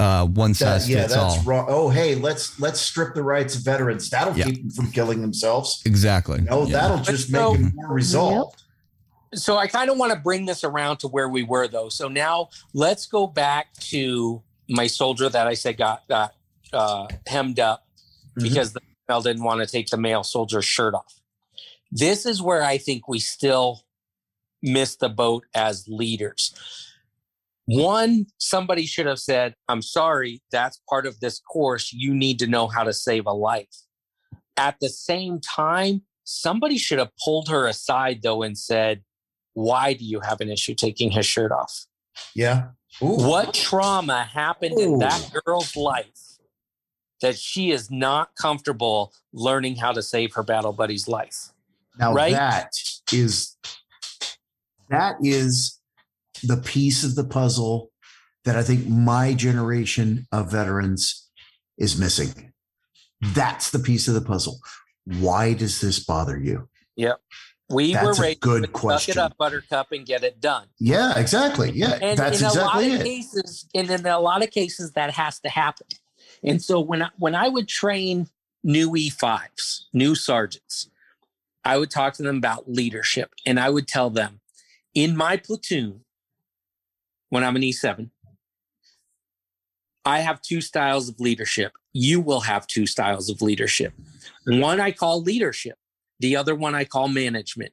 uh, 0.01 0.27
one 0.27 0.52
That- 0.52 0.56
size 0.56 0.89
yeah, 0.89 1.02
fits 1.02 1.14
that's 1.14 1.36
all. 1.39 1.43
wrong. 1.44 1.66
Oh, 1.68 1.89
hey, 1.90 2.14
let's 2.14 2.59
let's 2.59 2.81
strip 2.81 3.14
the 3.14 3.22
rights 3.22 3.55
of 3.56 3.62
veterans. 3.62 4.09
That'll 4.10 4.36
Yeah. 4.36 4.47
keep 4.47 4.60
them 4.62 4.70
from 4.70 4.90
killing 4.93 5.20
themselves. 5.20 5.82
Exactly. 5.85 6.40
No, 6.40 6.64
Yeah. 6.66 6.72
that'll 6.81 6.98
just 7.01 7.31
So- 7.31 7.52
make 7.55 7.62
them 7.62 7.72
more 7.77 7.93
resolved. 7.93 8.62
so 9.35 9.56
I 9.59 9.66
kind 9.68 9.90
of 9.90 9.97
want 9.98 10.12
to 10.12 10.18
bring 10.18 10.47
this 10.47 10.64
around 10.64 10.98
to 10.98 11.09
where 11.09 11.28
we 11.28 11.43
were 11.44 11.68
though. 11.68 11.89
So 11.89 12.09
now 12.09 12.48
let's 12.74 13.06
go 13.06 13.27
back 13.27 13.72
to 13.90 14.43
my 14.68 14.86
soldier 14.86 15.28
that 15.28 15.47
I 15.47 15.55
said 15.55 15.77
got 15.77 16.06
got 16.09 16.35
uh, 16.72 17.06
hemmed 17.27 17.59
up 17.60 17.86
because 18.36 18.72
the 18.72 18.81
female 19.06 19.22
didn't 19.22 19.43
want 19.44 19.60
to 19.60 19.66
take 19.66 19.89
the 19.89 19.97
male 19.97 20.22
soldier's 20.24 20.64
shirt 20.64 20.94
off. 20.94 21.14
This 21.93 22.24
is 22.24 22.40
where 22.40 22.62
I 22.62 22.78
think 22.78 23.06
we 23.09 23.18
still 23.18 23.82
miss 24.62 24.94
the 24.97 25.09
boat 25.09 25.44
as 25.55 25.86
leaders. 25.89 26.55
One, 27.73 28.27
somebody 28.39 28.85
should 28.85 29.07
have 29.07 29.21
said, 29.21 29.55
I'm 29.69 29.81
sorry, 29.81 30.43
that's 30.51 30.81
part 30.89 31.07
of 31.07 31.21
this 31.21 31.39
course. 31.39 31.93
You 31.93 32.13
need 32.13 32.41
to 32.41 32.49
know 32.49 32.67
how 32.67 32.83
to 32.83 32.93
save 32.93 33.27
a 33.27 33.33
life. 33.33 33.69
At 34.57 34.77
the 34.81 34.89
same 34.89 35.41
time, 35.41 36.03
somebody 36.25 36.79
should 36.79 36.99
have 36.99 37.11
pulled 37.25 37.49
her 37.49 37.69
aside 37.69 38.23
though 38.25 38.43
and 38.43 38.59
said, 38.59 39.03
Why 39.55 39.93
do 39.93 40.05
you 40.05 40.19
have 40.19 40.41
an 40.41 40.51
issue 40.51 40.75
taking 40.75 41.13
his 41.13 41.27
shirt 41.27 41.53
off? 41.53 41.87
Yeah. 42.35 42.71
What 42.99 43.55
trauma 43.55 44.25
happened 44.25 44.79
in 44.79 44.99
that 44.99 45.31
girl's 45.45 45.77
life 45.77 46.39
that 47.23 47.39
she 47.39 47.71
is 47.71 47.89
not 47.89 48.31
comfortable 48.35 49.13
learning 49.33 49.77
how 49.77 49.93
to 49.93 50.03
save 50.03 50.35
her 50.35 50.43
battle 50.43 50.73
buddy's 50.73 51.07
life? 51.07 51.51
Now 51.99 52.15
right? 52.15 52.33
that 52.33 52.73
is 53.13 53.57
that 54.89 55.17
is 55.23 55.80
the 56.43 56.57
piece 56.57 57.05
of 57.05 57.15
the 57.15 57.25
puzzle 57.25 57.91
that 58.45 58.57
I 58.57 58.62
think 58.62 58.89
my 58.89 59.35
generation 59.35 60.27
of 60.33 60.51
veterans 60.51 61.29
is 61.79 61.99
missing. 61.99 62.53
Hmm. 63.23 63.33
That's 63.33 63.71
the 63.71 63.79
piece 63.79 64.09
of 64.09 64.15
the 64.15 64.23
puzzle. 64.23 64.59
Why 65.05 65.55
does 65.55 65.81
this 65.81 65.99
bother 65.99 66.39
you? 66.39 66.69
Yep. 66.97 67.21
We 67.69 67.93
That's 67.93 68.19
were 68.19 68.25
a 68.25 68.27
raised 68.29 68.41
good 68.41 68.65
suck 68.65 68.73
question. 68.73 69.12
it 69.12 69.19
up, 69.19 69.37
buttercup, 69.37 69.93
and 69.93 70.05
get 70.05 70.25
it 70.25 70.41
done. 70.41 70.67
Yeah, 70.81 71.17
exactly. 71.17 71.71
Yeah, 71.71 71.99
and 72.03 72.19
that's 72.19 72.41
in 72.41 72.47
exactly 72.47 72.61
a 72.61 72.65
lot 72.65 72.83
it. 72.83 73.01
of 73.01 73.07
cases 73.07 73.69
and 73.75 73.91
in 73.91 74.07
a 74.07 74.19
lot 74.19 74.43
of 74.43 74.51
cases 74.51 74.93
that 74.93 75.12
has 75.12 75.39
to 75.41 75.49
happen 75.49 75.87
and 76.43 76.62
so 76.62 76.81
when 76.81 77.03
I, 77.03 77.09
when 77.19 77.35
i 77.35 77.49
would 77.49 77.69
train 77.69 78.29
new 78.62 78.91
e5s 78.91 79.85
new 79.93 80.15
sergeants 80.15 80.89
i 81.65 81.79
would 81.79 81.91
talk 81.91 82.15
to 82.15 82.23
them 82.23 82.37
about 82.37 82.71
leadership 82.71 83.33
and 83.47 83.59
i 83.59 83.71
would 83.71 83.87
tell 83.87 84.11
them 84.11 84.41
in 84.95 85.17
my 85.17 85.37
platoon 85.37 86.01
when 87.31 87.43
i'm 87.43 87.57
an 87.57 87.62
e7 87.62 88.11
i 90.05 90.20
have 90.20 90.40
two 90.43 90.61
styles 90.61 91.09
of 91.09 91.19
leadership 91.19 91.73
you 91.93 92.20
will 92.20 92.40
have 92.40 92.66
two 92.66 92.86
styles 92.86 93.28
of 93.31 93.43
leadership 93.43 93.93
one 94.47 94.81
i 94.81 94.90
call 94.90 95.23
leadership 95.23 95.77
the 96.20 96.36
other 96.36 96.55
one 96.55 96.74
i 96.74 96.85
call 96.85 97.09
management 97.09 97.73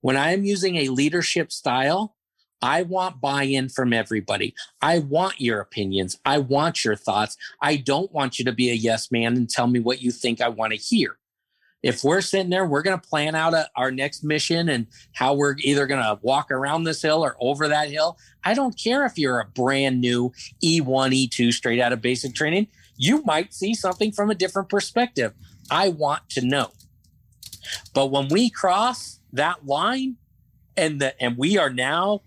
when 0.00 0.16
i 0.16 0.32
am 0.32 0.44
using 0.44 0.76
a 0.76 0.88
leadership 0.88 1.52
style 1.52 2.16
I 2.64 2.80
want 2.80 3.20
buy 3.20 3.42
in 3.42 3.68
from 3.68 3.92
everybody. 3.92 4.54
I 4.80 5.00
want 5.00 5.38
your 5.38 5.60
opinions. 5.60 6.18
I 6.24 6.38
want 6.38 6.82
your 6.82 6.96
thoughts. 6.96 7.36
I 7.60 7.76
don't 7.76 8.10
want 8.10 8.38
you 8.38 8.44
to 8.46 8.52
be 8.52 8.70
a 8.70 8.74
yes 8.74 9.12
man 9.12 9.36
and 9.36 9.50
tell 9.50 9.66
me 9.66 9.80
what 9.80 10.00
you 10.00 10.10
think 10.10 10.40
I 10.40 10.48
want 10.48 10.72
to 10.72 10.78
hear. 10.78 11.18
If 11.84 12.02
we're 12.02 12.22
sitting 12.22 12.48
there, 12.48 12.64
we're 12.64 12.80
going 12.80 12.98
to 12.98 13.08
plan 13.08 13.34
out 13.34 13.52
a, 13.52 13.68
our 13.76 13.90
next 13.90 14.24
mission 14.24 14.70
and 14.70 14.86
how 15.12 15.34
we're 15.34 15.56
either 15.58 15.86
going 15.86 16.00
to 16.00 16.18
walk 16.22 16.50
around 16.50 16.84
this 16.84 17.02
hill 17.02 17.22
or 17.22 17.36
over 17.38 17.68
that 17.68 17.90
hill. 17.90 18.16
I 18.42 18.54
don't 18.54 18.74
care 18.82 19.04
if 19.04 19.18
you're 19.18 19.38
a 19.38 19.44
brand 19.44 20.00
new 20.00 20.32
E 20.62 20.80
E1, 20.80 21.28
E2 21.28 21.52
straight 21.52 21.80
out 21.80 21.92
of 21.92 22.00
basic 22.00 22.34
training. 22.34 22.68
You 22.96 23.22
might 23.26 23.52
see 23.52 23.74
something 23.74 24.12
from 24.12 24.30
a 24.30 24.34
different 24.34 24.70
perspective. 24.70 25.34
I 25.70 25.90
want 25.90 26.30
to 26.30 26.40
know. 26.40 26.70
But 27.92 28.06
when 28.06 28.28
we 28.28 28.48
cross 28.48 29.20
that 29.34 29.66
line 29.66 30.16
and 30.78 31.02
the, 31.02 31.22
and 31.22 31.36
we 31.36 31.58
are 31.58 31.70
now 31.70 32.22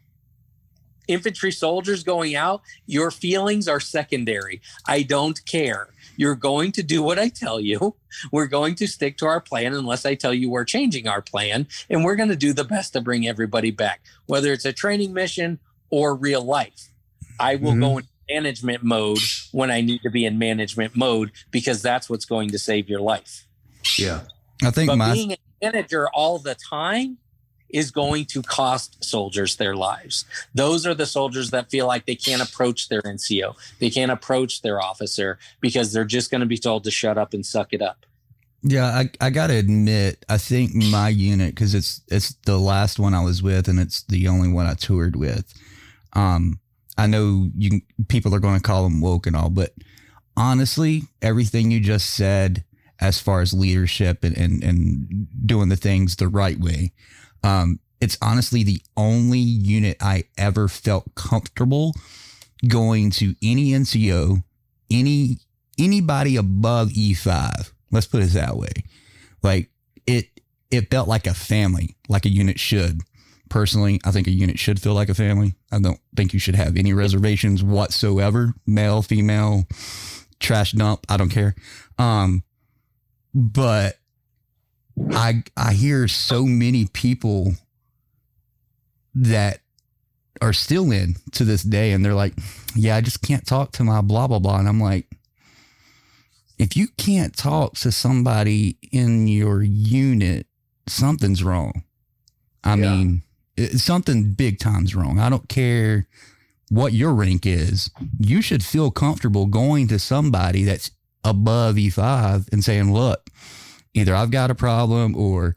infantry 1.07 1.51
soldiers 1.51 2.03
going 2.03 2.35
out, 2.35 2.61
your 2.85 3.09
feelings 3.09 3.67
are 3.67 3.79
secondary. 3.79 4.61
I 4.87 5.01
don't 5.01 5.43
care. 5.47 5.89
You're 6.17 6.35
going 6.35 6.73
to 6.73 6.83
do 6.83 7.01
what 7.01 7.17
I 7.17 7.29
tell 7.29 7.59
you. 7.59 7.95
We're 8.31 8.47
going 8.47 8.75
to 8.75 8.87
stick 8.87 9.17
to 9.19 9.25
our 9.27 9.39
plan 9.39 9.73
unless 9.73 10.05
I 10.05 10.15
tell 10.15 10.33
you 10.33 10.49
we're 10.49 10.65
changing 10.65 11.07
our 11.07 11.21
plan. 11.21 11.67
And 11.89 12.03
we're 12.03 12.15
going 12.15 12.29
to 12.29 12.35
do 12.35 12.51
the 12.51 12.63
best 12.65 12.93
to 12.93 13.01
bring 13.01 13.27
everybody 13.27 13.71
back, 13.71 14.01
whether 14.25 14.51
it's 14.51 14.65
a 14.65 14.73
training 14.73 15.13
mission 15.13 15.59
or 15.89 16.15
real 16.15 16.43
life. 16.43 16.89
I 17.39 17.55
will 17.55 17.75
go 17.75 17.87
mm-hmm. 17.87 17.99
in 17.99 18.43
management 18.43 18.83
mode 18.83 19.19
when 19.51 19.71
I 19.71 19.81
need 19.81 20.01
to 20.01 20.09
be 20.09 20.25
in 20.25 20.37
management 20.37 20.95
mode 20.95 21.31
because 21.51 21.81
that's 21.81 22.09
what's 22.09 22.25
going 22.25 22.49
to 22.49 22.59
save 22.59 22.89
your 22.89 22.99
life. 22.99 23.47
Yeah. 23.97 24.21
I 24.63 24.71
think 24.71 24.89
but 24.89 24.97
my 24.97 25.13
being 25.13 25.33
a 25.33 25.37
manager 25.61 26.09
all 26.09 26.39
the 26.39 26.55
time 26.55 27.19
is 27.69 27.91
going 27.91 28.25
to 28.25 28.41
cost 28.41 29.03
soldiers 29.03 29.55
their 29.57 29.75
lives. 29.75 30.25
Those 30.53 30.85
are 30.85 30.93
the 30.93 31.05
soldiers 31.05 31.51
that 31.51 31.69
feel 31.69 31.87
like 31.87 32.05
they 32.05 32.15
can't 32.15 32.41
approach 32.41 32.89
their 32.89 33.01
NCO, 33.01 33.55
they 33.79 33.89
can't 33.89 34.11
approach 34.11 34.61
their 34.61 34.81
officer 34.81 35.37
because 35.61 35.93
they're 35.93 36.05
just 36.05 36.31
going 36.31 36.41
to 36.41 36.47
be 36.47 36.57
told 36.57 36.83
to 36.85 36.91
shut 36.91 37.17
up 37.17 37.33
and 37.33 37.45
suck 37.45 37.73
it 37.73 37.81
up. 37.81 38.05
Yeah, 38.63 38.85
I, 38.85 39.09
I 39.21 39.29
gotta 39.29 39.53
admit, 39.53 40.25
I 40.27 40.37
think 40.37 40.73
my 40.73 41.09
unit 41.09 41.53
because 41.53 41.75
it's 41.75 42.01
it's 42.07 42.33
the 42.45 42.57
last 42.57 42.99
one 42.99 43.13
I 43.13 43.23
was 43.23 43.43
with, 43.43 43.67
and 43.67 43.79
it's 43.79 44.03
the 44.03 44.27
only 44.27 44.49
one 44.49 44.65
I 44.65 44.73
toured 44.73 45.15
with. 45.15 45.53
Um, 46.13 46.59
I 46.97 47.05
know 47.07 47.49
you 47.55 47.81
people 48.07 48.33
are 48.33 48.39
going 48.39 48.55
to 48.55 48.61
call 48.61 48.83
them 48.83 48.99
woke 48.99 49.27
and 49.27 49.35
all, 49.35 49.51
but 49.51 49.73
honestly, 50.35 51.03
everything 51.21 51.69
you 51.69 51.79
just 51.79 52.09
said 52.09 52.63
as 52.99 53.19
far 53.19 53.41
as 53.41 53.53
leadership 53.53 54.23
and 54.23 54.35
and, 54.35 54.63
and 54.63 55.27
doing 55.45 55.69
the 55.69 55.75
things 55.75 56.15
the 56.15 56.27
right 56.27 56.59
way, 56.59 56.91
um, 57.43 57.79
it's 57.99 58.17
honestly 58.21 58.63
the 58.63 58.81
only 58.95 59.39
unit 59.39 59.97
I 60.01 60.25
ever 60.37 60.67
felt 60.67 61.15
comfortable 61.15 61.93
going 62.67 63.11
to 63.11 63.35
any 63.41 63.71
NCO, 63.71 64.43
any 64.91 65.37
anybody 65.77 66.35
above 66.35 66.89
E5. 66.89 67.71
Let's 67.91 68.07
put 68.07 68.23
it 68.23 68.27
that 68.27 68.57
way. 68.57 68.71
Like 69.43 69.69
it 70.05 70.27
it 70.69 70.91
felt 70.91 71.07
like 71.07 71.27
a 71.27 71.33
family, 71.33 71.95
like 72.09 72.25
a 72.25 72.29
unit 72.29 72.59
should. 72.59 73.01
Personally, 73.49 74.01
I 74.03 74.11
think 74.11 74.27
a 74.27 74.31
unit 74.31 74.59
should 74.59 74.81
feel 74.81 74.93
like 74.93 75.07
a 75.07 75.13
family. 75.13 75.55
I 75.71 75.79
don't 75.79 75.99
think 76.15 76.33
you 76.33 76.39
should 76.39 76.55
have 76.55 76.75
any 76.75 76.91
reservations 76.93 77.63
whatsoever, 77.63 78.53
male, 78.65 79.01
female, 79.01 79.65
trash 80.39 80.73
dump, 80.73 81.05
I 81.09 81.17
don't 81.17 81.29
care. 81.29 81.55
Um 81.97 82.43
but 83.33 83.97
I 85.11 85.43
I 85.55 85.73
hear 85.73 86.07
so 86.07 86.45
many 86.45 86.87
people 86.87 87.53
that 89.15 89.59
are 90.41 90.53
still 90.53 90.91
in 90.91 91.15
to 91.31 91.43
this 91.43 91.63
day 91.63 91.91
and 91.91 92.05
they're 92.05 92.13
like, 92.13 92.33
yeah, 92.75 92.95
I 92.95 93.01
just 93.01 93.21
can't 93.21 93.45
talk 93.45 93.71
to 93.73 93.83
my 93.83 94.01
blah 94.01 94.27
blah 94.27 94.39
blah 94.39 94.59
and 94.59 94.67
I'm 94.67 94.79
like 94.81 95.07
if 96.57 96.75
you 96.75 96.87
can't 96.97 97.35
talk 97.35 97.75
to 97.77 97.91
somebody 97.91 98.77
in 98.91 99.27
your 99.27 99.61
unit, 99.61 100.47
something's 100.87 101.43
wrong. 101.43 101.83
I 102.63 102.75
mean, 102.75 103.21
it, 103.55 103.79
something 103.79 104.33
big 104.33 104.59
time's 104.59 104.95
wrong. 104.95 105.19
I 105.19 105.29
don't 105.29 105.47
care 105.47 106.07
what 106.69 106.93
your 106.93 107.13
rank 107.13 107.45
is. 107.45 107.91
You 108.19 108.41
should 108.41 108.63
feel 108.63 108.91
comfortable 108.91 109.45
going 109.45 109.87
to 109.89 109.99
somebody 109.99 110.63
that's 110.63 110.91
above 111.23 111.75
E5 111.75 112.51
and 112.51 112.63
saying, 112.63 112.91
look, 112.91 113.29
either 113.97 114.15
I've 114.15 114.31
got 114.31 114.51
a 114.51 114.55
problem 114.55 115.15
or 115.15 115.55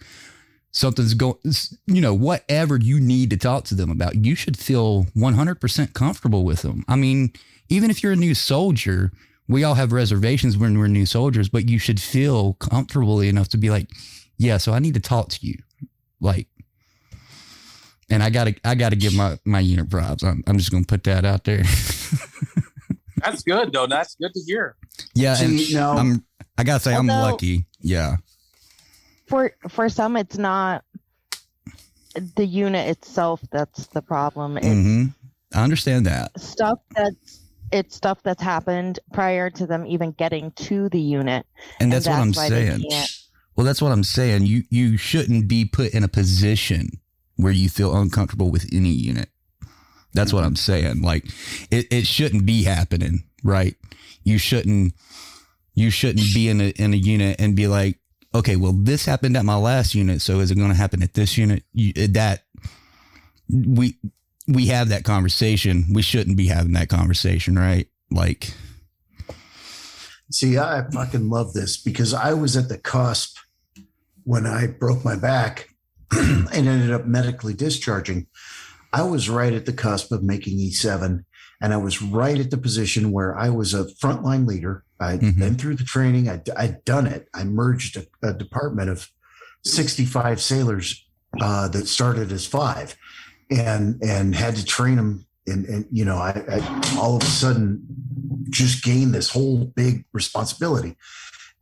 something's 0.72 1.14
going, 1.14 1.36
you 1.86 2.00
know, 2.00 2.14
whatever 2.14 2.76
you 2.76 3.00
need 3.00 3.30
to 3.30 3.36
talk 3.36 3.64
to 3.64 3.74
them 3.74 3.90
about, 3.90 4.14
you 4.24 4.34
should 4.34 4.56
feel 4.56 5.04
100% 5.16 5.92
comfortable 5.94 6.44
with 6.44 6.62
them. 6.62 6.84
I 6.88 6.96
mean, 6.96 7.32
even 7.68 7.90
if 7.90 8.02
you're 8.02 8.12
a 8.12 8.16
new 8.16 8.34
soldier, 8.34 9.12
we 9.48 9.64
all 9.64 9.74
have 9.74 9.92
reservations 9.92 10.56
when 10.56 10.78
we're 10.78 10.86
new 10.86 11.06
soldiers, 11.06 11.48
but 11.48 11.68
you 11.68 11.78
should 11.78 12.00
feel 12.00 12.54
comfortable 12.54 13.20
enough 13.20 13.48
to 13.48 13.56
be 13.56 13.68
like, 13.70 13.88
yeah, 14.38 14.56
so 14.58 14.72
I 14.72 14.78
need 14.78 14.94
to 14.94 15.00
talk 15.00 15.28
to 15.30 15.46
you. 15.46 15.56
Like, 16.20 16.46
and 18.08 18.22
I 18.22 18.30
gotta, 18.30 18.54
I 18.64 18.74
gotta 18.74 18.96
give 18.96 19.14
my, 19.14 19.38
my 19.44 19.60
unit 19.60 19.90
props. 19.90 20.22
I'm, 20.22 20.42
I'm 20.46 20.56
just 20.58 20.70
going 20.70 20.84
to 20.84 20.88
put 20.88 21.04
that 21.04 21.24
out 21.24 21.44
there. 21.44 21.62
That's 23.22 23.42
good 23.42 23.72
though. 23.72 23.86
That's 23.86 24.14
good 24.14 24.32
to 24.32 24.40
hear. 24.46 24.76
yeah. 25.14 25.36
And 25.40 25.58
See, 25.60 25.74
now- 25.74 25.96
I'm, 25.96 26.24
I 26.56 26.64
gotta 26.64 26.80
say, 26.80 26.94
I'm 26.94 27.06
lucky. 27.06 27.66
Yeah. 27.80 28.16
For 29.30 29.52
for 29.68 29.88
some 29.88 30.16
it's 30.16 30.36
not 30.36 30.84
the 32.36 32.44
unit 32.44 32.88
itself 32.88 33.40
that's 33.50 33.86
the 33.88 34.02
problem 34.02 34.56
it's 34.58 34.66
hmm 34.66 35.04
I 35.54 35.64
understand 35.64 36.06
that. 36.06 36.38
stuff 36.38 36.78
that's 36.94 37.40
it's 37.72 37.96
stuff 37.96 38.22
that's 38.22 38.42
happened 38.42 38.98
prior 39.12 39.48
to 39.50 39.66
them 39.66 39.86
even 39.86 40.12
getting 40.12 40.50
to 40.52 40.88
the 40.88 41.00
unit 41.00 41.46
And 41.78 41.92
that's 41.92 42.06
what 42.06 42.18
I'm 42.18 42.34
saying. 42.34 42.84
Well, 43.56 43.64
that's 43.66 43.82
what 43.82 43.92
I'm 43.92 44.04
saying. 44.04 44.46
You 44.46 44.64
you 44.70 44.96
shouldn't 44.96 45.46
be 45.48 45.64
put 45.64 45.92
in 45.92 46.02
a 46.02 46.08
position 46.08 47.00
where 47.36 47.52
you 47.52 47.68
feel 47.68 47.94
uncomfortable 47.96 48.50
with 48.50 48.66
any 48.72 48.90
unit. 48.90 49.28
That's 50.14 50.32
what 50.32 50.44
I'm 50.44 50.56
saying. 50.56 51.02
Like 51.02 51.26
it, 51.70 51.86
it 51.90 52.06
shouldn't 52.06 52.46
be 52.46 52.64
happening, 52.64 53.24
right? 53.44 53.76
You 54.24 54.38
shouldn't 54.38 54.94
you 55.74 55.90
shouldn't 55.90 56.26
be 56.34 56.48
in 56.48 56.60
a 56.60 56.68
in 56.70 56.94
a 56.94 56.96
unit 56.96 57.36
and 57.38 57.54
be 57.54 57.66
like, 57.66 57.99
okay, 58.34 58.56
well 58.56 58.72
this 58.72 59.04
happened 59.04 59.36
at 59.36 59.44
my 59.44 59.56
last 59.56 59.94
unit, 59.94 60.20
so 60.20 60.40
is 60.40 60.50
it 60.50 60.56
going 60.56 60.70
to 60.70 60.76
happen 60.76 61.02
at 61.02 61.14
this 61.14 61.36
unit? 61.36 61.64
You, 61.72 61.92
that 62.08 62.44
we 63.48 63.96
we 64.46 64.66
have 64.66 64.88
that 64.88 65.04
conversation. 65.04 65.84
We 65.92 66.02
shouldn't 66.02 66.36
be 66.36 66.46
having 66.46 66.72
that 66.72 66.88
conversation, 66.88 67.58
right? 67.58 67.88
Like 68.10 68.52
See, 70.32 70.58
I 70.58 70.84
fucking 70.92 71.28
love 71.28 71.54
this 71.54 71.76
because 71.76 72.14
I 72.14 72.34
was 72.34 72.56
at 72.56 72.68
the 72.68 72.78
cusp 72.78 73.36
when 74.22 74.46
I 74.46 74.68
broke 74.68 75.04
my 75.04 75.16
back 75.16 75.70
and 76.12 76.48
ended 76.54 76.92
up 76.92 77.04
medically 77.04 77.52
discharging. 77.52 78.28
I 78.92 79.02
was 79.02 79.28
right 79.28 79.52
at 79.52 79.66
the 79.66 79.72
cusp 79.72 80.12
of 80.12 80.22
making 80.22 80.58
E7, 80.58 81.24
and 81.60 81.74
I 81.74 81.76
was 81.78 82.00
right 82.00 82.38
at 82.38 82.50
the 82.52 82.58
position 82.58 83.10
where 83.10 83.36
I 83.36 83.50
was 83.50 83.74
a 83.74 83.84
frontline 83.84 84.46
leader. 84.46 84.84
I 85.00 85.12
had 85.12 85.38
been 85.38 85.56
through 85.56 85.76
the 85.76 85.84
training, 85.84 86.28
i 86.28 86.40
had 86.56 86.84
done 86.84 87.06
it. 87.06 87.28
I 87.34 87.44
merged 87.44 87.96
a, 87.96 88.28
a 88.28 88.32
department 88.32 88.90
of 88.90 89.08
65 89.64 90.40
sailors 90.40 91.06
uh, 91.40 91.68
that 91.68 91.86
started 91.86 92.32
as 92.32 92.46
five 92.46 92.96
and 93.50 94.02
and 94.02 94.34
had 94.34 94.56
to 94.56 94.64
train 94.64 94.96
them. 94.96 95.26
And, 95.46 95.64
and 95.66 95.86
you 95.90 96.04
know, 96.04 96.16
I, 96.16 96.44
I 96.48 96.96
all 96.98 97.16
of 97.16 97.22
a 97.22 97.26
sudden 97.26 97.84
just 98.50 98.84
gained 98.84 99.14
this 99.14 99.30
whole 99.30 99.64
big 99.64 100.04
responsibility. 100.12 100.96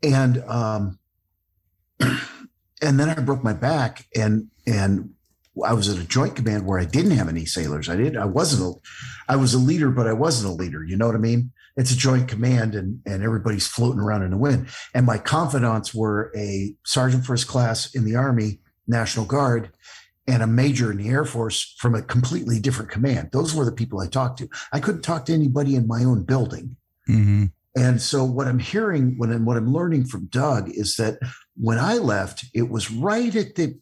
And 0.02 0.42
um, 0.44 0.98
and 2.00 3.00
then 3.00 3.10
I 3.10 3.20
broke 3.20 3.42
my 3.42 3.52
back 3.52 4.06
and 4.16 4.48
and 4.66 5.10
I 5.64 5.72
was 5.72 5.88
at 5.88 5.98
a 5.98 6.06
joint 6.06 6.36
command 6.36 6.66
where 6.66 6.78
I 6.78 6.84
didn't 6.84 7.12
have 7.12 7.28
any 7.28 7.44
sailors. 7.44 7.88
I 7.88 7.96
did. 7.96 8.16
I 8.16 8.26
wasn't 8.26 8.76
a, 8.76 9.32
I 9.32 9.36
was 9.36 9.54
a 9.54 9.58
leader, 9.58 9.90
but 9.90 10.06
I 10.06 10.12
wasn't 10.12 10.52
a 10.52 10.54
leader. 10.54 10.84
You 10.84 10.96
know 10.96 11.06
what 11.06 11.16
I 11.16 11.18
mean? 11.18 11.50
It's 11.78 11.92
a 11.92 11.96
joint 11.96 12.28
command, 12.28 12.74
and 12.74 13.00
and 13.06 13.22
everybody's 13.22 13.66
floating 13.66 14.00
around 14.00 14.24
in 14.24 14.32
the 14.32 14.36
wind. 14.36 14.68
And 14.94 15.06
my 15.06 15.16
confidants 15.16 15.94
were 15.94 16.30
a 16.36 16.74
sergeant 16.84 17.24
first 17.24 17.48
class 17.48 17.94
in 17.94 18.04
the 18.04 18.16
Army 18.16 18.58
National 18.86 19.24
Guard, 19.24 19.70
and 20.26 20.42
a 20.42 20.46
major 20.46 20.90
in 20.90 20.98
the 20.98 21.08
Air 21.08 21.24
Force 21.24 21.74
from 21.78 21.94
a 21.94 22.02
completely 22.02 22.60
different 22.60 22.90
command. 22.90 23.30
Those 23.32 23.54
were 23.54 23.64
the 23.64 23.72
people 23.72 24.00
I 24.00 24.08
talked 24.08 24.40
to. 24.40 24.48
I 24.72 24.80
couldn't 24.80 25.02
talk 25.02 25.24
to 25.26 25.32
anybody 25.32 25.74
in 25.74 25.86
my 25.86 26.04
own 26.04 26.24
building. 26.24 26.76
Mm-hmm. 27.08 27.46
And 27.76 28.02
so 28.02 28.24
what 28.24 28.48
I'm 28.48 28.58
hearing 28.58 29.16
when 29.18 29.30
I'm, 29.30 29.44
what 29.44 29.56
I'm 29.56 29.72
learning 29.72 30.06
from 30.06 30.26
Doug 30.26 30.68
is 30.68 30.96
that 30.96 31.20
when 31.56 31.78
I 31.78 31.94
left, 31.94 32.44
it 32.52 32.68
was 32.68 32.90
right 32.90 33.34
at 33.34 33.54
the 33.54 33.78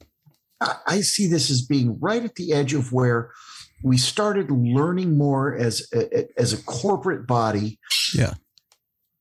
I 0.87 1.03
see 1.03 1.27
this 1.27 1.51
as 1.51 1.61
being 1.61 1.99
right 2.01 2.25
at 2.25 2.37
the 2.37 2.53
edge 2.53 2.73
of 2.73 2.93
where 2.93 3.31
we 3.87 3.97
started 3.97 4.51
learning 4.51 5.17
more 5.17 5.55
as 5.55 5.87
a, 5.95 6.27
as 6.37 6.53
a 6.53 6.61
corporate 6.65 7.25
body 7.25 7.79
Yeah. 8.13 8.35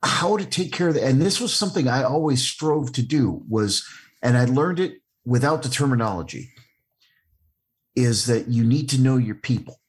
how 0.03 0.37
to 0.37 0.45
take 0.45 0.71
care 0.73 0.87
of 0.87 0.95
that. 0.95 1.03
And 1.03 1.21
this 1.21 1.39
was 1.39 1.53
something 1.53 1.87
I 1.87 2.01
always 2.01 2.41
strove 2.41 2.91
to 2.93 3.03
do 3.03 3.43
was, 3.47 3.85
and 4.23 4.35
I 4.35 4.45
learned 4.45 4.79
it 4.79 4.93
without 5.23 5.61
the 5.61 5.69
terminology, 5.69 6.49
is 7.95 8.25
that 8.25 8.47
you 8.47 8.63
need 8.63 8.89
to 8.89 8.99
know 8.99 9.17
your 9.17 9.35
people. 9.35 9.79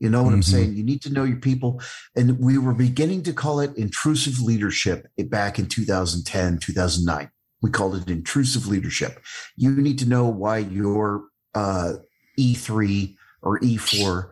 You 0.00 0.08
know 0.08 0.22
what 0.22 0.32
I'm 0.32 0.40
Mhm. 0.40 0.52
saying? 0.54 0.74
You 0.74 0.84
need 0.84 1.02
to 1.02 1.12
know 1.12 1.24
your 1.24 1.42
people. 1.50 1.80
And 2.16 2.38
we 2.38 2.56
were 2.56 2.74
beginning 2.74 3.22
to 3.24 3.32
call 3.34 3.60
it 3.60 3.76
intrusive 3.76 4.40
leadership 4.40 5.06
back 5.28 5.58
in 5.58 5.66
2010, 5.66 6.58
2009. 6.58 7.30
We 7.60 7.70
called 7.70 7.94
it 7.96 8.08
intrusive 8.10 8.66
leadership. 8.66 9.22
You 9.56 9.70
need 9.70 9.98
to 9.98 10.06
know 10.06 10.26
why 10.28 10.58
your 10.58 11.24
uh, 11.54 11.92
E3 12.38 13.16
or 13.44 13.60
E4 13.60 14.30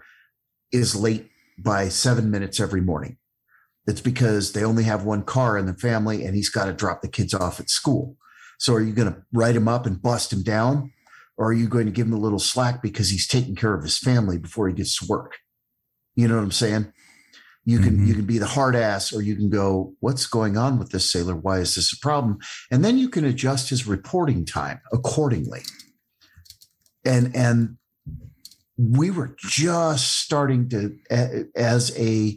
is 0.72 0.96
late 0.96 1.30
by 1.58 1.88
seven 1.88 2.30
minutes 2.30 2.58
every 2.58 2.80
morning. 2.80 3.18
It's 3.86 4.00
because 4.00 4.52
they 4.52 4.64
only 4.64 4.84
have 4.84 5.04
one 5.04 5.22
car 5.22 5.58
in 5.58 5.66
the 5.66 5.74
family 5.74 6.24
and 6.24 6.34
he's 6.34 6.48
got 6.48 6.66
to 6.66 6.72
drop 6.72 7.02
the 7.02 7.08
kids 7.08 7.34
off 7.34 7.60
at 7.60 7.70
school. 7.70 8.16
So 8.58 8.74
are 8.74 8.80
you 8.80 8.92
going 8.92 9.12
to 9.12 9.22
write 9.32 9.56
him 9.56 9.68
up 9.68 9.86
and 9.86 10.00
bust 10.00 10.32
him 10.32 10.42
down? 10.42 10.92
Or 11.36 11.48
are 11.48 11.52
you 11.52 11.68
going 11.68 11.86
to 11.86 11.92
give 11.92 12.06
him 12.06 12.12
a 12.12 12.20
little 12.20 12.38
slack 12.38 12.82
because 12.82 13.10
he's 13.10 13.26
taking 13.26 13.56
care 13.56 13.74
of 13.74 13.82
his 13.82 13.98
family 13.98 14.38
before 14.38 14.68
he 14.68 14.74
gets 14.74 14.98
to 14.98 15.06
work? 15.06 15.38
You 16.14 16.28
know 16.28 16.36
what 16.36 16.44
I'm 16.44 16.52
saying? 16.52 16.92
You 17.64 17.78
can 17.78 17.96
mm-hmm. 17.96 18.06
you 18.06 18.14
can 18.14 18.24
be 18.24 18.38
the 18.38 18.46
hard 18.46 18.74
ass, 18.74 19.12
or 19.12 19.22
you 19.22 19.36
can 19.36 19.48
go, 19.48 19.94
what's 20.00 20.26
going 20.26 20.56
on 20.56 20.80
with 20.80 20.90
this 20.90 21.10
sailor? 21.10 21.36
Why 21.36 21.58
is 21.58 21.76
this 21.76 21.92
a 21.92 21.98
problem? 21.98 22.38
And 22.72 22.84
then 22.84 22.98
you 22.98 23.08
can 23.08 23.24
adjust 23.24 23.70
his 23.70 23.86
reporting 23.86 24.44
time 24.44 24.80
accordingly. 24.92 25.62
And 27.04 27.34
and 27.36 27.76
we 28.76 29.10
were 29.10 29.34
just 29.38 30.20
starting 30.20 30.68
to 30.70 30.96
as 31.54 31.96
a 31.98 32.36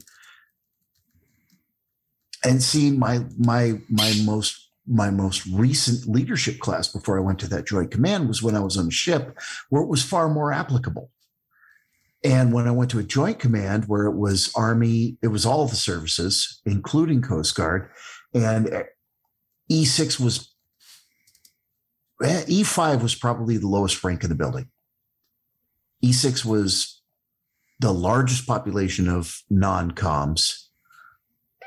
and 2.44 2.62
seeing 2.62 3.00
my 3.00 3.26
my 3.38 3.80
my 3.90 4.14
most 4.26 4.70
my 4.88 5.10
most 5.10 5.46
recent 5.48 6.08
leadership 6.08 6.60
class 6.60 6.88
before 6.88 7.18
I 7.18 7.22
went 7.22 7.40
to 7.40 7.50
that 7.50 7.66
joint 7.66 7.92
command 7.92 8.28
was 8.28 8.44
when 8.44 8.56
I 8.56 8.60
was 8.60 8.78
on 8.78 8.88
a 8.88 8.92
ship 8.92 9.38
where 9.70 9.82
it 9.82 9.88
was 9.88 10.04
far 10.04 10.30
more 10.30 10.54
applicable. 10.54 11.10
And 12.24 12.54
when 12.54 12.68
I 12.68 12.72
went 12.72 12.92
to 12.92 13.00
a 13.00 13.04
joint 13.04 13.40
command 13.40 13.86
where 13.86 14.06
it 14.06 14.16
was 14.16 14.52
Army, 14.56 15.18
it 15.22 15.28
was 15.28 15.46
all 15.46 15.68
the 15.68 15.76
services, 15.76 16.62
including 16.66 17.22
Coast 17.22 17.56
Guard, 17.56 17.90
and 18.34 18.84
E6 19.72 20.20
was 20.20 20.54
eh, 22.24 22.44
E5 22.46 23.02
was 23.02 23.16
probably 23.16 23.58
the 23.58 23.68
lowest 23.68 24.04
rank 24.04 24.24
in 24.24 24.30
the 24.30 24.36
building. 24.36 24.70
E6 26.10 26.46
was 26.46 27.02
the 27.80 27.94
largest 27.94 28.48
population 28.48 29.10
of 29.10 29.42
non-coms, 29.50 30.70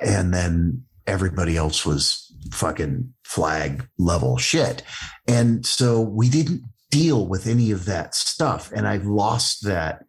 and 0.00 0.32
then 0.32 0.84
everybody 1.06 1.56
else 1.56 1.84
was 1.84 2.32
fucking 2.52 3.12
flag 3.24 3.88
level 3.98 4.36
shit. 4.36 4.82
And 5.26 5.64
so 5.66 6.00
we 6.00 6.28
didn't 6.28 6.62
deal 6.90 7.26
with 7.26 7.46
any 7.46 7.70
of 7.70 7.84
that 7.86 8.14
stuff. 8.14 8.70
And 8.74 8.86
I've 8.86 9.06
lost 9.06 9.64
that. 9.64 10.04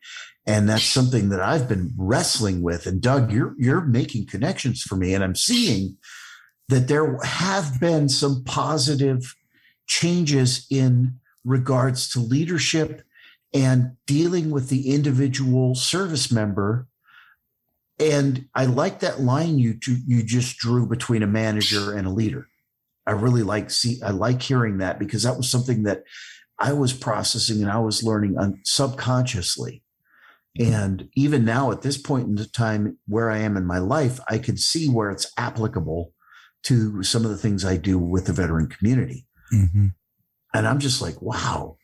And 0.45 0.67
that's 0.67 0.83
something 0.83 1.29
that 1.29 1.41
I've 1.41 1.67
been 1.67 1.93
wrestling 1.97 2.61
with. 2.61 2.85
And 2.85 3.01
Doug, 3.01 3.31
you're 3.31 3.55
you're 3.57 3.81
making 3.81 4.27
connections 4.27 4.81
for 4.81 4.95
me. 4.95 5.13
And 5.13 5.23
I'm 5.23 5.35
seeing 5.35 5.97
that 6.69 6.87
there 6.87 7.17
have 7.23 7.79
been 7.79 8.09
some 8.09 8.43
positive 8.45 9.35
changes 9.87 10.65
in 10.69 11.19
regards 11.43 12.09
to 12.11 12.19
leadership 12.19 13.03
and 13.53 13.95
dealing 14.05 14.51
with 14.51 14.69
the 14.69 14.93
individual 14.93 15.75
service 15.75 16.31
member 16.31 16.87
and 17.99 18.47
I 18.55 18.65
like 18.65 19.01
that 19.01 19.19
line 19.19 19.59
you 19.59 19.77
you 20.05 20.23
just 20.23 20.57
drew 20.57 20.87
between 20.87 21.21
a 21.21 21.27
manager 21.27 21.93
and 21.93 22.07
a 22.07 22.11
leader. 22.11 22.47
I 23.05 23.11
really 23.11 23.43
like 23.43 23.69
see 23.71 23.99
I 24.03 24.11
like 24.11 24.41
hearing 24.41 24.77
that 24.77 24.99
because 24.99 25.23
that 25.23 25.35
was 25.35 25.51
something 25.51 25.83
that 25.83 26.03
I 26.59 26.73
was 26.73 26.93
processing 26.93 27.61
and 27.61 27.71
I 27.71 27.79
was 27.79 28.03
learning 28.03 28.37
subconsciously. 28.63 29.83
And 30.59 31.07
even 31.15 31.45
now 31.45 31.71
at 31.71 31.83
this 31.83 31.97
point 31.97 32.27
in 32.27 32.35
the 32.35 32.45
time 32.45 32.97
where 33.07 33.29
I 33.29 33.37
am 33.37 33.55
in 33.55 33.65
my 33.65 33.77
life, 33.77 34.19
I 34.27 34.39
can 34.39 34.57
see 34.57 34.89
where 34.89 35.09
it's 35.09 35.31
applicable 35.37 36.11
to 36.63 37.01
some 37.03 37.23
of 37.23 37.31
the 37.31 37.37
things 37.37 37.63
I 37.63 37.77
do 37.77 37.97
with 37.97 38.25
the 38.25 38.33
veteran 38.33 38.67
community. 38.67 39.25
Mm-hmm. 39.53 39.87
And 40.53 40.67
I'm 40.67 40.79
just 40.79 41.01
like, 41.01 41.21
wow. 41.21 41.77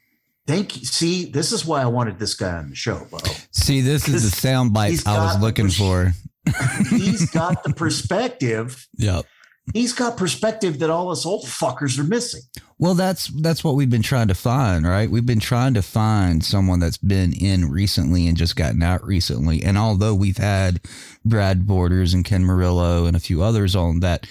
Thank 0.47 0.77
you. 0.77 0.85
See, 0.85 1.25
this 1.25 1.51
is 1.51 1.65
why 1.65 1.81
I 1.81 1.87
wanted 1.87 2.19
this 2.19 2.35
guy 2.35 2.57
on 2.57 2.69
the 2.69 2.75
show, 2.75 3.07
Bo. 3.09 3.17
See, 3.51 3.81
this 3.81 4.07
is 4.07 4.23
the 4.23 4.35
sound 4.35 4.73
bite 4.73 5.05
I 5.07 5.25
was 5.25 5.41
looking 5.41 5.69
for. 5.69 6.13
He's 6.89 7.29
got 7.31 7.63
the 7.63 7.73
perspective. 7.73 8.87
Yep. 8.97 9.25
He's 9.73 9.93
got 9.93 10.15
perspective 10.15 10.77
that 10.79 10.91
all 10.91 11.09
us 11.11 11.25
old 11.25 11.45
fuckers 11.45 11.97
are 11.97 12.03
missing. 12.03 12.41
Well, 12.77 12.93
that's 12.93 13.27
that's 13.41 13.63
what 13.63 13.75
we've 13.75 13.89
been 13.89 14.03
trying 14.03 14.27
to 14.27 14.35
find, 14.35 14.85
right? 14.85 15.09
We've 15.09 15.25
been 15.25 15.39
trying 15.39 15.73
to 15.73 15.81
find 15.81 16.43
someone 16.43 16.79
that's 16.79 16.99
been 16.99 17.33
in 17.33 17.71
recently 17.71 18.27
and 18.27 18.37
just 18.37 18.55
gotten 18.55 18.83
out 18.83 19.03
recently. 19.03 19.63
And 19.63 19.77
although 19.77 20.13
we've 20.13 20.37
had 20.37 20.81
Brad 21.23 21.65
Borders 21.65 22.13
and 22.13 22.23
Ken 22.23 22.45
Murillo 22.45 23.05
and 23.05 23.17
a 23.17 23.19
few 23.19 23.41
others 23.41 23.75
on 23.75 24.01
that 24.01 24.27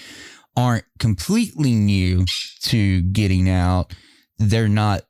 aren't 0.55 0.85
completely 0.99 1.73
new 1.73 2.23
to 2.61 3.01
getting 3.01 3.49
out, 3.49 3.93
they're 4.37 4.69
not 4.69 5.03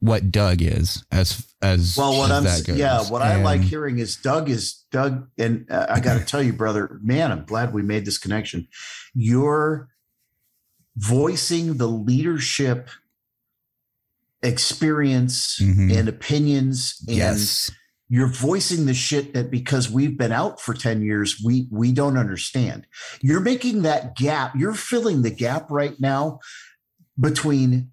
what 0.00 0.30
Doug 0.30 0.62
is 0.62 1.04
as 1.10 1.44
as 1.60 1.96
Well, 1.96 2.16
what 2.16 2.30
as 2.30 2.68
I'm 2.68 2.76
yeah, 2.76 3.02
what 3.10 3.20
I 3.22 3.42
like 3.42 3.60
hearing 3.62 3.98
is 3.98 4.16
Doug 4.16 4.48
is 4.48 4.84
Doug, 4.92 5.28
and 5.38 5.66
uh, 5.70 5.86
I 5.90 6.00
got 6.00 6.18
to 6.18 6.24
tell 6.24 6.42
you, 6.42 6.52
brother, 6.52 6.98
man, 7.02 7.32
I'm 7.32 7.44
glad 7.44 7.72
we 7.74 7.82
made 7.82 8.04
this 8.04 8.18
connection. 8.18 8.68
You're 9.14 9.88
voicing 10.96 11.78
the 11.78 11.88
leadership 11.88 12.90
experience 14.42 15.58
Mhm. 15.60 15.96
and 15.96 16.08
opinions, 16.08 17.02
and 17.08 17.16
Yes. 17.16 17.70
you're 18.08 18.28
voicing 18.28 18.86
the 18.86 18.94
shit 18.94 19.34
that 19.34 19.50
because 19.50 19.90
we've 19.90 20.16
been 20.16 20.32
out 20.32 20.60
for 20.60 20.74
10 20.74 21.02
years, 21.02 21.40
we 21.44 21.66
we 21.72 21.90
don't 21.92 22.16
understand. 22.16 22.86
You're 23.20 23.40
making 23.40 23.82
that 23.82 24.16
gap. 24.16 24.54
You're 24.56 24.74
filling 24.74 25.22
the 25.22 25.30
gap 25.30 25.70
right 25.70 25.98
now 25.98 26.38
between 27.18 27.90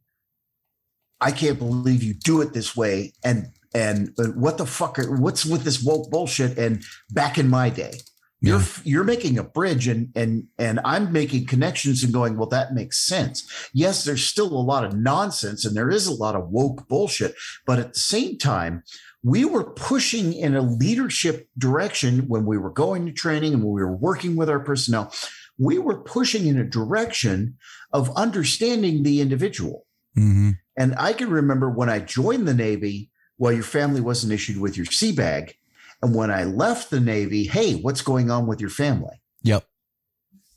I 1.21 1.31
can't 1.31 1.57
believe 1.57 2.03
you 2.03 2.13
do 2.13 2.41
it 2.41 2.53
this 2.53 2.75
way 2.75 3.13
and 3.23 3.47
and 3.75 4.13
what 4.35 4.57
the 4.57 4.65
fuck? 4.65 4.97
Are, 4.97 5.19
what's 5.19 5.45
with 5.45 5.63
this 5.63 5.83
woke 5.83 6.09
bullshit? 6.09 6.57
And 6.57 6.81
back 7.11 7.37
in 7.37 7.49
my 7.49 7.69
day, 7.69 7.91
you're 8.39 8.61
you're 8.85 9.03
making 9.03 9.37
a 9.37 9.43
bridge, 9.43 9.89
and 9.89 10.11
and 10.15 10.45
and 10.57 10.79
I'm 10.85 11.11
making 11.11 11.47
connections 11.47 12.01
and 12.01 12.13
going, 12.13 12.37
well, 12.37 12.47
that 12.49 12.73
makes 12.73 13.05
sense. 13.05 13.69
Yes, 13.73 14.05
there's 14.05 14.23
still 14.23 14.47
a 14.47 14.63
lot 14.63 14.85
of 14.85 14.95
nonsense, 14.95 15.65
and 15.65 15.75
there 15.75 15.89
is 15.89 16.07
a 16.07 16.13
lot 16.13 16.35
of 16.35 16.49
woke 16.49 16.87
bullshit, 16.87 17.35
but 17.65 17.79
at 17.79 17.93
the 17.93 17.99
same 17.99 18.37
time. 18.37 18.83
We 19.27 19.43
were 19.43 19.63
pushing 19.63 20.33
in 20.33 20.55
a 20.55 20.61
leadership 20.61 21.49
direction 21.57 22.27
when 22.27 22.45
we 22.45 22.59
were 22.59 22.69
going 22.69 23.07
to 23.07 23.11
training 23.11 23.55
and 23.55 23.63
when 23.63 23.73
we 23.73 23.81
were 23.81 23.95
working 23.95 24.35
with 24.35 24.51
our 24.51 24.59
personnel. 24.59 25.11
We 25.57 25.79
were 25.79 25.99
pushing 26.03 26.45
in 26.45 26.59
a 26.59 26.63
direction 26.63 27.57
of 27.91 28.15
understanding 28.15 29.01
the 29.01 29.21
individual. 29.21 29.87
Mm-hmm. 30.15 30.51
And 30.77 30.95
I 30.97 31.13
can 31.13 31.29
remember 31.29 31.69
when 31.69 31.89
I 31.89 31.99
joined 31.99 32.47
the 32.47 32.53
Navy, 32.53 33.09
well, 33.37 33.53
your 33.53 33.63
family 33.63 34.01
wasn't 34.01 34.33
issued 34.33 34.59
with 34.59 34.77
your 34.77 34.85
sea 34.85 35.11
bag. 35.11 35.55
And 36.01 36.13
when 36.13 36.31
I 36.31 36.43
left 36.43 36.89
the 36.89 36.99
Navy, 36.99 37.45
hey, 37.45 37.75
what's 37.75 38.01
going 38.01 38.29
on 38.29 38.47
with 38.47 38.59
your 38.59 38.69
family? 38.69 39.21
Yep. 39.43 39.65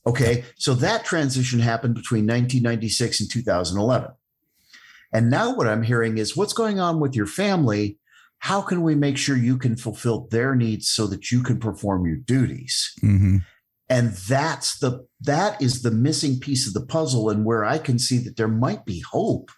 Okay. 0.07 0.45
So 0.57 0.75
that 0.75 1.05
transition 1.05 1.61
happened 1.61 1.95
between 1.95 2.27
1996 2.27 3.21
and 3.21 3.31
2011. 3.31 4.11
And 5.13 5.31
now 5.31 5.55
what 5.55 5.69
I'm 5.69 5.83
hearing 5.83 6.19
is 6.19 6.37
what's 6.37 6.53
going 6.53 6.81
on 6.81 7.01
with 7.01 7.15
your 7.15 7.27
family? 7.27 7.99
How 8.41 8.61
can 8.61 8.83
we 8.83 8.95
make 8.95 9.17
sure 9.17 9.37
you 9.37 9.59
can 9.59 9.77
fulfill 9.77 10.29
their 10.31 10.55
needs 10.55 10.89
so 10.89 11.07
that 11.09 11.31
you 11.31 11.43
can 11.43 11.59
perform 11.59 12.07
your 12.07 12.17
duties? 12.17 12.93
Mm-hmm. 13.03 13.39
And 13.89 14.13
that's 14.13 14.79
the 14.79 15.07
that 15.23 15.61
is 15.63 15.83
the 15.83 15.91
missing 15.91 16.39
piece 16.39 16.67
of 16.67 16.75
the 16.75 16.85
puzzle 16.85 17.31
and 17.31 17.45
where 17.45 17.65
I 17.65 17.79
can 17.79 17.99
see 17.99 18.19
that 18.19 18.37
there 18.37 18.49
might 18.49 18.85
be 18.85 19.01
hope. 19.01 19.51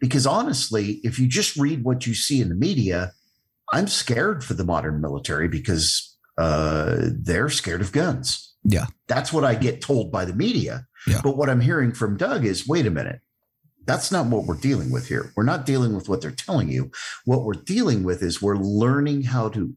Because 0.00 0.26
honestly, 0.26 1.00
if 1.02 1.18
you 1.18 1.26
just 1.26 1.56
read 1.56 1.84
what 1.84 2.06
you 2.06 2.14
see 2.14 2.40
in 2.40 2.48
the 2.48 2.54
media, 2.54 3.12
I'm 3.72 3.86
scared 3.86 4.44
for 4.44 4.54
the 4.54 4.64
modern 4.64 5.00
military 5.00 5.48
because 5.48 6.16
uh, 6.38 6.96
they're 7.18 7.48
scared 7.48 7.80
of 7.80 7.92
guns. 7.92 8.54
Yeah. 8.64 8.86
That's 9.06 9.32
what 9.32 9.44
I 9.44 9.54
get 9.54 9.80
told 9.80 10.12
by 10.12 10.24
the 10.24 10.34
media. 10.34 10.86
Yeah. 11.06 11.20
But 11.22 11.36
what 11.36 11.48
I'm 11.48 11.60
hearing 11.60 11.92
from 11.92 12.16
Doug 12.16 12.44
is 12.44 12.66
wait 12.66 12.86
a 12.86 12.90
minute. 12.90 13.20
That's 13.86 14.10
not 14.10 14.26
what 14.26 14.44
we're 14.44 14.56
dealing 14.56 14.90
with 14.90 15.06
here. 15.06 15.32
We're 15.36 15.44
not 15.44 15.64
dealing 15.64 15.94
with 15.94 16.08
what 16.08 16.20
they're 16.20 16.32
telling 16.32 16.68
you. 16.68 16.90
What 17.24 17.44
we're 17.44 17.52
dealing 17.54 18.02
with 18.02 18.22
is 18.22 18.42
we're 18.42 18.56
learning 18.56 19.22
how 19.22 19.48
to 19.50 19.74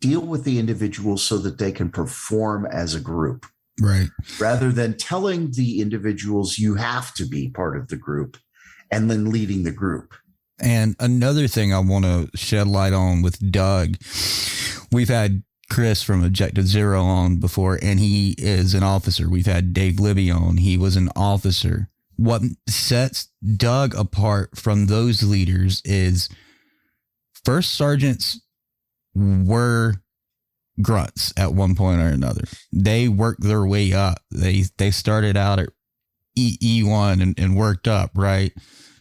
deal 0.00 0.20
with 0.20 0.44
the 0.44 0.58
individual 0.58 1.16
so 1.16 1.38
that 1.38 1.58
they 1.58 1.70
can 1.72 1.90
perform 1.90 2.66
as 2.66 2.94
a 2.94 3.00
group 3.00 3.46
Right. 3.80 4.08
rather 4.40 4.72
than 4.72 4.96
telling 4.96 5.50
the 5.52 5.80
individuals 5.80 6.58
you 6.58 6.74
have 6.74 7.12
to 7.14 7.26
be 7.26 7.50
part 7.50 7.76
of 7.76 7.88
the 7.88 7.96
group 7.96 8.36
and 8.90 9.10
then 9.10 9.30
leading 9.30 9.62
the 9.62 9.72
group. 9.72 10.14
And 10.58 10.96
another 10.98 11.48
thing 11.48 11.72
I 11.72 11.80
want 11.80 12.04
to 12.04 12.30
shed 12.34 12.66
light 12.66 12.92
on 12.92 13.22
with 13.22 13.52
Doug, 13.52 13.96
we've 14.90 15.08
had 15.08 15.42
Chris 15.70 16.02
from 16.02 16.24
Objective 16.24 16.66
Zero 16.66 17.02
on 17.02 17.36
before, 17.36 17.78
and 17.82 18.00
he 18.00 18.34
is 18.38 18.72
an 18.72 18.82
officer. 18.82 19.28
We've 19.28 19.46
had 19.46 19.74
Dave 19.74 19.98
Libby 20.00 20.30
on. 20.30 20.58
He 20.58 20.78
was 20.78 20.96
an 20.96 21.10
officer. 21.16 21.90
What 22.16 22.42
sets 22.68 23.28
Doug 23.56 23.94
apart 23.94 24.56
from 24.56 24.86
those 24.86 25.22
leaders 25.22 25.82
is 25.84 26.30
first 27.44 27.74
sergeants 27.74 28.40
were 29.14 29.96
grunts 30.80 31.32
at 31.36 31.52
one 31.52 31.74
point 31.74 32.00
or 32.00 32.08
another. 32.08 32.44
They 32.72 33.08
worked 33.08 33.42
their 33.42 33.66
way 33.66 33.92
up. 33.92 34.20
They 34.30 34.64
they 34.78 34.90
started 34.90 35.36
out 35.36 35.58
at 35.58 35.70
E 36.36 36.56
E 36.62 36.82
one 36.82 37.20
and, 37.20 37.38
and 37.38 37.56
worked 37.56 37.88
up, 37.88 38.10
right? 38.14 38.52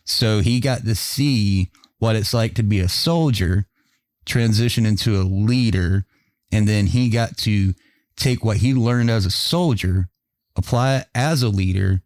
So 0.04 0.40
he 0.40 0.60
got 0.60 0.84
to 0.86 0.96
see 0.96 1.70
what 2.00 2.16
it's 2.16 2.34
like 2.34 2.56
to 2.56 2.64
be 2.64 2.80
a 2.80 2.90
soldier, 2.90 3.66
transition 4.26 4.86
into 4.86 5.20
a 5.20 5.24
leader, 5.24 6.06
and 6.52 6.68
then 6.68 6.88
he 6.88 7.10
got 7.10 7.38
to 7.40 7.74
take 8.16 8.44
what 8.44 8.58
he 8.58 8.74
learned 8.74 9.10
as 9.10 9.26
a 9.26 9.32
soldier, 9.32 10.10
apply 10.56 10.98
it 10.98 11.08
as 11.14 11.44
a 11.44 11.50
leader, 11.50 12.02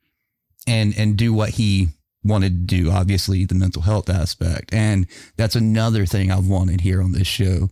and 0.68 0.94
and 0.98 1.18
do 1.18 1.34
what 1.34 1.52
he 1.52 1.90
wanted 2.24 2.68
to 2.68 2.76
do. 2.76 2.92
Obviously, 2.92 3.46
the 3.46 3.56
mental 3.56 3.82
health 3.82 4.10
aspect, 4.10 4.74
and 4.74 5.08
that's 5.38 5.56
another 5.56 6.06
thing 6.06 6.32
I've 6.32 6.48
wanted 6.48 6.82
here 6.82 7.02
on 7.02 7.12
this 7.12 7.28
show, 7.28 7.70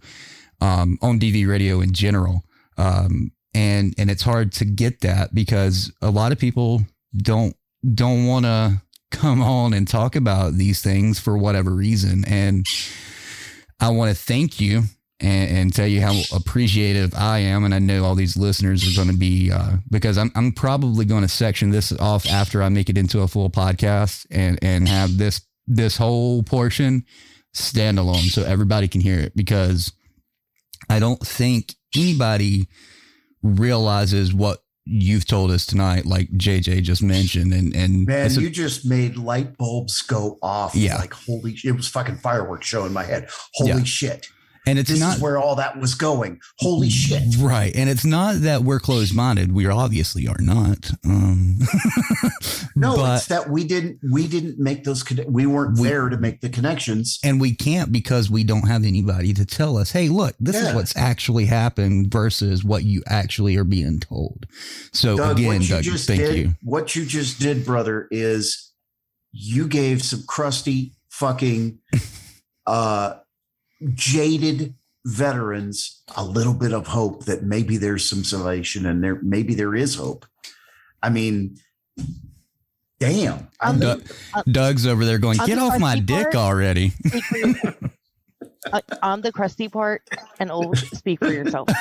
um, 0.62 0.98
on 1.02 1.20
DV 1.20 1.48
radio 1.48 1.82
in 1.82 1.94
general. 1.94 2.44
Um, 2.78 3.32
and 3.54 3.96
and 3.98 4.12
it's 4.12 4.22
hard 4.22 4.52
to 4.54 4.66
get 4.66 5.02
that 5.02 5.34
because 5.34 5.92
a 6.02 6.12
lot 6.12 6.32
of 6.32 6.38
people 6.38 6.84
don't 7.16 7.56
don't 7.94 8.26
want 8.26 8.46
to 8.46 8.82
come 9.12 9.42
on 9.42 9.74
and 9.74 9.88
talk 9.88 10.16
about 10.16 10.54
these 10.54 10.82
things 10.82 11.20
for 11.20 11.38
whatever 11.38 11.72
reason. 11.72 12.26
And 12.26 12.66
I 13.80 13.90
want 13.90 14.16
to 14.16 14.16
thank 14.16 14.60
you 14.60 14.84
and, 15.20 15.58
and 15.58 15.74
tell 15.74 15.88
you 15.88 16.02
how 16.02 16.20
appreciative 16.34 17.14
I 17.16 17.40
am. 17.40 17.64
And 17.64 17.74
I 17.74 17.80
know 17.80 18.04
all 18.04 18.16
these 18.16 18.38
listeners 18.38 18.88
are 18.88 18.96
going 18.96 19.12
to 19.12 19.18
be, 19.18 19.52
uh, 19.52 19.78
because 19.90 20.18
I'm, 20.18 20.32
I'm 20.36 20.52
probably 20.52 21.06
going 21.06 21.22
to 21.22 21.28
section 21.28 21.70
this 21.70 21.92
off 21.94 22.28
after 22.28 22.62
I 22.62 22.70
make 22.70 22.90
it 22.90 22.98
into 22.98 23.22
a 23.22 23.28
full 23.28 23.50
podcast 23.50 24.26
and, 24.30 24.60
and 24.62 24.88
have 24.88 25.18
this, 25.18 25.42
this 25.68 25.98
whole 25.98 26.44
portion 26.44 27.06
stand 27.54 27.98
alone 27.98 28.24
so 28.24 28.44
everybody 28.44 28.88
can 28.88 29.02
hear 29.02 29.20
it 29.20 29.36
because 29.36 29.92
I 30.90 31.00
don't 31.00 31.20
think 31.20 31.76
anybody 31.96 32.68
realizes 33.42 34.34
what 34.34 34.60
you've 34.90 35.26
told 35.28 35.52
us 35.52 35.66
tonight, 35.66 36.06
like 36.06 36.30
JJ 36.32 36.82
just 36.84 37.04
mentioned, 37.04 37.54
and 37.54 37.76
and 37.76 38.06
Man, 38.06 38.32
a- 38.32 38.40
you 38.42 38.50
just 38.50 38.86
made 38.86 39.18
light 39.18 39.58
bulbs 39.58 40.02
go 40.02 40.38
off. 40.42 40.76
Yeah. 40.76 40.98
Like 40.98 41.14
holy 41.14 41.58
it 41.64 41.74
was 41.74 41.88
fucking 41.88 42.18
fireworks 42.18 42.68
show 42.68 42.86
in 42.86 42.94
my 42.94 43.04
head. 43.04 43.28
Holy 43.54 43.72
Yeah. 43.72 43.84
shit. 43.84 44.28
And 44.68 44.78
it's 44.80 44.90
This 44.90 45.00
not 45.00 45.16
is 45.18 45.22
where 45.22 45.38
all 45.38 45.56
that 45.56 45.80
was 45.80 45.96
going. 45.96 46.40
Holy 46.60 46.90
shit. 46.90 47.24
right, 47.40 47.74
and 47.76 47.90
it's 47.90 48.06
not 48.06 48.42
that 48.42 48.64
we're 48.64 48.80
closed 48.80 49.16
minded. 49.16 49.52
We 49.54 49.66
obviously 49.68 50.28
are 50.28 50.40
not. 50.40 50.92
Um, 51.06 51.60
No, 52.76 52.96
but- 52.96 53.18
it's 53.18 53.26
that 53.28 53.50
we 53.50 53.64
didn't 53.64 54.00
we 54.12 54.28
didn't 54.28 54.60
make 54.60 54.84
those 54.84 55.04
we 55.28 55.46
weren't 55.48 55.80
We- 55.80 55.88
there 55.88 56.10
to 56.10 56.18
make 56.18 56.42
the 56.42 56.50
connections. 56.50 57.18
and 57.24 57.42
we 57.42 57.56
can't 57.56 57.92
because 57.92 58.30
we 58.30 58.44
don't 58.44 58.68
have 58.68 58.84
anybody 58.84 59.34
to 59.34 59.46
tell 59.46 59.78
us, 59.78 59.92
hey, 59.92 60.10
look, 60.10 60.36
this 60.40 60.56
is 60.56 60.74
what's 60.76 60.96
actually 60.96 61.46
happened 61.46 62.12
versus 62.12 62.64
what 62.64 62.84
you 62.84 63.02
actually 63.08 63.56
are 63.58 63.64
being 63.64 64.00
told. 64.00 64.46
So 64.94 65.18
Doug, 65.18 65.40
again, 65.40 65.62
you 65.62 65.70
Doug, 65.70 65.84
just 65.84 66.08
thank 66.08 66.22
did, 66.22 66.36
you. 66.36 66.54
What 66.62 66.96
you 66.96 67.06
just 67.06 67.40
did, 67.40 67.66
brother, 67.66 68.08
is 68.12 68.72
you 69.32 69.68
gave 69.68 70.04
some 70.04 70.24
crusty 70.28 70.94
fucking 71.10 71.80
uh 72.68 73.16
jaded 73.94 74.76
veterans 75.06 76.04
a 76.16 76.24
little 76.24 76.54
bit 76.54 76.74
of 76.74 76.88
hope 76.88 77.26
that 77.26 77.44
maybe 77.44 77.78
there's 77.78 78.08
some 78.10 78.24
salvation 78.24 78.86
and 78.86 79.04
there 79.04 79.20
maybe 79.22 79.54
there 79.56 79.76
is 79.76 79.96
hope. 79.96 80.26
I 81.02 81.10
mean, 81.10 81.58
damn. 83.00 83.48
I 83.62 83.72
mean, 83.72 83.80
Doug, 83.80 84.04
Doug's 84.52 84.88
over 84.88 85.06
there 85.06 85.20
going, 85.20 85.40
On 85.40 85.48
get 85.48 85.58
off 85.60 85.80
my 85.80 86.00
dick 86.00 86.32
part- 86.32 86.36
already. 86.36 86.92
Speak 88.66 88.72
for 88.72 88.78
your- 88.78 88.84
uh, 89.02 89.04
on 89.04 89.22
the 89.22 89.32
crusty 89.32 89.70
part, 89.70 90.02
and 90.40 90.50
oh, 90.52 90.74
speak 90.74 91.20
for 91.20 91.32
yourself. 91.32 91.68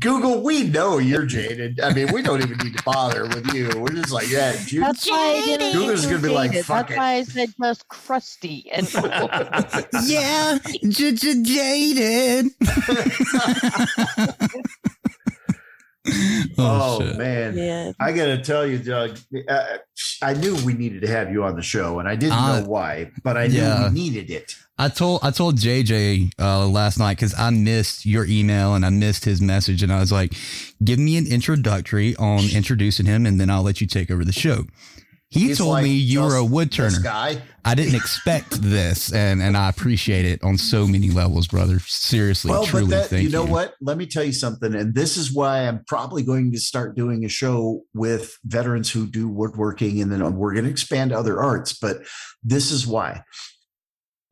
Google, 0.00 0.42
we 0.42 0.64
know 0.64 0.98
you're 0.98 1.26
jaded. 1.26 1.80
I 1.80 1.92
mean, 1.92 2.12
we 2.12 2.22
don't 2.22 2.40
even 2.42 2.56
need 2.58 2.76
to 2.76 2.82
bother 2.84 3.24
with 3.24 3.52
you. 3.54 3.68
We're 3.76 3.88
just 3.88 4.12
like, 4.12 4.30
yeah, 4.30 4.56
you, 4.66 4.80
That's 4.80 5.08
why 5.10 5.34
I 5.36 5.40
didn't 5.44 5.72
Google's 5.72 6.06
gonna 6.06 6.18
be 6.18 6.28
like, 6.28 6.52
jaded. 6.52 6.66
fuck 6.66 6.88
That's 6.88 6.92
it. 6.92 6.96
why 6.98 7.12
I 7.14 7.22
said 7.24 7.52
just 7.60 7.88
crusty 7.88 8.70
and 8.72 8.92
yeah, 10.04 10.58
j- 10.88 11.12
j- 11.12 11.42
jaded. 11.42 12.46
Oh, 16.58 17.00
shit. 17.00 17.16
man, 17.16 17.56
Yeah. 17.56 17.92
I 18.00 18.12
got 18.12 18.26
to 18.26 18.38
tell 18.42 18.66
you, 18.66 18.78
Doug. 18.78 19.18
Uh, 19.48 19.64
I 20.22 20.34
knew 20.34 20.56
we 20.64 20.72
needed 20.74 21.02
to 21.02 21.08
have 21.08 21.30
you 21.30 21.44
on 21.44 21.54
the 21.56 21.62
show, 21.62 21.98
and 22.00 22.08
I 22.08 22.16
didn't 22.16 22.32
Uh, 22.38 22.60
know 22.60 22.66
why, 22.68 23.10
but 23.22 23.36
I 23.36 23.46
knew 23.46 23.58
yeah. 23.58 23.88
we 23.88 23.94
needed 23.94 24.30
it. 24.30 24.54
I 24.80 24.88
told 24.88 25.20
I 25.24 25.32
told 25.32 25.56
JJ 25.56 26.32
uh, 26.38 26.66
last 26.68 26.98
night 26.98 27.16
because 27.16 27.34
I 27.36 27.50
missed 27.50 28.06
your 28.06 28.24
email 28.26 28.74
and 28.76 28.86
I 28.86 28.90
missed 28.90 29.24
his 29.24 29.40
message 29.40 29.82
and 29.82 29.92
I 29.92 29.98
was 29.98 30.12
like, 30.12 30.34
give 30.84 31.00
me 31.00 31.16
an 31.16 31.26
introductory 31.26 32.14
on 32.14 32.44
introducing 32.54 33.04
him 33.06 33.26
and 33.26 33.40
then 33.40 33.50
I'll 33.50 33.64
let 33.64 33.80
you 33.80 33.88
take 33.88 34.08
over 34.08 34.24
the 34.24 34.32
show. 34.32 34.66
He 35.30 35.40
He's 35.48 35.58
told 35.58 35.70
like, 35.72 35.84
me 35.84 35.90
you 35.90 36.20
were 36.20 36.36
a 36.36 36.40
"Just 36.40 36.50
wood 36.50 36.72
turner. 36.72 37.00
guy. 37.02 37.42
I 37.62 37.74
didn't 37.74 37.94
expect 38.02 38.62
this 38.62 39.12
and 39.12 39.42
and 39.42 39.58
I 39.58 39.68
appreciate 39.68 40.24
it 40.24 40.42
on 40.42 40.56
so 40.56 40.86
many 40.86 41.10
levels, 41.10 41.46
brother. 41.46 41.80
Seriously, 41.80 42.50
Well, 42.50 42.64
truly, 42.64 42.86
that, 42.90 43.08
thank 43.08 43.24
you 43.24 43.28
know 43.30 43.44
what? 43.44 43.74
Let 43.82 43.98
me 43.98 44.06
tell 44.06 44.24
you 44.24 44.32
something, 44.32 44.74
and 44.74 44.94
this 44.94 45.18
is 45.18 45.30
why 45.32 45.68
I'm 45.68 45.84
probably 45.86 46.22
going 46.22 46.50
to 46.52 46.58
start 46.58 46.96
doing 46.96 47.26
a 47.26 47.28
show 47.28 47.82
with 47.92 48.38
veterans 48.44 48.90
who 48.90 49.06
do 49.06 49.28
woodworking, 49.28 50.00
and 50.00 50.10
then 50.10 50.34
we're 50.34 50.54
going 50.54 50.64
to 50.64 50.70
expand 50.70 51.10
to 51.10 51.18
other 51.18 51.40
arts. 51.42 51.76
But 51.78 51.98
this 52.42 52.70
is 52.70 52.86
why 52.86 53.22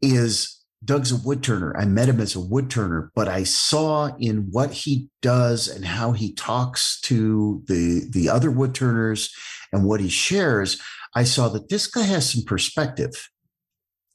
is 0.01 0.63
Doug's 0.85 1.11
a 1.13 1.17
wood 1.17 1.43
turner. 1.43 1.77
I 1.77 1.85
met 1.85 2.09
him 2.09 2.21
as 2.21 2.35
a 2.35 2.41
wood 2.41 2.71
turner, 2.71 3.11
but 3.15 3.29
I 3.29 3.43
saw 3.45 4.11
in 4.19 4.49
what 4.51 4.73
he 4.73 5.09
does 5.23 5.69
and 5.69 5.85
how 5.85 6.13
he 6.13 6.33
talks 6.35 7.01
to 7.03 7.63
the 7.67 8.09
the 8.11 8.29
other 8.29 8.51
wood 8.51 8.75
turners 8.75 9.31
and 9.73 9.85
what 9.85 10.01
he 10.01 10.09
shares, 10.09 10.81
I 11.15 11.25
saw 11.25 11.49
that 11.51 11.69
this 11.69 11.87
guy 11.87 12.03
has 12.03 12.33
some 12.33 12.45
perspective. 12.45 13.29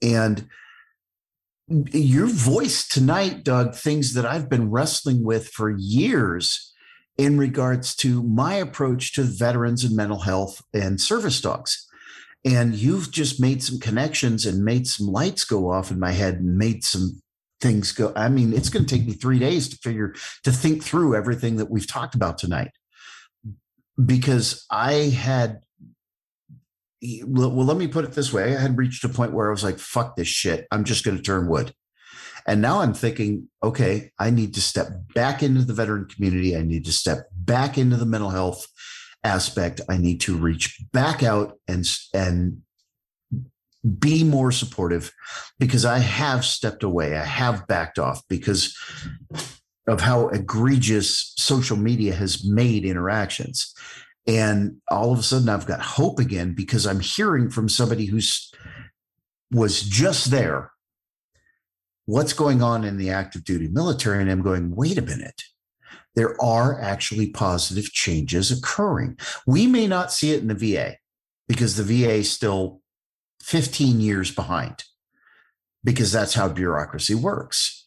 And 0.02 0.48
your 1.68 2.28
voice 2.28 2.88
tonight, 2.88 3.44
Doug, 3.44 3.76
things 3.76 4.14
that 4.14 4.26
I've 4.26 4.50
been 4.50 4.72
wrestling 4.72 5.24
with 5.24 5.48
for 5.48 5.70
years 5.70 6.74
in 7.18 7.38
regards 7.38 7.96
to 7.98 8.24
my 8.24 8.56
approach 8.56 9.14
to 9.14 9.24
veterans 9.24 9.84
and 9.84 9.96
mental 9.96 10.20
health 10.20 10.62
and 10.74 11.00
service 11.00 11.40
dogs. 11.40 11.88
And 12.44 12.74
you've 12.74 13.12
just 13.12 13.40
made 13.40 13.62
some 13.64 13.80
connections 13.80 14.46
and 14.46 14.66
made 14.66 14.88
some 14.88 15.08
lights 15.08 15.44
go 15.44 15.70
off 15.70 15.92
in 15.92 16.00
my 16.00 16.12
head 16.12 16.36
and 16.36 16.58
made 16.58 16.84
some 16.84 17.22
things 17.62 17.92
go. 17.92 18.12
I 18.16 18.30
mean, 18.30 18.54
it's 18.54 18.70
going 18.70 18.86
to 18.86 18.96
take 18.96 19.06
me 19.06 19.14
three 19.14 19.38
days 19.38 19.70
to 19.70 19.78
figure, 19.78 20.16
to 20.44 20.52
think 20.52 20.84
through 20.84 21.16
everything 21.16 21.58
that 21.58 21.70
we've 21.70 21.88
talked 21.88 22.16
about 22.16 22.40
tonight. 22.40 22.72
Because 24.06 24.66
I 24.70 24.94
had 24.94 25.62
well, 27.26 27.66
let 27.66 27.78
me 27.78 27.88
put 27.88 28.06
it 28.06 28.12
this 28.12 28.32
way. 28.32 28.56
I 28.56 28.60
had 28.60 28.78
reached 28.78 29.04
a 29.04 29.10
point 29.10 29.34
where 29.34 29.48
I 29.48 29.52
was 29.52 29.64
like, 29.64 29.80
fuck 29.80 30.16
this 30.16 30.28
shit. 30.28 30.68
I'm 30.72 30.84
just 30.84 31.04
going 31.04 31.18
to 31.18 31.24
turn 31.24 31.48
wood. 31.48 31.74
And 32.48 32.62
now 32.62 32.82
I'm 32.82 32.94
thinking, 32.94 33.50
okay, 33.64 34.12
I 34.20 34.30
need 34.30 34.54
to 34.56 34.62
step 34.62 34.90
back 35.14 35.44
into 35.44 35.64
the 35.64 35.74
veteran 35.74 36.06
community. 36.06 36.56
I 36.56 36.62
need 36.62 36.86
to 36.86 36.92
step 36.92 37.28
back 37.32 37.78
into 37.78 37.98
the 37.98 38.06
mental 38.06 38.30
health 38.30 38.68
aspect. 39.24 39.82
I 39.90 39.98
need 39.98 40.22
to 40.22 40.38
reach 40.38 40.80
back 40.92 41.24
out 41.24 41.60
and, 41.68 41.86
and 42.14 42.62
be 44.00 44.24
more 44.24 44.52
supportive 44.52 45.12
because 45.60 45.86
I 45.86 46.00
have 46.00 46.46
stepped 46.46 46.84
away. 46.84 47.16
I 47.16 47.26
have 47.26 47.68
backed 47.68 48.00
off 48.00 48.22
because 48.28 48.78
of 49.88 50.02
how 50.02 50.30
egregious 50.30 51.34
social 51.38 51.78
media 51.78 52.14
has 52.14 52.46
made 52.46 52.86
interactions. 52.86 53.74
And 54.28 54.78
all 54.90 55.12
of 55.12 55.20
a 55.20 55.24
sudden, 55.24 55.50
I've 55.50 55.66
got 55.66 55.82
hope 55.82 56.20
again 56.20 56.54
because 56.54 56.86
I'm 56.86 57.00
hearing 57.00 57.50
from 57.50 57.68
somebody 57.68 58.06
who's 58.06 58.52
was 59.52 59.82
just 59.82 60.32
there. 60.32 60.72
What's 62.06 62.34
going 62.34 62.64
on 62.64 62.84
in 62.84 62.98
the 62.98 63.10
active 63.10 63.44
duty 63.44 63.68
military? 63.68 64.22
And 64.22 64.32
I'm 64.32 64.42
going, 64.42 64.76
wait 64.76 64.98
a 64.98 65.02
minute. 65.02 65.44
There 66.16 66.42
are 66.42 66.80
actually 66.80 67.32
positive 67.32 67.92
changes 67.92 68.52
occurring. 68.52 69.18
We 69.46 69.68
may 69.68 69.88
not 69.88 70.12
see 70.12 70.32
it 70.32 70.42
in 70.42 70.48
the 70.48 70.56
VA 70.56 70.98
because 71.48 71.76
the 71.76 71.84
VA 71.84 72.16
is 72.16 72.32
still 72.32 72.82
15 73.42 74.02
years 74.02 74.34
behind 74.34 74.84
because 75.84 76.12
that's 76.12 76.34
how 76.34 76.48
bureaucracy 76.50 77.16
works. 77.16 77.81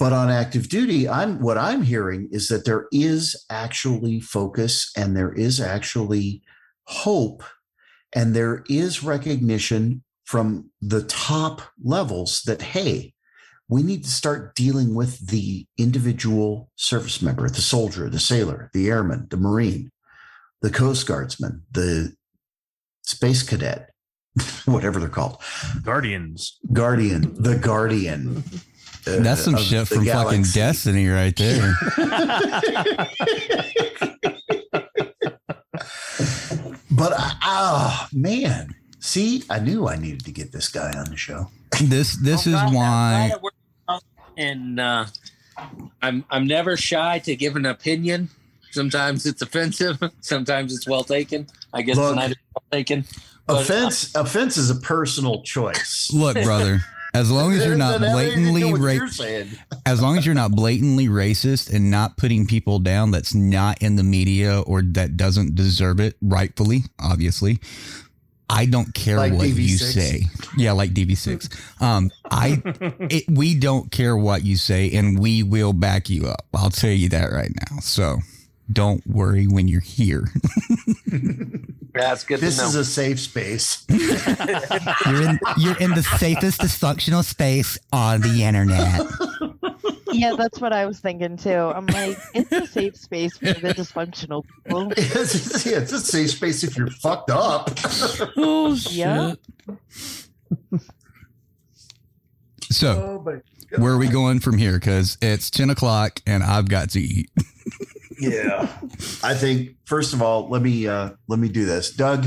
But 0.00 0.14
on 0.14 0.30
active 0.30 0.70
duty, 0.70 1.06
I'm 1.06 1.40
what 1.40 1.58
I'm 1.58 1.82
hearing 1.82 2.30
is 2.32 2.48
that 2.48 2.64
there 2.64 2.86
is 2.90 3.44
actually 3.50 4.20
focus 4.20 4.90
and 4.96 5.14
there 5.14 5.30
is 5.30 5.60
actually 5.60 6.42
hope 6.84 7.44
and 8.14 8.34
there 8.34 8.64
is 8.70 9.04
recognition 9.04 10.02
from 10.24 10.70
the 10.80 11.02
top 11.02 11.60
levels 11.84 12.40
that 12.46 12.62
hey, 12.62 13.12
we 13.68 13.82
need 13.82 14.04
to 14.04 14.10
start 14.10 14.54
dealing 14.54 14.94
with 14.94 15.28
the 15.28 15.66
individual 15.76 16.70
service 16.76 17.20
member, 17.20 17.46
the 17.50 17.60
soldier, 17.60 18.08
the 18.08 18.18
sailor, 18.18 18.70
the 18.72 18.88
airman, 18.88 19.26
the 19.28 19.36
marine, 19.36 19.90
the 20.62 20.70
coast 20.70 21.06
guardsman, 21.06 21.62
the 21.70 22.14
space 23.02 23.42
cadet, 23.42 23.90
whatever 24.64 24.98
they're 24.98 25.10
called. 25.10 25.42
Guardians. 25.82 26.58
Guardian, 26.72 27.34
the 27.34 27.58
guardian. 27.58 28.42
uh, 29.06 29.20
That's 29.20 29.42
some 29.42 29.56
shit 29.56 29.88
the 29.88 29.94
from 29.96 30.04
fucking. 30.04 30.42
Destiny 30.52 31.08
right 31.08 31.34
there. 31.36 31.74
But 36.90 37.12
oh 37.16 38.08
man, 38.12 38.74
see, 38.98 39.44
I 39.48 39.58
knew 39.58 39.88
I 39.88 39.96
needed 39.96 40.24
to 40.26 40.32
get 40.32 40.52
this 40.52 40.68
guy 40.68 40.92
on 40.98 41.06
the 41.06 41.16
show. 41.16 41.48
this 41.84 42.16
this 42.16 42.46
is 42.46 42.54
I'm 42.54 42.74
why 42.74 43.28
glad 43.28 43.30
it 43.32 43.42
worked 43.42 43.56
out, 43.88 44.02
and 44.36 44.78
uh, 44.78 45.06
I'm 46.02 46.24
I'm 46.30 46.46
never 46.46 46.76
shy 46.76 47.18
to 47.20 47.34
give 47.36 47.56
an 47.56 47.64
opinion. 47.64 48.28
Sometimes 48.72 49.24
it's 49.24 49.40
offensive. 49.40 49.98
Sometimes 50.20 50.74
it's 50.74 50.86
well 50.86 51.04
taken. 51.04 51.46
I 51.72 51.80
guess 51.82 51.96
Look, 51.96 52.10
tonight 52.10 52.32
it's 52.32 52.40
well 52.54 52.64
taken. 52.70 53.04
But, 53.46 53.56
uh, 53.56 53.60
Offense, 53.60 54.14
offense 54.14 54.56
is 54.58 54.68
a 54.70 54.76
personal 54.76 55.42
choice. 55.42 56.10
look, 56.12 56.34
brother. 56.42 56.80
As 57.12 57.30
long 57.30 57.52
as 57.52 57.64
you're 57.64 57.76
not 57.76 58.00
That 58.00 58.14
ain't 58.16 58.38
even 58.38 58.52
blatantly 58.52 58.72
what 58.72 58.80
ra- 58.80 58.92
you're 58.92 59.44
as 59.86 60.00
long 60.00 60.16
as 60.18 60.24
you're 60.24 60.34
not 60.34 60.52
blatantly 60.52 61.08
racist 61.08 61.72
and 61.74 61.90
not 61.90 62.16
putting 62.16 62.46
people 62.46 62.78
down 62.78 63.10
that's 63.10 63.34
not 63.34 63.82
in 63.82 63.96
the 63.96 64.04
media 64.04 64.60
or 64.60 64.82
that 64.82 65.16
doesn't 65.16 65.54
deserve 65.56 65.98
it 66.00 66.16
rightfully 66.22 66.82
obviously 67.00 67.58
i 68.48 68.64
don't 68.66 68.94
care 68.94 69.16
Like 69.16 69.32
what 69.32 69.48
you 69.48 69.54
DV6? 69.54 69.78
say. 69.92 70.22
Yeah 70.56 70.72
like 70.72 70.90
dv6 70.90 71.82
um 71.82 72.10
i 72.30 72.62
it, 73.10 73.24
we 73.28 73.54
don't 73.54 73.90
care 73.90 74.16
what 74.16 74.44
you 74.44 74.56
say 74.56 74.90
and 74.92 75.18
we 75.18 75.42
will 75.42 75.72
back 75.72 76.08
you 76.10 76.26
up. 76.28 76.44
I'll 76.54 76.70
tell 76.70 76.90
you 76.92 77.08
that 77.10 77.32
right 77.32 77.50
now. 77.70 77.78
So 77.80 78.18
don't 78.72 79.04
worry 79.06 79.46
when 79.48 79.66
you're 79.66 79.80
here 79.80 80.28
That's 81.92 82.24
good 82.24 82.40
This 82.40 82.56
to 82.56 82.62
know. 82.62 82.68
is 82.68 82.74
a 82.76 82.84
safe 82.84 83.18
space. 83.20 83.84
you're 83.88 85.22
in 85.22 85.38
you're 85.56 85.76
in 85.78 85.90
the 85.92 86.06
safest 86.18 86.60
dysfunctional 86.60 87.24
space 87.24 87.78
on 87.92 88.20
the 88.20 88.44
internet 88.44 89.00
Yeah, 90.12 90.34
that's 90.36 90.60
what 90.60 90.72
I 90.72 90.86
was 90.86 90.98
thinking 91.00 91.36
too. 91.36 91.50
I'm 91.50 91.86
like, 91.86 92.18
it's 92.34 92.50
a 92.52 92.66
safe 92.66 92.96
space 92.96 93.36
for 93.38 93.46
the 93.46 93.74
dysfunctional 93.74 94.44
people. 94.64 94.92
it's, 94.96 95.64
yeah, 95.66 95.78
it's 95.78 95.92
a 95.92 96.00
safe 96.00 96.30
space 96.30 96.62
if 96.64 96.76
you're 96.76 96.90
fucked 96.90 97.30
up. 97.30 97.70
oh 98.36 98.76
Yeah. 98.90 99.34
so 102.70 103.22
oh, 103.24 103.40
where 103.80 103.92
are 103.92 103.98
we 103.98 104.08
going 104.08 104.40
from 104.40 104.58
here 104.58 104.74
because 104.74 105.16
it's 105.22 105.50
10 105.50 105.70
o'clock 105.70 106.20
and 106.26 106.42
i've 106.42 106.68
got 106.68 106.90
to 106.90 107.00
eat 107.00 107.30
yeah. 108.20 108.68
I 109.22 109.34
think 109.34 109.76
first 109.84 110.12
of 110.12 110.22
all 110.22 110.48
let 110.48 110.62
me 110.62 110.86
uh 110.86 111.10
let 111.28 111.38
me 111.38 111.48
do 111.48 111.64
this. 111.64 111.90
Doug 111.90 112.26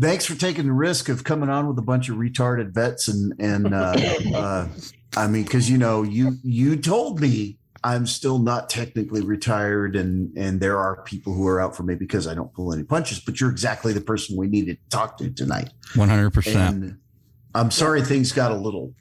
thanks 0.00 0.24
for 0.24 0.34
taking 0.34 0.66
the 0.66 0.72
risk 0.72 1.08
of 1.08 1.24
coming 1.24 1.48
on 1.48 1.66
with 1.68 1.78
a 1.78 1.82
bunch 1.82 2.08
of 2.08 2.16
retarded 2.16 2.72
vets 2.72 3.08
and 3.08 3.34
and 3.38 3.74
uh, 3.74 3.94
uh 4.34 4.68
i 5.16 5.26
mean 5.26 5.44
because 5.44 5.70
you 5.70 5.78
know 5.78 6.02
you 6.02 6.36
you 6.42 6.76
told 6.76 7.20
me 7.20 7.58
i'm 7.84 8.06
still 8.06 8.38
not 8.38 8.68
technically 8.68 9.20
retired 9.20 9.96
and 9.96 10.36
and 10.36 10.60
there 10.60 10.78
are 10.78 11.02
people 11.02 11.32
who 11.32 11.46
are 11.46 11.60
out 11.60 11.76
for 11.76 11.82
me 11.82 11.94
because 11.94 12.26
i 12.26 12.34
don't 12.34 12.52
pull 12.54 12.72
any 12.72 12.82
punches 12.82 13.20
but 13.20 13.40
you're 13.40 13.50
exactly 13.50 13.92
the 13.92 14.00
person 14.00 14.36
we 14.36 14.46
needed 14.46 14.78
to 14.82 14.96
talk 14.96 15.16
to 15.18 15.30
tonight. 15.30 15.70
100% 15.94 16.54
and 16.54 16.98
i'm 17.54 17.70
sorry 17.70 18.02
things 18.02 18.32
got 18.32 18.52
a 18.52 18.56
little 18.56 18.94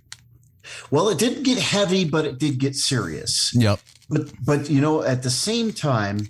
well 0.91 1.09
it 1.09 1.17
didn't 1.17 1.43
get 1.43 1.57
heavy 1.57 2.05
but 2.05 2.25
it 2.25 2.39
did 2.39 2.59
get 2.59 2.75
serious. 2.75 3.53
Yep 3.55 3.79
but 4.09 4.31
but 4.43 4.69
you 4.69 4.81
know 4.81 5.03
at 5.03 5.23
the 5.23 5.29
same 5.29 5.71
time 5.71 6.29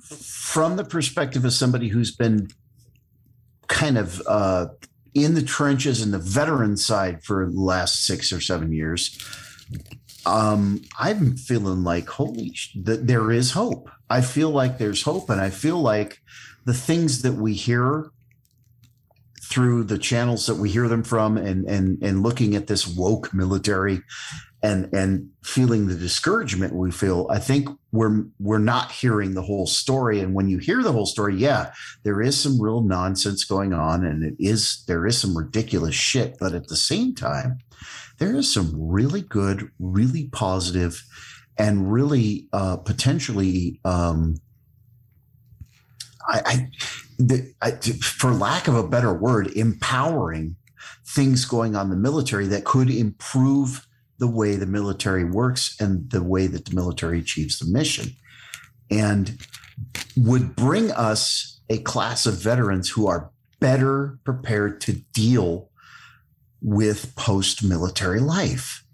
from 0.00 0.76
the 0.76 0.84
perspective 0.84 1.44
of 1.44 1.52
somebody 1.52 1.88
who's 1.88 2.14
been 2.14 2.48
kind 3.68 3.96
of 3.96 4.22
uh, 4.26 4.66
in 5.14 5.34
the 5.34 5.42
trenches 5.42 6.02
and 6.02 6.12
the 6.12 6.18
veteran 6.18 6.76
side 6.76 7.24
for 7.24 7.46
the 7.50 7.60
last 7.60 8.04
six 8.04 8.32
or 8.32 8.40
seven 8.40 8.72
years 8.72 9.18
um, 10.26 10.82
i'm 10.98 11.36
feeling 11.36 11.84
like 11.84 12.08
holy 12.08 12.52
sh- 12.54 12.76
that 12.82 13.06
there 13.06 13.30
is 13.30 13.52
hope. 13.52 13.90
I 14.10 14.20
feel 14.20 14.50
like 14.50 14.76
there's 14.76 15.02
hope 15.02 15.30
and 15.30 15.40
i 15.40 15.50
feel 15.50 15.80
like 15.80 16.18
the 16.64 16.74
things 16.74 17.22
that 17.22 17.34
we 17.34 17.54
hear 17.54 18.10
through 19.52 19.84
the 19.84 19.98
channels 19.98 20.46
that 20.46 20.54
we 20.54 20.70
hear 20.70 20.88
them 20.88 21.02
from 21.02 21.36
and 21.36 21.68
and 21.68 22.02
and 22.02 22.22
looking 22.22 22.56
at 22.56 22.66
this 22.66 22.86
woke 22.86 23.32
military 23.34 24.00
and 24.62 24.92
and 24.94 25.28
feeling 25.42 25.86
the 25.86 25.94
discouragement 25.94 26.74
we 26.74 26.90
feel 26.90 27.26
i 27.30 27.38
think 27.38 27.68
we're 27.92 28.24
we're 28.40 28.58
not 28.58 28.90
hearing 28.90 29.34
the 29.34 29.42
whole 29.42 29.66
story. 29.66 30.20
And 30.20 30.34
when 30.34 30.48
you 30.48 30.58
hear 30.58 30.82
the 30.82 30.92
whole 30.92 31.06
story 31.06 31.36
yeah 31.36 31.72
there 32.02 32.20
is 32.20 32.40
some 32.40 32.60
real 32.60 32.82
nonsense 32.82 33.44
going 33.44 33.72
on 33.72 34.04
and 34.04 34.24
it 34.24 34.34
is 34.38 34.82
there 34.88 35.06
is 35.06 35.20
some 35.20 35.36
ridiculous 35.36 35.94
shit. 35.94 36.36
But 36.40 36.54
at 36.54 36.68
the 36.68 36.76
same 36.76 37.14
time 37.14 37.58
there 38.18 38.34
is 38.34 38.52
some 38.52 38.72
really 38.74 39.20
good 39.20 39.70
really 39.78 40.28
positive 40.32 41.04
and 41.58 41.92
really 41.92 42.48
uh 42.52 42.78
potentially 42.78 43.78
um 43.84 44.36
i 46.28 46.42
i, 46.46 46.70
the, 47.28 48.00
for 48.02 48.32
lack 48.32 48.68
of 48.68 48.74
a 48.74 48.86
better 48.86 49.12
word 49.12 49.48
empowering 49.48 50.56
things 51.06 51.44
going 51.44 51.76
on 51.76 51.86
in 51.86 51.90
the 51.90 51.96
military 51.96 52.46
that 52.46 52.64
could 52.64 52.90
improve 52.90 53.86
the 54.18 54.28
way 54.28 54.56
the 54.56 54.66
military 54.66 55.24
works 55.24 55.76
and 55.80 56.10
the 56.10 56.22
way 56.22 56.46
that 56.46 56.64
the 56.64 56.74
military 56.74 57.20
achieves 57.20 57.58
the 57.58 57.66
mission 57.66 58.10
and 58.90 59.46
would 60.16 60.54
bring 60.54 60.90
us 60.92 61.60
a 61.68 61.78
class 61.78 62.26
of 62.26 62.34
veterans 62.34 62.90
who 62.90 63.06
are 63.06 63.30
better 63.58 64.18
prepared 64.24 64.80
to 64.80 64.92
deal 65.12 65.70
with 66.60 67.14
post 67.16 67.64
military 67.64 68.20
life. 68.20 68.84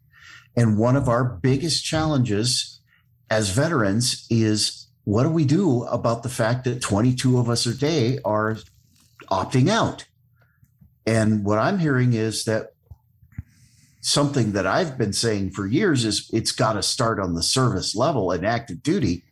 And 0.56 0.78
one 0.78 0.96
of 0.96 1.08
our 1.08 1.24
biggest 1.24 1.84
challenges 1.84 2.80
as 3.30 3.50
veterans 3.50 4.26
is 4.30 4.87
what 5.08 5.22
do 5.22 5.30
we 5.30 5.46
do 5.46 5.84
about 5.84 6.22
the 6.22 6.28
fact 6.28 6.64
that 6.64 6.82
22 6.82 7.38
of 7.38 7.48
us 7.48 7.64
a 7.64 7.74
day 7.74 8.18
are 8.26 8.58
opting 9.30 9.70
out? 9.70 10.04
And 11.06 11.46
what 11.46 11.58
I'm 11.58 11.78
hearing 11.78 12.12
is 12.12 12.44
that 12.44 12.74
something 14.02 14.52
that 14.52 14.66
I've 14.66 14.98
been 14.98 15.14
saying 15.14 15.52
for 15.52 15.66
years 15.66 16.04
is 16.04 16.28
it's 16.30 16.52
got 16.52 16.74
to 16.74 16.82
start 16.82 17.18
on 17.18 17.32
the 17.32 17.42
service 17.42 17.96
level 17.96 18.32
and 18.32 18.46
active 18.46 18.82
duty 18.82 19.24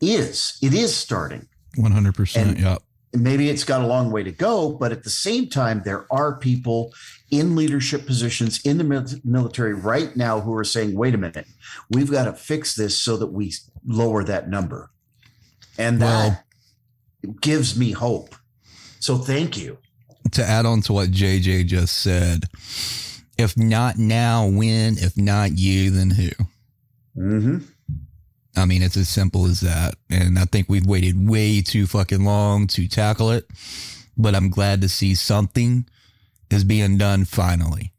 is 0.00 0.56
it 0.62 0.72
is 0.72 0.96
starting. 0.96 1.46
100%. 1.76 2.58
Yeah. 2.58 2.78
Maybe 3.12 3.50
it's 3.50 3.64
got 3.64 3.82
a 3.82 3.86
long 3.86 4.10
way 4.10 4.22
to 4.22 4.32
go, 4.32 4.72
but 4.72 4.92
at 4.92 5.04
the 5.04 5.10
same 5.10 5.50
time, 5.50 5.82
there 5.84 6.06
are 6.10 6.38
people 6.38 6.94
in 7.30 7.54
leadership 7.54 8.06
positions 8.06 8.62
in 8.64 8.78
the 8.78 9.20
military 9.24 9.74
right 9.74 10.16
now 10.16 10.40
who 10.40 10.54
are 10.54 10.64
saying, 10.64 10.96
wait 10.96 11.14
a 11.14 11.18
minute, 11.18 11.46
we've 11.90 12.10
got 12.10 12.24
to 12.24 12.32
fix 12.32 12.74
this 12.74 12.96
so 12.96 13.18
that 13.18 13.26
we 13.26 13.52
lower 13.84 14.24
that 14.24 14.48
number. 14.48 14.88
And 15.78 16.02
that 16.02 16.44
gives 17.40 17.78
me 17.78 17.92
hope. 17.92 18.34
So 19.00 19.16
thank 19.18 19.56
you. 19.56 19.78
To 20.32 20.44
add 20.44 20.66
on 20.66 20.82
to 20.82 20.92
what 20.92 21.10
JJ 21.10 21.66
just 21.66 21.98
said, 21.98 22.44
if 23.38 23.56
not 23.56 23.96
now, 23.96 24.46
when? 24.46 24.98
If 24.98 25.16
not 25.16 25.56
you, 25.56 25.90
then 25.90 26.10
who? 26.10 26.28
Mm-hmm. 27.16 27.58
I 28.56 28.64
mean, 28.64 28.82
it's 28.82 28.96
as 28.96 29.08
simple 29.08 29.46
as 29.46 29.60
that. 29.60 29.94
And 30.10 30.38
I 30.38 30.44
think 30.44 30.68
we've 30.68 30.86
waited 30.86 31.28
way 31.28 31.62
too 31.62 31.86
fucking 31.86 32.24
long 32.24 32.66
to 32.68 32.88
tackle 32.88 33.30
it. 33.30 33.46
But 34.16 34.34
I'm 34.34 34.50
glad 34.50 34.80
to 34.82 34.88
see 34.88 35.14
something 35.14 35.86
is 36.50 36.64
being 36.64 36.98
done 36.98 37.24
finally. 37.24 37.92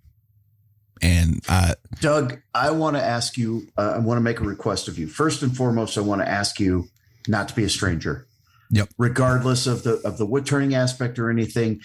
And 1.01 1.41
I, 1.47 1.75
Doug, 2.01 2.41
I 2.53 2.71
want 2.71 2.97
to 2.97 3.01
ask 3.01 3.37
you, 3.37 3.67
uh, 3.77 3.93
I 3.95 3.99
want 3.99 4.17
to 4.17 4.21
make 4.21 4.41
a 4.41 4.43
request 4.43 4.89
of 4.89 4.99
you. 4.99 5.07
First 5.07 5.41
and 5.41 5.55
foremost, 5.55 5.97
I 5.97 6.01
want 6.01 6.21
to 6.21 6.27
ask 6.27 6.59
you 6.59 6.89
not 7.29 7.47
to 7.49 7.55
be 7.55 7.63
a 7.63 7.69
stranger. 7.69 8.27
Yep. 8.71 8.89
Regardless 8.97 9.67
of 9.67 9.83
the 9.83 9.95
of 10.05 10.17
the 10.17 10.25
wood 10.25 10.45
turning 10.45 10.75
aspect 10.75 11.17
or 11.17 11.29
anything, 11.29 11.81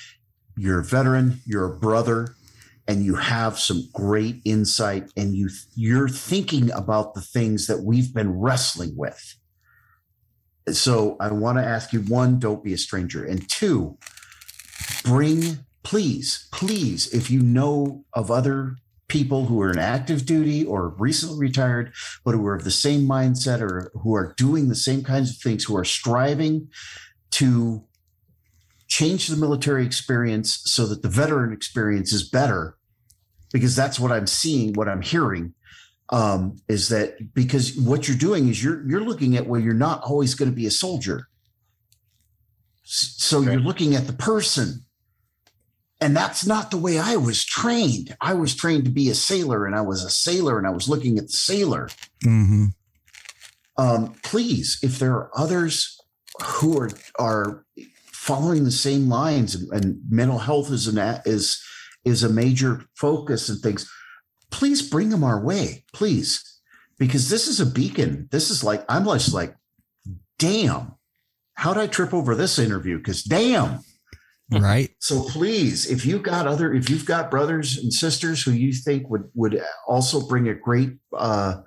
you're 0.57 0.81
a 0.81 0.85
veteran, 0.85 1.41
you're 1.47 1.73
a 1.73 1.79
brother, 1.79 2.35
and 2.87 3.05
you 3.05 3.15
have 3.15 3.59
some 3.59 3.89
great 3.93 4.41
insight 4.45 5.11
and 5.17 5.35
you 5.35 5.49
you're 5.77 6.09
thinking 6.09 6.71
about 6.73 7.15
the 7.15 7.21
things 7.21 7.67
that 7.67 7.83
we've 7.83 8.13
been 8.13 8.39
wrestling 8.39 8.95
with. 8.97 9.37
So 10.73 11.17
I 11.21 11.31
want 11.31 11.59
to 11.59 11.65
ask 11.65 11.93
you 11.93 12.01
one, 12.01 12.39
don't 12.39 12.65
be 12.65 12.73
a 12.73 12.79
stranger. 12.79 13.25
And 13.25 13.49
two, 13.49 13.99
bring 15.05 15.59
please, 15.83 16.49
please, 16.51 17.13
if 17.15 17.31
you 17.31 17.41
know 17.41 18.05
of 18.15 18.31
other 18.31 18.77
people 19.09 19.47
who 19.47 19.61
are 19.61 19.71
in 19.71 19.79
active 19.79 20.25
duty 20.25 20.65
or 20.65 20.89
recently 20.99 21.39
retired, 21.39 21.93
but 22.25 22.35
who 22.35 22.47
are 22.47 22.55
of 22.55 22.65
the 22.65 22.71
same 22.71 23.03
mindset 23.03 23.61
or 23.61 23.91
who 23.95 24.15
are 24.15 24.35
doing 24.37 24.69
the 24.69 24.75
same 24.75 25.03
kinds 25.03 25.31
of 25.31 25.37
things, 25.37 25.65
who 25.65 25.77
are 25.77 25.85
striving 25.85 26.69
to 27.33 27.85
change 28.89 29.29
the 29.29 29.37
military 29.37 29.85
experience 29.85 30.61
so 30.65 30.87
that 30.87 31.03
the 31.03 31.09
veteran 31.09 31.53
experience 31.53 32.13
is 32.13 32.29
better, 32.29 32.77
because 33.53 33.77
that's 33.77 33.99
what 34.01 34.13
I'm 34.13 34.27
seeing, 34.27 34.73
what 34.75 34.89
I'm 34.89 35.03
hearing. 35.03 35.55
Um, 36.11 36.57
is 36.69 36.91
that 36.91 37.33
because 37.35 37.77
what 37.79 38.07
you're 38.07 38.17
doing 38.17 38.49
is 38.49 38.63
you're 38.63 38.87
you're 38.87 39.01
looking 39.01 39.37
at 39.37 39.47
where 39.47 39.59
you're 39.59 39.73
not 39.73 40.03
always 40.03 40.35
going 40.35 40.51
to 40.51 40.55
be 40.55 40.67
a 40.67 40.71
soldier. 40.71 41.29
So 42.85 43.41
you're 43.41 43.59
looking 43.59 43.95
at 43.95 44.07
the 44.07 44.13
person 44.13 44.85
and 46.01 46.17
that's 46.17 46.47
not 46.47 46.71
the 46.71 46.77
way 46.77 46.99
I 46.99 47.17
was 47.17 47.45
trained. 47.45 48.17
I 48.21 48.35
was 48.35 48.55
trained 48.55 48.85
to 48.85 48.91
be 48.91 49.09
a 49.11 49.15
sailor, 49.15 49.67
and 49.67 49.75
I 49.75 49.81
was 49.81 50.03
a 50.03 50.11
sailor, 50.11 50.59
and 50.59 50.67
I 50.67 50.71
was 50.71 50.89
looking 50.89 51.19
at 51.19 51.27
the 51.27 51.33
sailor. 51.33 51.89
mm-hmm. 52.23 52.67
Um, 53.77 54.15
please, 54.23 54.79
if 54.83 55.01
there 55.01 55.15
are 55.15 55.31
others 55.37 56.01
who 56.45 56.79
are 56.79 56.91
are 57.19 57.65
following 58.07 58.65
the 58.65 58.71
same 58.71 59.09
lines, 59.09 59.55
and, 59.55 59.73
and 59.73 60.01
mental 60.09 60.39
health 60.39 60.71
is 60.71 60.87
an 60.87 60.99
is 61.25 61.63
is 62.05 62.23
a 62.23 62.29
major 62.29 62.85
focus 62.95 63.49
and 63.49 63.61
things, 63.61 63.91
please 64.51 64.89
bring 64.89 65.09
them 65.09 65.25
our 65.25 65.43
way, 65.43 65.85
please, 65.93 66.61
because 66.99 67.31
this 67.31 67.49
is 67.49 67.61
a 67.61 67.67
beacon. 67.67 68.29
This 68.31 68.51
is 68.51 68.63
like 68.63 68.85
I'm 68.89 69.05
just 69.05 69.35
like, 69.35 69.57
damn, 70.39 70.95
how'd 71.55 71.79
I 71.79 71.87
trip 71.87 72.15
over 72.15 72.35
this 72.35 72.59
interview? 72.59 72.99
Because 72.99 73.23
damn. 73.23 73.81
Right? 74.63 74.91
So 74.99 75.23
please, 75.23 75.91
if 75.91 76.05
you've 76.07 76.23
got 76.23 76.47
other, 76.47 76.73
if 76.73 76.91
you've 76.91 77.07
got 77.07 77.31
brothers 77.31 77.79
and 77.79 77.93
sisters 77.93 78.43
who 78.43 78.53
you 78.53 78.73
think 78.73 79.09
would 79.11 79.31
would 79.35 79.63
also 79.87 80.27
bring 80.27 80.49
a 80.49 80.55
great 80.55 80.93
uh, 81.17 81.61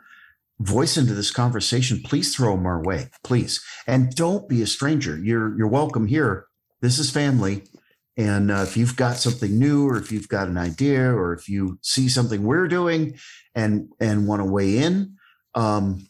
voice 0.59 0.97
into 0.97 1.13
this 1.13 1.31
conversation, 1.31 2.01
please 2.03 2.35
throw 2.35 2.55
them 2.55 2.65
our 2.65 2.83
way, 2.83 3.09
please. 3.23 3.63
And 3.85 4.13
don't 4.15 4.47
be 4.49 4.61
a 4.61 4.67
stranger. 4.67 5.17
You're 5.17 5.57
you're 5.57 5.67
welcome 5.67 6.07
here. 6.07 6.45
This 6.81 6.99
is 6.99 7.11
family. 7.11 7.63
And 8.17 8.49
uh, 8.49 8.65
if 8.67 8.75
you've 8.75 8.95
got 8.95 9.17
something 9.17 9.59
new, 9.59 9.87
or 9.87 9.97
if 9.97 10.11
you've 10.11 10.27
got 10.27 10.47
an 10.47 10.57
idea, 10.57 11.13
or 11.13 11.33
if 11.33 11.47
you 11.47 11.77
see 11.83 12.09
something 12.09 12.43
we're 12.43 12.67
doing, 12.67 13.17
and 13.53 13.89
and 13.99 14.27
want 14.27 14.41
to 14.41 14.45
weigh 14.45 14.77
in, 14.79 15.17
um, 15.53 16.07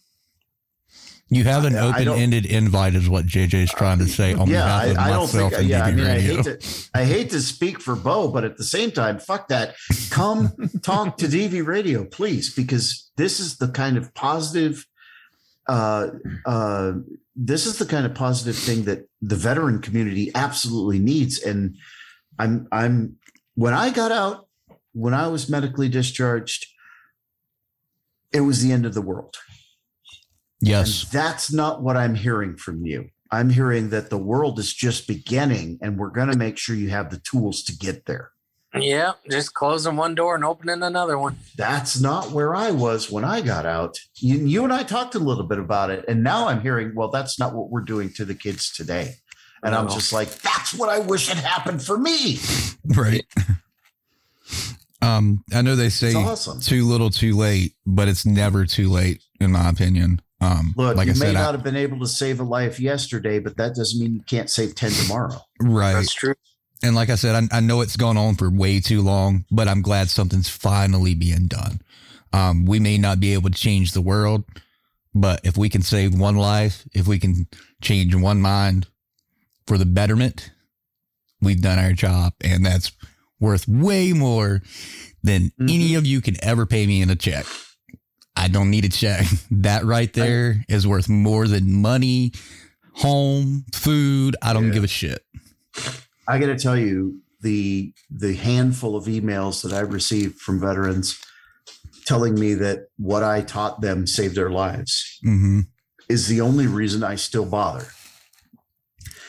You 1.29 1.43
have 1.43 1.65
an 1.65 1.73
don't- 1.73 1.93
open-ended 1.93 2.45
invite, 2.45 2.95
is 2.95 3.09
what 3.09 3.25
JJ's 3.25 3.73
trying 3.73 3.99
to 3.99 4.07
say 4.07 4.33
on 4.33 4.49
yeah, 4.49 4.63
behalf 4.63 4.97
I, 4.97 5.09
I 5.09 5.11
don't 5.11 5.27
think. 5.27 5.67
Yeah, 5.67 5.83
I 5.83 5.91
mean, 5.91 6.05
I 6.05 6.19
hate 6.19 6.43
to, 6.43 6.89
I 6.93 7.03
hate 7.03 7.29
to 7.31 7.41
speak 7.41 7.81
for 7.81 7.95
Bo, 7.95 8.29
but 8.29 8.45
at 8.45 8.55
the 8.57 8.63
same 8.63 8.91
time, 8.91 9.19
fuck 9.19 9.49
that. 9.49 9.75
Come 10.09 10.53
talk 10.81 11.17
to 11.17 11.27
DV 11.27 11.65
Radio, 11.65 12.05
please, 12.05 12.53
because 12.53 13.11
this 13.17 13.39
is 13.41 13.57
the 13.57 13.67
kind 13.67 13.97
of 13.97 14.13
positive. 14.13 14.85
Uh, 15.67 16.11
uh, 16.45 16.93
this 17.35 17.65
is 17.65 17.77
the 17.77 17.85
kind 17.85 18.05
of 18.05 18.15
positive 18.15 18.55
thing 18.55 18.85
that 18.85 19.09
the 19.21 19.35
veteran 19.35 19.81
community 19.81 20.31
absolutely 20.33 20.99
needs, 20.99 21.39
and 21.41 21.75
I'm, 22.39 22.69
I'm. 22.71 23.17
When 23.55 23.73
I 23.73 23.89
got 23.89 24.13
out, 24.13 24.47
when 24.93 25.13
I 25.13 25.27
was 25.27 25.49
medically 25.49 25.89
discharged, 25.89 26.67
it 28.31 28.41
was 28.41 28.63
the 28.63 28.71
end 28.71 28.85
of 28.85 28.93
the 28.93 29.01
world. 29.01 29.35
Yes. 30.61 31.03
And 31.03 31.11
that's 31.11 31.51
not 31.51 31.81
what 31.81 31.97
I'm 31.97 32.15
hearing 32.15 32.57
from 32.57 32.85
you. 32.85 33.09
I'm 33.31 33.49
hearing 33.49 33.89
that 33.89 34.09
the 34.09 34.17
world 34.17 34.57
is 34.57 34.73
just 34.73 35.07
beginning 35.07 35.79
and 35.81 35.97
we're 35.97 36.09
going 36.09 36.29
to 36.31 36.37
make 36.37 36.57
sure 36.57 36.75
you 36.75 36.89
have 36.89 37.09
the 37.09 37.19
tools 37.19 37.61
to 37.63 37.75
get 37.77 38.05
there. 38.05 38.31
Yeah, 38.73 39.13
just 39.29 39.53
closing 39.53 39.95
one 39.95 40.13
door 40.13 40.35
and 40.35 40.43
opening 40.43 40.83
another 40.83 41.17
one. 41.17 41.37
That's 41.57 41.99
not 41.99 42.31
where 42.31 42.53
I 42.55 42.71
was 42.71 43.09
when 43.09 43.23
I 43.23 43.41
got 43.41 43.65
out. 43.65 43.97
You, 44.15 44.37
you 44.37 44.63
and 44.63 44.71
I 44.73 44.83
talked 44.83 45.15
a 45.15 45.19
little 45.19 45.45
bit 45.45 45.57
about 45.57 45.89
it. 45.89 46.05
And 46.07 46.23
now 46.23 46.47
I'm 46.47 46.61
hearing, 46.61 46.93
well, 46.93 47.09
that's 47.09 47.39
not 47.39 47.55
what 47.55 47.69
we're 47.69 47.81
doing 47.81 48.11
to 48.13 48.25
the 48.25 48.35
kids 48.35 48.71
today. 48.71 49.15
And 49.63 49.73
I'm 49.73 49.85
No. 49.87 49.93
just 49.93 50.13
like, 50.13 50.29
that's 50.41 50.73
what 50.73 50.89
I 50.89 50.99
wish 50.99 51.27
had 51.27 51.37
happened 51.37 51.81
for 51.83 51.97
me. 51.97 52.39
Right. 52.85 53.25
Um, 55.01 55.43
I 55.53 55.61
know 55.61 55.75
they 55.75 55.89
say 55.89 56.13
awesome. 56.13 56.59
too 56.59 56.85
little, 56.85 57.09
too 57.09 57.35
late, 57.35 57.73
but 57.85 58.07
it's 58.07 58.25
never 58.25 58.65
too 58.65 58.89
late, 58.89 59.21
in 59.39 59.51
my 59.51 59.69
opinion. 59.69 60.21
Um, 60.39 60.73
Look, 60.77 60.95
like 60.97 61.07
you 61.07 61.13
I 61.13 61.15
may 61.15 61.19
said, 61.27 61.35
I- 61.35 61.41
not 61.43 61.55
have 61.55 61.63
been 61.63 61.75
able 61.75 61.99
to 61.99 62.07
save 62.07 62.39
a 62.39 62.43
life 62.43 62.79
yesterday, 62.79 63.39
but 63.39 63.57
that 63.57 63.75
doesn't 63.75 63.99
mean 63.99 64.13
you 64.13 64.21
can't 64.21 64.49
save 64.49 64.75
10 64.75 64.91
tomorrow. 64.91 65.41
right. 65.61 65.93
That's 65.93 66.13
true. 66.13 66.35
And 66.83 66.95
like 66.95 67.09
I 67.09 67.15
said, 67.15 67.49
I, 67.51 67.57
I 67.57 67.59
know 67.59 67.81
it's 67.81 67.97
gone 67.97 68.17
on 68.17 68.35
for 68.35 68.51
way 68.51 68.79
too 68.79 69.01
long, 69.01 69.45
but 69.49 69.67
I'm 69.67 69.81
glad 69.81 70.09
something's 70.09 70.47
finally 70.49 71.15
being 71.15 71.47
done. 71.47 71.81
Um, 72.33 72.65
we 72.67 72.79
may 72.79 72.99
not 72.99 73.19
be 73.19 73.33
able 73.33 73.49
to 73.49 73.57
change 73.57 73.93
the 73.93 74.01
world, 74.01 74.43
but 75.15 75.41
if 75.43 75.57
we 75.57 75.69
can 75.69 75.81
save 75.81 76.13
one 76.13 76.35
life, 76.35 76.87
if 76.93 77.07
we 77.07 77.17
can 77.17 77.47
change 77.81 78.13
one 78.13 78.39
mind 78.41 78.85
for 79.65 79.79
the 79.79 79.87
betterment, 79.87 80.51
we've 81.41 81.61
done 81.63 81.79
our 81.79 81.93
job. 81.93 82.33
And 82.43 82.63
that's 82.63 82.91
worth 83.39 83.67
way 83.67 84.13
more 84.13 84.61
than 85.23 85.51
any 85.59 85.95
of 85.95 86.05
you 86.05 86.21
can 86.21 86.35
ever 86.43 86.67
pay 86.67 86.85
me 86.85 87.01
in 87.01 87.09
a 87.09 87.15
check. 87.15 87.45
I 88.37 88.47
don't 88.47 88.69
need 88.69 88.85
a 88.85 88.89
check. 88.89 89.25
That 89.51 89.83
right 89.85 90.11
there 90.13 90.63
is 90.69 90.85
worth 90.85 91.09
more 91.09 91.47
than 91.47 91.81
money, 91.81 92.31
home, 92.93 93.65
food. 93.73 94.35
I 94.41 94.53
don't 94.53 94.71
give 94.71 94.83
a 94.83 94.87
shit. 94.87 95.23
I 96.27 96.37
got 96.39 96.47
to 96.47 96.57
tell 96.57 96.77
you 96.77 97.21
the 97.41 97.93
the 98.09 98.35
handful 98.35 98.95
of 98.95 99.05
emails 99.05 99.63
that 99.63 99.73
I've 99.73 99.93
received 99.93 100.39
from 100.39 100.59
veterans 100.59 101.19
telling 102.05 102.39
me 102.39 102.53
that 102.55 102.87
what 102.97 103.23
I 103.23 103.41
taught 103.41 103.81
them 103.81 104.07
saved 104.07 104.35
their 104.35 104.49
lives 104.49 105.19
Mm-hmm. 105.25 105.61
is 106.09 106.27
the 106.27 106.41
only 106.41 106.67
reason 106.67 107.03
I 107.03 107.15
still 107.15 107.45
bother. 107.45 107.87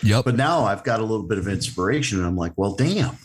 Yep. 0.03 0.25
But 0.27 0.37
now 0.37 0.65
I've 0.65 0.85
got 0.85 1.01
a 1.01 1.05
little 1.05 1.27
bit 1.27 1.39
of 1.39 1.49
inspiration 1.49 2.19
and 2.19 2.27
I'm 2.27 2.37
like, 2.37 2.53
well, 2.57 2.75
damn, 2.77 3.17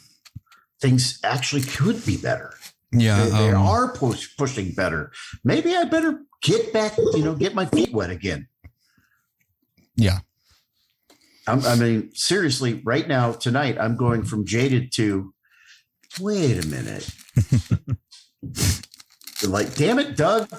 things 0.81 1.19
actually 1.23 1.61
could 1.61 2.03
be 2.05 2.17
better. 2.17 2.53
Yeah. 2.93 3.23
They, 3.23 3.29
they 3.29 3.51
um, 3.51 3.65
are 3.65 3.93
push, 3.93 4.35
pushing 4.37 4.71
better. 4.71 5.11
Maybe 5.43 5.75
I 5.75 5.85
better 5.85 6.21
get 6.41 6.73
back, 6.73 6.97
you 6.97 7.23
know, 7.23 7.35
get 7.35 7.55
my 7.55 7.65
feet 7.65 7.93
wet 7.93 8.09
again. 8.09 8.47
Yeah. 9.95 10.19
I'm, 11.47 11.65
I 11.65 11.75
mean, 11.75 12.11
seriously, 12.13 12.81
right 12.85 13.07
now, 13.07 13.33
tonight, 13.33 13.77
I'm 13.79 13.97
going 13.97 14.23
from 14.23 14.45
jaded 14.45 14.91
to, 14.93 15.33
wait 16.19 16.63
a 16.63 16.67
minute. 16.67 17.09
like, 19.47 19.75
damn 19.75 19.99
it, 19.99 20.15
Doug, 20.15 20.49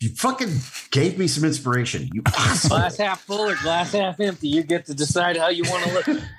You 0.00 0.10
fucking 0.10 0.54
gave 0.90 1.18
me 1.18 1.26
some 1.26 1.44
inspiration. 1.44 2.10
You 2.12 2.22
asshole. 2.26 2.78
Glass 2.78 2.96
half 2.98 3.22
full 3.22 3.40
or 3.40 3.56
glass 3.56 3.92
half 3.92 4.20
empty. 4.20 4.48
You 4.48 4.62
get 4.62 4.84
to 4.86 4.94
decide 4.94 5.36
how 5.36 5.48
you 5.48 5.64
want 5.64 5.84
to 5.84 5.92
look. 5.92 6.22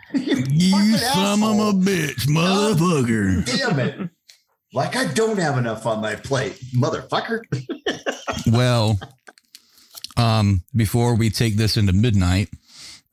You 0.58 0.98
son 0.98 1.44
of 1.44 1.60
a 1.60 1.74
bitch, 1.74 2.28
motherfucker. 2.28 3.46
Damn 3.46 3.80
it. 3.80 4.10
Like 4.76 4.98
I 4.98 5.06
don't 5.14 5.38
have 5.40 5.58
enough 5.58 5.86
on 5.86 6.02
my 6.02 6.16
plate, 6.16 6.60
motherfucker. 6.76 7.40
well, 8.52 9.00
um, 10.18 10.64
before 10.76 11.16
we 11.16 11.30
take 11.30 11.56
this 11.56 11.78
into 11.78 11.94
midnight, 11.94 12.50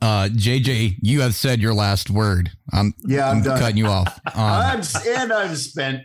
uh, 0.01 0.29
JJ, 0.33 0.97
you 1.03 1.21
have 1.21 1.37
said 1.37 1.61
your 1.61 1.73
last 1.73 2.11
word. 2.11 2.51
I'm 2.73 2.95
Yeah, 3.07 3.31
I'm 3.31 3.43
done. 3.43 3.61
cutting 3.61 3.77
you 3.77 3.87
off. 3.87 4.09
Um, 4.35 4.35
I'm 4.43 4.83
and 5.07 5.33
I'm 5.33 5.55
spent. 5.55 6.03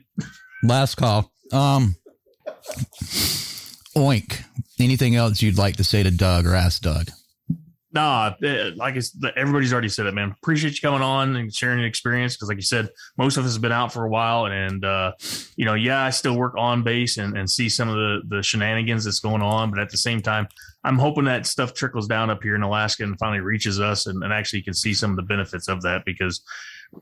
last 0.61 0.95
call. 0.95 1.31
Um, 1.51 1.95
oink. 3.95 4.43
Anything 4.79 5.15
else 5.15 5.41
you'd 5.41 5.57
like 5.57 5.77
to 5.77 5.83
say 5.83 6.03
to 6.03 6.11
Doug 6.11 6.45
or 6.45 6.53
ask 6.53 6.83
Doug? 6.83 7.07
Nah, 7.97 8.35
like 8.75 8.95
it's, 8.95 9.17
everybody's 9.35 9.73
already 9.73 9.89
said 9.89 10.05
it, 10.05 10.13
man. 10.13 10.35
Appreciate 10.43 10.75
you 10.75 10.87
coming 10.87 11.01
on 11.01 11.35
and 11.35 11.51
sharing 11.51 11.79
your 11.79 11.87
experience 11.87 12.35
because, 12.35 12.47
like 12.47 12.57
you 12.57 12.61
said, 12.61 12.89
most 13.17 13.37
of 13.37 13.43
us 13.43 13.49
has 13.49 13.57
been 13.57 13.71
out 13.71 13.91
for 13.91 14.05
a 14.05 14.07
while, 14.07 14.45
and 14.45 14.85
uh, 14.85 15.13
you 15.55 15.65
know, 15.65 15.73
yeah, 15.73 16.03
I 16.03 16.11
still 16.11 16.37
work 16.37 16.53
on 16.59 16.83
base 16.83 17.17
and, 17.17 17.35
and 17.35 17.49
see 17.49 17.69
some 17.69 17.89
of 17.89 17.95
the 17.95 18.21
the 18.27 18.43
shenanigans 18.43 19.03
that's 19.03 19.19
going 19.19 19.41
on, 19.41 19.71
but 19.71 19.79
at 19.79 19.89
the 19.89 19.97
same 19.97 20.21
time, 20.21 20.47
I'm 20.83 20.99
hoping 20.99 21.23
that 21.23 21.47
stuff 21.47 21.73
trickles 21.73 22.07
down 22.07 22.29
up 22.29 22.43
here 22.43 22.53
in 22.53 22.61
Alaska 22.61 23.03
and 23.03 23.17
finally 23.17 23.39
reaches 23.39 23.79
us, 23.79 24.05
and, 24.05 24.23
and 24.23 24.31
actually 24.31 24.61
can 24.61 24.75
see 24.75 24.93
some 24.93 25.09
of 25.09 25.15
the 25.15 25.23
benefits 25.23 25.67
of 25.67 25.81
that 25.81 26.05
because. 26.05 26.41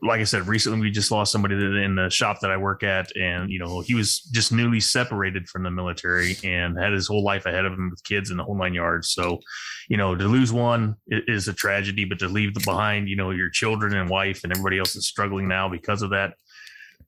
Like 0.02 0.20
I 0.20 0.24
said, 0.24 0.48
recently 0.48 0.80
we 0.80 0.90
just 0.90 1.10
lost 1.10 1.32
somebody 1.32 1.54
in 1.54 1.94
the 1.94 2.10
shop 2.10 2.40
that 2.40 2.50
I 2.50 2.56
work 2.56 2.82
at, 2.82 3.14
and 3.16 3.50
you 3.50 3.58
know 3.58 3.80
he 3.80 3.94
was 3.94 4.20
just 4.20 4.52
newly 4.52 4.80
separated 4.80 5.48
from 5.48 5.62
the 5.62 5.70
military 5.70 6.36
and 6.44 6.78
had 6.78 6.92
his 6.92 7.06
whole 7.06 7.22
life 7.22 7.46
ahead 7.46 7.64
of 7.64 7.72
him 7.72 7.90
with 7.90 8.02
kids 8.04 8.30
and 8.30 8.38
the 8.38 8.44
whole 8.44 8.56
nine 8.56 8.74
yards. 8.74 9.10
So, 9.10 9.40
you 9.88 9.96
know, 9.96 10.14
to 10.14 10.24
lose 10.24 10.52
one 10.52 10.96
is 11.06 11.48
a 11.48 11.52
tragedy, 11.52 12.04
but 12.04 12.18
to 12.18 12.28
leave 12.28 12.54
the 12.54 12.60
behind, 12.60 13.08
you 13.08 13.16
know, 13.16 13.30
your 13.30 13.50
children 13.50 13.94
and 13.94 14.10
wife 14.10 14.42
and 14.42 14.52
everybody 14.52 14.78
else 14.78 14.96
is 14.96 15.06
struggling 15.06 15.48
now 15.48 15.68
because 15.68 16.02
of 16.02 16.10
that. 16.10 16.34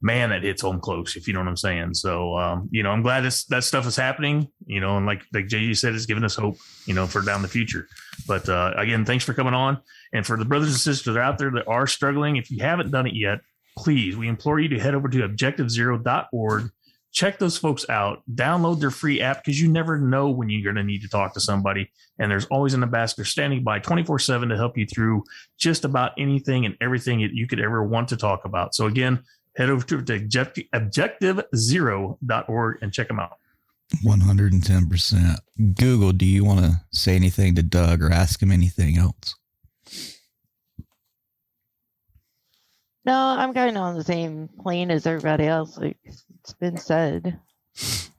Man, 0.00 0.30
that 0.30 0.44
hits 0.44 0.62
home 0.62 0.78
close, 0.78 1.16
if 1.16 1.26
you 1.26 1.34
know 1.34 1.40
what 1.40 1.48
I'm 1.48 1.56
saying. 1.56 1.94
So, 1.94 2.38
um, 2.38 2.68
you 2.70 2.84
know, 2.84 2.90
I'm 2.90 3.02
glad 3.02 3.22
this, 3.22 3.46
that 3.46 3.64
stuff 3.64 3.84
is 3.84 3.96
happening, 3.96 4.46
you 4.64 4.78
know, 4.78 4.96
and 4.96 5.06
like, 5.06 5.22
like 5.34 5.46
JG 5.46 5.76
said, 5.76 5.92
it's 5.92 6.06
giving 6.06 6.22
us 6.22 6.36
hope, 6.36 6.56
you 6.86 6.94
know, 6.94 7.08
for 7.08 7.20
down 7.20 7.42
the 7.42 7.48
future. 7.48 7.88
But, 8.24 8.48
uh, 8.48 8.74
again, 8.76 9.04
thanks 9.04 9.24
for 9.24 9.34
coming 9.34 9.54
on. 9.54 9.78
And 10.12 10.26
for 10.26 10.36
the 10.36 10.44
brothers 10.44 10.68
and 10.68 10.78
sisters 10.78 11.16
out 11.16 11.38
there 11.38 11.50
that 11.50 11.68
are 11.68 11.86
struggling, 11.86 12.36
if 12.36 12.50
you 12.50 12.62
haven't 12.62 12.90
done 12.90 13.06
it 13.06 13.14
yet, 13.14 13.40
please, 13.76 14.16
we 14.16 14.28
implore 14.28 14.58
you 14.58 14.68
to 14.68 14.80
head 14.80 14.94
over 14.94 15.08
to 15.08 15.18
objectivezero.org 15.18 16.70
check 17.12 17.38
those 17.38 17.56
folks 17.58 17.88
out. 17.88 18.22
Download 18.32 18.78
their 18.78 18.90
free 18.90 19.20
app 19.20 19.44
because 19.44 19.60
you 19.60 19.68
never 19.68 19.98
know 19.98 20.30
when 20.30 20.48
you're 20.48 20.62
going 20.62 20.76
to 20.76 20.84
need 20.84 21.02
to 21.02 21.08
talk 21.08 21.34
to 21.34 21.40
somebody. 21.40 21.90
And 22.18 22.30
there's 22.30 22.46
always 22.46 22.72
an 22.74 22.82
ambassador 22.82 23.24
standing 23.24 23.62
by 23.64 23.80
24 23.80 24.18
7 24.18 24.48
to 24.48 24.56
help 24.56 24.78
you 24.78 24.86
through 24.86 25.24
just 25.56 25.84
about 25.84 26.12
anything 26.18 26.66
and 26.66 26.76
everything 26.80 27.20
that 27.22 27.32
you 27.32 27.46
could 27.46 27.60
ever 27.60 27.84
want 27.84 28.08
to 28.08 28.16
talk 28.16 28.44
about. 28.44 28.74
So 28.74 28.86
again 28.86 29.22
head 29.56 29.70
over 29.70 29.84
to 29.84 29.98
objective, 29.98 30.64
objectivezero.org 30.72 32.78
and 32.80 32.92
check 32.92 33.08
them 33.08 33.18
out. 33.18 33.38
110%. 34.04 35.38
Google, 35.74 36.12
do 36.12 36.26
you 36.26 36.44
want 36.44 36.60
to 36.60 36.80
say 36.92 37.16
anything 37.16 37.56
to 37.56 37.62
Doug 37.62 38.02
or 38.02 38.12
ask 38.12 38.40
him 38.40 38.52
anything 38.52 38.98
else? 38.98 39.34
No, 43.04 43.14
I'm 43.14 43.54
kind 43.54 43.74
of 43.74 43.82
on 43.82 43.96
the 43.96 44.04
same 44.04 44.48
plane 44.60 44.90
as 44.90 45.06
everybody 45.06 45.46
else. 45.46 45.78
Like 45.78 45.96
it's 46.04 46.52
been 46.60 46.76
said. 46.76 47.40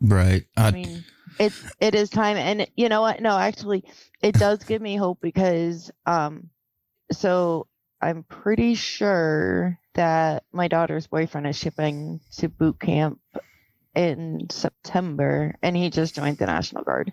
Right. 0.01 0.45
I 0.57 0.67
I, 0.67 0.71
mean, 0.71 1.03
it 1.39 1.53
it 1.79 1.93
is 1.93 2.09
time, 2.09 2.37
and 2.37 2.67
you 2.75 2.89
know 2.89 3.01
what? 3.01 3.21
No, 3.21 3.37
actually, 3.37 3.83
it 4.21 4.33
does 4.35 4.63
give 4.63 4.81
me 4.81 4.95
hope 4.95 5.19
because 5.21 5.91
um, 6.05 6.49
so 7.11 7.67
I'm 8.01 8.23
pretty 8.23 8.75
sure 8.75 9.77
that 9.93 10.43
my 10.51 10.67
daughter's 10.67 11.07
boyfriend 11.07 11.47
is 11.47 11.57
shipping 11.57 12.21
to 12.37 12.49
boot 12.49 12.79
camp 12.79 13.19
in 13.95 14.47
September, 14.49 15.55
and 15.61 15.75
he 15.75 15.89
just 15.89 16.15
joined 16.15 16.37
the 16.37 16.45
National 16.45 16.83
Guard. 16.83 17.11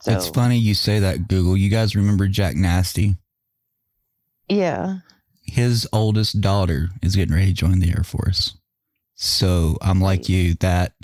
So 0.00 0.12
it's 0.12 0.28
funny 0.28 0.56
you 0.56 0.74
say 0.74 1.00
that, 1.00 1.28
Google. 1.28 1.56
You 1.56 1.68
guys 1.68 1.94
remember 1.94 2.26
Jack 2.26 2.56
Nasty? 2.56 3.16
Yeah, 4.48 4.98
His 5.44 5.88
oldest 5.92 6.40
daughter 6.40 6.88
is 7.02 7.16
getting 7.16 7.34
ready 7.34 7.48
to 7.48 7.52
join 7.52 7.80
the 7.80 7.90
Air 7.90 8.04
Force. 8.04 8.56
So 9.14 9.76
I'm 9.82 10.00
like 10.00 10.28
you 10.28 10.54
that 10.54 10.94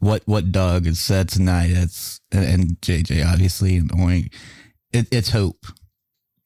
what 0.00 0.22
what 0.26 0.52
Doug 0.52 0.86
has 0.86 1.00
said 1.00 1.28
tonight, 1.28 1.70
it's 1.70 2.20
and 2.30 2.80
JJ 2.80 3.26
obviously 3.26 3.76
and 3.76 3.90
Oink, 3.90 4.32
it, 4.92 5.08
it's 5.10 5.30
hope 5.30 5.66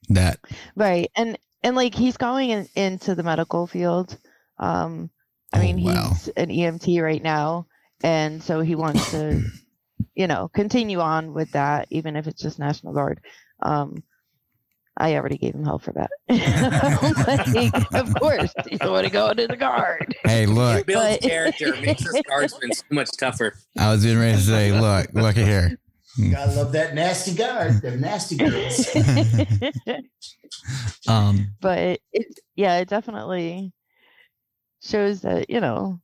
that 0.09 0.39
right, 0.75 1.11
and 1.15 1.39
and 1.63 1.77
like 1.77 1.95
he's 1.95 2.17
going 2.17 2.51
in, 2.51 2.69
into 2.75 3.15
the 3.15 3.23
medical 3.23 3.67
field. 3.67 4.19
Um, 4.59 5.11
I 5.53 5.61
mean, 5.61 5.79
he's 5.79 6.29
an 6.29 6.49
EMT 6.49 7.03
right 7.03 7.23
now, 7.23 7.67
and 8.03 8.43
so 8.43 8.61
he 8.61 8.75
wants 8.75 9.11
to, 9.11 9.43
you 10.15 10.27
know, 10.27 10.49
continue 10.49 11.01
on 11.01 11.35
with 11.35 11.51
that, 11.53 11.89
even 11.91 12.17
if 12.17 12.27
it's 12.27 12.41
just 12.41 12.59
National 12.59 12.95
Guard. 12.95 13.21
Um, 13.61 14.03
I 14.97 15.15
already 15.15 15.39
gave 15.39 15.55
him 15.55 15.65
hell 15.65 15.79
for 15.79 15.93
that. 15.93 16.11
like, 17.55 17.95
of 17.95 18.15
course, 18.17 18.53
you 18.71 18.79
want 18.91 19.07
to 19.07 19.13
go 19.13 19.31
into 19.31 19.47
the 19.47 19.57
guard. 19.57 20.15
Hey, 20.25 20.47
look, 20.47 20.87
Builds 20.87 21.19
But- 21.19 21.21
character, 21.23 21.75
makes 21.81 22.05
this 22.05 22.23
guardsman 22.29 22.73
so 22.75 22.85
much 22.91 23.11
tougher. 23.17 23.55
I 23.79 23.91
was 23.91 24.03
getting 24.05 24.19
ready 24.21 24.37
to 24.37 24.43
say, 24.43 24.79
look, 24.79 25.13
look 25.15 25.37
at 25.39 25.47
here. 25.47 25.79
Gotta 26.31 26.53
love 26.53 26.73
that 26.73 26.95
nasty 26.95 27.35
guard, 27.35 27.81
them 27.81 28.01
nasty 28.01 28.37
girls. 28.37 28.89
Um, 31.09 31.55
but 31.61 32.01
it, 32.13 32.39
yeah, 32.55 32.77
it 32.79 32.89
definitely 32.89 33.73
shows 34.83 35.23
that 35.23 35.49
you 35.49 35.61
know 35.61 35.99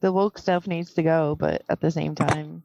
the 0.00 0.12
woke 0.12 0.36
stuff 0.38 0.66
needs 0.66 0.94
to 0.94 1.02
go, 1.02 1.36
but 1.38 1.62
at 1.68 1.80
the 1.80 1.90
same 1.90 2.14
time, 2.14 2.64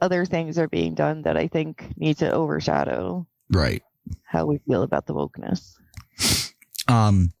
other 0.00 0.24
things 0.24 0.58
are 0.58 0.68
being 0.68 0.94
done 0.94 1.22
that 1.22 1.36
I 1.36 1.48
think 1.48 1.92
need 1.96 2.18
to 2.18 2.30
overshadow 2.30 3.26
right. 3.50 3.82
how 4.24 4.46
we 4.46 4.58
feel 4.66 4.82
about 4.82 5.06
the 5.06 5.14
wokeness. 5.14 5.74
Um, 6.88 7.32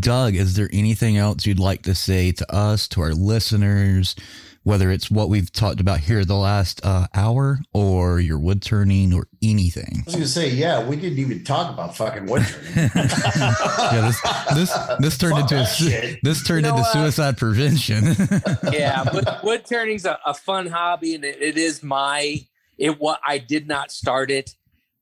Doug, 0.00 0.34
is 0.34 0.54
there 0.56 0.68
anything 0.72 1.16
else 1.16 1.46
you'd 1.46 1.58
like 1.60 1.82
to 1.82 1.94
say 1.94 2.32
to 2.32 2.54
us, 2.54 2.88
to 2.88 3.00
our 3.00 3.12
listeners, 3.12 4.16
whether 4.64 4.90
it's 4.90 5.08
what 5.10 5.28
we've 5.28 5.52
talked 5.52 5.80
about 5.80 6.00
here 6.00 6.24
the 6.24 6.34
last 6.34 6.84
uh, 6.84 7.06
hour 7.14 7.60
or 7.72 8.18
your 8.18 8.38
wood 8.40 8.60
turning 8.60 9.14
or 9.14 9.28
anything? 9.40 9.98
I 9.98 10.02
was 10.06 10.14
gonna 10.14 10.26
say, 10.26 10.50
yeah, 10.50 10.84
we 10.86 10.96
didn't 10.96 11.20
even 11.20 11.44
talk 11.44 11.72
about 11.72 11.96
fucking 11.96 12.26
wood 12.26 12.42
turning. 12.44 12.90
yeah, 12.96 14.00
this 14.10 14.20
this 14.54 14.78
this 14.98 15.18
turned 15.18 15.34
Fuck 15.34 15.42
into 15.42 15.54
a, 15.56 15.58
that 15.58 15.66
su- 15.68 15.90
shit. 15.90 16.18
this 16.24 16.42
turned 16.42 16.66
You 16.66 16.72
know 16.72 16.78
into 16.78 16.82
what? 16.82 16.92
suicide 16.92 17.38
prevention. 17.38 18.16
yeah, 18.72 19.04
wood, 19.14 19.28
wood 19.44 19.64
turning's 19.64 20.04
a, 20.06 20.18
a 20.26 20.34
fun 20.34 20.66
hobby, 20.66 21.14
and 21.14 21.24
it, 21.24 21.40
it 21.40 21.56
is 21.56 21.82
my 21.84 22.40
it. 22.78 22.98
What 22.98 23.20
I 23.24 23.38
did 23.38 23.68
not 23.68 23.92
start 23.92 24.30
it 24.32 24.56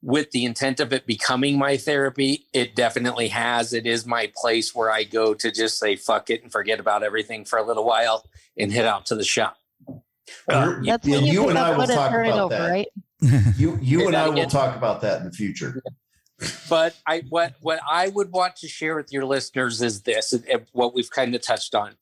with 0.06 0.30
the 0.30 0.44
intent 0.44 0.78
of 0.78 0.92
it 0.92 1.04
becoming 1.04 1.58
my 1.58 1.76
therapy. 1.76 2.46
It 2.52 2.76
definitely 2.76 3.26
has. 3.26 3.72
It 3.72 3.88
is 3.88 4.06
my 4.06 4.30
place 4.36 4.72
where 4.72 4.88
I 4.88 5.02
go 5.02 5.34
to 5.34 5.50
just 5.50 5.80
say 5.80 5.96
fuck 5.96 6.30
it 6.30 6.44
and 6.44 6.52
forget 6.52 6.78
about 6.78 7.02
everything 7.02 7.44
for 7.44 7.58
a 7.58 7.64
little 7.64 7.84
while 7.84 8.24
and 8.56 8.70
head 8.72 8.84
out 8.86 9.06
to 9.06 9.16
the 9.16 9.24
shop. 9.24 9.56
Uh, 9.88 10.76
That's 10.80 10.86
yeah, 10.86 10.96
when 11.02 11.24
you, 11.24 11.32
you 11.32 11.48
and 11.48 11.58
I 11.58 11.76
will 11.76 11.88
talk 11.88 12.12
about 12.12 12.38
over, 12.38 12.54
that. 12.54 12.70
right? 12.70 12.88
You 13.56 13.78
you 13.82 14.06
and 14.06 14.14
I 14.14 14.28
will 14.28 14.46
talk 14.46 14.76
about 14.76 15.00
that 15.00 15.20
in 15.20 15.26
the 15.26 15.32
future. 15.32 15.82
but 16.68 16.94
I 17.04 17.22
what 17.28 17.54
what 17.60 17.80
I 17.90 18.06
would 18.08 18.30
want 18.30 18.54
to 18.56 18.68
share 18.68 18.94
with 18.94 19.12
your 19.12 19.24
listeners 19.24 19.82
is 19.82 20.02
this, 20.02 20.32
and- 20.32 20.46
and 20.46 20.66
what 20.72 20.94
we've 20.94 21.10
kind 21.10 21.34
of 21.34 21.42
touched 21.42 21.74
on. 21.74 21.94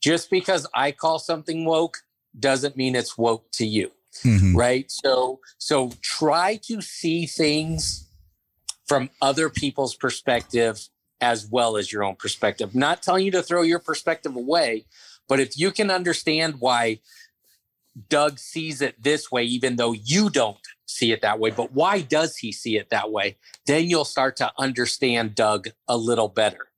Just 0.00 0.28
because 0.28 0.66
I 0.74 0.90
call 0.90 1.20
something 1.20 1.64
woke 1.64 1.98
doesn't 2.36 2.76
mean 2.76 2.96
it's 2.96 3.16
woke 3.16 3.48
to 3.52 3.66
you, 3.66 3.92
Mhm. 4.24 4.54
right? 4.54 4.90
So 4.90 5.40
so 5.58 5.92
try 6.02 6.56
to 6.64 6.80
see 6.80 7.26
things 7.26 8.06
from 8.86 9.10
other 9.20 9.50
people's 9.50 9.94
perspective 9.94 10.88
as 11.20 11.46
well 11.46 11.76
as 11.76 11.92
your 11.92 12.04
own 12.04 12.16
perspective. 12.16 12.74
Not 12.74 13.02
telling 13.02 13.24
you 13.24 13.30
to 13.32 13.42
throw 13.42 13.62
your 13.62 13.80
perspective 13.80 14.34
away, 14.36 14.86
but 15.28 15.40
if 15.40 15.58
you 15.58 15.70
can 15.72 15.90
understand 15.90 16.60
why 16.60 17.00
Doug 18.08 18.38
sees 18.38 18.80
it 18.80 19.02
this 19.02 19.30
way, 19.30 19.42
even 19.44 19.76
though 19.76 19.92
you 19.92 20.30
don't 20.30 20.58
see 20.86 21.12
it 21.12 21.20
that 21.22 21.38
way, 21.38 21.50
but 21.50 21.72
why 21.72 22.00
does 22.00 22.36
he 22.36 22.52
see 22.52 22.76
it 22.76 22.90
that 22.90 23.10
way? 23.10 23.36
Then 23.66 23.90
you'll 23.90 24.04
start 24.04 24.36
to 24.36 24.52
understand 24.58 25.34
Doug 25.34 25.68
a 25.88 25.96
little 25.96 26.28
better. 26.28 26.68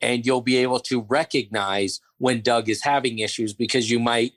And 0.00 0.24
you'll 0.24 0.42
be 0.42 0.58
able 0.58 0.80
to 0.80 1.02
recognize 1.02 2.00
when 2.18 2.40
Doug 2.40 2.68
is 2.68 2.82
having 2.82 3.18
issues 3.18 3.52
because 3.52 3.90
you 3.90 3.98
might 3.98 4.32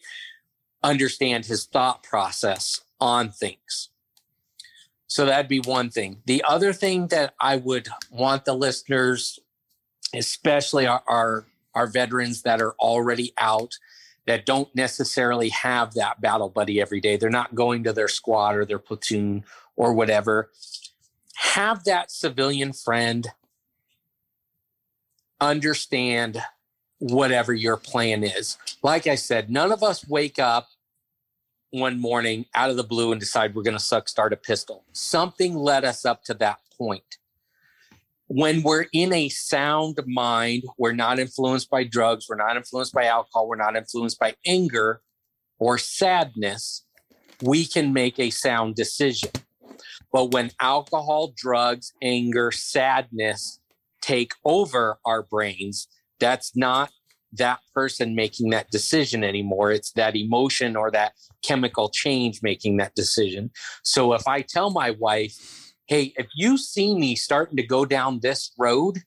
understand 0.83 1.45
his 1.45 1.65
thought 1.65 2.03
process 2.03 2.81
on 2.99 3.29
things. 3.29 3.89
So 5.07 5.25
that'd 5.25 5.49
be 5.49 5.59
one 5.59 5.89
thing. 5.89 6.21
The 6.25 6.43
other 6.47 6.71
thing 6.71 7.07
that 7.07 7.33
I 7.39 7.57
would 7.57 7.89
want 8.09 8.45
the 8.45 8.53
listeners, 8.53 9.39
especially 10.15 10.87
our, 10.87 11.03
our, 11.07 11.45
our 11.75 11.87
veterans 11.87 12.43
that 12.43 12.61
are 12.61 12.75
already 12.79 13.33
out, 13.37 13.77
that 14.27 14.45
don't 14.45 14.73
necessarily 14.75 15.49
have 15.49 15.95
that 15.95 16.21
battle 16.21 16.49
buddy 16.49 16.79
every 16.79 17.01
day. 17.01 17.17
They're 17.17 17.29
not 17.29 17.55
going 17.55 17.83
to 17.83 17.93
their 17.93 18.07
squad 18.07 18.55
or 18.55 18.65
their 18.65 18.79
platoon 18.79 19.43
or 19.75 19.93
whatever. 19.93 20.51
Have 21.35 21.83
that 21.85 22.11
civilian 22.11 22.71
friend 22.71 23.27
understand 25.41 26.41
whatever 27.01 27.51
your 27.51 27.77
plan 27.77 28.23
is. 28.23 28.57
Like 28.83 29.07
I 29.07 29.15
said, 29.15 29.49
none 29.49 29.71
of 29.71 29.81
us 29.81 30.07
wake 30.07 30.37
up 30.37 30.67
one 31.71 31.99
morning 31.99 32.45
out 32.53 32.69
of 32.69 32.77
the 32.77 32.83
blue 32.83 33.11
and 33.11 33.19
decide 33.19 33.55
we're 33.55 33.63
going 33.63 33.77
to 33.77 33.83
suck 33.83 34.07
start 34.07 34.33
a 34.33 34.37
pistol. 34.37 34.85
Something 34.93 35.55
led 35.55 35.83
us 35.83 36.05
up 36.05 36.23
to 36.25 36.35
that 36.35 36.59
point. 36.77 37.17
When 38.27 38.61
we're 38.61 38.85
in 38.93 39.11
a 39.13 39.29
sound 39.29 39.97
mind, 40.05 40.63
we're 40.77 40.93
not 40.93 41.17
influenced 41.17 41.69
by 41.69 41.83
drugs, 41.85 42.27
we're 42.29 42.35
not 42.35 42.55
influenced 42.55 42.93
by 42.93 43.05
alcohol, 43.05 43.47
we're 43.47 43.55
not 43.55 43.75
influenced 43.75 44.19
by 44.19 44.35
anger 44.45 45.01
or 45.57 45.77
sadness, 45.77 46.85
we 47.41 47.65
can 47.65 47.93
make 47.93 48.19
a 48.19 48.29
sound 48.29 48.75
decision. 48.75 49.31
But 50.13 50.31
when 50.31 50.51
alcohol, 50.61 51.33
drugs, 51.35 51.93
anger, 52.01 52.51
sadness 52.51 53.59
take 54.01 54.33
over 54.45 54.99
our 55.03 55.23
brains, 55.23 55.87
that's 56.21 56.55
not 56.55 56.91
that 57.33 57.59
person 57.73 58.15
making 58.15 58.51
that 58.51 58.69
decision 58.71 59.23
anymore. 59.23 59.71
It's 59.71 59.91
that 59.93 60.15
emotion 60.15 60.77
or 60.77 60.91
that 60.91 61.13
chemical 61.43 61.89
change 61.89 62.39
making 62.41 62.77
that 62.77 62.95
decision. 62.95 63.51
So 63.83 64.13
if 64.13 64.27
I 64.27 64.41
tell 64.41 64.69
my 64.69 64.91
wife, 64.91 65.35
hey, 65.87 66.13
if 66.15 66.27
you 66.35 66.57
see 66.57 66.95
me 66.95 67.15
starting 67.15 67.57
to 67.57 67.63
go 67.63 67.85
down 67.85 68.19
this 68.21 68.53
road, 68.57 68.99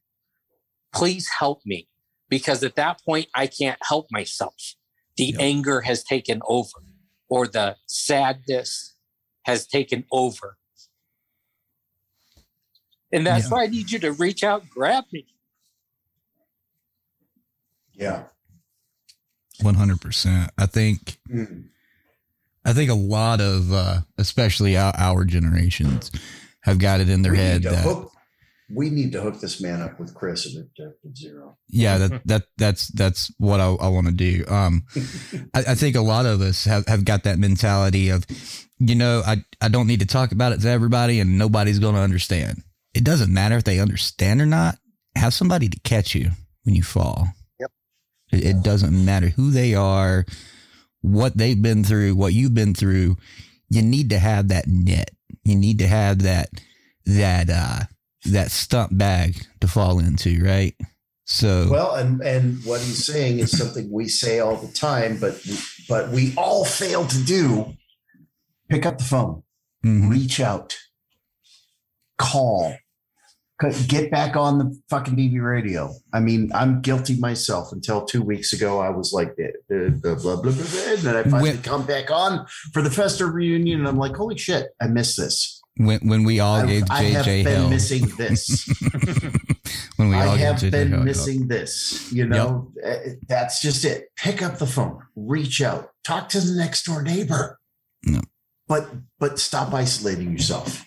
please 0.94 1.28
help 1.38 1.60
me. 1.64 1.88
Because 2.28 2.64
at 2.64 2.76
that 2.76 3.00
point, 3.04 3.28
I 3.34 3.46
can't 3.46 3.78
help 3.86 4.06
myself. 4.10 4.54
The 5.16 5.36
anger 5.38 5.82
has 5.82 6.02
taken 6.02 6.40
over, 6.48 6.82
or 7.28 7.46
the 7.46 7.76
sadness 7.86 8.96
has 9.44 9.66
taken 9.66 10.04
over. 10.10 10.56
And 13.12 13.26
that's 13.26 13.44
Yeah. 13.44 13.50
why 13.50 13.64
I 13.64 13.66
need 13.68 13.90
you 13.92 13.98
to 14.00 14.12
reach 14.12 14.42
out 14.42 14.62
and 14.62 14.70
grab 14.70 15.04
me. 15.12 15.26
Yeah. 17.94 18.24
One 19.62 19.74
hundred 19.74 20.00
percent. 20.00 20.50
I 20.58 20.66
think. 20.66 21.18
Mm. 21.30 21.68
I 22.66 22.72
think 22.72 22.90
a 22.90 22.94
lot 22.94 23.42
of, 23.42 23.72
uh, 23.72 24.00
especially 24.16 24.76
our, 24.76 24.94
our 24.96 25.24
generations, 25.24 26.10
have 26.62 26.78
got 26.78 27.00
it 27.00 27.10
in 27.10 27.20
their 27.20 27.32
we 27.32 27.38
head 27.38 27.62
that 27.64 27.84
hook. 27.84 28.10
We 28.74 28.88
need 28.88 29.12
to 29.12 29.20
hook 29.20 29.38
this 29.38 29.60
man 29.60 29.82
up 29.82 30.00
with 30.00 30.14
Chris 30.14 30.46
at 30.46 30.62
Objective 30.62 31.14
Zero. 31.14 31.58
yeah 31.68 31.98
that 31.98 32.26
that 32.26 32.42
that's 32.56 32.88
that's 32.88 33.30
what 33.38 33.60
i, 33.60 33.66
I 33.66 33.88
want 33.88 34.06
to 34.06 34.12
do 34.12 34.44
um 34.48 34.84
I, 35.52 35.58
I 35.68 35.74
think 35.74 35.94
a 35.94 36.00
lot 36.00 36.24
of 36.24 36.40
us 36.40 36.64
have, 36.64 36.86
have 36.86 37.04
got 37.04 37.24
that 37.24 37.38
mentality 37.38 38.08
of 38.08 38.24
you 38.78 38.94
know 38.94 39.22
I, 39.24 39.44
I 39.60 39.68
don't 39.68 39.86
need 39.86 40.00
to 40.00 40.06
talk 40.06 40.32
about 40.32 40.52
it 40.52 40.62
to 40.62 40.68
everybody 40.70 41.20
and 41.20 41.36
nobody's 41.38 41.78
going 41.78 41.94
to 41.94 42.00
understand 42.00 42.62
it 42.94 43.04
doesn't 43.04 43.32
matter 43.32 43.56
if 43.56 43.64
they 43.64 43.80
understand 43.80 44.40
or 44.40 44.46
not 44.46 44.76
have 45.14 45.34
somebody 45.34 45.68
to 45.68 45.78
catch 45.80 46.14
you 46.14 46.30
when 46.64 46.74
you 46.74 46.82
fall. 46.82 47.28
It, 48.34 48.44
it 48.44 48.62
doesn't 48.62 49.04
matter 49.04 49.28
who 49.28 49.50
they 49.50 49.74
are 49.74 50.24
what 51.00 51.36
they've 51.36 51.60
been 51.60 51.84
through 51.84 52.14
what 52.14 52.32
you've 52.32 52.54
been 52.54 52.72
through. 52.74 53.16
You 53.68 53.82
need 53.82 54.08
to 54.10 54.18
have 54.18 54.48
that 54.48 54.66
net. 54.66 55.10
You 55.44 55.54
need 55.56 55.78
to 55.80 55.86
have 55.86 56.22
that 56.22 56.48
that 57.04 57.50
uh 57.50 57.80
that 58.26 58.50
stump 58.50 58.96
bag 58.96 59.46
to 59.60 59.68
fall 59.68 59.98
into 59.98 60.42
right? 60.42 60.74
So 61.26 61.68
Well, 61.70 61.94
and 61.94 62.22
and 62.22 62.64
what 62.64 62.80
he's 62.80 63.04
saying 63.04 63.38
is 63.38 63.56
something 63.56 63.90
we 63.90 64.08
say 64.08 64.40
all 64.40 64.56
the 64.56 64.72
time, 64.72 65.18
but 65.18 65.38
but 65.88 66.10
we 66.10 66.32
all 66.36 66.64
fail 66.64 67.06
to 67.06 67.22
do. 67.24 67.74
Pick 68.70 68.86
up 68.86 68.96
the 68.96 69.04
phone, 69.04 69.42
Mhm. 69.84 70.10
reach 70.10 70.40
out, 70.40 70.74
call, 72.18 72.74
c- 73.70 73.86
get 73.86 74.10
back 74.10 74.36
on 74.36 74.58
the 74.58 74.80
fucking 74.90 75.16
DV 75.16 75.40
radio. 75.42 75.92
I 76.12 76.20
mean, 76.20 76.50
I'm 76.54 76.80
guilty 76.82 77.18
myself. 77.18 77.72
Until 77.72 78.04
two 78.04 78.22
weeks 78.22 78.52
ago, 78.52 78.80
I 78.80 78.90
was 78.90 79.12
like, 79.12 79.34
the, 79.36 79.52
the, 79.68 79.98
the 80.02 80.16
blah, 80.16 80.36
blah, 80.40 80.52
blah, 80.52 80.52
blah. 80.52 80.92
And 80.92 80.98
then 81.00 81.16
I 81.16 81.22
finally 81.24 81.50
When- 81.50 81.62
come 81.62 81.84
back 81.86 82.10
on 82.10 82.46
for 82.72 82.82
the 82.82 82.90
festive 82.90 83.32
reunion, 83.34 83.80
and 83.80 83.88
I'm 83.88 83.96
like, 83.98 84.14
holy 84.16 84.36
shit, 84.38 84.68
I 84.80 84.86
missed 84.88 85.16
this. 85.16 85.60
when 85.76 85.98
when 86.08 86.22
we 86.24 86.40
all 86.40 86.56
I've- 86.56 86.68
gave 86.72 86.84
I 86.90 87.02
have 87.04 87.26
JJ 87.26 87.44
been 87.44 87.70
missing 87.70 88.06
this. 88.16 88.68
when 89.96 90.08
we 90.10 90.16
I 90.16 90.26
all 90.26 90.36
have 90.36 90.60
gave 90.60 90.68
JJ 90.68 90.72
been 90.72 90.90
hell. 90.92 91.02
missing 91.02 91.48
this. 91.48 92.12
You 92.12 92.26
know, 92.26 92.72
Uh, 92.84 92.94
that's 93.28 93.60
just 93.60 93.84
it. 93.84 94.04
Pick 94.16 94.42
up 94.42 94.58
the 94.58 94.66
phone, 94.66 94.98
reach 95.16 95.60
out, 95.62 95.90
talk 96.04 96.28
to 96.30 96.40
the 96.40 96.54
next 96.54 96.84
door 96.84 97.02
neighbor. 97.02 97.58
No. 98.04 98.20
But 98.68 98.88
but 99.18 99.38
stop 99.38 99.72
isolating 99.74 100.30
yourself. 100.32 100.84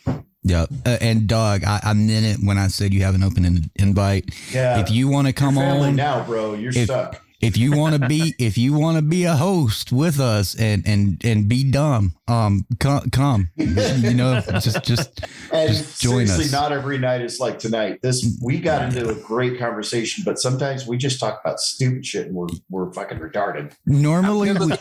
Yeah, 0.47 0.65
uh, 0.85 0.97
and 1.01 1.27
Doug, 1.27 1.63
I, 1.65 1.79
I 1.83 1.93
meant 1.93 2.25
it 2.25 2.37
when 2.45 2.57
I 2.57 2.67
said 2.67 2.93
you 2.93 3.03
have 3.03 3.15
an 3.15 3.23
open 3.23 3.43
in- 3.43 3.69
invite. 3.75 4.29
Yeah. 4.51 4.79
If 4.79 4.89
you 4.89 5.09
want 5.09 5.27
to 5.27 5.33
come 5.33 5.55
Family 5.55 5.89
on 5.89 5.95
now, 5.95 6.23
bro, 6.25 6.53
you're 6.53 6.69
if, 6.69 6.85
stuck. 6.85 7.21
If 7.39 7.55
you 7.55 7.77
want 7.77 8.01
to 8.01 8.07
be, 8.07 8.33
if 8.39 8.57
you 8.57 8.73
want 8.73 8.97
to 8.97 9.03
be 9.03 9.25
a 9.25 9.35
host 9.35 9.91
with 9.91 10.19
us 10.19 10.55
and 10.59 10.83
and 10.87 11.23
and 11.23 11.47
be 11.47 11.69
dumb, 11.69 12.15
um, 12.27 12.65
come, 12.79 13.11
come. 13.11 13.49
You 13.55 14.13
know, 14.15 14.41
just 14.59 14.83
just 14.83 15.21
And 15.51 15.69
just 15.69 16.01
join 16.01 16.25
seriously, 16.25 16.45
us. 16.45 16.51
not 16.51 16.71
every 16.71 16.97
night 16.97 17.21
is 17.21 17.39
like 17.39 17.59
tonight. 17.59 17.99
This 18.01 18.39
we 18.43 18.59
got 18.59 18.81
into 18.81 19.07
a 19.07 19.13
great 19.13 19.59
conversation, 19.59 20.23
but 20.25 20.39
sometimes 20.39 20.87
we 20.87 20.97
just 20.97 21.19
talk 21.19 21.39
about 21.43 21.59
stupid 21.59 22.03
shit 22.05 22.25
and 22.25 22.35
we're 22.35 22.47
we're 22.71 22.91
fucking 22.91 23.19
retarded. 23.19 23.71
Normally, 23.85 24.53
we, 24.53 24.75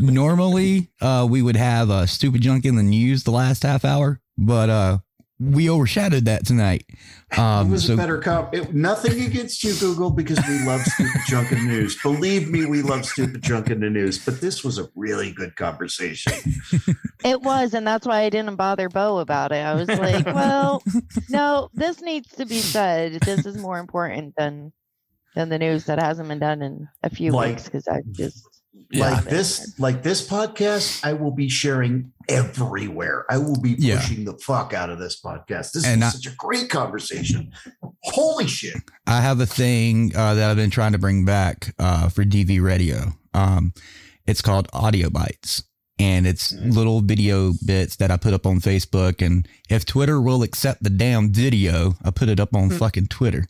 normally 0.00 0.90
uh, 1.00 1.26
we 1.28 1.42
would 1.42 1.56
have 1.56 1.90
a 1.90 2.06
stupid 2.06 2.40
junk 2.40 2.64
in 2.64 2.76
the 2.76 2.82
news 2.82 3.24
the 3.24 3.30
last 3.32 3.62
half 3.64 3.84
hour, 3.84 4.20
but 4.38 4.70
uh, 4.70 4.98
we 5.38 5.68
overshadowed 5.68 6.24
that 6.24 6.46
tonight. 6.46 6.84
Um, 7.38 7.68
it 7.68 7.70
was 7.70 7.86
so 7.86 7.94
a 7.94 7.96
better 7.96 8.18
cop. 8.18 8.54
It, 8.54 8.74
nothing 8.74 9.20
against 9.22 9.62
you, 9.62 9.74
Google, 9.74 10.10
because 10.10 10.38
we 10.48 10.64
love 10.64 10.80
stupid 10.82 11.20
junk 11.28 11.52
in 11.52 11.58
the 11.58 11.72
news. 11.72 11.96
Believe 12.02 12.50
me, 12.50 12.66
we 12.66 12.82
love 12.82 13.04
stupid 13.04 13.42
junk 13.42 13.70
in 13.70 13.80
the 13.80 13.88
news. 13.90 14.18
But 14.24 14.40
this 14.40 14.64
was 14.64 14.78
a 14.78 14.88
really 14.96 15.30
good 15.32 15.54
conversation. 15.56 16.32
It 17.24 17.42
was, 17.42 17.74
and 17.74 17.86
that's 17.86 18.06
why 18.06 18.22
I 18.22 18.30
didn't 18.30 18.56
bother 18.56 18.88
Bo 18.88 19.18
about 19.18 19.52
it. 19.52 19.64
I 19.64 19.74
was 19.74 19.88
like, 19.88 20.26
well, 20.26 20.82
no, 21.28 21.68
this 21.74 22.00
needs 22.00 22.30
to 22.36 22.46
be 22.46 22.58
said. 22.58 23.20
This 23.20 23.46
is 23.46 23.56
more 23.58 23.78
important 23.78 24.34
than 24.36 24.72
than 25.36 25.48
the 25.50 25.58
news 25.58 25.84
that 25.84 26.00
hasn't 26.00 26.28
been 26.28 26.40
done 26.40 26.60
in 26.62 26.88
a 27.04 27.10
few 27.10 27.30
Like- 27.30 27.50
weeks 27.50 27.64
because 27.64 27.86
I 27.86 28.00
just 28.10 28.44
like 28.92 29.22
this, 29.24 29.78
like 29.78 30.02
this 30.02 30.26
podcast, 30.26 31.04
I 31.04 31.12
will 31.12 31.30
be 31.30 31.48
sharing 31.48 32.12
everywhere. 32.30 33.24
I 33.28 33.38
will 33.38 33.60
be 33.60 33.74
Yeah. 33.78 34.00
pushing 34.00 34.24
the 34.24 34.38
fuck 34.38 34.72
out 34.72 34.88
of 34.90 34.98
this 34.98 35.20
podcast. 35.20 35.72
This 35.72 35.84
And 35.84 36.02
is 36.02 36.08
I- 36.08 36.10
such 36.12 36.26
a 36.32 36.36
great 36.36 36.70
conversation. 36.70 37.50
Holy 38.02 38.46
shit! 38.46 38.76
I 39.06 39.20
have 39.20 39.40
a 39.40 39.46
thing 39.46 40.12
uh, 40.16 40.34
that 40.34 40.50
I've 40.50 40.56
been 40.56 40.70
trying 40.70 40.92
to 40.92 40.98
bring 40.98 41.24
back 41.24 41.74
uh, 41.78 42.08
for 42.08 42.24
DV 42.24 42.60
Radio. 42.62 43.12
Um, 43.34 43.74
it's 44.26 44.40
called 44.40 44.68
Audio 44.72 45.10
Bites, 45.10 45.62
and 45.98 46.26
it's 46.26 46.52
little 46.52 47.00
video 47.02 47.52
bits 47.66 47.96
that 47.96 48.10
I 48.10 48.16
put 48.16 48.32
up 48.32 48.46
on 48.46 48.60
Facebook. 48.60 49.24
And 49.24 49.46
if 49.68 49.84
Twitter 49.84 50.20
will 50.20 50.42
accept 50.42 50.82
the 50.82 50.90
damn 50.90 51.30
video, 51.32 51.96
I 52.02 52.10
put 52.10 52.28
it 52.28 52.40
up 52.40 52.54
on 52.54 52.70
fucking 52.70 53.08
Twitter. 53.08 53.46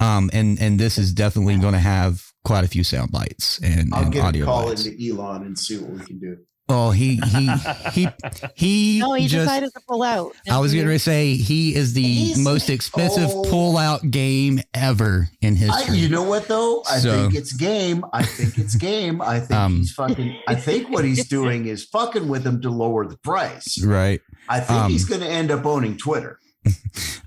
Um, 0.00 0.30
and 0.32 0.58
and 0.60 0.78
this 0.80 0.96
is 0.98 1.12
definitely 1.12 1.58
going 1.58 1.74
to 1.74 1.80
have 1.80 2.24
quite 2.42 2.64
a 2.64 2.68
few 2.68 2.82
sound 2.82 3.12
bites 3.12 3.60
and, 3.62 3.92
I'll 3.92 4.04
and 4.04 4.12
get 4.14 4.24
a 4.24 4.26
audio 4.28 4.44
call 4.46 4.66
bites. 4.68 4.86
into 4.86 5.10
Elon 5.14 5.42
and 5.42 5.58
see 5.58 5.76
what 5.76 5.90
we 5.90 6.06
can 6.06 6.18
do. 6.18 6.38
Oh, 6.72 6.90
he 6.92 7.16
he 7.16 7.50
he 7.92 8.08
he. 8.54 8.98
no, 9.00 9.14
he 9.14 9.26
just, 9.26 9.44
decided 9.44 9.72
to 9.74 9.80
pull 9.88 10.02
out. 10.04 10.32
I 10.48 10.58
was 10.60 10.72
going 10.72 10.86
to 10.86 10.98
say 11.00 11.34
he 11.34 11.74
is 11.74 11.94
the 11.94 12.02
He's- 12.02 12.38
most 12.38 12.70
expensive 12.70 13.28
oh. 13.30 13.42
pull-out 13.50 14.08
game 14.10 14.60
ever 14.72 15.28
in 15.42 15.54
I, 15.54 15.56
history. 15.56 15.96
you 15.96 16.08
know 16.08 16.22
what 16.22 16.46
though? 16.46 16.82
I 16.90 16.98
So- 16.98 17.10
think 17.22 17.34
it's 17.34 17.52
game. 17.52 18.04
I 18.12 18.22
think 18.24 18.56
it's 18.58 18.76
game. 18.76 19.20
I 19.20 19.40
think 19.40 19.52
Um, 19.58 19.76
he's 19.78 19.92
fucking. 19.92 20.38
I 20.46 20.54
think 20.54 20.90
what 20.90 21.04
he's 21.04 21.26
doing 21.28 21.66
is 21.66 21.84
fucking 21.84 22.28
with 22.28 22.46
him 22.46 22.60
to 22.62 22.70
lower 22.70 23.06
the 23.06 23.16
price. 23.18 23.82
right. 23.84 24.20
I 24.48 24.60
think 24.60 24.80
Um, 24.80 24.90
he's 24.92 25.04
going 25.04 25.20
to 25.22 25.28
end 25.28 25.50
up 25.50 25.66
owning 25.66 25.96
Twitter. 25.96 26.38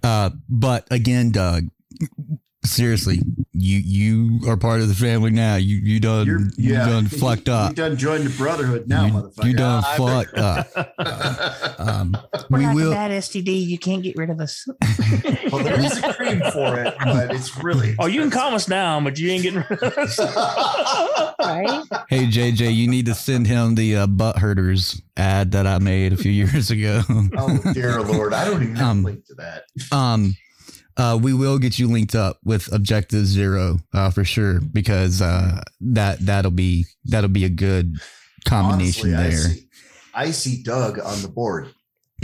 Uh, 0.04 0.32
but 0.50 0.86
again, 0.92 1.32
Doug, 1.32 1.70
seriously, 2.66 3.20
you 3.54 3.78
you 3.80 4.50
are 4.50 4.58
part 4.58 4.82
of 4.82 4.88
the 4.88 4.96
family 4.96 5.32
now. 5.32 5.56
You 5.56 5.76
you 5.78 6.00
done 6.00 6.26
You're, 6.26 6.40
you 6.58 6.74
done 6.76 7.08
fucked 7.08 7.50
up. 7.50 7.70
You 7.70 7.76
done 7.76 7.98
joined 7.98 8.26
the 8.26 8.36
brotherhood 8.38 8.88
now, 8.88 9.06
You, 9.06 9.14
motherfucker. 9.14 9.46
you 9.46 9.54
done 9.54 9.84
Ah, 9.86 9.96
fucked 9.98 10.38
up. 10.38 11.70
Um, 11.84 12.16
We're 12.50 12.60
we 12.60 12.66
like 12.66 12.76
will. 12.76 12.92
bad 12.92 13.12
STD. 13.12 13.66
You 13.68 13.78
can't 13.78 14.02
get 14.04 14.16
rid 14.16 14.30
of 14.30 14.40
us. 14.40 14.66
well, 15.52 15.64
there 15.64 15.80
is 15.80 16.02
a 16.02 16.14
cream 16.14 16.40
for 16.54 16.80
it, 16.80 16.94
but 17.04 17.34
it's 17.34 17.58
really. 17.62 17.96
Oh, 18.00 18.06
you 18.06 18.22
can 18.22 18.30
calm 18.32 18.54
us 18.54 18.66
down, 18.66 19.04
but 19.04 19.20
you 19.20 19.30
ain't 19.32 19.44
getting 19.44 19.64
rid 19.70 19.84
of 19.84 19.98
us. 19.98 20.18
right. 21.40 21.84
Hey 22.10 22.26
JJ, 22.28 22.74
you 22.74 22.88
need 22.88 23.06
to 23.08 23.16
send 23.16 23.48
him 23.48 23.76
the 23.76 23.98
uh, 23.98 24.08
butt 24.08 24.38
herders 24.38 25.02
ad 25.18 25.52
that 25.52 25.68
I 25.68 25.80
made 25.80 26.14
a 26.14 26.18
few 26.18 26.32
years 26.32 26.72
ago. 26.72 27.02
oh 27.38 27.60
dear 27.74 28.02
lord, 28.02 28.34
I 28.34 28.46
don't 28.46 28.64
even 28.64 28.76
have 28.78 28.88
Um, 28.90 29.00
a 29.00 29.04
link 29.04 29.26
to 29.28 29.34
that. 29.36 29.64
Um, 29.92 30.36
uh, 30.98 31.18
we 31.22 31.34
will 31.34 31.58
get 31.60 31.80
you 31.80 31.88
linked 31.88 32.16
up 32.16 32.38
with 32.44 32.72
Objective 32.72 33.26
Zero 33.26 33.80
uh, 33.94 34.10
for 34.12 34.24
sure 34.24 34.60
because 34.60 35.22
uh, 35.22 35.62
that 35.82 36.20
that'll 36.20 36.52
be 36.52 36.86
that'll 37.06 37.30
be 37.30 37.46
a 37.46 37.50
good 37.50 37.98
combination 38.46 39.14
Honestly, 39.14 39.16
I 39.16 39.30
there. 39.30 39.38
see, 39.38 39.68
I 40.14 40.32
see 40.32 40.64
Doug 40.64 41.00
on 41.00 41.22
the 41.22 41.28
board. 41.28 41.74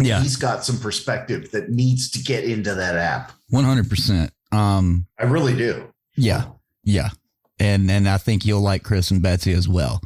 Yeah. 0.01 0.21
He's 0.21 0.35
got 0.35 0.63
some 0.63 0.79
perspective 0.79 1.51
that 1.51 1.69
needs 1.69 2.09
to 2.11 2.19
get 2.23 2.43
into 2.45 2.73
that 2.75 2.95
app. 2.95 3.31
One 3.49 3.63
hundred 3.63 3.89
percent. 3.89 4.31
Um, 4.51 5.05
I 5.19 5.23
really 5.25 5.55
do. 5.55 5.91
Yeah, 6.15 6.45
yeah, 6.83 7.09
and 7.59 7.89
and 7.89 8.07
I 8.07 8.17
think 8.17 8.45
you'll 8.45 8.61
like 8.61 8.83
Chris 8.83 9.11
and 9.11 9.21
Betsy 9.21 9.53
as 9.53 9.67
well. 9.67 10.01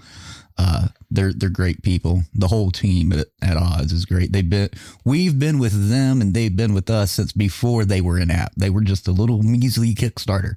Uh, 0.57 0.87
they're 1.09 1.33
they're 1.33 1.49
great 1.49 1.81
people. 1.83 2.23
The 2.33 2.47
whole 2.47 2.71
team 2.71 3.11
at, 3.13 3.27
at 3.41 3.57
Odds 3.57 3.91
is 3.91 4.05
great. 4.05 4.31
They've 4.31 4.49
been 4.49 4.69
we've 5.03 5.37
been 5.37 5.59
with 5.59 5.89
them 5.89 6.21
and 6.21 6.33
they've 6.33 6.55
been 6.55 6.73
with 6.73 6.89
us 6.89 7.11
since 7.11 7.31
before 7.31 7.85
they 7.85 8.01
were 8.01 8.17
an 8.17 8.31
app. 8.31 8.53
They 8.55 8.69
were 8.69 8.81
just 8.81 9.07
a 9.07 9.11
little 9.11 9.41
measly 9.43 9.93
Kickstarter. 9.95 10.53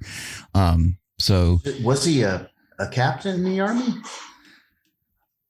Um, 0.53 0.97
so 1.19 1.61
Was 1.83 2.05
he 2.05 2.21
a, 2.23 2.49
a 2.79 2.87
captain 2.89 3.35
in 3.35 3.43
the 3.43 3.59
army? 3.59 3.95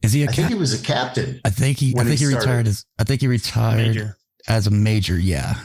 is 0.03 0.13
he 0.13 0.23
a 0.23 0.29
I 0.29 0.31
think 0.31 0.49
he 0.49 0.55
was 0.55 0.79
a 0.79 0.83
captain. 0.83 1.41
I 1.43 1.49
think 1.49 1.77
he 1.79 1.93
I 1.97 2.03
think 2.03 2.19
he, 2.19 2.27
he 2.27 2.35
retired 2.35 2.67
as 2.67 2.85
I 2.99 3.03
think 3.03 3.21
he 3.21 3.27
retired 3.27 3.87
Major. 3.87 4.17
as 4.47 4.67
a 4.67 4.71
major. 4.71 5.17
Yeah, 5.17 5.55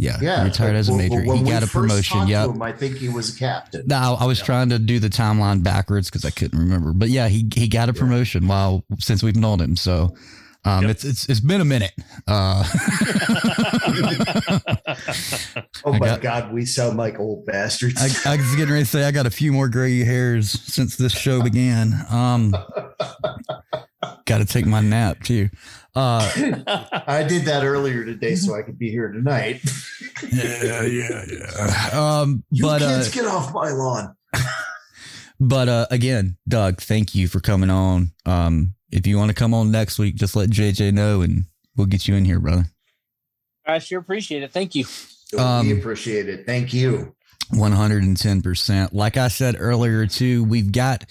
yeah, 0.00 0.18
Yeah, 0.20 0.44
retired 0.44 0.74
as 0.76 0.88
a 0.88 0.94
major. 0.96 1.22
when 1.22 1.44
he 1.44 1.50
got 1.50 1.62
a 1.62 1.66
promotion. 1.66 2.26
Yeah. 2.26 2.46
I 2.60 2.72
think 2.72 2.96
he 2.96 3.08
was 3.08 3.34
a 3.34 3.38
captain. 3.38 3.84
No, 3.86 4.16
I 4.18 4.24
was 4.24 4.40
trying 4.42 4.70
to 4.70 4.78
do 4.78 4.98
the 4.98 5.08
timeline 5.08 5.62
backwards 5.62 6.08
because 6.08 6.24
I 6.24 6.30
couldn't 6.30 6.58
remember. 6.58 6.92
But 6.92 7.08
yeah, 7.10 7.28
he 7.28 7.48
he 7.54 7.68
got 7.68 7.88
a 7.88 7.92
promotion 7.92 8.48
while 8.48 8.84
since 8.98 9.22
we've 9.22 9.36
known 9.36 9.60
him. 9.60 9.76
So 9.76 10.14
um, 10.64 10.86
it's 10.86 11.04
it's 11.04 11.28
it's 11.28 11.40
been 11.40 11.60
a 11.60 11.64
minute. 11.64 11.92
Uh, 12.26 12.64
Oh 15.84 15.92
my 15.94 15.98
got- 16.06 16.20
God, 16.20 16.52
we 16.52 16.64
sound 16.66 16.96
like 16.98 17.18
old 17.18 17.46
bastards. 17.46 17.96
I, 18.26 18.32
I 18.34 18.36
was 18.36 18.54
getting 18.56 18.72
ready 18.72 18.84
to 18.84 18.90
say 18.90 19.04
I 19.04 19.10
got 19.10 19.26
a 19.26 19.30
few 19.30 19.52
more 19.52 19.68
gray 19.68 20.04
hairs 20.04 20.50
since 20.50 20.96
this 20.96 21.12
show 21.12 21.42
began. 21.42 21.94
Um, 22.10 22.50
got 24.26 24.38
to 24.38 24.44
take 24.44 24.66
my 24.66 24.80
nap 24.80 25.22
too. 25.22 25.48
Uh, 25.94 26.30
I 27.06 27.24
did 27.28 27.44
that 27.46 27.64
earlier 27.64 28.04
today 28.04 28.34
so 28.36 28.54
I 28.54 28.62
could 28.62 28.78
be 28.78 28.90
here 28.90 29.10
tonight. 29.10 29.60
yeah, 30.32 30.82
yeah, 30.82 31.24
yeah. 31.28 31.90
Um, 31.92 32.44
You 32.50 32.64
but 32.64 32.82
uh, 32.82 32.88
kids 32.98 33.10
get 33.14 33.26
off 33.26 33.52
my 33.52 33.70
lawn. 33.70 34.14
But 35.42 35.70
uh, 35.70 35.86
again, 35.90 36.36
Doug, 36.46 36.82
thank 36.82 37.14
you 37.14 37.26
for 37.26 37.40
coming 37.40 37.70
on. 37.70 38.12
Um, 38.26 38.74
if 38.92 39.06
you 39.06 39.16
want 39.16 39.30
to 39.30 39.34
come 39.34 39.54
on 39.54 39.70
next 39.70 39.98
week, 39.98 40.16
just 40.16 40.36
let 40.36 40.50
JJ 40.50 40.92
know 40.92 41.22
and 41.22 41.44
we'll 41.76 41.86
get 41.86 42.06
you 42.06 42.14
in 42.14 42.26
here, 42.26 42.38
brother. 42.38 42.66
I 43.64 43.78
sure 43.78 44.00
appreciate 44.00 44.42
it. 44.42 44.52
Thank 44.52 44.74
you. 44.74 44.84
Um, 45.38 45.66
we 45.66 45.78
appreciate 45.78 46.28
it. 46.28 46.44
Thank 46.44 46.74
you. 46.74 47.14
110%. 47.54 48.92
Like 48.92 49.16
I 49.16 49.28
said 49.28 49.56
earlier, 49.58 50.06
too, 50.06 50.44
we've 50.44 50.72
got 50.72 51.10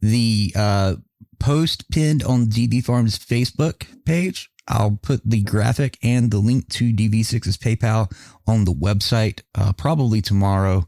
the 0.00 0.52
uh, 0.56 0.96
post 1.38 1.90
pinned 1.90 2.22
on 2.22 2.46
DV 2.46 2.84
Farms 2.84 3.18
Facebook 3.18 3.86
page. 4.04 4.50
I'll 4.66 4.98
put 5.02 5.22
the 5.24 5.42
graphic 5.42 5.98
and 6.02 6.30
the 6.30 6.38
link 6.38 6.68
to 6.70 6.92
DV6's 6.92 7.56
PayPal 7.56 8.12
on 8.46 8.64
the 8.64 8.72
website 8.72 9.40
uh, 9.54 9.72
probably 9.72 10.20
tomorrow 10.20 10.86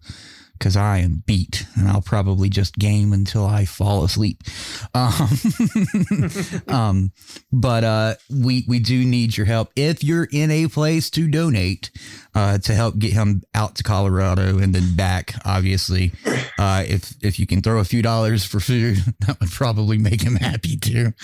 because 0.61 0.77
I 0.77 0.99
am 0.99 1.23
beat 1.27 1.67
and 1.75 1.89
I'll 1.89 2.03
probably 2.03 2.51
just 2.51 2.77
game 2.77 3.15
until 3.15 3.47
I 3.47 3.65
fall 3.65 4.05
asleep. 4.05 4.43
Um, 4.95 5.29
um, 6.69 7.13
but 7.51 7.83
uh, 7.83 8.15
we 8.31 8.65
we 8.69 8.79
do 8.79 9.05
need 9.05 9.37
your 9.37 9.47
help 9.47 9.73
if 9.75 10.05
you're 10.05 10.29
in 10.31 10.51
a 10.51 10.69
place 10.69 11.09
to 11.11 11.27
donate 11.27 11.91
uh, 12.35 12.59
to 12.59 12.75
help 12.75 12.99
get 12.99 13.15
him 13.15 13.43
out 13.55 13.77
to 13.77 13.83
Colorado 13.83 14.59
and 14.59 14.75
then 14.75 14.95
back. 14.95 15.35
Obviously, 15.47 16.13
uh, 16.59 16.85
if 16.87 17.15
if 17.23 17.41
you 17.41 17.47
can 17.47 17.63
throw 17.63 17.81
a 17.81 17.85
few 17.85 18.03
dollars 18.03 18.45
for 18.45 18.61
food, 18.61 18.99
that 19.21 19.41
would 19.41 19.51
probably 19.51 19.97
make 19.97 20.23
him 20.23 20.37
happy 20.37 20.77
too. 20.77 21.15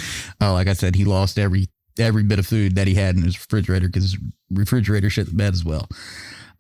Uh, 0.41 0.55
like 0.55 0.67
I 0.67 0.73
said, 0.73 0.97
he 0.97 1.05
lost 1.05 1.39
every 1.39 1.69
every 1.99 2.23
bit 2.23 2.39
of 2.39 2.47
food 2.47 2.77
that 2.77 2.87
he 2.87 2.95
had 2.95 3.17
in 3.17 3.23
his 3.23 3.39
refrigerator 3.39 3.89
because 3.89 4.17
refrigerator 4.51 5.11
shit 5.11 5.27
the 5.27 5.35
bed 5.35 5.53
as 5.53 5.65
well. 5.65 5.89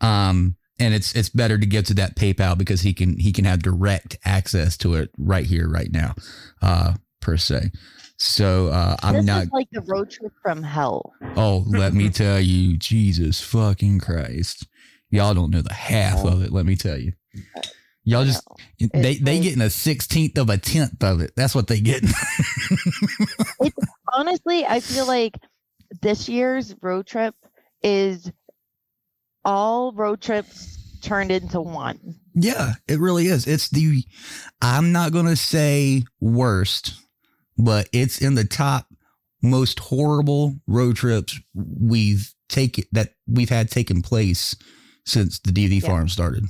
Um, 0.03 0.57
and 0.79 0.95
it's 0.95 1.15
it's 1.15 1.29
better 1.29 1.59
to 1.59 1.67
give 1.67 1.85
to 1.87 1.95
that 1.95 2.17
PayPal 2.17 2.57
because 2.57 2.83
he 2.83 2.93
can 2.93 3.19
he 3.19 3.33
can 3.33 3.45
have 3.45 3.63
direct 3.63 4.19
access 4.25 4.77
to 4.79 4.95
it 4.95 5.11
right 5.19 5.47
here 5.47 5.69
right 5.69 5.91
now, 5.91 6.15
uh, 6.63 6.95
per 7.21 7.37
se. 7.37 7.71
So 8.19 8.69
uh, 8.69 8.97
I'm 9.03 9.15
this 9.15 9.25
not. 9.25 9.47
like 9.53 9.69
the 9.73 9.83
road 9.83 10.11
trip 10.11 10.33
from 10.43 10.63
hell. 10.63 11.13
Oh, 11.37 11.65
let 11.67 11.93
me 11.93 12.09
tell 12.11 12.41
you, 12.41 12.77
Jesus 12.77 13.41
fucking 13.41 14.01
Christ. 14.01 14.67
Y'all 15.11 15.35
don't 15.35 15.51
know 15.51 15.63
the 15.63 15.75
half 15.75 16.25
of 16.25 16.43
it, 16.43 16.53
let 16.53 16.67
me 16.67 16.77
tell 16.77 16.99
you. 16.99 17.13
Y'all 18.05 18.25
just 18.25 18.47
they 18.93 19.17
they 19.17 19.41
getting 19.41 19.63
a 19.63 19.71
sixteenth 19.71 20.39
of 20.39 20.49
a 20.49 20.59
tenth 20.59 21.03
of 21.03 21.21
it. 21.21 21.33
That's 21.37 21.55
what 21.55 21.67
they 21.67 21.81
getting. 21.81 22.11
It's 23.61 23.77
honestly, 24.13 24.65
I 24.65 24.81
feel 24.81 25.07
like 25.07 25.37
this 26.03 26.29
year's 26.29 26.75
road 26.81 27.07
trip 27.07 27.35
is 27.83 28.31
all 29.47 29.92
road 29.92 30.20
trips 30.20 30.99
turned 31.00 31.31
into 31.31 31.60
one. 31.60 31.99
yeah, 32.34 32.75
it 32.89 32.99
really 32.99 33.28
is. 33.28 33.47
It's 33.47 33.70
the 33.70 34.05
I'm 34.60 34.92
not 34.92 35.12
gonna 35.12 35.36
say 35.36 36.02
worst, 36.20 36.94
but 37.57 37.89
it's 37.92 38.20
in 38.20 38.34
the 38.34 38.44
top 38.44 38.89
most 39.42 39.78
horrible 39.78 40.57
road 40.66 40.97
trips 40.97 41.41
we've 41.55 42.34
taken 42.49 42.84
that 42.92 43.15
we've 43.26 43.49
had 43.49 43.70
taken 43.70 44.02
place 44.02 44.57
since 45.05 45.39
the 45.39 45.52
DV 45.52 45.83
farm 45.83 46.08
started 46.08 46.44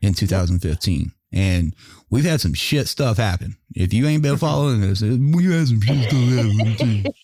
in 0.00 0.14
2015. 0.14 1.12
And 1.30 1.74
we've 2.08 2.24
had 2.24 2.40
some 2.40 2.54
shit 2.54 2.88
stuff 2.88 3.18
happen. 3.18 3.56
If 3.74 3.92
you 3.92 4.06
ain't 4.06 4.22
been 4.22 4.36
mm-hmm. 4.36 4.40
following 4.40 4.84
us, 4.84 5.02
we 5.02 5.44
had 5.44 5.68
some 5.68 5.80
shit 5.80 6.08
stuff 6.08 6.28
happen 6.28 6.76
too. 6.76 7.10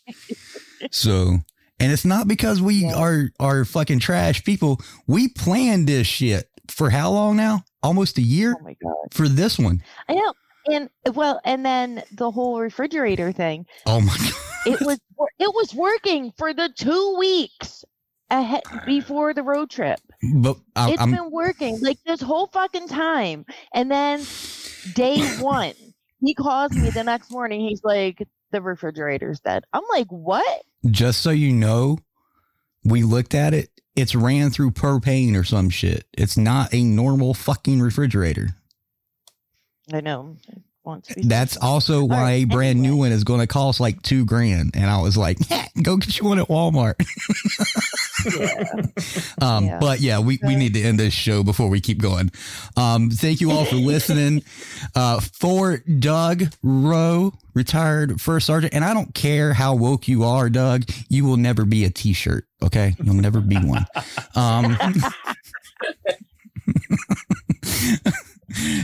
So, 0.91 1.39
and 1.81 1.93
it's 1.93 2.05
not 2.05 2.29
because 2.29 2.61
we 2.63 2.87
are 2.87 3.31
are 3.41 3.65
fucking 3.65 4.01
trash 4.01 4.45
people. 4.45 4.81
We 5.07 5.29
planned 5.29 5.87
this 5.87 6.07
shit 6.07 6.49
for 6.69 6.91
how 6.91 7.11
long 7.11 7.37
now? 7.37 7.65
Almost 7.83 8.19
a 8.19 8.23
year. 8.23 8.57
Oh 8.59 8.65
my 8.65 8.77
god. 8.83 9.13
For 9.13 9.29
this 9.29 9.59
one. 9.59 9.83
I 10.09 10.15
know. 10.15 10.33
And 10.67 10.89
well, 11.15 11.41
and 11.45 11.65
then 11.65 12.03
the 12.13 12.31
whole 12.31 12.59
refrigerator 12.61 13.33
thing. 13.33 13.67
Oh 13.87 14.01
my 14.01 14.17
god. 14.17 14.33
It 14.67 14.81
was 14.81 14.99
it 15.39 15.55
was 15.55 15.75
working 15.75 16.33
for 16.39 16.55
the 16.55 16.71
two 16.75 17.17
weeks 17.19 17.85
ahead 18.31 18.63
before 18.87 19.35
the 19.35 19.43
road 19.43 19.69
trip. 19.69 20.01
But 20.37 20.57
I, 20.75 20.93
It's 20.93 21.03
I'm 21.03 21.11
been 21.11 21.31
working 21.31 21.79
like 21.83 21.99
this 22.07 22.23
whole 22.23 22.47
fucking 22.47 22.89
time. 22.89 23.45
And 23.75 23.91
then 23.91 24.25
day 24.95 25.21
one, 25.41 25.75
he 26.23 26.33
calls 26.33 26.73
me 26.73 26.89
the 26.89 27.05
next 27.05 27.31
morning. 27.31 27.61
He's 27.61 27.85
like, 27.85 28.27
the 28.53 28.63
refrigerator's 28.63 29.41
dead. 29.41 29.65
I'm 29.73 29.83
like, 29.93 30.07
what? 30.09 30.63
Just 30.91 31.21
so 31.21 31.31
you 31.31 31.53
know, 31.53 31.99
we 32.85 33.03
looked 33.03 33.35
at 33.35 33.55
it. 33.55 33.71
It's 33.97 34.15
ran 34.15 34.51
through 34.51 34.73
propane 34.73 35.39
or 35.39 35.45
some 35.45 35.71
shit. 35.71 36.07
It's 36.13 36.37
not 36.37 36.75
a 36.75 36.83
normal 36.83 37.33
fucking 37.33 37.81
refrigerator. 37.81 38.57
I 39.93 40.01
know. 40.01 40.37
Want 40.85 41.05
to 41.05 41.15
be 41.15 41.23
That's 41.23 41.57
also 41.57 42.05
why 42.05 42.33
a 42.33 42.45
brand 42.45 42.83
new 42.83 42.97
one 42.97 43.11
is 43.11 43.25
going 43.25 43.41
to 43.41 43.47
cost 43.47 43.81
like 43.81 44.03
two 44.03 44.27
grand. 44.27 44.73
And 44.75 44.91
I 44.91 45.01
was 45.01 45.17
like, 45.17 45.39
go 45.83 45.97
get 45.97 46.19
you 46.19 46.27
one 46.27 46.39
at 46.39 46.49
Walmart. 46.49 46.97
um, 49.43 49.65
Yeah. 49.65 49.79
But 49.81 50.01
yeah, 50.01 50.19
we, 50.19 50.39
we 50.43 50.57
need 50.57 50.75
to 50.75 50.83
end 50.83 51.01
this 51.01 51.15
show 51.15 51.43
before 51.43 51.71
we 51.71 51.81
keep 51.81 52.03
going. 52.03 52.31
Um, 52.77 53.11
thank 53.11 53.41
you 53.41 53.51
all 53.51 53.65
for 53.65 53.77
listening. 53.93 54.43
Uh, 54.95 55.21
for 55.21 55.79
Doug 55.79 56.45
Rowe, 56.63 57.33
retired 57.55 58.21
first 58.21 58.47
sergeant, 58.47 58.75
and 58.75 58.85
I 58.85 58.93
don't 58.93 59.15
care 59.15 59.55
how 59.55 59.75
woke 59.75 60.07
you 60.07 60.25
are, 60.25 60.51
Doug, 60.51 60.85
you 61.09 61.25
will 61.25 61.39
never 61.39 61.65
be 61.65 61.87
a 61.87 61.91
t-shirt. 61.91 62.45
Okay, 62.63 62.95
you'll 63.03 63.15
never 63.15 63.41
be 63.41 63.57
one. 63.57 63.87
Um, 64.35 64.77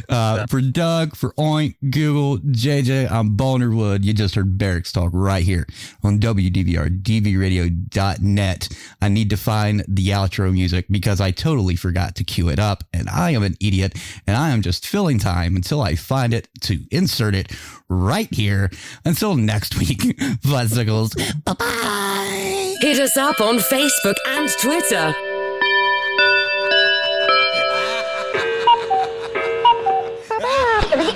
uh, 0.08 0.46
for 0.46 0.60
Doug, 0.60 1.16
for 1.16 1.32
Oink, 1.34 1.76
Google, 1.90 2.38
JJ, 2.38 3.10
I'm 3.10 3.36
Boner 3.36 3.70
Wood. 3.70 4.04
You 4.04 4.12
just 4.12 4.34
heard 4.34 4.58
Barracks 4.58 4.92
Talk 4.92 5.10
right 5.12 5.44
here 5.44 5.66
on 6.02 6.18
WDVR, 6.18 7.02
dvradio.net. 7.02 8.68
I 9.00 9.08
need 9.08 9.30
to 9.30 9.36
find 9.36 9.84
the 9.88 10.08
outro 10.08 10.52
music 10.52 10.86
because 10.90 11.20
I 11.20 11.30
totally 11.30 11.76
forgot 11.76 12.14
to 12.16 12.24
cue 12.24 12.48
it 12.48 12.58
up, 12.58 12.84
and 12.92 13.08
I 13.08 13.30
am 13.30 13.42
an 13.42 13.56
idiot, 13.60 13.96
and 14.26 14.36
I 14.36 14.50
am 14.50 14.62
just 14.62 14.86
filling 14.86 15.18
time 15.18 15.56
until 15.56 15.82
I 15.82 15.94
find 15.94 16.34
it 16.34 16.48
to 16.62 16.78
insert 16.90 17.34
it 17.34 17.52
right 17.88 18.32
here. 18.34 18.70
Until 19.04 19.36
next 19.36 19.78
week, 19.78 20.18
Bicycles. 20.42 21.14
Bye 21.44 21.52
bye. 21.54 22.76
Hit 22.80 22.98
us 22.98 23.16
up 23.16 23.40
on 23.40 23.56
Facebook 23.56 24.16
and 24.26 24.48
Twitter 24.58 25.14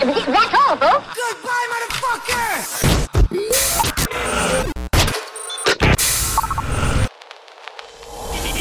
That's 0.00 0.54
all, 0.54 0.76
folks. 0.76 1.06
Goodbye, 1.14 1.66
motherfucker! 1.72 2.94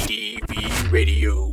DV 0.07 0.91
Radio. 0.91 1.52